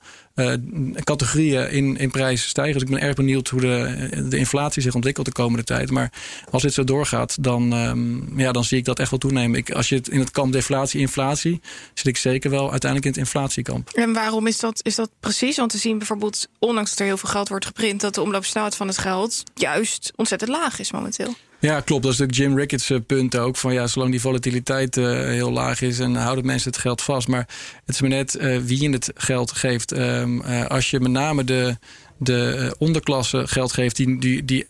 categorieën 1.05 1.71
in, 1.71 1.97
in 1.97 2.11
prijs 2.11 2.49
stijgen. 2.49 2.73
Dus 2.73 2.83
ik 2.83 2.89
ben 2.89 3.01
erg 3.01 3.15
benieuwd 3.15 3.49
hoe 3.49 3.61
de, 3.61 4.27
de 4.29 4.37
inflatie 4.37 4.83
zich 4.83 4.95
ontwikkelt 4.95 5.27
de 5.27 5.33
komende 5.33 5.65
tijd. 5.65 5.91
Maar 5.91 6.13
als 6.51 6.63
dit 6.63 6.73
zo 6.73 6.85
doorgaat, 6.85 7.43
dan, 7.43 7.73
um, 7.73 8.39
ja, 8.39 8.53
dan 8.53 8.65
zie 8.65 8.79
ik 8.79 8.85
dat 8.85 8.99
echt 8.99 9.11
wel 9.11 9.19
toenemen. 9.19 9.59
Ik, 9.59 9.71
als 9.71 9.89
je 9.89 9.95
het 9.95 10.09
in 10.09 10.19
het 10.19 10.31
kamp 10.31 10.53
deflatie, 10.53 11.01
inflatie, 11.01 11.61
zit 11.95 12.07
ik 12.07 12.17
zeker 12.17 12.51
wel 12.51 12.71
uiteindelijk 12.71 13.05
in 13.05 13.11
het 13.11 13.21
inflatiekamp. 13.21 13.91
En 13.91 14.13
waarom 14.13 14.47
is 14.47 14.59
dat, 14.59 14.81
is 14.83 14.95
dat 14.95 15.11
precies? 15.21 15.57
Want 15.57 15.73
we 15.73 15.79
zien 15.79 15.99
bijvoorbeeld, 15.99 16.49
ondanks 16.59 16.91
dat 16.91 16.99
er 16.99 17.05
heel 17.05 17.17
veel 17.17 17.31
geld 17.31 17.49
wordt 17.49 17.67
geprint, 17.67 18.01
dat 18.01 18.15
de 18.15 18.23
omloopsnelheid 18.23 18.77
van 18.77 18.87
het 18.87 18.99
geld 18.99 19.43
juist 19.55 20.13
ontzettend 20.17 20.51
laag 20.51 20.79
is 20.79 20.93
momenteel. 20.93 21.35
Ja, 21.61 21.81
klopt. 21.81 22.03
Dat 22.03 22.13
is 22.13 22.19
natuurlijk 22.19 22.49
Jim 22.49 22.59
Ricketts 22.59 22.93
punt 23.07 23.37
ook. 23.37 23.57
Van 23.57 23.73
ja, 23.73 23.87
zolang 23.87 24.11
die 24.11 24.21
volatiliteit 24.21 24.97
uh, 24.97 25.11
heel 25.11 25.51
laag 25.51 25.81
is 25.81 25.99
en 25.99 26.15
houden 26.15 26.47
mensen 26.47 26.71
het 26.71 26.81
geld 26.81 27.03
vast. 27.03 27.29
Maar 27.29 27.49
het 27.87 27.95
is 27.95 28.01
maar 28.01 28.11
net 28.11 28.37
uh, 28.41 28.59
wie 28.59 28.83
je 28.83 28.91
het 28.91 29.11
geld 29.15 29.53
geeft. 29.53 29.93
Uh, 29.93 30.67
als 30.67 30.91
je 30.91 31.01
met 31.01 31.11
name 31.11 31.45
de, 31.45 31.77
de 32.19 32.75
onderklasse 32.79 33.47
geld 33.47 33.73
geeft 33.73 33.97
die, 33.97 34.19
die, 34.19 34.45
die 34.45 34.67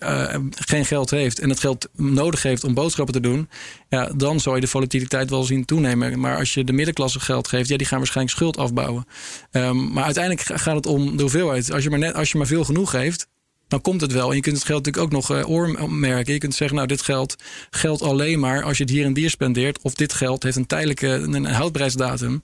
geen 0.51 0.85
geld 0.85 1.11
heeft 1.11 1.39
en 1.39 1.49
het 1.49 1.61
geld 1.61 1.89
nodig 1.97 2.43
heeft 2.43 2.65
om 2.65 2.75
boodschappen 2.75 3.15
te 3.15 3.21
doen, 3.21 3.49
ja, 3.89 4.11
dan 4.17 4.41
zou 4.41 4.55
je 4.55 4.61
de 4.61 4.67
volatiliteit 4.67 5.31
wel 5.31 5.43
zien 5.43 5.65
toenemen. 5.65 6.21
Maar 6.21 6.37
als 6.37 6.55
je 6.55 6.65
de 6.65 6.73
middenklasse 6.73 7.21
geld 7.21 7.49
geeft, 7.49 7.69
ja, 7.69 7.77
die 7.77 7.87
gaan 7.87 7.99
waarschijnlijk 7.99 8.37
schuld 8.37 8.57
afbouwen. 8.57 9.07
Um, 9.53 9.93
maar 9.93 10.05
uiteindelijk 10.05 10.61
gaat 10.61 10.77
het 10.77 10.87
om 10.87 11.17
de 11.17 11.23
hoeveelheid. 11.23 11.73
Als 11.73 11.83
je 11.83 11.91
maar, 11.91 11.99
net, 11.99 12.15
als 12.15 12.31
je 12.31 12.39
maar 12.39 12.47
veel 12.47 12.65
genoeg 12.65 12.91
geeft, 12.91 13.29
dan 13.71 13.81
komt 13.81 14.01
het 14.01 14.13
wel. 14.13 14.29
En 14.29 14.37
je 14.37 14.43
kunt 14.43 14.57
het 14.57 14.65
geld 14.65 14.85
natuurlijk 14.85 15.15
ook 15.15 15.29
nog 15.29 15.39
uh, 15.39 15.51
oormerken. 15.51 16.33
Je 16.33 16.39
kunt 16.39 16.55
zeggen, 16.55 16.77
nou, 16.77 16.89
dit 16.89 17.03
geld 17.03 17.37
geldt 17.71 18.03
alleen 18.03 18.39
maar 18.39 18.63
als 18.63 18.77
je 18.77 18.83
het 18.83 18.93
hier 18.93 19.05
en 19.05 19.17
hier 19.17 19.31
spendeert. 19.31 19.79
Of 19.83 19.95
dit 19.95 20.13
geld 20.13 20.43
heeft 20.43 20.57
een 20.57 20.67
tijdelijke 20.67 21.07
een 21.07 21.45
houdbaarheidsdatum. 21.45 22.43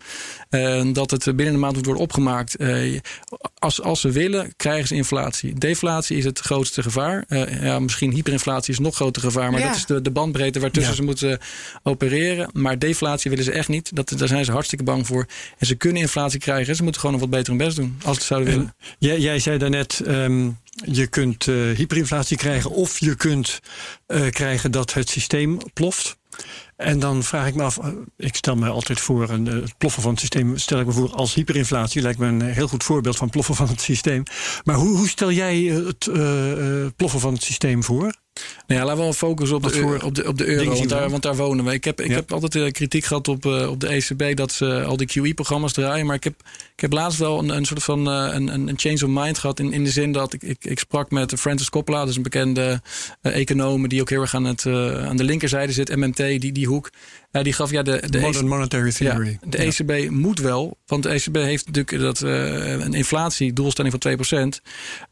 Uh, 0.51 0.83
dat 0.93 1.11
het 1.11 1.25
binnen 1.25 1.55
een 1.55 1.61
maand 1.61 1.75
moet 1.75 1.85
worden 1.85 2.03
opgemaakt. 2.03 2.61
Uh, 2.61 3.01
als, 3.59 3.83
als 3.83 4.01
ze 4.01 4.11
willen, 4.11 4.53
krijgen 4.57 4.89
ze 4.89 4.95
inflatie. 4.95 5.55
Deflatie 5.55 6.17
is 6.17 6.25
het 6.25 6.39
grootste 6.39 6.83
gevaar. 6.83 7.25
ja, 7.63 7.79
misschien 7.79 8.13
hyperinflatie 8.13 8.73
is 8.73 8.79
nog 8.79 8.95
groter 8.95 9.23
gevaar. 9.23 9.51
Maar 9.51 9.61
ja. 9.61 9.67
dat 9.67 9.77
is 9.77 9.87
de, 9.87 10.03
de 10.03 10.11
bandbreedte 10.11 10.61
waartussen 10.61 10.93
ja. 10.93 10.99
ze 10.99 11.05
moeten 11.05 11.39
opereren. 11.83 12.51
Maar 12.53 12.79
deflatie 12.79 13.31
willen 13.31 13.45
ze 13.45 13.53
echt 13.53 13.69
niet. 13.69 13.97
Dat, 13.97 14.13
daar 14.17 14.29
zijn 14.29 14.45
ze 14.45 14.53
hartstikke 14.53 14.85
bang 14.85 15.07
voor. 15.07 15.27
En 15.59 15.67
ze 15.67 15.75
kunnen 15.75 16.03
inflatie 16.03 16.41
krijgen. 16.41 16.77
Ze 16.77 16.83
moeten 16.83 17.01
gewoon 17.01 17.21
nog 17.21 17.29
wat 17.29 17.39
beter 17.39 17.55
hun 17.55 17.67
best 17.67 17.77
doen. 17.77 17.99
Als 18.05 18.19
ze 18.19 18.25
zouden 18.25 18.51
willen. 18.51 18.75
Jij, 18.99 19.19
jij 19.19 19.39
zei 19.39 19.59
daarnet... 19.59 20.03
Um 20.07 20.59
je 20.85 21.07
kunt 21.07 21.47
uh, 21.47 21.77
hyperinflatie 21.77 22.37
krijgen 22.37 22.71
of 22.71 22.99
je 22.99 23.15
kunt 23.15 23.61
uh, 24.09 24.29
krijgen 24.29 24.71
dat 24.71 24.93
het 24.93 25.09
systeem 25.09 25.59
ploft. 25.73 26.19
En 26.77 26.99
dan 26.99 27.23
vraag 27.23 27.47
ik 27.47 27.55
me 27.55 27.63
af, 27.63 27.79
ik 28.17 28.35
stel 28.35 28.57
me 28.57 28.69
altijd 28.69 29.01
voor, 29.01 29.31
een, 29.31 29.47
het 29.47 29.79
ploffen 29.79 30.03
van 30.03 30.11
het 30.11 30.21
systeem 30.21 30.59
stel 30.59 30.81
ik 30.81 30.87
me 30.87 30.93
voor 30.93 31.15
als 31.15 31.35
hyperinflatie. 31.35 32.03
Lijkt 32.03 32.19
me 32.19 32.27
een 32.27 32.43
heel 32.43 32.69
goed 32.69 32.85
voorbeeld 32.85 33.17
van 33.17 33.31
ploffen 33.31 33.55
van 33.55 33.69
het 33.69 33.81
systeem. 33.81 34.23
Maar 34.65 34.77
hoe, 34.77 34.97
hoe 34.97 35.09
stel 35.09 35.33
jij 35.33 35.57
het 35.63 36.11
ploffen 36.97 37.21
van 37.21 37.33
het 37.33 37.43
systeem 37.43 37.85
voor? 37.85 38.15
Nou 38.67 38.81
ja, 38.81 38.87
laten 38.87 38.97
we 38.97 39.03
wel 39.03 39.13
focussen 39.13 39.57
op 39.57 39.63
de, 39.63 39.71
voor 39.71 40.01
op, 40.03 40.15
de, 40.15 40.29
op 40.29 40.39
de 40.39 40.47
euro, 40.47 40.75
want 40.75 40.89
daar, 40.89 41.11
want 41.11 41.23
daar 41.23 41.37
wonen 41.37 41.65
we. 41.65 41.73
Ik 41.73 41.85
heb, 41.85 42.01
ik 42.01 42.09
Ja. 42.09 42.15
heb 42.15 42.33
altijd 42.33 42.55
eh, 42.55 42.71
kritiek 42.71 43.05
gehad 43.05 43.29
op, 43.29 43.47
eh, 43.47 43.71
op 43.71 43.81
de 43.81 43.89
ECB 43.89 44.37
dat 44.37 44.53
ze 44.53 44.85
al 44.85 44.97
die 44.97 45.07
QE-programma's 45.07 45.73
draaien. 45.73 46.07
Maar 46.07 46.15
ik 46.15 46.25
heb, 46.25 46.35
ik 46.75 46.81
heb 46.81 46.93
laatst 46.93 47.19
wel 47.19 47.39
een, 47.39 47.49
een 47.49 47.65
soort 47.65 47.83
van 47.83 48.09
eh, 48.11 48.29
een, 48.35 48.49
een 48.69 48.73
change 48.77 49.05
of 49.05 49.23
mind 49.23 49.39
gehad. 49.39 49.61
In, 49.61 49.73
in 49.73 49.85
de 49.85 49.91
zin 49.91 50.13
dat 50.13 50.33
ik, 50.33 50.43
ik, 50.43 50.65
ik 50.65 50.79
sprak 50.79 51.11
met 51.11 51.33
Francis 51.37 51.71
Coppola, 51.71 51.99
dat 51.99 52.09
is 52.09 52.17
een 52.17 52.23
bekende 52.23 52.81
econoom 53.23 53.89
die 53.89 54.01
ook 54.01 54.11
heel 54.11 54.21
erg 54.21 54.35
aan, 54.35 54.45
het, 54.45 54.67
aan 55.07 55.17
de 55.17 55.25
linkerzijde 55.25 55.73
zit, 55.73 55.97
MMT, 55.97 56.17
die, 56.17 56.53
die 56.53 56.67
hoek. 56.67 56.91
Eh, 57.39 57.45
die 57.45 57.53
gaf 57.53 57.71
ja, 57.71 57.83
de, 57.83 58.03
de 58.11 58.21
Modern 58.21 58.49
Monetary 58.49 58.93
Theory. 58.93 59.39
ja, 59.41 59.49
de 59.49 59.59
ECB 59.59 60.11
moet 60.11 60.39
wel, 60.39 60.79
want 60.87 61.03
de 61.03 61.09
ECB 61.09 61.35
heeft 61.37 61.67
natuurlijk 61.67 62.03
dat, 62.03 62.23
eh, 62.23 62.71
een 62.71 62.95
inflatiedoelstelling 62.95 63.95
van 64.01 64.01
2%. 64.01 64.61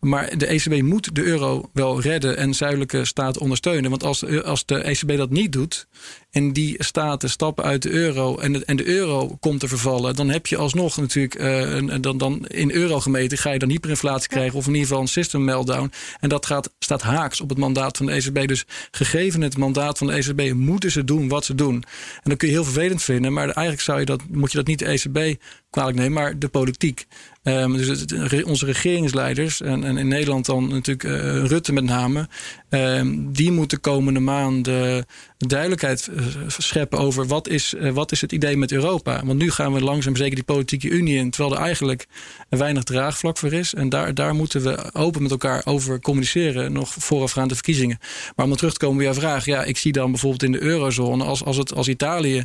Maar 0.00 0.38
de 0.38 0.46
ECB 0.46 0.82
moet 0.82 1.14
de 1.14 1.22
euro 1.22 1.70
wel 1.72 2.00
redden 2.00 2.36
en 2.36 2.54
zuidelijke 2.54 3.04
staten 3.04 3.40
ondersteunen. 3.40 3.90
Want 3.90 4.04
als 4.04 4.20
de, 4.20 4.44
als 4.44 4.64
de 4.64 4.82
ECB 4.82 5.16
dat 5.16 5.30
niet 5.30 5.52
doet 5.52 5.86
en 6.30 6.52
die 6.52 6.74
staten 6.78 7.30
stappen 7.30 7.64
uit 7.64 7.82
de 7.82 7.90
euro 7.90 8.38
en 8.38 8.52
de, 8.52 8.64
en 8.64 8.76
de 8.76 8.86
euro 8.86 9.36
komt 9.40 9.60
te 9.60 9.68
vervallen, 9.68 10.16
dan 10.16 10.28
heb 10.30 10.46
je 10.46 10.56
alsnog 10.56 10.96
natuurlijk, 10.96 11.34
eh, 11.34 11.74
een, 11.74 12.00
dan, 12.00 12.18
dan 12.18 12.46
in 12.46 12.72
euro 12.72 13.00
gemeten, 13.00 13.38
ga 13.38 13.50
je 13.50 13.58
dan 13.58 13.68
hyperinflatie 13.68 14.28
krijgen 14.28 14.58
of 14.58 14.66
in 14.66 14.72
ieder 14.72 14.86
geval 14.86 15.02
een 15.02 15.08
system 15.08 15.44
meltdown. 15.44 15.92
En 16.20 16.28
dat 16.28 16.46
gaat, 16.46 16.70
staat 16.78 17.02
haaks 17.02 17.40
op 17.40 17.48
het 17.48 17.58
mandaat 17.58 17.96
van 17.96 18.06
de 18.06 18.12
ECB. 18.12 18.48
Dus 18.48 18.64
gegeven 18.90 19.40
het 19.40 19.56
mandaat 19.56 19.98
van 19.98 20.06
de 20.06 20.12
ECB 20.12 20.54
moeten 20.54 20.90
ze 20.90 21.04
doen 21.04 21.28
wat 21.28 21.44
ze 21.44 21.54
doen. 21.54 21.84
En 22.22 22.30
dat 22.30 22.38
kun 22.38 22.48
je 22.48 22.54
heel 22.54 22.64
vervelend 22.64 23.02
vinden, 23.02 23.32
maar 23.32 23.44
eigenlijk 23.44 23.80
zou 23.80 23.98
je 23.98 24.04
dat, 24.04 24.22
moet 24.30 24.50
je 24.50 24.56
dat 24.56 24.66
niet 24.66 24.78
de 24.78 24.86
ECB 24.86 25.42
kwalijk 25.74 25.96
nemen, 25.96 26.12
maar 26.12 26.38
de 26.38 26.48
politiek. 26.48 27.06
Ehm, 27.42 27.72
dus 27.72 28.04
onze 28.44 28.66
regeringsleiders, 28.66 29.60
en, 29.60 29.84
in 29.84 30.08
Nederland 30.08 30.46
dan 30.46 30.68
natuurlijk 30.68 31.04
eh, 31.04 31.44
Rutte 31.44 31.72
met 31.72 31.84
name, 31.84 32.28
ehm, 32.68 33.16
die 33.32 33.52
moeten 33.52 33.80
komende 33.80 34.20
maanden 34.20 35.06
duidelijkheid 35.38 36.08
eh, 36.08 36.24
scheppen 36.46 36.98
over 36.98 37.26
wat 37.26 37.48
is, 37.48 37.74
eh, 37.74 37.90
wat 37.90 38.12
is 38.12 38.20
het 38.20 38.32
idee 38.32 38.56
met 38.56 38.72
Europa. 38.72 39.22
Want 39.24 39.38
nu 39.38 39.50
gaan 39.50 39.72
we 39.72 39.80
langzaam 39.80 40.16
zeker 40.16 40.34
die 40.34 40.44
politieke 40.44 40.88
unie 40.88 41.16
in, 41.16 41.30
terwijl 41.30 41.54
er 41.54 41.62
eigenlijk 41.62 42.06
weinig 42.48 42.82
draagvlak 42.82 43.38
voor 43.38 43.52
is. 43.52 43.74
En 43.74 43.88
daar, 43.88 44.14
daar 44.14 44.34
moeten 44.34 44.62
we 44.62 44.92
open 44.92 45.22
met 45.22 45.30
elkaar 45.30 45.62
over 45.64 46.00
communiceren, 46.00 46.72
nog 46.72 46.94
voorafgaand 46.98 47.48
de 47.48 47.54
verkiezingen. 47.54 47.98
Maar 48.00 48.44
om 48.44 48.48
dan 48.48 48.56
terug 48.56 48.72
te 48.72 48.78
komen 48.78 48.96
bij 48.96 49.06
jouw 49.06 49.14
vraag, 49.14 49.44
ja, 49.44 49.64
ik 49.64 49.76
zie 49.76 49.92
dan 49.92 50.10
bijvoorbeeld 50.10 50.42
in 50.42 50.52
de 50.52 50.62
eurozone, 50.62 51.24
als, 51.24 51.44
als, 51.44 51.56
het, 51.56 51.74
als 51.74 51.88
Italië 51.88 52.44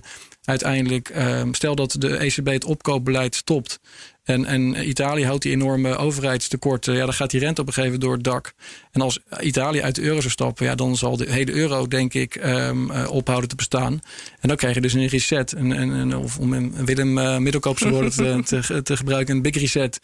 uiteindelijk, 0.50 1.10
ehm, 1.10 1.54
stel 1.54 1.76
dat 1.76 1.96
de 2.00 2.18
ECB 2.18 2.48
het 2.48 2.66
opkoopbeleid 2.66 3.36
stopt. 3.36 3.80
En, 4.24 4.46
en 4.46 4.90
Italië 4.90 5.26
houdt 5.26 5.42
die 5.44 5.52
enorme 5.52 5.96
overheidstekorten. 5.96 6.94
Ja, 6.94 7.06
dan 7.06 7.14
gaat 7.14 7.30
die 7.30 7.40
rente 7.40 7.62
op 7.62 7.68
een 7.68 7.74
gegeven 7.74 8.00
moment 8.00 8.24
door 8.24 8.34
het 8.34 8.44
dak. 8.44 8.54
En 8.92 9.02
als 9.02 9.20
Italië 9.42 9.82
uit 9.82 9.96
de 9.96 10.02
euro 10.02 10.20
zou 10.20 10.32
stappen, 10.32 10.66
ja, 10.66 10.76
dan 10.76 10.98
zal 10.98 11.18
de 11.18 11.32
hele 11.32 11.52
euro, 11.52 11.88
denk 11.88 12.14
ik, 12.14 12.36
ehm, 12.36 12.92
eh, 12.92 13.12
ophouden 13.12 13.50
te 13.50 13.56
bestaan. 13.56 13.94
En 14.40 14.48
dan 14.48 14.58
krijg 14.58 14.76
je 14.76 14.82
dus 14.82 14.94
een 14.94 15.08
reset. 15.08 15.52
Een, 15.52 15.72
een, 15.82 15.90
een- 15.90 16.16
of 16.18 16.38
om 16.38 16.54
een 16.54 16.86
Willem 16.86 17.18
uh, 17.18 17.38
Middelkoopse 17.38 17.90
woorden 17.90 18.12
te, 18.12 18.42
te, 18.68 18.82
te 18.82 18.98
gebruiken, 18.98 19.36
een 19.36 19.42
big 19.42 19.56
reset 19.56 20.00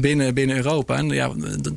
binnen, 0.00 0.34
binnen 0.34 0.56
Europa. 0.56 0.96
En 0.96 1.08
ja, 1.08 1.32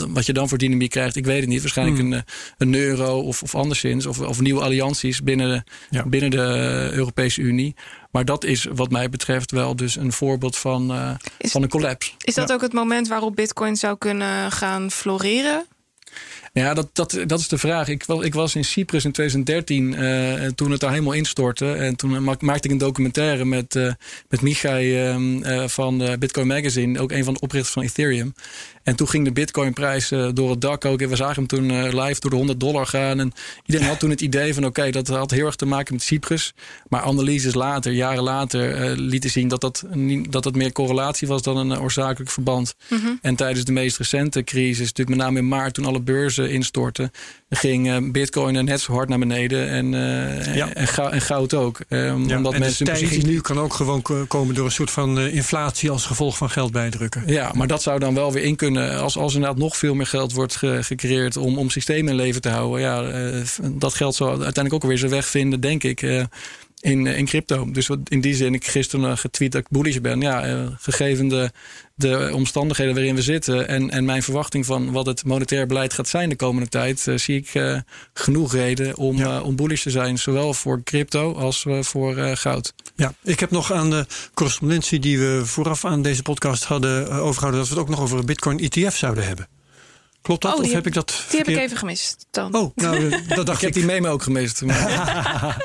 wat 0.09 0.25
je 0.25 0.33
dan 0.33 0.49
voor 0.49 0.57
dynamiek 0.57 0.89
krijgt, 0.89 1.15
ik 1.15 1.25
weet 1.25 1.39
het 1.39 1.49
niet. 1.49 1.61
Waarschijnlijk 1.61 1.99
Hmm. 1.99 2.11
een, 2.13 2.19
eh, 2.19 2.23
een 2.57 2.73
euro 2.75 3.19
of, 3.19 3.43
of 3.43 3.55
anderszins. 3.55 4.05
Of, 4.05 4.19
of 4.19 4.39
nieuwe 4.41 4.61
allianties 4.61 5.21
binnen, 5.23 5.49
de- 5.49 5.71
Ja. 5.97 6.05
binnen 6.05 6.29
de 6.29 6.89
Europese 6.93 7.41
Unie. 7.41 7.75
Maar 8.11 8.25
dat 8.25 8.43
is 8.43 8.67
wat 8.73 8.91
mij 8.91 9.09
betreft 9.09 9.51
wel 9.51 9.75
dus 9.75 9.95
een 9.95 10.11
voorbeeld 10.11 10.57
van, 10.57 10.91
eh, 10.91 11.11
Is- 11.37 11.51
van 11.51 11.63
een 11.63 11.69
collapse. 11.69 12.11
Is 12.17 12.33
dat 12.33 12.51
ook 12.53 12.61
het 12.61 12.73
moment 12.73 13.07
waarop 13.07 13.35
Bitcoin 13.35 13.75
zou 13.75 13.97
kunnen 13.97 14.51
gaan 14.51 14.91
floreren? 14.91 15.65
Ja, 16.53 16.73
dat, 16.73 16.89
dat, 16.93 17.17
dat 17.27 17.39
is 17.39 17.47
de 17.47 17.57
vraag. 17.57 17.87
Ik, 17.87 18.05
ik 18.07 18.33
was 18.33 18.55
in 18.55 18.65
Cyprus 18.65 19.05
in 19.05 19.11
2013 19.11 19.95
eh, 19.95 20.47
toen 20.55 20.71
het 20.71 20.79
daar 20.79 20.91
helemaal 20.91 21.13
instortte. 21.13 21.73
En 21.73 21.95
toen 21.95 22.23
ma- 22.23 22.35
maakte 22.39 22.67
ik 22.67 22.71
een 22.73 22.77
documentaire 22.77 23.45
met, 23.45 23.75
eh 23.75 23.91
met 24.29 24.41
Michai 24.41 24.99
ehm, 25.07 25.43
eh, 25.43 25.67
van 25.67 26.01
eh, 26.03 26.17
Bitcoin 26.17 26.47
Magazine. 26.47 26.99
Ook 26.99 27.11
een 27.11 27.23
van 27.23 27.33
de 27.33 27.39
oprichters 27.39 27.73
van 27.73 27.83
Ethereum. 27.83 28.33
En 28.83 28.95
toen 28.95 29.07
ging 29.07 29.25
de 29.25 29.31
Bitcoinprijs 29.31 30.11
eh 30.11 30.29
door 30.33 30.49
het 30.49 30.61
dak 30.61 30.85
ook. 30.85 31.01
En 31.01 31.09
we 31.09 31.15
zagen 31.15 31.35
hem 31.35 31.47
toen 31.47 31.69
eh, 31.71 32.03
live 32.03 32.19
door 32.19 32.29
de 32.31 32.35
100 32.37 32.59
dollar 32.59 32.85
gaan. 32.85 33.19
En 33.19 33.31
iedereen 33.65 33.87
had 33.87 33.99
toen 33.99 34.09
het 34.09 34.21
idee 34.21 34.53
van 34.53 34.65
oké, 34.65 34.89
dat 34.91 35.07
had 35.07 35.31
heel 35.31 35.45
erg 35.45 35.55
te 35.55 35.65
maken 35.65 35.93
met 35.93 36.03
Cyprus. 36.03 36.53
Maar 36.89 37.01
analyses 37.01 37.53
later, 37.53 37.91
jaren 37.91 38.23
later, 38.23 38.75
eh, 38.75 38.91
lieten 38.95 39.29
zien 39.29 39.47
dat 39.47 39.61
dat, 39.61 39.83
niet, 39.93 40.31
dat 40.31 40.55
meer 40.55 40.71
correlatie 40.71 41.27
was 41.27 41.41
dan 41.41 41.57
een 41.57 41.71
eh, 41.71 41.81
oorzakelijk 41.81 42.31
verband. 42.31 42.75
En 43.21 43.35
tijdens 43.35 43.65
de 43.65 43.71
meest 43.71 43.97
recente 43.97 44.43
crisis, 44.43 44.79
natuurlijk 44.79 45.17
met 45.17 45.25
name 45.25 45.39
in 45.39 45.47
maart 45.47 45.73
toen 45.73 45.85
alle 45.85 46.01
beurzen 46.01 46.42
instortten, 46.51 47.11
ging 47.49 47.89
eh, 47.89 47.97
Bitcoin 48.11 48.65
net 48.65 48.81
zo 48.81 48.93
hard 48.93 49.09
naar 49.09 49.19
beneden. 49.19 49.69
En, 49.69 49.93
eh, 49.93 50.55
Ja. 50.55 50.73
en, 50.73 50.87
gou- 50.87 51.11
en 51.11 51.21
goud 51.21 51.53
ook. 51.53 51.79
Eh, 51.87 51.99
Ja, 52.05 52.13
omdat 52.13 52.33
en 52.35 52.43
de 52.43 52.45
mensen 52.59 52.71
stijging 52.85 53.09
positie- 53.09 53.27
nu 53.29 53.41
kan 53.41 53.59
ook 53.59 53.73
gewoon 53.73 54.01
ko- 54.01 54.25
komen 54.27 54.55
door 54.55 54.65
een 54.65 54.71
soort 54.71 54.91
van 54.91 55.19
eh, 55.19 55.33
inflatie 55.35 55.89
als 55.89 56.05
gevolg 56.05 56.37
van 56.37 56.49
geld 56.49 56.71
bijdrukken. 56.71 57.23
Ja, 57.25 57.51
maar 57.55 57.67
dat 57.67 57.81
zou 57.81 57.99
dan 57.99 58.13
wel 58.13 58.31
weer 58.31 58.43
in 58.43 58.55
kunnen. 58.55 58.99
Als, 58.99 59.17
als 59.17 59.33
inderdaad 59.33 59.57
nog 59.57 59.77
veel 59.77 59.95
meer 59.95 60.07
geld 60.07 60.33
wordt 60.33 60.55
ge- 60.55 60.79
gecreëerd 60.83 61.37
om, 61.37 61.57
om 61.57 61.69
systemen 61.69 62.11
in 62.11 62.17
leven 62.17 62.41
te 62.41 62.49
houden. 62.49 62.81
Ja, 62.81 63.03
eh, 63.03 63.41
dat 63.71 63.93
geld 63.93 64.15
zal 64.15 64.27
uiteindelijk 64.29 64.73
ook 64.73 64.83
weer 64.83 64.97
zijn 64.97 65.11
weg 65.11 65.25
vinden, 65.25 65.59
denk 65.59 65.83
ik. 65.83 66.01
eh, 66.01 66.23
in, 66.79 67.07
eh, 67.07 67.17
in 67.17 67.25
crypto. 67.25 67.71
Dus 67.71 67.87
wat 67.87 67.99
in 68.03 68.21
die 68.21 68.35
zin, 68.35 68.53
ik 68.53 68.65
gisteren 68.67 69.17
getweet 69.17 69.51
dat 69.51 69.61
ik 69.61 69.67
bullish 69.69 69.97
ben. 69.97 70.21
Ja, 70.21 70.43
eh, 70.45 70.65
gegeven 70.79 71.27
de, 71.27 71.51
de 71.95 72.29
omstandigheden 72.33 72.93
waarin 72.93 73.15
we 73.15 73.21
zitten 73.21 73.67
en, 73.67 73.89
en 73.89 74.05
mijn 74.05 74.23
verwachting 74.23 74.65
van 74.65 74.91
wat 74.91 75.05
het 75.05 75.25
monetair 75.25 75.67
beleid 75.67 75.93
gaat 75.93 76.07
zijn 76.07 76.29
de 76.29 76.35
komende 76.35 76.69
tijd, 76.69 77.07
eh, 77.07 77.17
zie 77.17 77.37
ik 77.37 77.47
eh, 77.53 77.77
genoeg 78.13 78.53
reden 78.53 78.97
om, 78.97 79.17
Ja. 79.17 79.37
eh, 79.37 79.45
om 79.45 79.55
bullish 79.55 79.81
te 79.81 79.89
zijn. 79.89 80.17
Zowel 80.19 80.53
voor 80.53 80.83
crypto 80.83 81.33
als 81.33 81.65
voor 81.81 82.15
goud. 82.37 82.73
Ja, 82.95 83.13
ik 83.23 83.39
heb 83.39 83.51
nog 83.51 83.71
aan 83.71 83.89
de 83.89 84.05
correspondentie 84.33 84.99
die 84.99 85.19
we 85.19 85.41
vooraf 85.45 85.85
aan 85.85 86.01
deze 86.01 86.21
podcast 86.21 86.63
hadden 86.63 87.09
eh, 87.09 87.23
overgehouden, 87.23 87.59
dat 87.59 87.69
we 87.69 87.75
het 87.75 87.83
ook 87.83 87.89
nog 87.89 88.01
over 88.01 88.19
een 88.19 88.25
Bitcoin 88.25 88.59
ETF 88.59 88.95
zouden 88.97 89.27
hebben. 89.27 89.47
Klopt 90.23 90.41
dat? 90.41 90.51
Oh, 90.53 90.57
die 90.59 90.67
of 90.67 90.73
heb 90.73 90.83
heb- 90.83 90.93
ik 90.93 90.99
dat? 90.99 91.23
Die 91.29 91.37
heb 91.37 91.47
ik 91.47 91.57
even 91.57 91.77
gemist. 91.77 92.25
Dan. 92.31 92.55
Oh, 92.55 92.71
nou, 92.75 92.95
eh, 92.95 93.11
dat 93.27 93.37
Ik 93.39 93.45
dacht 93.45 93.61
heb 93.61 93.69
ik. 93.69 93.73
die 93.75 93.85
memo 93.85 94.09
ook 94.09 94.23
gemist. 94.23 94.61
Maar- 94.61 94.77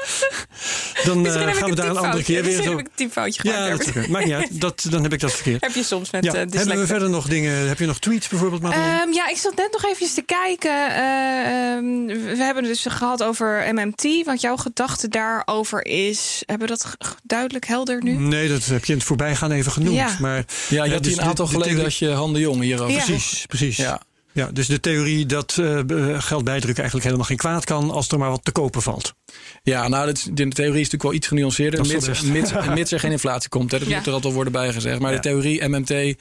Dan 1.04 1.20
Misschien 1.20 1.40
eh, 1.40 1.46
heb 1.46 1.54
ik 1.54 1.61
gaan 1.61 1.70
we 1.70 1.76
daar 1.76 1.88
een 1.88 1.96
andere 1.96 2.22
keer 2.22 2.34
weer 2.34 2.44
Misschien 2.44 2.64
zo. 2.64 2.70
heb 2.70 2.80
ik 2.80 2.86
een 2.86 2.92
typfoutje 2.94 3.40
gemaakt. 3.40 3.84
Ja, 3.84 3.92
dat. 3.92 4.06
Maakt 4.09 4.24
niet 4.24 4.34
uit. 4.34 4.61
Dat, 4.61 4.86
dan 4.90 5.02
heb 5.02 5.12
ik 5.12 5.20
dat 5.20 5.32
verkeerd. 5.32 5.61
Heb 5.64 5.74
je 5.74 5.82
soms 5.82 6.11
met 6.11 6.24
Ja. 6.24 6.32
eh 6.32 6.38
Hebben 6.50 6.78
we 6.78 6.86
verder 6.86 7.11
nog 7.11 7.28
dingen? 7.28 7.68
Heb 7.68 7.78
je 7.78 7.86
nog 7.86 7.98
tweets 7.98 8.28
bijvoorbeeld? 8.28 8.62
Ehm, 8.62 9.12
ja, 9.12 9.28
ik 9.28 9.36
zat 9.36 9.54
net 9.56 9.68
nog 9.72 9.84
even 9.84 10.14
te 10.14 10.22
kijken. 10.22 10.70
Eh, 10.94 11.72
ehm, 11.74 12.06
we 12.06 12.42
hebben 12.42 12.64
het 12.64 12.72
dus 12.72 12.86
gehad 12.94 13.22
over 13.22 13.74
MMT. 13.74 14.24
Wat 14.24 14.40
jouw 14.40 14.56
gedachte 14.56 15.09
daarover 15.09 15.84
is. 15.86 16.42
Hebben 16.46 16.68
we 16.68 16.74
dat 16.78 16.96
duidelijk 17.22 17.66
helder 17.66 18.02
nu? 18.02 18.12
Nee, 18.12 18.48
dat 18.48 18.64
heb 18.64 18.84
je 18.84 18.92
in 18.92 18.98
het 18.98 19.06
voorbijgaan 19.06 19.50
even 19.50 19.72
genoemd. 19.72 19.94
Ja. 19.96 20.16
Maar 20.20 20.44
Ja, 20.68 20.84
je 20.84 20.92
had 20.92 21.02
dus 21.02 21.12
een 21.16 21.22
aantal 21.22 21.46
de- 21.46 21.52
de 21.52 21.59
geleden 21.62 21.84
als 21.84 21.98
je 21.98 22.11
handen 22.11 22.40
jong 22.40 22.62
hierover. 22.62 22.94
Ja. 22.94 23.04
precies, 23.04 23.44
precies. 23.46 23.76
Ja. 23.76 24.00
Ja, 24.33 24.51
dus 24.53 24.66
de 24.66 24.81
theorie 24.81 25.26
dat 25.26 25.57
eh, 25.59 25.81
geld 26.18 26.45
bijdrukken 26.45 26.83
eigenlijk 26.83 27.05
helemaal 27.05 27.26
geen 27.26 27.37
kwaad 27.37 27.64
kan 27.64 27.91
als 27.91 28.09
er 28.09 28.18
maar 28.18 28.31
wat 28.31 28.45
te 28.45 28.53
kopen 28.53 28.83
valt. 28.83 29.14
Ja, 29.62 29.89
nou, 29.89 30.07
dat 30.07 30.16
is- 30.16 30.22
de 30.33 30.49
theorie 30.49 30.70
is 30.81 30.91
natuurlijk 30.91 31.03
wel 31.03 31.12
iets 31.12 31.26
genuanceerder. 31.26 31.87
Mits, 32.74 32.93
er 32.93 33.01
geen 33.01 33.11
inflatie 33.11 33.49
komt. 33.49 33.70
Hè. 33.70 33.79
Dat 33.79 33.89
Ja. 33.89 33.97
moet 33.97 34.07
er 34.07 34.12
altijd 34.12 34.35
worden 34.35 34.53
bijgezegd. 34.53 34.99
Maar 35.01 35.11
Ja. 35.11 35.16
de 35.16 35.22
theorie 35.22 35.64
MMT, 35.68 35.91
eh, 35.91 36.14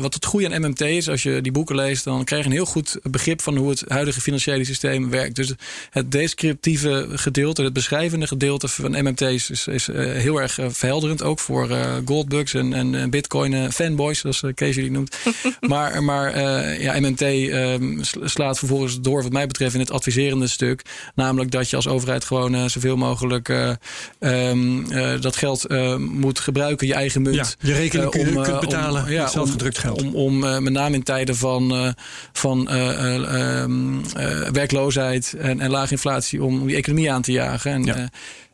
wat 0.00 0.14
het 0.14 0.24
goede 0.24 0.46
aan 0.54 0.60
MMT 0.60 0.80
is, 0.80 1.08
als 1.08 1.22
je 1.22 1.40
die 1.40 1.52
boeken 1.52 1.74
leest, 1.76 2.04
dan 2.04 2.24
krijg 2.24 2.42
je 2.42 2.48
een 2.48 2.54
heel 2.54 2.64
goed 2.64 2.98
begrip 3.02 3.42
van 3.42 3.56
hoe 3.56 3.70
het 3.70 3.84
huidige 3.88 4.20
financiële 4.20 4.64
systeem 4.64 5.10
werkt. 5.10 5.36
Dus 5.36 5.52
het 5.90 6.12
descriptieve 6.12 7.06
gedeelte, 7.12 7.62
het 7.62 7.72
beschrijvende 7.72 8.26
gedeelte 8.26 8.68
van 8.68 8.90
MMT 8.90 9.20
is, 9.20 9.50
is, 9.50 9.66
is, 9.66 9.88
eh, 9.88 9.96
heel 10.12 10.40
erg 10.40 10.58
eh, 10.58 10.66
verhelderend. 10.70 11.22
Ook 11.22 11.38
voor 11.38 11.70
eh, 11.70 11.96
goldbugs 12.04 12.54
en, 12.54 12.72
en 12.72 13.10
bitcoin 13.10 13.72
fanboys, 13.72 14.18
zoals 14.20 14.42
Kees 14.54 14.74
jullie 14.74 14.90
noemt. 14.90 15.16
maar 15.60 16.02
maar 16.04 16.32
eh, 16.32 16.82
ja, 16.82 17.00
MMT 17.00 17.20
ehm, 17.22 18.02
sla- 18.02 18.26
slaat 18.28 18.58
vervolgens 18.58 19.00
door, 19.00 19.22
wat 19.22 19.32
mij 19.32 19.46
betreft, 19.46 19.74
in 19.74 19.80
het 19.80 19.90
adviserende 19.90 20.46
stuk. 20.46 20.82
Namelijk 21.14 21.50
dat 21.50 21.70
je 21.70 21.76
als 21.76 21.88
overheid 21.88 22.24
gewoon 22.24 22.36
eh, 22.46 22.64
zoveel 22.66 22.96
mogelijk 22.96 23.48
eh, 23.48 23.70
ehm, 24.18 24.90
eh, 24.92 25.20
dat 25.20 25.36
geld 25.36 25.66
moet 25.98 26.38
gebruiken, 26.40 26.86
je 26.86 26.94
eigen 26.94 27.22
munt. 27.22 27.34
Ja, 27.36 27.44
je 27.60 27.74
rekening 27.74 28.06
om, 28.14 28.20
kunt 28.22 28.46
eh, 28.46 28.54
om- 28.54 28.60
betalen 28.60 29.10
ja, 29.10 29.22
met 29.22 29.30
zelf 29.32 29.50
gedrukt 29.50 29.78
geld. 29.78 30.02
Om, 30.02 30.14
om 30.14 30.38
met 30.38 30.72
name 30.72 30.94
in 30.94 31.02
tijden 31.02 31.36
van, 31.36 31.94
van 32.32 32.68
eh, 32.68 33.14
eh, 33.14 33.60
ehm, 33.60 33.98
eh, 34.16 34.48
werkloosheid 34.52 35.34
en, 35.38 35.60
en 35.60 35.70
lage 35.70 35.92
inflatie, 35.92 36.42
om 36.44 36.66
die 36.66 36.76
economie 36.76 37.12
aan 37.12 37.22
te 37.22 37.32
jagen. 37.32 37.72
En, 37.72 37.84
Ja. 37.84 38.08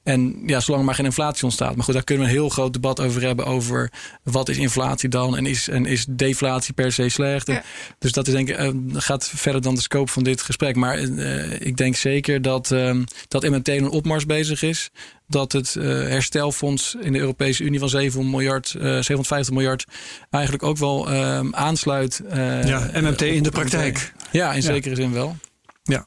En 0.04 0.42
ja, 0.46 0.60
zolang 0.60 0.80
er 0.82 0.86
maar 0.86 0.94
geen 0.94 1.04
inflatie 1.04 1.44
ontstaat. 1.44 1.74
Maar 1.76 1.84
goed, 1.84 1.94
daar 1.94 2.04
kunnen 2.04 2.24
we 2.24 2.30
een 2.30 2.36
heel 2.38 2.48
groot 2.48 2.72
debat 2.72 3.00
over 3.00 3.22
hebben. 3.22 3.46
Over 3.46 3.92
wat 4.22 4.48
is 4.48 4.56
inflatie 4.56 5.08
dan? 5.08 5.36
En 5.36 5.46
is, 5.46 5.68
en 5.68 5.86
is 5.86 6.06
deflatie 6.08 6.74
per 6.74 6.92
se 6.92 7.08
slecht? 7.08 7.46
Ja. 7.46 7.62
Dus 7.98 8.12
dat 8.12 8.26
is 8.26 8.32
denk 8.32 8.48
ik, 8.48 8.56
eh, 8.56 8.68
gaat 8.92 9.28
verder 9.34 9.62
dan 9.62 9.74
de 9.74 9.80
scope 9.80 10.10
van 10.12 10.22
dit 10.22 10.42
gesprek. 10.42 10.76
Maar 10.76 10.98
eh, 10.98 11.60
ik 11.60 11.76
denk 11.76 11.96
zeker 11.96 12.42
dat, 12.42 12.70
ehm, 12.70 13.02
dat 13.28 13.42
MNT 13.48 13.68
een 13.68 13.88
opmars 13.90 14.26
bezig 14.26 14.62
is. 14.62 14.90
Dat 15.28 15.52
het 15.52 15.76
eh, 15.76 15.84
herstelfonds 15.84 16.96
in 17.00 17.12
de 17.12 17.18
Europese 17.18 17.64
Unie 17.64 17.78
van 17.78 17.88
7 17.88 18.30
miljard, 18.30 18.74
eh 18.74 18.82
750 18.82 19.54
miljard 19.54 19.84
eigenlijk 20.30 20.64
ook 20.64 20.76
wel 20.76 21.10
ehm, 21.10 21.54
aansluit. 21.54 22.20
eh, 22.28 22.64
Ja, 22.64 22.90
MMT 22.94 23.22
in 23.22 23.42
de 23.42 23.50
praktijk. 23.50 24.12
Ja, 24.32 24.48
in 24.52 24.56
Ja. 24.62 24.62
zekere 24.66 24.94
zin 24.94 25.12
wel. 25.12 25.36
Ja. 25.82 26.06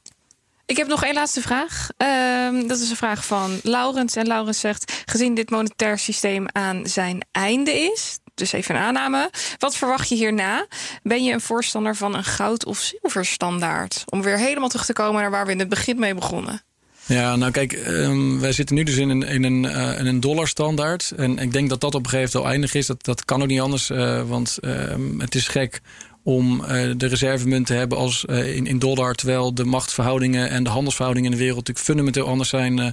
Ik 0.67 0.77
heb 0.77 0.87
nog 0.87 1.03
één 1.03 1.13
laatste 1.13 1.41
vraag. 1.41 1.89
Ehm, 1.97 2.67
dat 2.67 2.79
is 2.79 2.89
een 2.89 2.95
vraag 2.95 3.25
van 3.25 3.59
Laurens. 3.63 4.15
En 4.15 4.27
Laurens 4.27 4.59
zegt: 4.59 5.03
Gezien 5.05 5.33
dit 5.33 5.49
monetair 5.49 5.97
systeem 5.97 6.45
aan 6.51 6.87
zijn 6.87 7.25
einde 7.31 7.71
is, 7.71 8.19
dus 8.35 8.51
even 8.51 8.75
een 8.75 8.81
aanname. 8.81 9.29
Wat 9.57 9.75
verwacht 9.75 10.09
je 10.09 10.15
hierna? 10.15 10.67
Ben 11.03 11.23
je 11.23 11.33
een 11.33 11.41
voorstander 11.41 11.95
van 11.95 12.15
een 12.15 12.23
goud- 12.23 12.65
of 12.65 12.79
zilverstandaard? 12.79 14.03
Om 14.05 14.21
weer 14.21 14.37
helemaal 14.37 14.69
terug 14.69 14.85
te 14.85 14.93
komen 14.93 15.21
naar 15.21 15.31
waar 15.31 15.45
we 15.45 15.51
in 15.51 15.59
het 15.59 15.69
begin 15.69 15.99
mee 15.99 16.13
begonnen. 16.13 16.61
Ja, 17.05 17.35
nou 17.35 17.51
kijk, 17.51 17.87
um, 17.87 18.39
wij 18.39 18.51
zitten 18.51 18.75
nu 18.75 18.83
dus 18.83 18.97
in 18.97 19.09
een, 19.09 19.23
in 19.23 19.43
een, 19.43 19.63
uh, 19.63 20.05
in 20.05 20.19
dollarstandaard. 20.19 21.13
En 21.15 21.37
ik 21.37 21.51
denk 21.51 21.69
dat 21.69 21.81
dat 21.81 21.95
op 21.95 22.03
een 22.03 22.09
gegeven 22.09 22.29
moment 22.33 22.45
al 22.45 22.51
eindig 22.51 22.73
is. 22.73 22.85
Dat, 22.85 23.03
dat 23.03 23.25
kan 23.25 23.41
ook 23.41 23.47
niet 23.47 23.61
anders, 23.61 23.89
uh, 23.89 24.21
want 24.27 24.57
uh, 24.61 24.95
het 25.17 25.35
is 25.35 25.47
gek 25.47 25.81
om 26.27 26.61
uh, 26.61 26.67
de 26.97 27.07
reservemunt 27.07 27.65
te 27.65 27.73
hebben 27.73 27.97
als 27.97 28.25
uh, 28.29 28.55
in, 28.55 28.65
in 28.65 28.79
dollar, 28.79 29.15
terwijl 29.15 29.53
de 29.53 29.65
machtsverhoudingen 29.65 30.49
en 30.49 30.63
de 30.63 30.69
handelsverhoudingen 30.69 31.31
in 31.31 31.37
de 31.37 31.43
wereld 31.43 31.67
natuurlijk 31.67 31.85
fundamenteel 31.85 32.27
anders 32.27 32.49
zijn 32.49 32.77
uh, 32.77 32.87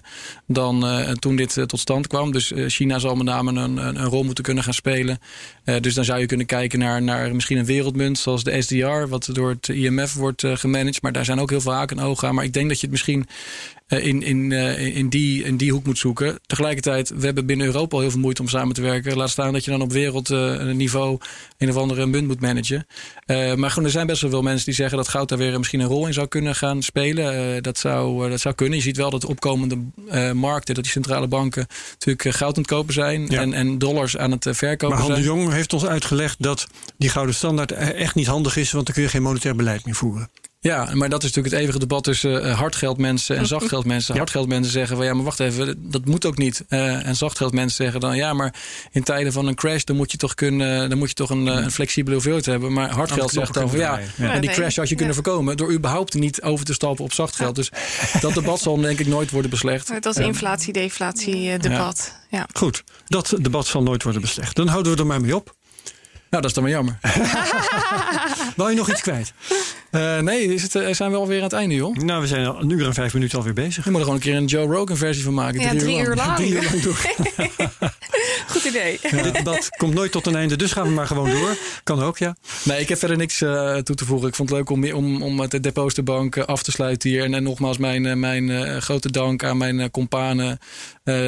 dan 0.47 0.85
toen 1.19 1.37
dit 1.37 1.59
tot 1.67 1.81
stand 1.81 2.07
kwam. 2.07 2.33
Dus 2.33 2.53
China 2.57 2.99
zal 2.99 3.15
met 3.15 3.27
name 3.27 3.51
een, 3.51 3.77
een, 3.77 3.97
een, 4.01 4.05
rol 4.05 4.23
moeten 4.23 4.45
kunnen 4.45 4.65
gaan 4.65 4.75
spelen. 4.75 5.19
dus 5.81 5.95
dan 5.95 6.05
zou 6.05 6.21
je 6.21 6.27
kunnen 6.27 6.47
kijken 6.47 6.79
naar, 6.79 7.03
naar 7.03 7.35
misschien 7.35 7.59
een 7.59 7.65
wereldmunt 7.65 8.19
zoals 8.19 8.45
de 8.45 8.63
SDR, 8.63 9.09
wat 9.09 9.29
door 9.33 9.51
het 9.51 9.69
IMF 9.69 10.15
wordt 10.15 10.43
gemanaged. 10.47 11.03
Maar 11.03 11.13
daar 11.13 11.25
zijn 11.25 11.41
ook 11.41 11.51
heel 11.51 11.61
veel 11.61 11.73
haken 11.73 11.99
en 11.99 12.05
ogen 12.05 12.29
aan. 12.29 12.35
Maar 12.35 12.45
ik 12.45 12.53
denk 12.53 12.69
dat 12.69 12.77
je 12.77 12.87
het 12.87 12.91
misschien 12.91 13.27
in, 14.03 14.23
in, 14.23 14.53
in, 14.53 15.09
die, 15.09 15.45
in 15.45 15.57
die 15.57 15.73
hoek 15.73 15.85
moet 15.85 15.99
zoeken. 15.99 16.39
Tegelijkertijd, 16.47 17.09
we 17.09 17.25
hebben 17.25 17.47
binnen 17.47 17.67
Europa 17.67 17.95
al 17.95 18.01
heel 18.01 18.11
veel 18.11 18.21
moeite 18.21 18.43
om 18.43 18.49
samen 18.49 18.75
te 18.75 18.81
werken. 18.81 19.17
Laat 19.17 19.31
staan 19.31 19.53
dat 19.53 19.65
je 19.65 19.71
dan 19.71 19.81
op 19.81 19.93
wereldniveau 19.93 21.19
een 21.59 21.69
of 21.69 21.77
andere 21.77 22.07
munt 22.07 22.27
moet 22.27 22.41
managen. 22.41 22.87
Maar 23.27 23.71
gewoon, 23.71 23.85
er 23.85 23.91
zijn 23.91 24.07
best 24.07 24.21
wel 24.21 24.31
veel 24.31 24.43
mensen 24.43 24.65
die 24.65 24.75
zeggen 24.75 24.97
dat 24.97 25.09
goud 25.09 25.29
daar 25.29 25.39
weer 25.39 25.59
misschien 25.59 25.81
een 25.81 25.87
rol 25.87 26.07
in 26.07 26.13
zou 26.13 26.27
kunnen 26.27 26.55
gaan 26.55 26.83
spelen. 26.83 27.63
Dat, 27.63 27.79
zou, 27.79 28.31
dat 28.31 28.41
zou 28.41 28.55
kunnen. 28.55 28.77
Je 28.77 28.85
ziet 28.85 28.97
wel 28.97 29.11
dat 29.11 29.25
opkomende 29.25 29.79
markten, 30.35 30.75
dat 30.75 30.85
die 30.85 30.93
centrale 30.93 31.29
banken 31.29 31.67
natuurlijk 31.93 32.37
goud 32.37 32.57
aan 32.57 32.63
het 32.63 32.71
kopen 32.71 32.95
zijn 32.95 33.27
ja. 33.29 33.41
en, 33.41 33.53
en 33.53 33.79
dollars 33.79 34.17
aan 34.17 34.31
het 34.31 34.47
verkopen 34.51 34.97
maar 34.97 35.07
zijn. 35.07 35.19
de 35.19 35.25
Jong 35.25 35.53
heeft 35.53 35.73
ons 35.73 35.87
uitgelegd 35.87 36.43
dat 36.43 36.67
die 36.97 37.09
gouden 37.09 37.35
standaard 37.35 37.73
echt 37.73 38.15
niet 38.15 38.27
handig 38.27 38.57
is, 38.57 38.73
want 38.73 38.87
dan 38.87 38.95
kun 38.95 39.05
je 39.05 39.11
geen 39.11 39.23
monetair 39.23 39.57
beleid 39.57 39.85
meer 39.85 39.95
voeren. 39.95 40.31
Ja, 40.65 40.89
maar 40.93 41.09
dat 41.09 41.23
is 41.23 41.29
natuurlijk 41.29 41.55
het 41.55 41.63
eeuwige 41.63 41.79
debat 41.79 42.05
tussen 42.05 42.47
uh, 42.47 42.59
hardgeldmensen 42.59 43.37
en 43.37 43.47
zachtgeldmensen. 43.57 44.17
Hardgeldmensen 44.17 44.73
zeggen 44.73 44.97
van 44.97 45.07
ja, 45.07 45.15
maar 45.15 45.25
wacht 45.25 45.41
even, 45.41 45.91
dat 45.91 46.05
moet 46.05 46.27
ook 46.27 46.37
niet. 46.37 46.65
Uh, 46.69 47.07
en 47.07 47.17
zachtgeldmensen 47.17 47.85
zeggen 47.85 48.01
dan 48.01 48.17
ja, 48.17 48.33
maar 48.33 48.55
in 48.91 49.03
tijden 49.03 49.33
van 49.33 49.47
een 49.47 49.55
crash 49.55 49.83
dan 49.83 49.97
moet 49.97 50.11
je 50.11 50.17
toch 50.17 50.35
kunnen, 50.35 50.89
dan 50.89 50.99
moet 50.99 51.09
je 51.09 51.15
toch 51.15 51.31
een, 51.31 51.47
uh, 51.47 51.55
een 51.55 51.71
flexibele 51.71 52.15
hoeveelheid 52.15 52.47
hebben. 52.47 52.73
Maar 52.73 52.91
hardgeld 52.91 53.31
zegt 53.31 53.55
dan 53.55 53.69
van 53.71 53.79
ja, 53.79 54.01
ja, 54.17 54.33
en 54.33 54.41
die 54.41 54.51
crash 54.51 54.77
had 54.77 54.85
je 54.85 54.91
ja. 54.91 54.97
kunnen 54.97 55.15
voorkomen 55.15 55.57
door 55.57 55.73
überhaupt 55.73 56.15
niet 56.15 56.43
over 56.43 56.65
te 56.65 56.73
stappen 56.73 57.05
op 57.05 57.13
zachtgeld. 57.13 57.55
Dus 57.55 57.71
dat 58.21 58.35
debat 58.35 58.61
zal 58.61 58.77
denk 58.77 58.99
ik 58.99 59.07
nooit 59.07 59.31
worden 59.31 59.51
beslecht. 59.51 60.03
Dat 60.03 60.19
is 60.19 60.25
inflatie-deflatie 60.25 61.59
debat. 61.59 62.19
Ja. 62.31 62.47
Goed, 62.53 62.85
dat 63.07 63.35
debat 63.41 63.67
zal 63.67 63.83
nooit 63.83 64.03
worden 64.03 64.21
beslecht. 64.21 64.57
Dan 64.57 64.69
houden 64.69 64.93
we 64.93 64.99
er 64.99 65.07
maar 65.07 65.21
mee 65.21 65.37
op. 65.37 65.55
Nou, 66.35 66.43
dat 66.43 66.45
is 66.45 66.53
dan 66.53 66.63
maar 66.63 66.73
jammer. 66.73 66.99
Wil 68.57 68.69
je 68.69 68.77
nog 68.77 68.91
iets 68.91 69.01
kwijt? 69.01 69.33
Uh, 69.95 70.19
nee, 70.19 70.55
is 70.55 70.63
het, 70.63 70.75
uh, 70.75 70.93
zijn 70.93 71.11
we 71.11 71.17
alweer 71.17 71.37
aan 71.37 71.43
het 71.43 71.53
einde, 71.53 71.75
joh? 71.75 71.97
Nou, 71.97 72.21
we 72.21 72.27
zijn 72.27 72.47
al 72.47 72.61
een 72.61 72.71
uur 72.71 72.87
en 72.87 72.95
vijf 72.95 73.15
minuten 73.15 73.39
alweer 73.39 73.53
bezig. 73.53 73.85
Je 73.85 73.91
moet 73.91 73.99
er 74.01 74.05
gewoon 74.07 74.21
een 74.21 74.27
keer 74.27 74.37
een 74.37 74.45
Joe 74.45 74.67
Rogan 74.67 74.97
versie 74.97 75.25
van 75.25 75.35
maken. 75.35 75.61
Ja, 75.61 75.75
drie, 75.75 75.99
uur 75.99 76.15
lang. 76.15 76.37
Drie 76.37 76.53
uur 76.53 76.63
lang 76.63 76.83
door. 76.83 76.97
Goed 78.49 78.65
idee. 78.65 78.99
Ja, 79.03 79.23
dit 79.23 79.35
debat 79.35 79.69
komt 79.77 79.95
nooit 79.95 80.13
tot 80.13 80.27
een 80.27 80.37
einde, 80.37 80.57
dus 80.57 80.73
gaan 80.73 80.87
we 80.87 80.93
maar 80.93 81.07
gewoon 81.07 81.31
door. 81.31 81.57
Kan 81.83 82.03
ook, 82.03 82.19
ja. 82.19 82.37
Nee, 82.65 82.81
ik 82.81 82.89
heb 82.89 82.99
verder 82.99 83.17
niks 83.17 83.41
uh, 83.41 83.77
toe 83.77 83.97
te 83.97 84.05
voegen. 84.05 84.29
Ik 84.29 84.35
vond 84.35 84.49
het 84.49 84.59
leuk 84.59 84.71
om, 84.71 84.93
om, 84.93 85.23
om 85.23 85.41
het 85.41 85.63
Depositenbank 85.63 86.39
af 86.39 86.63
te 86.63 86.71
sluiten 86.71 87.11
hier. 87.11 87.25
En, 87.25 87.35
en 87.35 87.43
nogmaals 87.43 87.79
mijn, 87.79 88.21
mijn 88.21 88.83
grote 88.83 89.11
dank 89.11 89.45
aan 89.45 89.57
mijn 89.57 89.91
companen. 89.91 90.59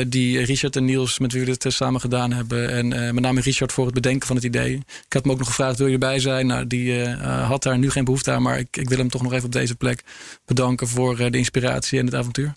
die 0.06 0.44
Richard 0.44 0.76
en 0.76 0.84
Niels, 0.84 1.18
met 1.18 1.32
wie 1.32 1.44
we 1.44 1.56
dit 1.56 1.72
samen 1.72 2.00
gedaan 2.00 2.32
hebben. 2.32 2.70
En 2.70 2.88
met 2.88 3.20
name 3.20 3.40
Richard 3.40 3.72
voor 3.72 3.84
het 3.84 3.94
bedenken 3.94 4.26
van 4.26 4.36
het 4.36 4.44
idee. 4.44 4.74
Ik 4.74 5.12
had 5.12 5.22
hem 5.22 5.32
ook 5.32 5.38
nog 5.38 5.46
gevraagd, 5.48 5.78
wil 5.78 5.86
je 5.86 5.92
erbij 5.92 6.18
zijn? 6.18 6.46
Nou, 6.46 6.66
die 6.66 7.04
had 7.24 7.62
daar 7.62 7.78
nu 7.78 7.90
geen 7.90 8.04
behoefte 8.04 8.30
aan, 8.30 8.42
maar 8.42 8.55
ik, 8.58 8.76
ik 8.76 8.88
wil 8.88 8.98
hem 8.98 9.10
toch 9.10 9.22
nog 9.22 9.32
even 9.32 9.44
op 9.44 9.52
deze 9.52 9.74
plek 9.74 10.04
bedanken 10.44 10.88
voor 10.88 11.16
de 11.16 11.38
inspiratie 11.38 11.98
en 11.98 12.04
het 12.04 12.14
avontuur. 12.14 12.54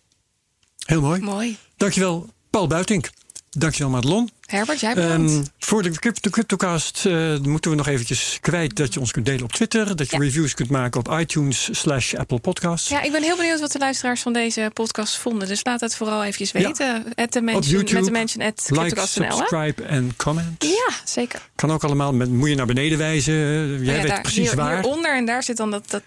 Heel 0.86 1.02
mooi. 1.02 1.22
Mooi. 1.22 1.58
Dankjewel, 1.78 2.30
Paul 2.50 2.68
Buitink. 2.68 3.10
Dankjewel, 3.50 3.92
Madelon. 3.92 4.30
Herbert, 4.50 4.80
jij 4.80 4.94
bedankt. 4.94 5.32
Um, 5.32 5.46
voor 5.60 5.84
de 5.84 5.90
crypto 5.90 6.30
CryptoCast 6.30 7.06
uh, 7.08 7.38
moeten 7.40 7.72
we 7.72 7.78
nog 7.78 7.88
eventjes 7.88 8.38
kwijt 8.42 8.76
dat 8.76 8.94
je 8.94 9.00
ons 9.00 9.12
kunt 9.12 9.26
delen 9.26 9.44
op 9.44 9.52
Twitter. 9.54 9.96
Dat 9.96 10.10
je 10.10 10.18
Ja. 10.18 10.24
reviews 10.24 10.54
kunt 10.54 10.70
maken 10.70 11.00
op 11.00 11.20
iTunes 11.20 11.70
slash 11.72 12.14
Apple 12.14 12.40
Podcasts. 12.40 12.90
Ja, 12.90 13.02
ik 13.02 13.12
ben 13.12 13.24
heel 13.24 13.38
benieuwd 13.38 13.60
wat 13.60 13.72
de 13.72 13.80
luisteraars 13.80 14.22
van 14.22 14.34
deze 14.34 14.72
podcast 14.74 15.18
vonden. 15.18 15.48
Dus 15.48 15.60
laat 15.64 15.80
het 15.82 15.96
vooral 15.96 16.22
eventjes 16.24 16.52
Ja. 16.52 16.60
weten. 16.68 17.04
At 17.16 17.32
the 17.32 17.38
Op 17.38 17.44
mention, 17.44 17.74
YouTube, 17.74 17.94
met 17.96 18.06
de 18.06 18.12
mention 18.12 18.46
at 18.46 18.70
Like, 18.84 19.08
subscribe 19.08 19.84
en 19.84 20.14
comment. 20.18 20.64
Ja, 20.64 20.94
zeker. 21.06 21.40
Kan 21.56 21.72
ook 21.72 21.84
allemaal. 21.84 22.14
Met, 22.14 22.30
moet 22.30 22.50
je 22.50 22.56
naar 22.56 22.66
beneden 22.66 22.98
wijzen. 22.98 23.34
Jij 23.34 23.68
Nou 23.68 23.84
ja, 23.86 23.92
weet 23.94 24.08
daar, 24.08 24.22
precies 24.22 24.48
hier, 24.48 24.56
waar. 24.56 24.74
Hieronder 24.82 25.16
en 25.16 25.26
daar 25.26 25.44
zit 25.44 25.58
dan 25.58 25.72
dat, 25.72 25.84
dat, 25.90 26.02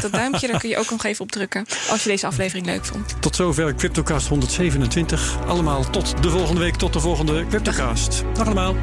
dat 0.00 0.12
duimpje. 0.20 0.46
daar 0.46 0.60
kun 0.60 0.68
je 0.68 0.76
ook 0.78 0.90
nog 0.90 1.04
even 1.04 1.24
op 1.24 1.30
drukken. 1.32 1.64
Als 1.90 2.02
je 2.02 2.08
deze 2.08 2.26
aflevering 2.26 2.66
leuk 2.66 2.84
vond. 2.84 3.14
Tot 3.20 3.36
zover 3.36 3.74
CryptoCast 3.74 4.28
127. 4.28 5.36
Allemaal 5.46 5.90
tot 5.90 6.22
de 6.22 6.30
volgende 6.30 6.60
week. 6.60 6.76
Tot 6.76 6.92
de 6.92 7.00
volgende 7.00 7.32
CryptoCast 7.48 7.71
gast. 7.72 8.24
Dag 8.34 8.46
allemaal. 8.46 8.74